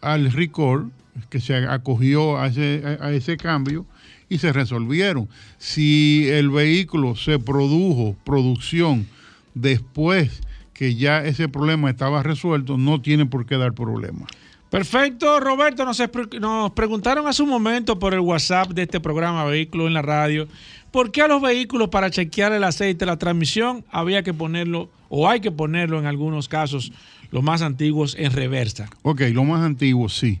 al 0.00 0.32
recall, 0.32 0.90
que 1.30 1.38
se 1.40 1.54
acogió 1.54 2.38
a 2.38 2.48
ese, 2.48 2.82
a- 3.00 3.12
ese 3.12 3.36
cambio 3.36 3.86
y 4.28 4.38
se 4.38 4.52
resolvieron. 4.52 5.28
Si 5.58 6.26
el 6.28 6.50
vehículo 6.50 7.14
se 7.14 7.38
produjo, 7.38 8.16
producción, 8.24 9.06
después 9.54 10.40
que 10.82 10.96
ya 10.96 11.24
ese 11.24 11.48
problema 11.48 11.88
estaba 11.90 12.24
resuelto, 12.24 12.76
no 12.76 13.00
tiene 13.00 13.24
por 13.24 13.46
qué 13.46 13.56
dar 13.56 13.72
problema. 13.72 14.26
Perfecto, 14.68 15.38
Roberto. 15.38 15.84
Nos, 15.84 16.02
nos 16.40 16.72
preguntaron 16.72 17.28
hace 17.28 17.40
un 17.44 17.50
momento 17.50 18.00
por 18.00 18.14
el 18.14 18.18
WhatsApp 18.18 18.70
de 18.70 18.82
este 18.82 18.98
programa 18.98 19.44
Vehículos 19.44 19.86
en 19.86 19.94
la 19.94 20.02
Radio, 20.02 20.48
¿por 20.90 21.12
qué 21.12 21.22
a 21.22 21.28
los 21.28 21.40
vehículos 21.40 21.88
para 21.88 22.10
chequear 22.10 22.52
el 22.52 22.64
aceite, 22.64 23.06
la 23.06 23.16
transmisión, 23.16 23.84
había 23.92 24.24
que 24.24 24.34
ponerlo, 24.34 24.90
o 25.08 25.28
hay 25.28 25.38
que 25.38 25.52
ponerlo 25.52 26.00
en 26.00 26.06
algunos 26.06 26.48
casos, 26.48 26.90
los 27.30 27.44
más 27.44 27.62
antiguos, 27.62 28.16
en 28.18 28.32
reversa? 28.32 28.90
Ok, 29.02 29.20
lo 29.32 29.44
más 29.44 29.62
antiguo, 29.62 30.08
sí. 30.08 30.40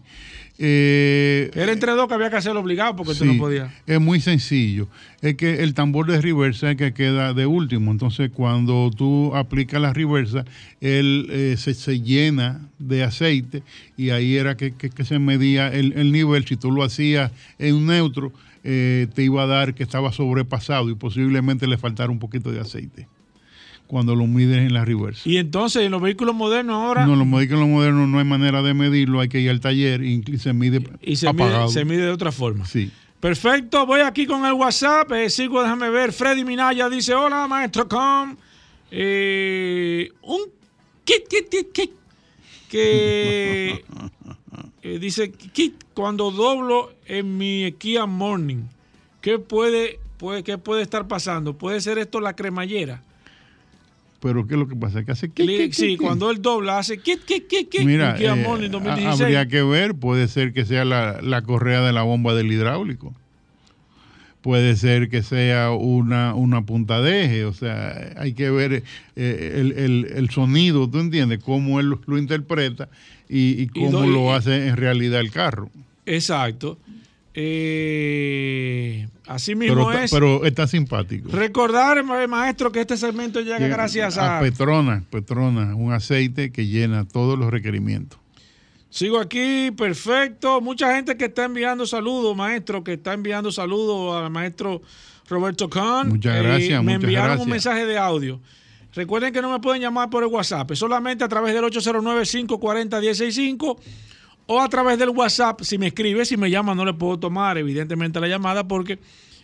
Eh, 0.58 1.50
Era 1.54 1.72
entre 1.72 1.92
dos 1.92 2.06
que 2.08 2.14
había 2.14 2.30
que 2.30 2.36
hacerlo 2.36 2.60
obligado 2.60 2.94
porque 2.96 3.14
tú 3.14 3.24
no 3.24 3.36
podías. 3.38 3.72
Es 3.86 4.00
muy 4.00 4.20
sencillo. 4.20 4.86
Es 5.20 5.34
que 5.36 5.62
el 5.62 5.74
tambor 5.74 6.06
de 6.06 6.20
reversa 6.20 6.66
es 6.66 6.70
el 6.72 6.76
que 6.76 6.92
queda 6.94 7.32
de 7.34 7.46
último. 7.46 7.90
Entonces, 7.90 8.30
cuando 8.32 8.90
tú 8.96 9.34
aplicas 9.34 9.80
la 9.80 9.92
reversa, 9.92 10.44
él 10.80 11.26
eh, 11.30 11.56
se, 11.58 11.74
se 11.74 12.00
llena 12.00 12.68
de 12.78 13.02
aceite 13.02 13.62
y 13.96 14.10
ahí 14.10 14.36
era 14.36 14.56
que, 14.56 14.72
que- 14.72 14.90
que 14.90 15.04
se 15.04 15.18
medía 15.18 15.68
el, 15.68 15.92
el 15.94 16.12
nivel. 16.12 16.44
Si 16.46 16.56
tú 16.56 16.70
lo 16.70 16.82
hacías 16.84 17.32
en 17.58 17.86
neutro, 17.86 18.32
eh, 18.64 19.08
te 19.14 19.24
iba 19.24 19.42
a 19.42 19.46
dar 19.46 19.74
que 19.74 19.82
estaba 19.82 20.12
sobrepasado 20.12 20.88
y 20.90 20.94
posiblemente 20.94 21.66
le 21.66 21.78
faltara 21.78 22.10
un 22.12 22.18
poquito 22.18 22.52
de 22.52 22.60
aceite 22.60 23.08
cuando 23.92 24.16
lo 24.16 24.26
mides 24.26 24.56
en 24.56 24.72
la 24.72 24.86
reversa. 24.86 25.20
Y 25.28 25.36
entonces 25.36 25.82
en 25.82 25.90
los 25.90 26.00
vehículos 26.00 26.34
modernos 26.34 26.76
ahora 26.76 27.04
No, 27.04 27.14
los 27.14 27.30
vehículos 27.30 27.68
modernos 27.68 28.08
no 28.08 28.18
hay 28.18 28.24
manera 28.24 28.62
de 28.62 28.72
medirlo, 28.72 29.20
hay 29.20 29.28
que 29.28 29.38
ir 29.38 29.50
al 29.50 29.60
taller 29.60 30.02
y 30.02 30.22
se 30.38 30.54
mide 30.54 30.82
y 31.02 31.16
se 31.16 31.30
mide, 31.30 31.44
apagado. 31.44 31.68
se 31.68 31.84
mide 31.84 32.06
de 32.06 32.08
otra 32.08 32.32
forma. 32.32 32.64
Sí. 32.64 32.90
Perfecto, 33.20 33.84
voy 33.84 34.00
aquí 34.00 34.24
con 34.24 34.46
el 34.46 34.54
WhatsApp. 34.54 35.12
eh, 35.12 35.28
sigo, 35.28 35.60
déjame 35.60 35.90
ver. 35.90 36.14
Freddy 36.14 36.42
Minaya 36.42 36.88
dice: 36.88 37.12
Hola, 37.12 37.46
maestro 37.46 37.86
Com. 37.86 38.34
Eh, 38.90 40.08
un 40.22 40.40
kit, 41.04 41.28
kit, 41.28 41.50
kit, 41.50 41.72
kit. 41.72 41.90
Que 42.70 43.84
eh, 44.84 44.98
dice: 44.98 45.32
Kit, 45.32 45.84
cuando 45.92 46.30
doblo 46.30 46.94
en 47.04 47.36
mi 47.36 47.74
Kia 47.76 48.06
Morning, 48.06 48.62
¿qué 49.20 49.38
puede, 49.38 50.00
puede, 50.16 50.42
¿qué 50.42 50.56
puede 50.56 50.80
estar 50.80 51.06
pasando? 51.06 51.58
¿Puede 51.58 51.82
ser 51.82 51.98
esto 51.98 52.22
la 52.22 52.34
cremallera? 52.34 53.02
Pero 54.22 54.46
¿qué 54.46 54.54
es 54.54 54.60
lo 54.60 54.68
que 54.68 54.76
pasa? 54.76 55.04
Que 55.04 55.10
hace 55.10 55.30
clic, 55.30 55.72
sí, 55.72 55.96
cuando 55.96 56.30
él 56.30 56.40
dobla, 56.40 56.78
hace 56.78 56.98
kit, 56.98 57.24
kit, 57.24 57.48
kit, 57.48 57.68
kit. 57.68 57.82
Mira, 57.84 58.16
eh, 58.20 58.34
Morning 58.36 58.68
ha- 58.68 58.72
2016. 58.72 59.20
habría 59.20 59.48
que 59.48 59.62
ver, 59.64 59.96
puede 59.96 60.28
ser 60.28 60.52
que 60.52 60.64
sea 60.64 60.84
la, 60.84 61.20
la 61.20 61.42
correa 61.42 61.82
de 61.82 61.92
la 61.92 62.02
bomba 62.02 62.32
del 62.32 62.52
hidráulico. 62.52 63.12
Puede 64.40 64.74
ser 64.76 65.08
que 65.08 65.22
sea 65.22 65.70
una, 65.70 66.34
una 66.34 66.62
punta 66.62 67.00
de 67.00 67.24
eje, 67.24 67.44
o 67.44 67.52
sea, 67.52 68.12
hay 68.16 68.32
que 68.32 68.50
ver 68.50 68.82
eh, 69.16 69.52
el, 69.56 69.72
el- 69.72 70.12
el 70.16 70.30
sonido, 70.30 70.88
¿tú 70.88 70.98
entiendes? 71.00 71.38
Cómo 71.44 71.78
él 71.78 71.86
lo, 71.86 72.00
lo 72.06 72.18
interpreta 72.18 72.88
y, 73.28 73.60
y 73.62 73.66
cómo 73.68 74.04
lo 74.06 74.34
hace 74.34 74.66
en 74.68 74.76
realidad 74.76 75.20
el 75.20 75.30
carro. 75.30 75.70
Exacto. 76.06 76.78
Eh, 77.34 79.08
así 79.26 79.54
mismo 79.54 79.86
Pero, 79.88 79.92
es. 80.04 80.10
pero 80.10 80.44
está 80.44 80.66
simpático. 80.66 81.28
Recordar, 81.30 82.02
ma- 82.04 82.26
maestro, 82.26 82.72
que 82.72 82.80
este 82.80 82.96
segmento 82.96 83.40
llega 83.40 83.58
gracias 83.68 84.18
a 84.18 84.38
a... 84.38 84.40
Petrona, 84.40 85.04
Petrona, 85.10 85.74
un 85.74 85.92
aceite 85.92 86.50
que 86.52 86.66
llena 86.66 87.06
todos 87.06 87.38
los 87.38 87.50
requerimientos. 87.50 88.18
Sigo 88.90 89.18
aquí, 89.18 89.70
perfecto. 89.70 90.60
Mucha 90.60 90.94
gente 90.94 91.16
que 91.16 91.24
está 91.26 91.44
enviando 91.44 91.86
saludos, 91.86 92.36
maestro, 92.36 92.84
que 92.84 92.94
está 92.94 93.14
enviando 93.14 93.50
saludos 93.50 94.22
al 94.22 94.30
maestro 94.30 94.82
Roberto 95.28 95.70
Kahn. 95.70 96.10
Muchas 96.10 96.42
gracias, 96.42 96.82
me 96.84 96.92
muchas 96.92 97.04
enviaron 97.04 97.26
gracias. 97.28 97.46
un 97.46 97.50
mensaje 97.50 97.86
de 97.86 97.96
audio. 97.96 98.40
Recuerden 98.94 99.32
que 99.32 99.40
no 99.40 99.50
me 99.50 99.58
pueden 99.60 99.80
llamar 99.80 100.10
por 100.10 100.22
el 100.22 100.28
WhatsApp, 100.28 100.70
solamente 100.74 101.24
a 101.24 101.28
través 101.28 101.54
del 101.54 101.64
809-540-165 101.64 103.78
o 104.52 104.60
a 104.60 104.68
través 104.68 104.98
del 104.98 105.10
WhatsApp. 105.10 105.62
Si 105.62 105.78
me 105.78 105.88
escribe, 105.88 106.24
si 106.24 106.36
me 106.36 106.50
llama, 106.50 106.74
no 106.74 106.84
le 106.84 106.92
puedo 106.92 107.18
tomar, 107.18 107.56
evidentemente, 107.56 108.20
la 108.20 108.28
llamada 108.28 108.68
porque 108.68 108.98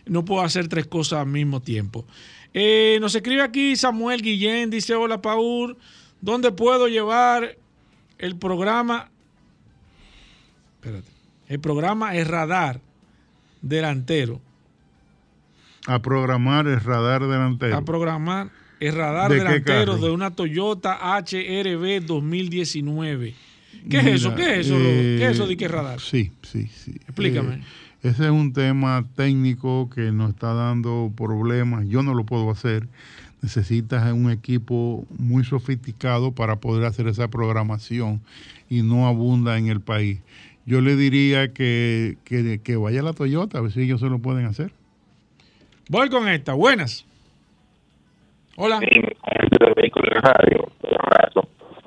no 0.07 0.25
puedo 0.25 0.43
hacer 0.43 0.69
tres 0.69 0.87
cosas 0.87 1.21
al 1.21 1.27
mismo 1.27 1.61
tiempo. 1.61 2.05
Eh, 2.53 2.99
nos 3.01 3.15
escribe 3.15 3.43
aquí 3.43 3.77
Samuel 3.77 4.23
Guillén, 4.23 4.71
dice: 4.71 4.95
Hola, 4.95 5.23
Paul, 5.23 5.77
¿dónde 6.21 6.53
puedo 6.53 6.89
llevar 6.89 7.57
el 8.19 8.37
programa? 8.37 9.11
Espérate. 10.75 11.09
El 11.49 11.61
programa 11.61 12.15
es 12.15 12.29
radar 12.29 12.81
delantero. 13.63 14.41
A 15.87 16.01
programar 16.01 16.67
el 16.67 16.81
radar 16.81 17.27
delantero. 17.27 17.77
A 17.77 17.83
programar 17.83 18.51
el 18.81 18.95
radar 18.95 19.31
¿De 19.31 19.39
qué 19.39 19.45
delantero 19.45 19.97
de 19.97 20.11
una 20.11 20.31
Toyota 20.31 20.99
HRB 21.19 22.05
2019. 22.05 23.48
¿Qué 23.91 23.99
es 23.99 24.07
eso? 24.07 24.35
¿Qué 24.35 24.61
es 24.61 24.67
eso? 24.67 24.77
eh, 24.79 25.17
¿Qué 25.19 25.25
es 25.27 25.31
eso 25.33 25.47
de 25.47 25.57
qué 25.57 25.69
radar? 25.69 26.01
Sí, 26.01 26.33
sí, 26.43 26.67
sí. 26.67 26.93
Explícame. 27.03 27.55
Eh, 27.55 27.63
ese 28.03 28.25
es 28.25 28.31
un 28.31 28.53
tema 28.53 29.05
técnico 29.17 29.91
que 29.91 30.13
nos 30.13 30.31
está 30.31 30.55
dando 30.55 31.13
problemas. 31.17 31.87
Yo 31.89 32.03
no 32.03 32.15
lo 32.15 32.25
puedo 32.25 32.51
hacer. 32.51 32.87
Necesitas 33.43 34.13
un 34.13 34.31
equipo 34.31 35.07
muy 35.17 35.45
sofisticado 35.45 36.33
para 36.33 36.57
poder 36.57 36.85
hacer 36.85 37.07
esa 37.09 37.29
programación 37.29 38.21
y 38.69 38.83
no 38.83 39.07
abunda 39.07 39.59
en 39.59 39.69
el 39.69 39.81
país. 39.81 40.21
Yo 40.67 40.81
le 40.81 40.97
diría 40.97 41.53
que, 41.53 42.19
que, 42.25 42.61
que 42.63 42.77
vaya 42.77 43.01
a 43.01 43.05
la 43.05 43.13
Toyota 43.15 43.59
a 43.59 43.61
ver 43.63 43.73
si 43.73 43.83
ellos 43.83 44.01
se 44.01 44.07
lo 44.09 44.19
pueden 44.19 44.45
hacer. 44.47 44.73
Voy 45.89 46.11
con 46.11 46.29
esta. 46.29 46.53
Buenas. 46.53 47.07
Hola. 48.57 48.81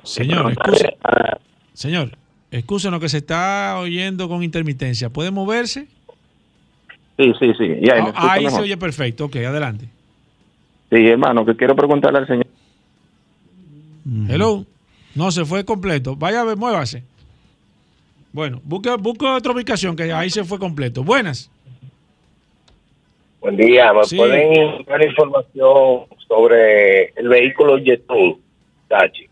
Señor, 0.03 0.53
excuse. 0.53 0.87
Señor, 1.73 2.11
excúsenos 2.51 2.99
que 2.99 3.09
se 3.09 3.17
está 3.17 3.77
oyendo 3.79 4.27
con 4.27 4.43
intermitencia. 4.43 5.09
¿Puede 5.09 5.31
moverse? 5.31 5.87
Sí, 7.17 7.33
sí, 7.39 7.51
sí. 7.57 7.65
Y 7.81 7.89
ahí, 7.89 8.01
Ah, 8.15 8.33
ahí 8.33 8.49
se 8.49 8.61
oye 8.61 8.77
perfecto. 8.77 9.25
Ok, 9.25 9.35
adelante. 9.37 9.85
Sí, 10.89 10.97
hermano, 11.07 11.45
que 11.45 11.55
quiero 11.55 11.75
preguntarle 11.75 12.19
al 12.19 12.27
señor. 12.27 12.47
Hello. 14.29 14.65
No, 15.15 15.31
se 15.31 15.45
fue 15.45 15.63
completo. 15.65 16.15
Vaya 16.15 16.41
a 16.41 16.43
ver, 16.45 16.57
muévase. 16.57 17.03
Bueno, 18.33 18.61
busque, 18.63 18.95
busque 18.97 19.25
otra 19.25 19.51
ubicación 19.51 19.95
que 19.95 20.11
ahí 20.13 20.29
se 20.29 20.43
fue 20.43 20.57
completo. 20.57 21.03
Buenas. 21.03 21.51
Buen 23.41 23.57
día, 23.57 23.91
¿me 23.93 24.03
Sí. 24.05 24.15
pueden 24.17 24.85
dar 24.85 25.03
información 25.03 26.05
sobre 26.27 27.09
el 27.15 27.27
vehículo 27.27 27.77
Jetun, 27.83 28.39
Tachi? 28.87 29.27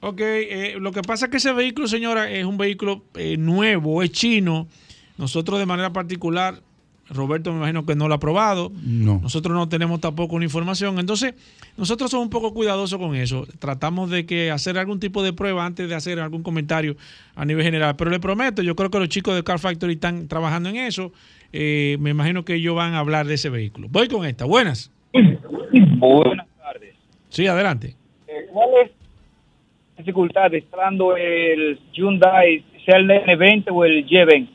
Ok, 0.00 0.20
eh, 0.20 0.76
lo 0.78 0.92
que 0.92 1.02
pasa 1.02 1.26
es 1.26 1.30
que 1.30 1.38
ese 1.38 1.52
vehículo, 1.52 1.88
señora, 1.88 2.30
es 2.30 2.44
un 2.44 2.56
vehículo 2.56 3.02
eh, 3.14 3.36
nuevo, 3.36 4.02
es 4.02 4.12
chino. 4.12 4.68
Nosotros 5.16 5.58
de 5.58 5.66
manera 5.66 5.92
particular, 5.92 6.62
Roberto 7.10 7.50
me 7.50 7.58
imagino 7.58 7.84
que 7.84 7.96
no 7.96 8.06
lo 8.06 8.14
ha 8.14 8.20
probado. 8.20 8.70
No. 8.82 9.18
Nosotros 9.20 9.54
no 9.56 9.68
tenemos 9.68 10.00
tampoco 10.00 10.36
una 10.36 10.44
información. 10.44 10.98
Entonces, 11.00 11.34
nosotros 11.76 12.10
somos 12.10 12.26
un 12.26 12.30
poco 12.30 12.54
cuidadosos 12.54 12.98
con 12.98 13.16
eso. 13.16 13.46
Tratamos 13.58 14.10
de 14.10 14.26
que 14.26 14.50
hacer 14.50 14.78
algún 14.78 15.00
tipo 15.00 15.22
de 15.22 15.32
prueba 15.32 15.64
antes 15.66 15.88
de 15.88 15.94
hacer 15.94 16.20
algún 16.20 16.42
comentario 16.42 16.96
a 17.34 17.44
nivel 17.44 17.64
general. 17.64 17.96
Pero 17.96 18.10
le 18.10 18.20
prometo, 18.20 18.62
yo 18.62 18.76
creo 18.76 18.90
que 18.90 19.00
los 19.00 19.08
chicos 19.08 19.34
de 19.34 19.42
Car 19.42 19.58
Factory 19.58 19.94
están 19.94 20.28
trabajando 20.28 20.68
en 20.68 20.76
eso. 20.76 21.12
Eh, 21.52 21.96
me 21.98 22.10
imagino 22.10 22.44
que 22.44 22.54
ellos 22.54 22.76
van 22.76 22.94
a 22.94 23.00
hablar 23.00 23.26
de 23.26 23.34
ese 23.34 23.48
vehículo. 23.48 23.88
Voy 23.90 24.06
con 24.08 24.24
esta. 24.26 24.44
Buenas. 24.44 24.92
Buenas 25.12 26.46
tardes. 26.58 26.94
Sí, 27.30 27.46
adelante. 27.46 27.96
Eh, 28.26 28.46
¿Cuál 28.52 28.68
es 28.84 28.97
dificultad 30.08 30.52
entrando 30.54 31.16
el 31.16 31.78
Hyundai, 31.92 32.64
sea 32.84 32.96
el 32.96 33.08
N20 33.08 33.66
o 33.70 33.84
el 33.84 34.06
Y20? 34.06 34.48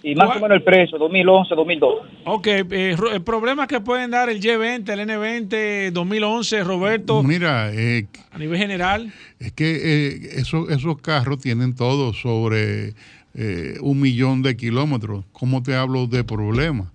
Y 0.00 0.14
más 0.14 0.36
o 0.36 0.40
menos 0.40 0.52
el 0.52 0.62
precio, 0.62 0.96
2011, 0.96 1.54
2012. 1.56 2.08
Ok, 2.26 2.46
eh, 2.46 2.96
el 3.12 3.22
problema 3.24 3.66
que 3.66 3.80
pueden 3.80 4.12
dar 4.12 4.30
el 4.30 4.40
Y20, 4.40 4.88
el 4.90 5.00
N20, 5.00 5.90
2011, 5.90 6.62
Roberto, 6.62 7.22
Mira, 7.24 7.72
eh, 7.74 8.06
a 8.30 8.38
nivel 8.38 8.58
general. 8.58 9.12
es 9.40 9.52
que 9.52 9.70
eh, 9.74 10.18
esos, 10.36 10.70
esos 10.70 11.00
carros 11.00 11.40
tienen 11.40 11.74
todo 11.74 12.12
sobre 12.12 12.94
eh, 13.34 13.76
un 13.80 14.00
millón 14.00 14.42
de 14.42 14.56
kilómetros. 14.56 15.24
¿Cómo 15.32 15.62
te 15.62 15.74
hablo 15.74 16.06
de 16.06 16.24
problemas? 16.24 16.88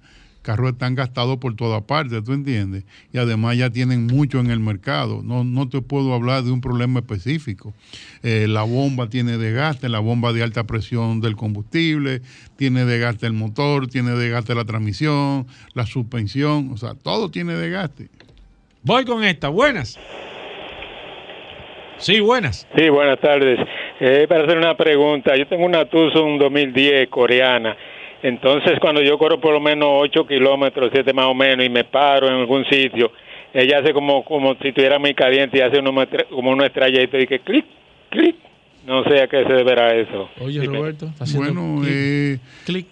Carros 0.44 0.74
están 0.74 0.94
gastados 0.94 1.38
por 1.38 1.56
todas 1.56 1.82
partes, 1.84 2.24
¿tú 2.24 2.34
entiendes? 2.34 2.84
Y 3.11 3.18
además 3.18 3.57
ya 3.57 3.70
tienen 3.70 4.06
mucho 4.06 4.40
en 4.40 4.52
el 4.52 4.60
mercado. 4.60 5.22
No, 5.24 5.44
no 5.44 5.70
te 5.70 5.82
puedo 5.82 6.14
hablar 6.14 6.44
de 6.44 6.52
un 6.52 6.61
problema 6.61 6.99
específico. 6.99 7.74
Eh, 8.22 8.45
la 8.48 8.64
bomba 8.64 9.07
tiene 9.07 9.38
desgaste, 9.38 9.90
la 9.90 9.99
bomba 9.99 10.34
de 10.34 10.44
alta 10.44 10.65
presión 10.65 11.22
del 11.22 11.36
combustible, 11.36 12.22
tiene 12.57 12.86
desgaste 12.86 13.26
el 13.26 13.34
motor, 13.34 13.88
tiene 13.88 14.11
desgaste 14.11 14.53
la 14.53 14.65
transmisión, 14.65 15.48
la 15.74 15.86
suspensión, 15.86 16.72
o 16.74 16.78
sea, 16.78 16.94
todo 16.94 17.32
tiene 17.32 17.53
desgaste. 17.53 18.10
Voy 18.84 19.06
con 19.06 19.24
esta. 19.24 19.48
Buenas. 19.48 19.98
Sí, 21.98 22.20
buenas. 22.20 22.68
Sí, 22.76 22.90
buenas 22.90 23.18
tardes. 23.22 23.57
Eh, 24.02 24.26
para 24.28 24.44
hacer 24.44 24.57
una 24.57 24.76
pregunta, 24.76 25.38
yo 25.38 25.48
tengo 25.48 25.65
una 25.65 25.86
Tucson 25.86 26.38
2010 26.38 27.07
coreana. 27.07 27.78
Entonces, 28.24 28.80
cuando 28.80 29.02
yo 29.02 29.18
corro 29.18 29.40
por 29.41 29.52
lo 29.52 29.60
menos 29.60 29.90
8 29.91 30.26
kilómetros, 30.26 30.91
7 30.94 31.12
más 31.12 31.26
o 31.26 31.34
menos, 31.34 31.66
y 31.66 31.70
me 31.70 31.84
paro 31.84 32.28
en 32.28 32.36
algún 32.36 32.66
sitio, 32.66 33.12
ella 33.54 33.80
hace 33.80 33.94
como, 33.94 34.24
como 34.24 34.56
si 34.56 34.70
estuviera 34.70 34.98
muy 34.98 35.14
caliente 35.14 35.58
y 35.58 35.62
hace 35.62 35.84
como 36.30 36.52
una 36.52 36.68
estrellita 36.68 37.20
y 37.20 37.28
que 37.28 37.40
clic, 37.40 37.66
clic. 38.10 38.36
No 38.85 39.03
sé 39.05 39.22
a 39.22 39.27
qué 39.27 39.43
se 39.45 39.53
deberá 39.53 39.95
eso. 39.95 40.27
Oye, 40.41 40.60
Sí, 40.60 40.68
Roberto, 40.68 41.05
está 41.05 41.23
haciendo 41.23 41.53
Bueno, 41.64 41.81
clic, 41.81 41.89
eh, 41.93 42.39
clic, 42.65 42.88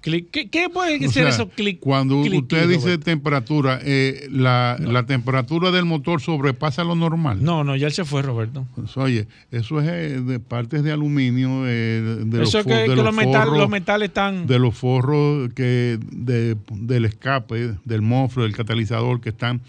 clic. 0.00 0.30
¿Qué, 0.30 0.48
qué 0.48 0.70
puede 0.70 0.98
ser 1.00 1.10
sea, 1.10 1.28
eso? 1.28 1.48
Clic. 1.50 1.80
Cuando 1.80 2.22
clic, 2.22 2.40
usted 2.42 2.58
clic, 2.60 2.68
dice 2.70 2.84
Roberto? 2.86 3.04
temperatura, 3.04 3.78
eh, 3.84 4.26
la, 4.30 4.78
la 4.80 5.04
temperatura 5.04 5.70
del 5.70 5.84
motor 5.84 6.22
sobrepasa 6.22 6.82
lo 6.82 6.94
normal. 6.94 7.44
No, 7.44 7.62
no, 7.62 7.76
ya 7.76 7.88
él 7.88 7.92
se 7.92 8.06
fue, 8.06 8.22
Roberto. 8.22 8.66
Pues, 8.74 8.96
oye, 8.96 9.26
eso 9.50 9.80
es 9.80 9.88
eh, 9.88 10.20
de 10.22 10.40
partes 10.40 10.82
de 10.82 10.92
aluminio, 10.92 11.66
eh, 11.66 12.00
de, 12.24 12.42
Eso 12.42 12.58
los, 12.58 12.66
que, 12.66 12.72
de 12.74 12.84
que 12.88 12.96
los, 13.02 13.14
metal- 13.14 13.48
forros- 13.48 13.58
los 13.58 13.68
metales 13.68 14.08
están... 14.08 14.46
de 14.46 14.58
los 14.58 14.74
forros 14.74 15.50
que 15.54 15.98
de- 16.10 16.56
del 16.70 17.04
escape, 17.04 17.74
del 17.84 18.00
mofle, 18.00 18.44
del 18.44 18.56
catalizador 18.56 19.20
que 19.20 19.28
están 19.28 19.60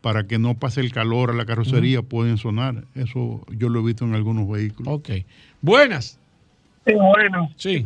para 0.00 0.26
que 0.26 0.38
no 0.38 0.54
pase 0.54 0.80
el 0.80 0.92
calor 0.92 1.30
a 1.30 1.34
la 1.34 1.44
carrocería, 1.44 2.02
pueden 2.02 2.38
sonar. 2.38 2.84
Eso 2.94 3.40
yo 3.50 3.68
lo 3.68 3.80
he 3.80 3.84
visto 3.84 4.04
en 4.04 4.14
algunos 4.14 4.48
vehículos. 4.48 4.94
Ok. 4.94 5.10
Buenas. 5.60 6.18
Sí, 6.86 6.94
bueno. 6.94 7.50
Sí. 7.56 7.84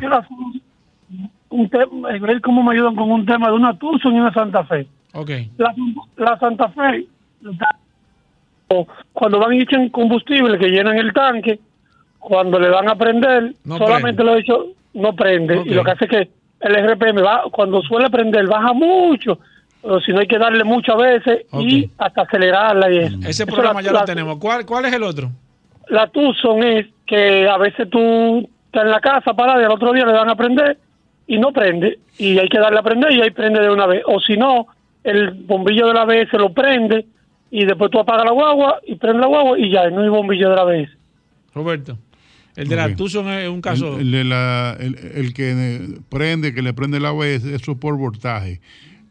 Un, 1.51 1.69
tema, 1.69 2.15
eh, 2.15 2.41
cómo 2.41 2.63
me 2.63 2.75
ayudan 2.75 2.97
con 2.97 3.11
un 3.11 3.27
tema 3.27 3.49
de 3.49 3.55
una 3.55 3.77
Tucson 3.77 4.15
y 4.15 4.21
una 4.21 4.33
Santa 4.33 4.65
Fe. 4.65 4.87
Ok. 5.13 5.31
La, 5.57 5.75
la 6.17 6.39
Santa 6.39 6.69
Fe, 6.71 7.07
cuando 9.13 9.39
van 9.39 9.55
y 9.55 9.63
echan 9.63 9.89
combustible, 9.91 10.59
que 10.59 10.69
llenan 10.69 10.97
el 10.97 11.13
tanque, 11.13 11.61
cuando 12.19 12.59
le 12.59 12.71
van 12.71 12.89
a 12.89 12.97
prender, 12.97 13.55
No 13.65 13.79
solamente 13.79 14.25
lo 14.25 14.35
he 14.35 14.41
hecho, 14.41 14.67
no 14.95 15.15
prende. 15.15 15.63
Y 15.65 15.75
lo 15.75 15.85
que 15.85 15.91
hace 15.91 16.05
es 16.07 16.11
que 16.11 16.31
el 16.61 16.91
RPM 16.91 17.23
va, 17.23 17.43
cuando 17.51 17.83
suele 17.83 18.09
prender, 18.11 18.47
baja 18.47 18.73
mucho. 18.73 19.39
Pero 19.85 20.01
si 20.01 20.13
no 20.13 20.21
hay 20.21 20.27
que 20.27 20.39
darle 20.39 20.65
muchas 20.65 20.97
veces 20.97 21.43
y 21.61 21.91
hasta 21.99 22.23
acelerarla 22.23 22.91
y 22.91 22.99
eso. 22.99 23.19
Ese 23.21 23.29
Eso 23.43 23.47
programa 23.47 23.83
la- 23.83 23.87
ya 23.87 23.93
la- 23.93 24.01
lo 24.01 24.05
tenemos. 24.07 24.39
¿Cuál, 24.39 24.65
¿Cuál 24.65 24.87
es 24.87 24.93
el 24.95 25.03
otro? 25.03 25.31
la 25.89 26.07
Tucson 26.09 26.63
es 26.63 26.87
que 27.07 27.47
a 27.47 27.59
veces 27.59 27.91
tú 27.91 28.49
estás 28.67 28.85
en 28.85 28.91
la 28.91 29.01
casa 29.01 29.35
parada 29.35 29.61
y 29.61 29.65
al 29.67 29.73
otro 29.73 29.93
día 29.93 30.07
le 30.07 30.13
dan 30.15 30.31
a 30.31 30.35
prender 30.35 30.79
y 31.27 31.37
no 31.39 31.53
prende 31.53 31.99
y 32.19 32.39
hay 32.39 32.49
que 32.49 32.59
darle 32.59 32.79
a 32.79 32.83
prender 32.83 33.13
y 33.13 33.21
ahí 33.21 33.31
prende 33.31 33.61
de 33.61 33.69
una 33.71 33.87
vez 33.87 34.03
o 34.07 34.19
si 34.21 34.37
no 34.39 34.67
el 35.05 35.33
bombillo 35.33 35.87
de 35.89 35.93
la 35.95 36.03
ABS 36.03 36.33
lo 36.39 36.55
prende 36.55 37.05
y 37.51 37.67
después 37.67 37.91
tú 37.91 37.99
apagas 38.01 38.25
la 38.25 38.33
guagua 38.33 38.81
y 38.87 38.95
prende 38.95 39.21
la 39.21 39.27
guagua 39.27 39.59
y 39.59 39.71
ya 39.71 39.91
no 39.91 40.01
hay 40.01 40.09
bombillo 40.09 40.49
de 40.49 40.57
la 40.57 40.63
ABS 40.63 40.89
Roberto. 41.55 41.99
El 42.57 42.69
de 42.69 42.77
la. 42.77 42.95
Tucson 42.97 43.29
es 43.29 43.49
un 43.49 43.61
caso... 43.61 43.95
El, 43.99 44.07
el 44.07 44.11
de 44.13 44.25
la- 44.25 44.77
el- 44.81 44.97
el 45.17 45.35
que 45.35 45.99
prende, 46.09 46.55
que 46.55 46.63
le 46.63 46.73
prende 46.73 46.97
el 46.99 47.05
ABS, 47.07 47.45
eso 47.53 47.73
es 47.73 47.79
por 47.79 47.99
voltaje. 47.99 48.61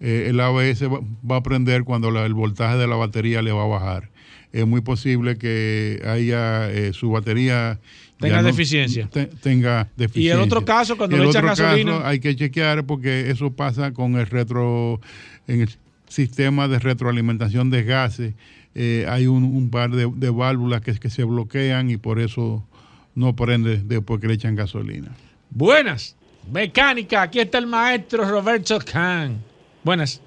Eh, 0.06 0.26
el 0.30 0.40
ABS 0.42 0.84
va, 0.88 1.00
va 1.30 1.38
a 1.38 1.44
prender 1.44 1.86
cuando 1.86 2.12
la- 2.12 2.26
el 2.26 2.34
voltaje 2.34 2.78
de 2.78 2.86
la 2.88 2.96
batería 2.98 3.42
le 3.42 3.54
va 3.54 3.64
a 3.64 3.68
bajar. 3.68 4.10
Es 4.52 4.68
muy 4.68 4.82
posible 4.82 5.38
que 5.38 6.02
haya 6.06 6.70
eh, 6.70 6.92
su 6.94 7.10
batería 7.10 7.80
Tenga 8.20 8.42
no- 8.42 8.48
deficiencia. 8.50 9.08
te- 9.12 9.28
tenga 9.28 9.88
deficiencia. 9.96 10.22
Y 10.22 10.38
el 10.38 10.40
otro 10.46 10.64
caso, 10.66 10.98
cuando 10.98 11.16
el 11.16 11.24
le 11.24 11.30
echan 11.30 11.46
gasolina. 11.46 11.92
caso 11.94 12.06
hay 12.06 12.20
que 12.20 12.36
chequear 12.36 12.86
porque 12.86 13.30
eso 13.32 13.52
pasa 13.54 13.94
con 13.94 14.16
el 14.18 14.28
retro, 14.28 15.00
en 15.48 15.62
el 15.62 15.70
sistema 16.10 16.68
de 16.68 16.80
retroalimentación 16.80 17.70
de 17.72 17.84
gases. 17.84 18.34
eh, 18.76 19.06
hay 19.08 19.28
un, 19.28 19.44
un 19.44 19.70
par 19.70 19.92
de, 19.92 20.12
de 20.16 20.30
válvulas 20.32 20.82
que, 20.82 20.94
que 20.96 21.10
se 21.12 21.24
bloquean 21.24 21.90
y 21.92 21.98
por 21.98 22.20
eso 22.20 22.68
no 23.16 23.36
prende 23.36 23.78
después 23.78 24.20
que 24.20 24.28
le 24.28 24.34
echan 24.34 24.56
gasolina. 24.56 25.12
Buenas. 25.52 26.16
Mecánica. 26.52 27.22
Aquí 27.22 27.40
está 27.40 27.58
el 27.60 27.68
maestro 27.68 28.28
Roberto 28.28 28.80
Khan. 28.80 29.38
Buenas. 29.84 30.22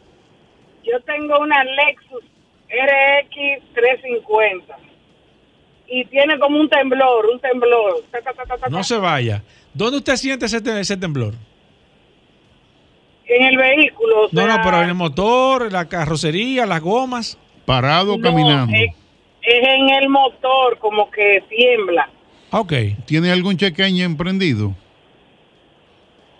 Yo 0.85 1.01
tengo 1.01 1.39
una 1.41 1.65
Lexus 1.65 2.23
RX 2.69 3.63
350 3.75 4.77
y 5.89 6.05
tiene 6.07 6.39
como 6.39 6.59
un 6.61 6.69
temblor, 6.69 7.27
un 7.33 7.41
temblor. 7.41 8.03
Ta, 8.11 8.21
ta, 8.23 8.33
ta, 8.33 8.45
ta, 8.45 8.57
ta, 8.59 8.69
No 8.69 8.83
se 8.85 8.97
vaya. 8.97 9.43
¿Dónde 9.73 9.99
usted 9.99 10.17
siente 10.17 10.47
ese, 10.47 10.61
te- 10.61 10.81
ese 10.81 10.97
temblor? 10.97 11.35
En 13.27 13.43
el 13.43 13.57
vehículo. 13.57 14.27
o 14.27 14.29
No, 14.33 14.47
no, 14.47 14.57
pero 14.63 14.83
en 14.83 14.89
el 14.89 14.95
motor, 14.95 15.73
la 15.73 15.89
carrocería, 15.89 16.67
las 16.67 16.81
gomas. 16.81 17.39
Parado 17.65 18.15
o 18.15 18.17
no, 18.19 18.23
caminando. 18.23 18.73
Es, 18.77 18.93
es 19.43 19.69
en 19.69 19.91
el 19.91 20.09
motor, 20.09 20.79
como 20.79 21.11
que 21.11 21.43
tiembla. 21.49 22.09
Ok. 22.51 22.73
¿Tiene 23.07 23.33
algún 23.33 23.57
check 23.57 23.77
engine 23.81 24.15
prendido? 24.17 24.73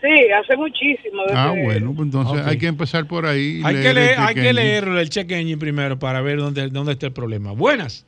Sí, 0.03 0.31
hace 0.33 0.57
muchísimo. 0.57 1.23
Ah, 1.35 1.55
bueno, 1.57 1.93
pues 1.95 2.07
entonces 2.07 2.47
hay 2.47 2.59
que 2.59 2.67
empezar 2.67 3.07
por 3.07 3.27
ahí. 3.27 3.61
Hay 3.65 3.75
que, 3.77 3.95
leer 3.95 4.19
hay 4.19 4.35
que 4.35 4.53
leer 4.53 4.85
el 4.89 5.09
check 5.09 5.31
engine 5.33 5.57
primero 5.59 5.99
para 5.99 6.21
ver 6.21 6.39
dónde, 6.39 6.69
dónde 6.69 6.93
está 6.93 7.07
el 7.07 7.13
problema. 7.13 7.53
Buenas. 7.53 8.05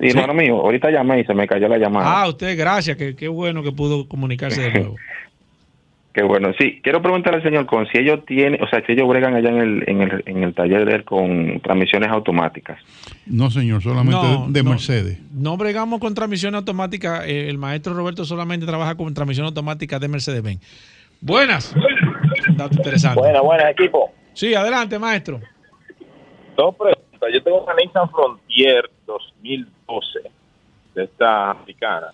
Sí, 0.00 0.08
hermano 0.08 0.34
mío, 0.34 0.56
ahorita 0.60 0.90
llamé 0.90 1.20
y 1.20 1.24
se 1.24 1.32
me 1.32 1.46
cayó 1.46 1.68
la 1.68 1.78
llamada. 1.78 2.22
Ah, 2.22 2.28
usted, 2.28 2.58
gracias. 2.58 2.96
que- 2.96 3.14
Qué 3.14 3.28
bueno 3.28 3.62
que 3.62 3.70
pudo 3.70 4.08
comunicarse 4.08 4.60
de 4.62 4.70
nuevo. 4.80 4.96
Qué 6.14 6.22
bueno. 6.22 6.52
Sí, 6.58 6.80
quiero 6.82 7.00
preguntarle 7.00 7.38
al 7.38 7.42
señor 7.42 7.64
con 7.64 7.86
si 7.86 7.96
ellos 7.98 8.24
tienen, 8.26 8.62
o 8.62 8.68
sea, 8.68 8.84
si 8.84 8.92
ellos 8.92 9.08
bregan 9.08 9.34
allá 9.34 9.48
en 9.48 9.58
el, 9.58 9.84
en 9.88 10.02
el, 10.02 10.22
en 10.26 10.42
el 10.42 10.54
taller 10.54 10.84
de 10.84 10.96
él 10.96 11.04
con 11.04 11.58
transmisiones 11.60 12.10
automáticas. 12.10 12.78
No, 13.24 13.50
señor, 13.50 13.82
solamente 13.82 14.20
No, 14.20 14.46
de 14.48 14.62
no. 14.62 14.70
Mercedes. 14.70 15.18
No 15.32 15.56
bregamos 15.56 16.00
con 16.00 16.14
transmisión 16.14 16.54
automática. 16.54 17.26
eh, 17.26 17.48
el 17.48 17.56
maestro 17.56 17.94
Roberto 17.94 18.26
solamente 18.26 18.66
trabaja 18.66 18.94
con 18.94 19.14
transmisión 19.14 19.46
automática 19.46 19.98
de 19.98 20.08
Mercedes-Benz. 20.08 20.60
Buenas. 21.22 21.74
Dato 22.56 22.74
interesante. 22.76 23.18
Buenas, 23.18 23.42
buenas, 23.42 23.70
equipo. 23.70 24.10
Sí, 24.34 24.54
adelante, 24.54 24.98
maestro. 24.98 25.40
Dos 26.56 26.74
preguntas. 26.76 27.30
Yo 27.32 27.42
tengo 27.42 27.62
una 27.64 27.74
Nissan 27.74 28.10
Frontier 28.10 28.90
2012 29.06 30.18
de 30.94 31.04
esta 31.04 31.52
americana. 31.52 32.08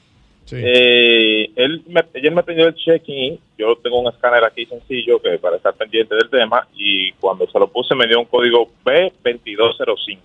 Eh, 0.52 1.50
él 1.56 1.82
me, 1.88 2.02
ayer 2.14 2.32
me 2.32 2.42
pidió 2.42 2.66
el 2.66 2.74
check-in. 2.74 3.38
Yo 3.56 3.76
tengo 3.76 4.00
un 4.00 4.08
escáner 4.12 4.44
aquí 4.44 4.66
sencillo 4.66 5.20
que 5.20 5.38
para 5.38 5.56
estar 5.56 5.74
pendiente 5.74 6.14
del 6.14 6.30
tema. 6.30 6.66
Y 6.74 7.12
cuando 7.12 7.46
se 7.48 7.58
lo 7.58 7.68
puse, 7.68 7.94
me 7.94 8.06
dio 8.06 8.20
un 8.20 8.26
código 8.26 8.68
B2205. 8.84 10.18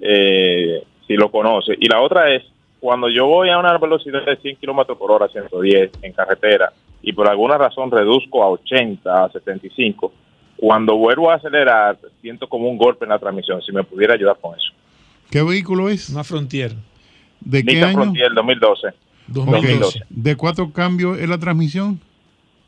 Eh, 0.00 0.82
si 1.06 1.14
lo 1.14 1.30
conoce. 1.30 1.74
Y 1.78 1.88
la 1.88 2.00
otra 2.00 2.32
es 2.32 2.42
cuando 2.80 3.08
yo 3.10 3.26
voy 3.26 3.50
a 3.50 3.58
una 3.58 3.76
velocidad 3.76 4.24
de 4.24 4.36
100 4.36 4.56
kilómetros 4.56 4.96
por 4.96 5.10
hora, 5.10 5.28
110 5.28 5.90
en 6.02 6.12
carretera, 6.12 6.72
y 7.02 7.12
por 7.12 7.28
alguna 7.28 7.58
razón 7.58 7.90
reduzco 7.90 8.42
a 8.42 8.48
80, 8.50 9.24
a 9.24 9.30
75, 9.30 10.12
cuando 10.56 10.96
vuelvo 10.96 11.30
a 11.30 11.34
acelerar, 11.34 11.98
siento 12.20 12.48
como 12.48 12.68
un 12.68 12.78
golpe 12.78 13.04
en 13.04 13.10
la 13.10 13.18
transmisión. 13.18 13.60
Si 13.62 13.72
me 13.72 13.84
pudiera 13.84 14.14
ayudar 14.14 14.36
con 14.40 14.54
eso. 14.54 14.72
¿Qué 15.30 15.42
vehículo 15.42 15.88
es? 15.88 16.10
Una 16.10 16.24
Frontier. 16.24 16.72
¿De 17.40 17.64
qué 17.64 17.74
Nissan 17.74 17.88
año? 17.90 18.02
Frontier 18.02 18.32
2012. 18.34 18.88
Ok. 19.34 19.46
2012. 19.46 20.00
¿De 20.08 20.36
cuatro 20.36 20.72
cambios 20.72 21.18
es 21.18 21.28
la 21.28 21.38
transmisión? 21.38 22.00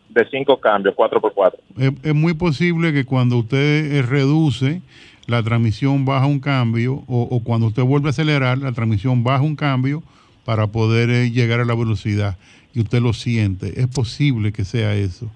De 0.09 0.26
cinco 0.30 0.60
cambios, 0.60 0.94
4x4. 0.94 1.55
Es, 1.78 1.93
es 2.02 2.14
muy 2.14 2.34
posible 2.34 2.93
que 2.93 3.05
cuando 3.05 3.39
usted 3.39 3.94
eh, 3.94 4.02
reduce, 4.02 4.82
la 5.26 5.43
transmisión 5.43 6.05
baja 6.05 6.26
un 6.26 6.40
cambio, 6.40 7.02
o, 7.06 7.22
o 7.22 7.40
cuando 7.43 7.68
usted 7.68 7.82
vuelve 7.82 8.09
a 8.09 8.10
acelerar, 8.10 8.59
la 8.59 8.72
transmisión 8.72 9.24
baja 9.24 9.43
un 9.43 9.56
cambio 9.56 10.02
para 10.44 10.66
poder 10.66 11.10
eh, 11.10 11.30
llegar 11.30 11.60
a 11.60 11.64
la 11.64 11.74
velocidad. 11.74 12.36
Y 12.74 12.80
usted 12.80 13.01
lo 13.01 13.12
siente. 13.12 13.80
Es 13.80 13.86
posible 13.86 14.52
que 14.52 14.64
sea 14.64 14.94
eso. 14.94 15.30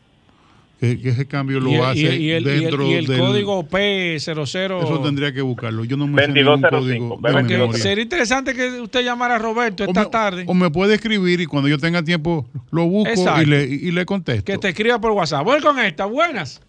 Que, 0.78 1.00
que 1.00 1.08
ese 1.08 1.26
cambio 1.26 1.58
lo 1.58 1.70
y 1.70 1.76
hace 1.76 1.98
y 2.00 2.04
el- 2.06 2.20
y 2.20 2.30
el- 2.32 2.46
y 2.46 2.48
el- 2.50 2.60
dentro 2.60 2.86
y 2.86 2.92
el 2.94 3.06
del... 3.06 3.18
código 3.18 3.62
P00. 3.66 4.82
Eso 4.82 5.00
tendría 5.02 5.32
que 5.32 5.40
buscarlo. 5.40 5.84
Yo 5.84 5.96
no 5.96 6.06
me 6.06 6.20
sé 6.22 6.28
ningún 6.28 6.60
2205, 6.60 7.20
código 7.22 7.72
de 7.72 7.78
sería 7.78 8.02
interesante 8.04 8.52
que 8.54 8.80
usted 8.82 9.02
llamara 9.02 9.36
a 9.36 9.38
Roberto 9.38 9.84
esta 9.84 10.10
tarde. 10.10 10.44
O 10.46 10.52
me 10.52 10.70
puede 10.70 10.94
escribir 10.96 11.40
y 11.40 11.46
cuando 11.46 11.68
yo 11.70 11.78
tenga 11.78 12.02
tiempo 12.02 12.44
lo 12.70 12.84
busco 12.84 13.24
y 13.42 13.46
le, 13.46 13.64
y 13.64 13.90
le 13.90 14.04
contesto. 14.04 14.44
Que 14.44 14.58
te 14.58 14.68
escriba 14.68 15.00
por 15.00 15.12
WhatsApp. 15.12 15.44
Voy 15.44 15.60
con 15.62 15.78
esta. 15.78 16.04
Buenas. 16.04 16.60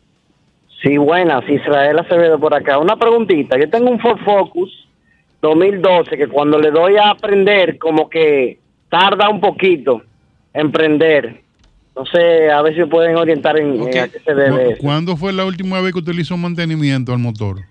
Sí, 0.82 0.96
buenas, 0.98 1.44
Israel 1.50 2.00
Acevedo 2.00 2.40
por 2.40 2.54
acá. 2.54 2.78
Una 2.78 2.96
preguntita. 2.96 3.60
Yo 3.60 3.70
tengo 3.70 3.90
un 3.90 4.00
Ford 4.00 4.20
Focus 4.24 4.70
2012 5.42 6.18
que 6.18 6.28
cuando 6.28 6.60
le 6.60 6.72
doy 6.72 6.96
a 6.96 7.10
aprender 7.10 7.78
como 7.78 8.10
que 8.10 8.60
tarda 8.90 9.28
un 9.30 9.42
poquito 9.42 10.02
en 10.54 10.72
prender. 10.72 11.42
No 11.98 12.06
sé, 12.06 12.52
a 12.52 12.62
ver 12.62 12.76
si 12.76 12.84
pueden 12.86 13.16
orientar 13.16 13.60
en, 13.60 13.74
en 13.82 13.98
a 14.00 14.08
qué 14.08 14.20
se 14.20 14.34
debe 14.36 14.52
¿Cu- 14.66 14.72
eso. 14.72 14.82
¿Cuándo 14.82 15.18
fue 15.18 15.34
la 15.34 15.46
última 15.46 15.82
vez 15.82 15.94
que 15.94 16.00
usted 16.00 16.14
le 16.14 16.22
hizo 16.22 16.38
mantenimiento 16.38 17.12
al 17.12 17.20
motor? 17.20 17.62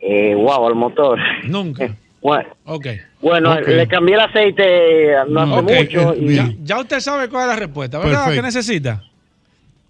Eh, 0.00 0.34
wow, 0.34 0.66
al 0.66 0.74
motor. 0.74 1.18
Nunca. 1.44 1.94
Bueno, 2.22 2.50
Ok. 2.66 2.86
bueno 3.20 3.60
le 3.60 3.88
cambié 3.88 4.14
el 4.14 4.20
aceite 4.20 5.10
no 5.28 5.40
hace 5.40 5.52
Ok, 5.54 5.70
mucho. 5.72 6.14
y- 6.14 6.36
Ya, 6.36 6.52
ya 6.62 6.78
usted 6.78 7.00
sabe 7.00 7.28
cuál 7.28 7.42
es 7.50 7.56
la 7.56 7.56
respuesta, 7.66 7.98
¿verdad? 7.98 8.32
¿Qué 8.32 8.40
necesita? 8.40 9.02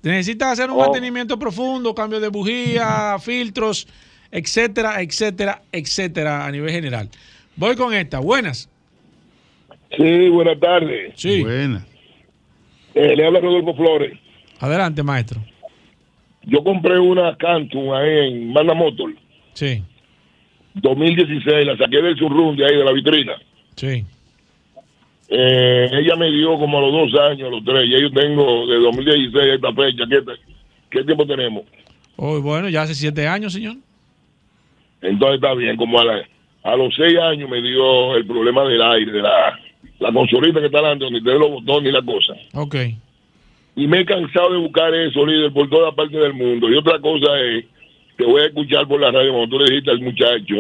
Necesita 0.03 0.51
hacer 0.51 0.71
un 0.71 0.77
Oh. 0.79 0.81
mantenimiento 0.81 1.39
profundo, 1.39 1.95
cambio 1.95 2.21
de 2.21 2.29
bujía, 2.29 3.19
filtros, 3.21 3.87
etcétera, 4.31 5.03
etcétera, 5.03 5.61
etcétera, 5.73 6.47
a 6.47 6.51
nivel 6.51 6.71
general. 6.71 7.11
Voy 7.55 7.77
con 7.77 7.93
esta. 7.93 8.19
Buenas. 8.19 8.67
Sí, 9.95 10.31
buenas 10.31 10.59
tardes. 10.59 11.13
Sí. 11.17 11.43
Buenas. 11.43 11.83
Eh, 12.95 13.17
le 13.17 13.27
habla 13.27 13.41
Rodolfo 13.41 13.75
Flores. 13.75 14.19
Adelante, 14.61 15.03
maestro. 15.03 15.41
Yo 16.45 16.63
compré 16.65 16.99
una 16.99 17.37
Canton 17.37 17.95
ahí 17.95 18.29
en 18.29 18.53
Magna 18.53 18.75
Motor. 18.75 19.13
Sí. 19.55 19.83
2016, 20.75 21.67
la 21.67 21.77
saqué 21.77 22.01
del 22.03 22.17
surround 22.17 22.59
de 22.59 22.67
ahí, 22.67 22.77
de 22.77 22.85
la 22.85 22.93
vitrina. 22.93 23.33
Sí. 23.77 24.05
Eh, 25.29 25.89
ella 25.93 26.17
me 26.17 26.31
dio 26.31 26.59
como 26.59 26.79
a 26.79 26.81
los 26.83 26.93
dos 27.13 27.21
años, 27.23 27.49
a 27.49 27.51
los 27.51 27.65
tres. 27.65 27.89
Ya 27.91 27.99
yo 27.99 28.11
tengo 28.13 28.67
de 28.67 28.77
2016 28.79 29.35
a 29.37 29.55
esta 29.55 29.73
fecha. 29.73 30.05
¿Qué, 30.09 30.23
qué 30.91 31.05
tiempo 31.05 31.27
tenemos? 31.27 31.63
Oh, 32.17 32.41
bueno, 32.41 32.69
ya 32.69 32.83
hace 32.83 32.95
siete 32.95 33.27
años, 33.27 33.53
señor. 33.53 33.77
Entonces 35.01 35.37
está 35.37 35.55
bien, 35.55 35.77
como 35.77 35.99
a, 36.01 36.05
la- 36.05 36.29
a 36.65 36.77
los 36.77 36.95
seis 36.95 37.19
años 37.19 37.49
me 37.51 37.61
dio 37.63 38.15
el 38.17 38.27
problema 38.27 38.65
del 38.65 38.81
aire, 38.83 39.11
de 39.13 39.23
la, 39.23 39.59
la 39.99 40.13
consolita 40.13 40.61
que 40.61 40.67
está 40.67 40.79
delante, 40.79 41.05
donde 41.05 41.21
tiene 41.21 41.39
los 41.39 41.51
botones 41.51 41.91
y 41.91 41.93
la 41.93 42.03
cosa. 42.03 42.35
Ok. 42.55 42.77
Y 43.77 43.87
me 43.87 44.01
he 44.01 44.05
cansado 44.05 44.53
de 44.53 44.59
buscar 44.59 44.95
eso, 44.95 45.25
líder, 45.25 45.53
por 45.53 45.69
toda 45.71 45.93
parte 45.93 46.17
del 46.17 46.35
mundo. 46.35 46.69
Y 46.69 46.75
otra 46.75 46.99
cosa 47.01 47.41
es, 47.41 47.65
te 48.17 48.25
voy 48.25 48.43
a 48.43 48.47
escuchar 48.47 48.87
por 48.87 49.01
la 49.01 49.11
radio, 49.11 49.33
cuando 49.33 49.57
tú 49.57 49.65
le 49.65 49.71
dijiste 49.71 49.91
al 49.91 50.01
muchacho 50.01 50.57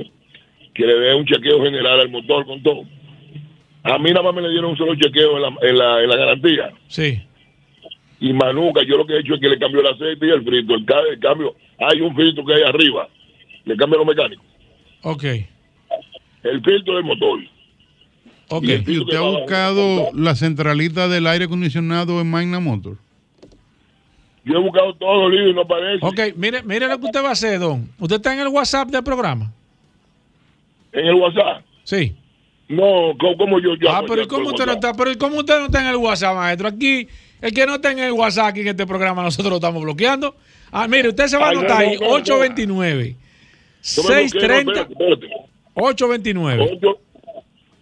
que 0.72 0.86
le 0.86 0.94
dé 0.94 1.14
un 1.14 1.26
chequeo 1.26 1.62
general 1.62 2.00
al 2.00 2.10
motor 2.10 2.46
con 2.46 2.62
todo. 2.62 2.84
A 3.82 3.98
mí 3.98 4.10
nada 4.10 4.22
más 4.22 4.34
me 4.34 4.42
le 4.42 4.50
dieron 4.50 4.70
un 4.70 4.76
solo 4.76 4.94
chequeo 4.94 5.36
en 5.36 5.42
la, 5.42 5.48
en 5.60 5.78
la, 5.78 6.02
en 6.02 6.08
la 6.08 6.16
garantía. 6.16 6.72
Sí. 6.88 7.20
Y 8.20 8.32
Manuca, 8.32 8.82
yo 8.84 8.96
lo 8.96 9.04
que 9.04 9.14
he 9.14 9.20
hecho 9.20 9.34
es 9.34 9.40
que 9.40 9.48
le 9.48 9.58
cambio 9.58 9.80
el 9.80 9.88
aceite 9.88 10.26
y 10.26 10.30
el 10.30 10.44
filtro. 10.44 10.76
El, 10.76 10.86
el 11.10 11.18
cambio, 11.18 11.56
hay 11.78 12.00
un 12.00 12.14
filtro 12.14 12.44
que 12.46 12.54
hay 12.54 12.62
arriba. 12.62 13.08
Le 13.64 13.76
cambio 13.76 13.98
los 13.98 14.06
mecánicos. 14.06 14.46
Ok. 15.02 15.24
El 16.44 16.62
filtro 16.62 16.94
del 16.94 17.04
motor. 17.04 17.40
Ok. 18.48 18.64
Y 18.64 18.72
el 18.72 18.80
¿Y 18.82 18.84
filtro 18.84 19.04
usted 19.04 19.16
ha 19.16 19.40
buscado 19.40 20.10
la 20.14 20.34
centralita 20.34 21.08
del 21.08 21.26
aire 21.26 21.46
acondicionado 21.46 22.20
en 22.20 22.30
Magna 22.30 22.60
Motor? 22.60 22.96
Yo 24.44 24.54
he 24.54 24.60
buscado 24.60 24.94
todo, 24.94 25.28
líder, 25.28 25.48
y 25.48 25.54
no 25.54 25.62
aparece. 25.62 26.04
Ok, 26.04 26.36
mire, 26.36 26.62
mire 26.62 26.88
lo 26.88 26.98
que 26.98 27.06
usted 27.06 27.22
va 27.22 27.28
a 27.28 27.32
hacer, 27.32 27.60
don. 27.60 27.88
¿Usted 27.98 28.16
está 28.16 28.34
en 28.34 28.40
el 28.40 28.48
WhatsApp 28.48 28.88
del 28.88 29.04
programa? 29.04 29.52
¿En 30.92 31.06
el 31.06 31.14
WhatsApp? 31.14 31.64
Sí. 31.84 32.16
No, 32.68 33.12
¿cómo, 33.20 33.36
cómo 33.36 33.60
yo 33.60 33.74
llamo? 33.74 33.96
Ah, 33.96 34.02
pero 34.02 34.16
ya 34.16 34.22
¿y 34.24 34.26
cómo 34.26 34.48
usted 34.48 34.66
no 34.66 34.72
está? 34.72 34.92
Pero 34.94 35.12
¿y 35.12 35.16
cómo 35.16 35.36
usted 35.38 35.58
no 35.58 35.66
está 35.66 35.80
en 35.80 35.86
el 35.88 35.96
WhatsApp, 35.96 36.34
maestro? 36.34 36.68
Aquí, 36.68 37.06
el 37.40 37.52
que 37.54 37.66
no 37.66 37.74
está 37.76 37.92
en 37.92 38.00
el 38.00 38.12
WhatsApp 38.12 38.46
aquí 38.46 38.60
en 38.60 38.68
este 38.68 38.86
programa, 38.86 39.22
nosotros 39.22 39.50
lo 39.50 39.56
estamos 39.56 39.82
bloqueando. 39.82 40.34
Ah, 40.72 40.88
mire, 40.88 41.10
usted 41.10 41.26
se 41.26 41.36
va 41.36 41.48
a 41.48 41.50
anotar 41.50 41.70
no, 41.70 41.76
ahí, 41.76 41.98
no, 42.00 42.08
no. 42.08 42.14
829. 42.14 43.16
Yo 43.82 44.02
me 44.02 44.08
bloqueo, 44.08 44.28
630. 44.28 44.72
espérate, 44.72 44.92
espérate. 44.92 45.26
829. 45.74 46.80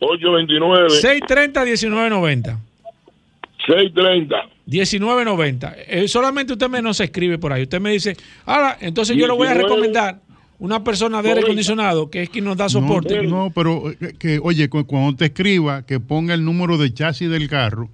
829 0.01 0.91
630 0.91 1.61
1990. 1.65 2.59
630 3.67 4.37
1990. 4.67 5.75
Eh, 5.87 6.09
solamente 6.09 6.53
usted 6.55 6.69
me 6.69 6.81
nos 6.83 6.99
escribe 7.01 7.39
por 7.39 7.53
ahí. 7.53 7.63
Usted 7.65 7.81
me 7.81 7.91
dice, 7.91 8.17
ahora, 8.47 8.77
entonces 8.81 9.17
yo 9.17 9.27
le 9.27 9.33
voy 9.33 9.47
a 9.49 9.55
19. 9.55 9.63
recomendar 9.69 10.21
una 10.59 10.83
persona 10.85 11.23
de 11.23 11.29
aire 11.31 11.41
acondicionado 11.43 12.11
que 12.11 12.23
es 12.23 12.31
quien 12.31 12.45
nos 12.45 12.57
da 12.57 12.69
soporte. 12.69 13.23
No, 13.23 13.45
no, 13.47 13.51
pero 13.55 13.91
eh, 13.91 14.15
que, 14.19 14.39
oye, 14.43 14.69
cu- 14.69 14.87
cuando 14.87 15.17
te 15.17 15.27
escriba, 15.27 15.85
que 15.87 16.01
ponga 16.01 16.35
el 16.35 16.45
número 16.45 16.79
de 16.79 16.93
chasis 16.93 17.31
del 17.31 17.49
carro 17.49 17.89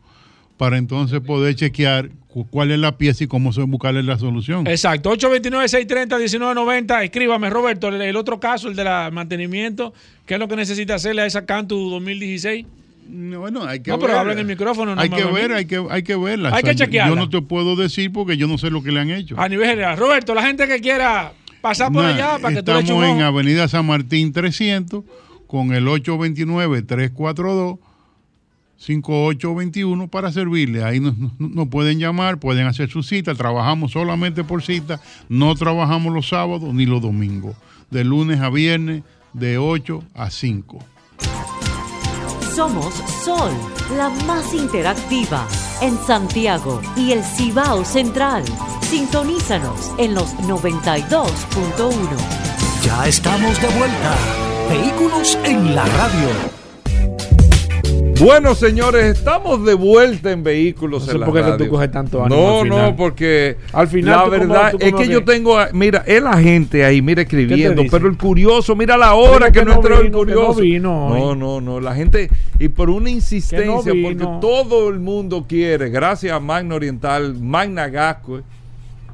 para 0.57 0.79
entonces 0.79 1.21
poder 1.21 1.55
chequear 1.55 2.11
cu- 2.29 2.47
cuál 2.49 2.71
es 2.71 2.79
la 2.79 2.97
pieza 2.97 3.25
y 3.25 3.27
cómo 3.27 3.53
se 3.53 3.63
buscarle 3.63 4.03
la 4.03 4.19
solución. 4.19 4.67
Exacto, 4.67 5.11
829-630-1990. 5.17 7.05
Escríbame, 7.05 7.51
Roberto, 7.51 7.89
el, 7.89 8.17
otro 8.17 8.41
caso, 8.41 8.69
el 8.69 8.77
del 8.77 8.89
mantenimiento, 9.13 9.93
¿qué 10.27 10.35
es 10.35 10.41
lo 10.41 10.49
que 10.49 10.57
necesita 10.57 10.95
hacerle 10.95 11.23
a 11.23 11.27
esa 11.27 11.45
Cantu 11.47 11.91
2016? 11.91 12.67
No, 13.09 13.41
bueno, 13.41 13.65
hay 13.65 13.81
que 13.81 13.91
No, 13.91 13.99
pero 13.99 14.13
ver. 14.13 14.19
habla 14.21 14.33
en 14.33 14.41
el 14.41 14.47
micrófono. 14.47 14.95
No 14.97 15.01
hay 15.01 15.09
que 15.09 15.25
ver, 15.25 15.53
hay 15.53 15.67
que, 15.67 15.85
hay 15.91 16.03
que 16.03 16.17
verla. 16.17 16.51
Hay 16.55 16.63
que 16.65 16.75
chequearla. 16.75 17.15
Yo 17.15 17.21
no 17.21 17.29
te 17.31 17.41
puedo 17.41 17.77
decir 17.77 18.11
porque 18.13 18.37
yo 18.37 18.49
no 18.49 18.59
sé 18.59 18.69
lo 18.71 18.83
que 18.83 18.91
le 18.91 18.99
han 19.01 19.11
hecho. 19.11 19.39
A 19.39 19.49
nivel 19.49 19.69
general. 19.69 19.97
Roberto, 19.97 20.35
la 20.35 20.43
gente 20.45 20.67
que 20.67 20.81
quiera 20.81 21.33
pasar 21.61 21.93
por 21.93 22.03
Nah, 22.03 22.09
allá 22.15 22.39
para 22.41 22.57
que 22.57 22.63
tú 22.65 22.73
le 22.73 22.81
Estamos 22.81 23.05
en. 23.05 23.23
Avenida 23.23 23.69
San 23.69 23.87
Martín 23.87 24.33
300 24.33 25.05
con 25.47 25.73
el 25.73 25.87
829-342-5821 28.79 30.09
para 30.09 30.33
servirle. 30.33 30.85
Ahí 30.85 31.01
nos 31.01 31.69
pueden 31.69 31.99
llamar, 31.99 32.39
pueden 32.39 32.67
hacer 32.67 32.91
su 32.91 33.03
cita. 33.03 33.35
Trabajamos 33.35 33.93
solamente 33.93 34.45
por 34.45 34.63
cita. 34.63 35.01
No 35.29 35.55
trabajamos 35.55 36.13
los 36.13 36.29
sábados 36.29 36.73
ni 36.75 36.87
los 36.87 37.01
domingos. 37.03 37.57
De 37.91 38.05
lunes 38.05 38.41
a 38.41 38.51
viernes, 38.51 39.03
de 39.33 39.59
8 39.59 40.03
a 40.15 40.31
5. 40.31 40.79
Somos 42.55 42.95
Sol, 43.23 43.53
la 43.97 44.09
más 44.27 44.55
interactiva 44.55 45.47
en 45.83 45.99
Santiago 45.99 46.81
y 46.97 47.13
el 47.13 47.23
Cibao 47.23 47.85
Central. 47.85 48.43
Sintonízanos 48.81 49.93
en 49.99 50.15
los 50.15 50.35
92.1. 50.39 51.97
Ya 52.83 53.07
estamos 53.07 53.61
de 53.61 53.69
vuelta. 53.79 54.17
Vehículos 54.71 55.39
en 55.45 55.75
la 55.75 55.85
radio. 55.85 56.66
Bueno, 58.21 58.55
señores, 58.55 59.19
estamos 59.19 59.65
de 59.65 59.75
vuelta 59.75 60.33
en 60.33 60.43
vehículos 60.43 61.03
No 61.07 61.13
sé 61.13 61.19
en 61.19 61.25
por 61.25 61.35
qué 61.59 61.65
tú 61.65 61.71
coges 61.71 61.91
tanto 61.91 62.25
ánimo 62.25 62.41
No, 62.41 62.59
al 62.61 62.65
final. 62.65 62.79
no, 62.91 62.97
porque 62.97 63.57
Al 63.73 63.89
final 63.89 64.17
la 64.17 64.25
tú 64.25 64.31
verdad 64.31 64.71
tú 64.73 64.79
es 64.81 64.95
que 64.95 65.09
yo 65.09 65.25
tengo, 65.25 65.57
mira, 65.73 66.03
es 66.07 66.23
la 66.23 66.39
gente 66.39 66.85
ahí, 66.85 67.03
mira 67.03 67.23
escribiendo, 67.23 67.83
pero 67.91 68.09
el 68.09 68.17
curioso, 68.17 68.75
mira 68.75 68.97
la 68.97 69.15
hora 69.15 69.51
que, 69.51 69.61
que 69.61 69.65
no 69.67 69.75
entró 69.75 70.01
el 70.01 70.11
no 70.11 70.19
curioso. 70.19 70.61
no, 70.81 71.35
no, 71.35 71.61
no, 71.61 71.81
la 71.81 71.95
gente 71.95 72.31
y 72.59 72.69
por 72.69 72.89
una 72.89 73.11
insistencia, 73.11 73.93
porque 74.03 74.27
todo 74.41 74.89
el 74.89 74.99
mundo 74.99 75.45
quiere, 75.47 75.91
gracias 75.91 76.33
a 76.33 76.41
Magna 76.41 76.75
Oriental, 76.75 77.35
Magna 77.39 77.89
Gasco, 77.89 78.41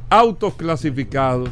autos 0.09 0.55
clasificados. 0.55 1.51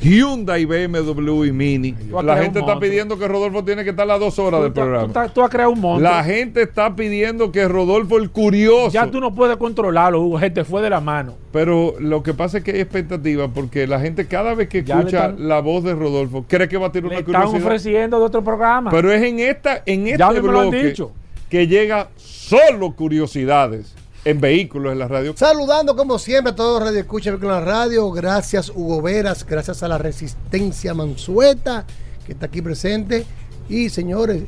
Hyundai, 0.00 0.64
BMW 0.66 1.44
y 1.46 1.52
Mini. 1.52 1.94
La 2.22 2.36
gente 2.36 2.60
está 2.60 2.78
pidiendo 2.78 3.18
que 3.18 3.26
Rodolfo 3.26 3.64
tiene 3.64 3.82
que 3.82 3.90
estar 3.90 4.06
las 4.06 4.20
dos 4.20 4.38
horas 4.38 4.62
del 4.62 4.72
Tú, 4.72 4.80
programa. 4.80 5.12
tú- 5.12 5.30
tú 5.34 5.42
has 5.42 5.50
creado 5.50 5.70
un 5.70 5.80
monstruo. 5.80 6.10
La 6.12 6.22
gente 6.22 6.62
está 6.62 6.94
pidiendo 6.94 7.50
que 7.50 7.66
Rodolfo 7.66 8.18
el 8.18 8.30
curioso. 8.30 8.90
Ya 8.90 9.06
tú 9.10 9.20
no 9.20 9.34
puedes 9.34 9.56
controlarlo, 9.56 10.20
Hugo. 10.20 10.38
Se 10.38 10.50
te 10.50 10.64
fue 10.64 10.82
de 10.82 10.90
la 10.90 11.00
mano. 11.00 11.34
Pero 11.50 11.94
lo 11.98 12.22
que 12.22 12.34
pasa 12.34 12.58
es 12.58 12.64
que 12.64 12.72
hay 12.72 12.80
expectativa 12.80 13.48
porque 13.48 13.86
la 13.86 13.98
gente 13.98 14.26
cada 14.26 14.54
vez 14.54 14.68
que 14.68 14.84
Ya 14.84 14.98
escucha 14.98 15.30
están- 15.30 15.48
la 15.48 15.60
voz 15.60 15.82
de 15.82 15.94
Rodolfo 15.94 16.44
cree 16.46 16.68
que 16.68 16.76
va 16.76 16.88
a 16.88 16.92
tener 16.92 17.10
Le 17.10 17.16
una 17.16 17.26
están 17.26 17.34
curiosidad. 17.42 17.66
ofreciendo 17.66 18.18
de 18.20 18.24
otro 18.26 18.44
programa. 18.44 18.90
Pero 18.90 19.10
es 19.12 19.22
en 19.22 19.40
esta 19.40 19.82
en 19.86 20.06
este 20.08 20.18
Ya 20.18 20.30
me 20.30 20.40
lo 20.40 20.60
han 20.60 20.70
bloque. 20.70 20.86
dicho. 20.88 21.12
que 21.48 21.66
llega 21.68 22.08
solo 22.16 22.90
curiosidades 22.94 23.94
en 24.26 24.40
vehículos 24.40 24.92
en 24.92 24.98
la 24.98 25.06
radio. 25.06 25.34
Saludando 25.36 25.94
como 25.94 26.18
siempre 26.18 26.52
a 26.52 26.56
todos 26.56 26.80
los 26.80 26.88
Radio 26.88 27.00
Escucha 27.00 27.38
con 27.38 27.48
la 27.48 27.60
radio. 27.60 28.10
Gracias 28.10 28.72
Hugo 28.74 29.00
Veras, 29.00 29.46
gracias 29.46 29.84
a 29.84 29.88
la 29.88 29.98
Resistencia 29.98 30.94
Mansueta 30.94 31.86
que 32.26 32.32
está 32.32 32.46
aquí 32.46 32.60
presente. 32.60 33.24
Y 33.68 33.88
señores, 33.88 34.42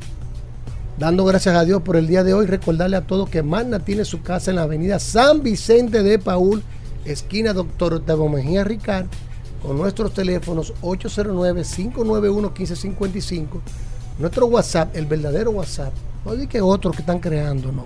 dando 0.97 1.23
gracias 1.23 1.55
a 1.55 1.63
Dios 1.63 1.81
por 1.81 1.95
el 1.95 2.07
día 2.07 2.25
de 2.25 2.33
hoy, 2.33 2.45
recordarle 2.45 2.97
a 2.97 3.07
todos 3.07 3.29
que 3.29 3.41
Magna 3.41 3.79
tiene 3.79 4.03
su 4.03 4.21
casa 4.21 4.51
en 4.51 4.57
la 4.57 4.63
avenida 4.63 4.99
San 4.99 5.43
Vicente 5.43 6.03
de 6.03 6.19
Paul, 6.19 6.61
esquina 7.05 7.53
Doctor 7.53 7.93
Octavio 7.93 8.27
Mejía 8.27 8.65
Ricard, 8.65 9.05
con 9.63 9.77
nuestros 9.77 10.13
teléfonos 10.13 10.73
809-591-1555, 10.81 13.47
nuestro 14.19 14.47
WhatsApp, 14.47 14.93
el 14.97 15.05
verdadero 15.05 15.51
WhatsApp, 15.51 15.93
no 16.25 16.35
di 16.35 16.47
que 16.47 16.59
otros 16.59 16.97
que 16.97 17.01
están 17.01 17.19
creando, 17.19 17.71
no. 17.71 17.85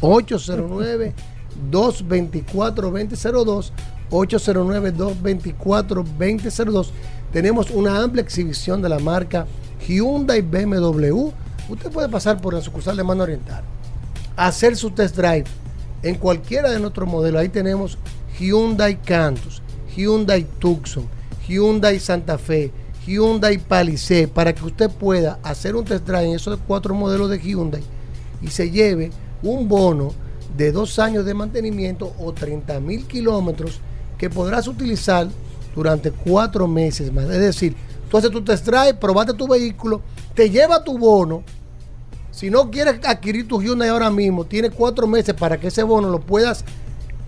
809-224-2002, 1.70 3.70
809-224-2002. 4.10 6.88
Tenemos 7.32 7.70
una 7.70 8.02
amplia 8.02 8.22
exhibición 8.22 8.82
de 8.82 8.88
la 8.88 8.98
marca 8.98 9.46
Hyundai 9.86 10.40
BMW. 10.40 11.30
Usted 11.68 11.90
puede 11.90 12.08
pasar 12.08 12.40
por 12.40 12.54
la 12.54 12.60
sucursal 12.60 12.96
de 12.96 13.04
Mano 13.04 13.24
Oriental, 13.24 13.64
hacer 14.36 14.76
su 14.76 14.90
test 14.90 15.16
drive 15.16 15.44
en 16.02 16.16
cualquiera 16.16 16.70
de 16.70 16.78
nuestros 16.78 17.08
modelos. 17.08 17.40
Ahí 17.40 17.48
tenemos 17.48 17.98
Hyundai 18.38 19.00
Cantus, 19.00 19.62
Hyundai 19.96 20.46
Tucson, 20.58 21.08
Hyundai 21.48 21.98
Santa 21.98 22.36
Fe, 22.38 22.70
Hyundai 23.06 23.58
Palisade, 23.58 24.28
para 24.28 24.54
que 24.54 24.64
usted 24.64 24.90
pueda 24.90 25.38
hacer 25.42 25.74
un 25.76 25.84
test 25.84 26.06
drive 26.06 26.24
en 26.24 26.34
esos 26.34 26.58
cuatro 26.66 26.94
modelos 26.94 27.30
de 27.30 27.38
Hyundai 27.38 27.82
y 28.42 28.48
se 28.48 28.70
lleve 28.70 29.10
un 29.42 29.68
bono 29.68 30.12
de 30.56 30.72
dos 30.72 30.98
años 30.98 31.24
de 31.24 31.34
mantenimiento 31.34 32.12
o 32.18 32.32
30 32.32 32.80
mil 32.80 33.06
kilómetros 33.06 33.80
que 34.18 34.30
podrás 34.30 34.68
utilizar 34.68 35.28
durante 35.74 36.10
cuatro 36.10 36.68
meses 36.68 37.12
más. 37.12 37.24
Es 37.24 37.40
decir, 37.40 37.74
tú 38.10 38.16
haces 38.16 38.30
tu 38.30 38.42
test 38.42 38.66
drive, 38.66 38.94
probaste 38.94 39.34
tu 39.34 39.48
vehículo, 39.48 40.00
te 40.34 40.48
lleva 40.50 40.84
tu 40.84 40.98
bono. 40.98 41.42
Si 42.30 42.50
no 42.50 42.70
quieres 42.70 42.96
adquirir 43.04 43.46
tu 43.46 43.60
Hyundai 43.60 43.88
ahora 43.88 44.10
mismo, 44.10 44.44
tienes 44.44 44.72
cuatro 44.74 45.06
meses 45.06 45.34
para 45.34 45.58
que 45.58 45.68
ese 45.68 45.82
bono 45.82 46.08
lo 46.08 46.20
puedas 46.20 46.64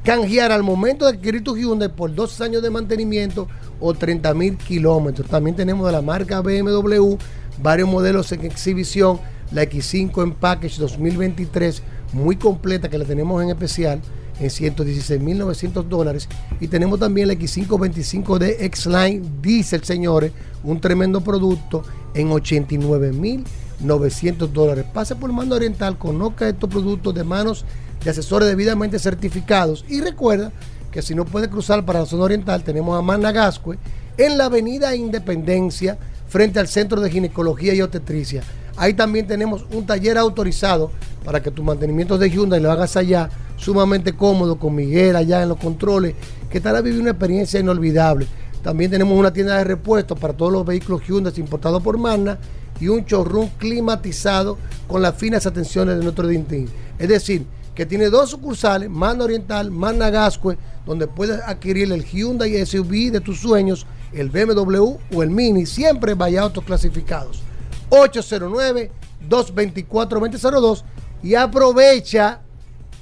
canjear 0.02 0.52
al 0.52 0.62
momento 0.62 1.04
de 1.04 1.16
adquirir 1.16 1.42
tu 1.42 1.56
Hyundai 1.56 1.88
por 1.88 2.14
dos 2.14 2.40
años 2.40 2.62
de 2.62 2.70
mantenimiento 2.70 3.48
o 3.80 3.94
30 3.94 4.34
mil 4.34 4.56
kilómetros. 4.56 5.28
También 5.28 5.56
tenemos 5.56 5.86
de 5.86 5.92
la 5.92 6.02
marca 6.02 6.40
BMW 6.40 7.16
varios 7.62 7.88
modelos 7.88 8.30
en 8.32 8.44
exhibición. 8.44 9.20
La 9.52 9.62
X5 9.62 10.24
en 10.24 10.32
Package 10.32 10.78
2023, 10.78 11.82
muy 12.12 12.36
completa, 12.36 12.88
que 12.88 12.98
la 12.98 13.04
tenemos 13.04 13.42
en 13.42 13.50
especial 13.50 14.00
en 14.38 14.48
116.900 14.48 15.82
dólares. 15.84 16.28
Y 16.60 16.68
tenemos 16.68 17.00
también 17.00 17.28
la 17.28 17.34
X525 17.34 18.38
de 18.38 18.64
X-Line 18.66 19.22
Diesel, 19.40 19.84
señores, 19.84 20.32
un 20.62 20.80
tremendo 20.80 21.20
producto 21.20 21.82
en 22.14 22.30
89.900 22.30 24.48
dólares. 24.48 24.86
Pase 24.92 25.14
por 25.16 25.32
Mando 25.32 25.56
Oriental, 25.56 25.98
conozca 25.98 26.48
estos 26.48 26.70
productos 26.70 27.14
de 27.14 27.24
manos 27.24 27.64
de 28.04 28.10
asesores 28.10 28.48
debidamente 28.48 28.98
certificados. 28.98 29.84
Y 29.88 30.00
recuerda 30.00 30.52
que 30.90 31.02
si 31.02 31.14
no 31.14 31.24
puede 31.24 31.50
cruzar 31.50 31.84
para 31.84 32.00
la 32.00 32.06
zona 32.06 32.24
oriental, 32.24 32.62
tenemos 32.62 32.98
a 32.98 33.02
Managascue 33.02 33.78
en 34.16 34.38
la 34.38 34.46
avenida 34.46 34.96
Independencia, 34.96 35.98
frente 36.28 36.58
al 36.58 36.68
Centro 36.68 37.00
de 37.00 37.10
Ginecología 37.10 37.74
y 37.74 37.82
Obstetricia. 37.82 38.42
Ahí 38.76 38.94
también 38.94 39.26
tenemos 39.26 39.64
un 39.72 39.86
taller 39.86 40.18
autorizado 40.18 40.90
para 41.24 41.42
que 41.42 41.50
tus 41.50 41.64
mantenimientos 41.64 42.20
de 42.20 42.30
Hyundai 42.30 42.60
lo 42.60 42.70
hagas 42.70 42.96
allá, 42.96 43.30
sumamente 43.56 44.12
cómodo, 44.14 44.58
con 44.58 44.74
Miguel 44.74 45.16
allá 45.16 45.42
en 45.42 45.48
los 45.48 45.58
controles, 45.58 46.14
que 46.50 46.58
estará 46.58 46.80
viviendo 46.80 47.02
una 47.02 47.10
experiencia 47.12 47.58
inolvidable. 47.58 48.26
También 48.62 48.90
tenemos 48.90 49.18
una 49.18 49.32
tienda 49.32 49.56
de 49.56 49.64
repuestos 49.64 50.18
para 50.18 50.34
todos 50.34 50.52
los 50.52 50.66
vehículos 50.66 51.02
Hyundai 51.06 51.32
importados 51.38 51.82
por 51.82 51.98
Magna 51.98 52.38
y 52.78 52.88
un 52.88 53.04
showroom 53.04 53.48
climatizado 53.58 54.58
con 54.86 55.00
las 55.00 55.16
finas 55.16 55.46
atenciones 55.46 55.96
de 55.96 56.02
nuestro 56.02 56.26
Dintín. 56.26 56.68
Es 56.98 57.08
decir, 57.08 57.46
que 57.74 57.86
tiene 57.86 58.10
dos 58.10 58.30
sucursales, 58.30 58.90
Magna 58.90 59.24
Oriental, 59.24 59.70
Magna 59.70 60.10
Gascue, 60.10 60.56
donde 60.84 61.06
puedes 61.06 61.40
adquirir 61.40 61.92
el 61.92 62.04
Hyundai 62.04 62.64
SUV 62.64 63.10
de 63.10 63.20
tus 63.20 63.40
sueños, 63.40 63.86
el 64.12 64.30
BMW 64.30 64.96
o 65.14 65.22
el 65.22 65.30
Mini, 65.30 65.66
siempre 65.66 66.14
vaya 66.14 66.42
autos 66.42 66.64
clasificados. 66.64 67.42
809-224-2002 67.90 70.84
y 71.22 71.34
aprovecha 71.34 72.40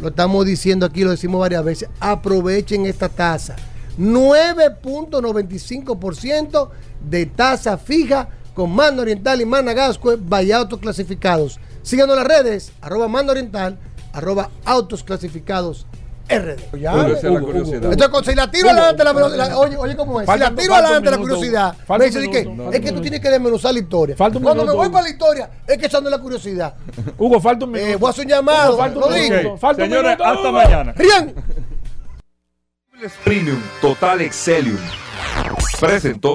Lo 0.00 0.08
estamos 0.08 0.44
diciendo 0.46 0.86
aquí, 0.86 1.04
lo 1.04 1.10
decimos 1.10 1.40
varias 1.40 1.64
veces. 1.64 1.88
Aprovechen 2.00 2.86
esta 2.86 3.08
tasa. 3.08 3.54
9.95% 3.98 6.70
de 7.08 7.26
tasa 7.26 7.76
fija 7.76 8.28
con 8.54 8.74
Mando 8.74 9.02
Oriental 9.02 9.40
y 9.40 9.44
Managascue, 9.44 10.16
vaya 10.16 10.56
autos 10.58 10.80
clasificados. 10.80 11.60
Síganos 11.82 12.16
en 12.16 12.24
las 12.24 12.38
redes, 12.38 12.72
arroba 12.80 13.06
Mando 13.08 13.32
Oriental, 13.32 13.78
arroba 14.12 14.50
autos 14.64 15.04
clasificados 15.04 15.86
RD. 16.30 16.78
Ya, 16.80 16.94
Hugo, 16.94 17.06
esa 17.08 17.26
es 17.28 17.34
la 17.34 17.40
curiosidad. 17.40 17.92
Entonces, 17.92 18.26
si 18.26 18.34
la 18.36 18.50
tiro 18.50 18.68
Hugo, 18.70 18.78
adelante, 18.80 19.04
la, 19.04 19.12
la- 19.48 19.58
oye, 19.58 19.76
oye 19.76 19.96
cómo 19.96 20.20
es. 20.20 20.26
Falta- 20.26 20.46
si 20.46 20.50
la 20.54 20.56
tiro 20.60 20.72
falta 20.74 20.80
un 20.80 20.86
adelante 20.94 21.10
la 21.10 21.16
minuto. 21.18 21.34
curiosidad, 21.34 21.74
Falta 21.86 21.98
me 22.04 22.04
un 22.10 22.14
dice 22.20 22.30
que 22.30 22.48
minuto. 22.48 22.72
es 22.72 22.80
que 22.80 22.92
tú 22.92 23.00
tienes 23.00 23.20
que 23.20 23.30
desmenuzar 23.30 23.72
la 23.74 23.80
historia. 23.80 24.16
Falta 24.16 24.38
un 24.38 24.44
Cuando 24.44 24.62
me 24.62 24.66
minuto, 24.68 24.76
voy 24.78 24.86
Hugo. 24.86 24.92
para 24.92 25.02
la 25.04 25.10
historia, 25.10 25.50
es 25.66 25.78
que 25.78 25.86
echando 25.86 26.08
la 26.10 26.18
curiosidad. 26.18 26.74
Hugo, 27.18 27.40
falta 27.40 27.64
un 27.64 27.72
minuto. 27.72 27.90
Eh, 27.92 27.96
voy 27.96 28.06
a 28.06 28.10
hacer 28.10 28.24
un 28.24 28.30
llamado. 28.30 28.68
Hugo, 28.74 28.78
falta 28.82 28.96
un 28.98 29.00
lo 29.04 29.10
minuto. 29.16 29.38
digo. 29.38 29.56
Falta 29.58 29.82
un 29.82 29.88
Señores, 29.90 30.10
minuto, 30.18 30.24
hasta 30.24 30.40
Hugo. 30.48 30.52
mañana. 30.52 30.92
Rian. 30.96 31.34
Premium 33.24 33.60
Total 33.80 34.20
Excelium 34.20 34.76
presentó 35.80 36.34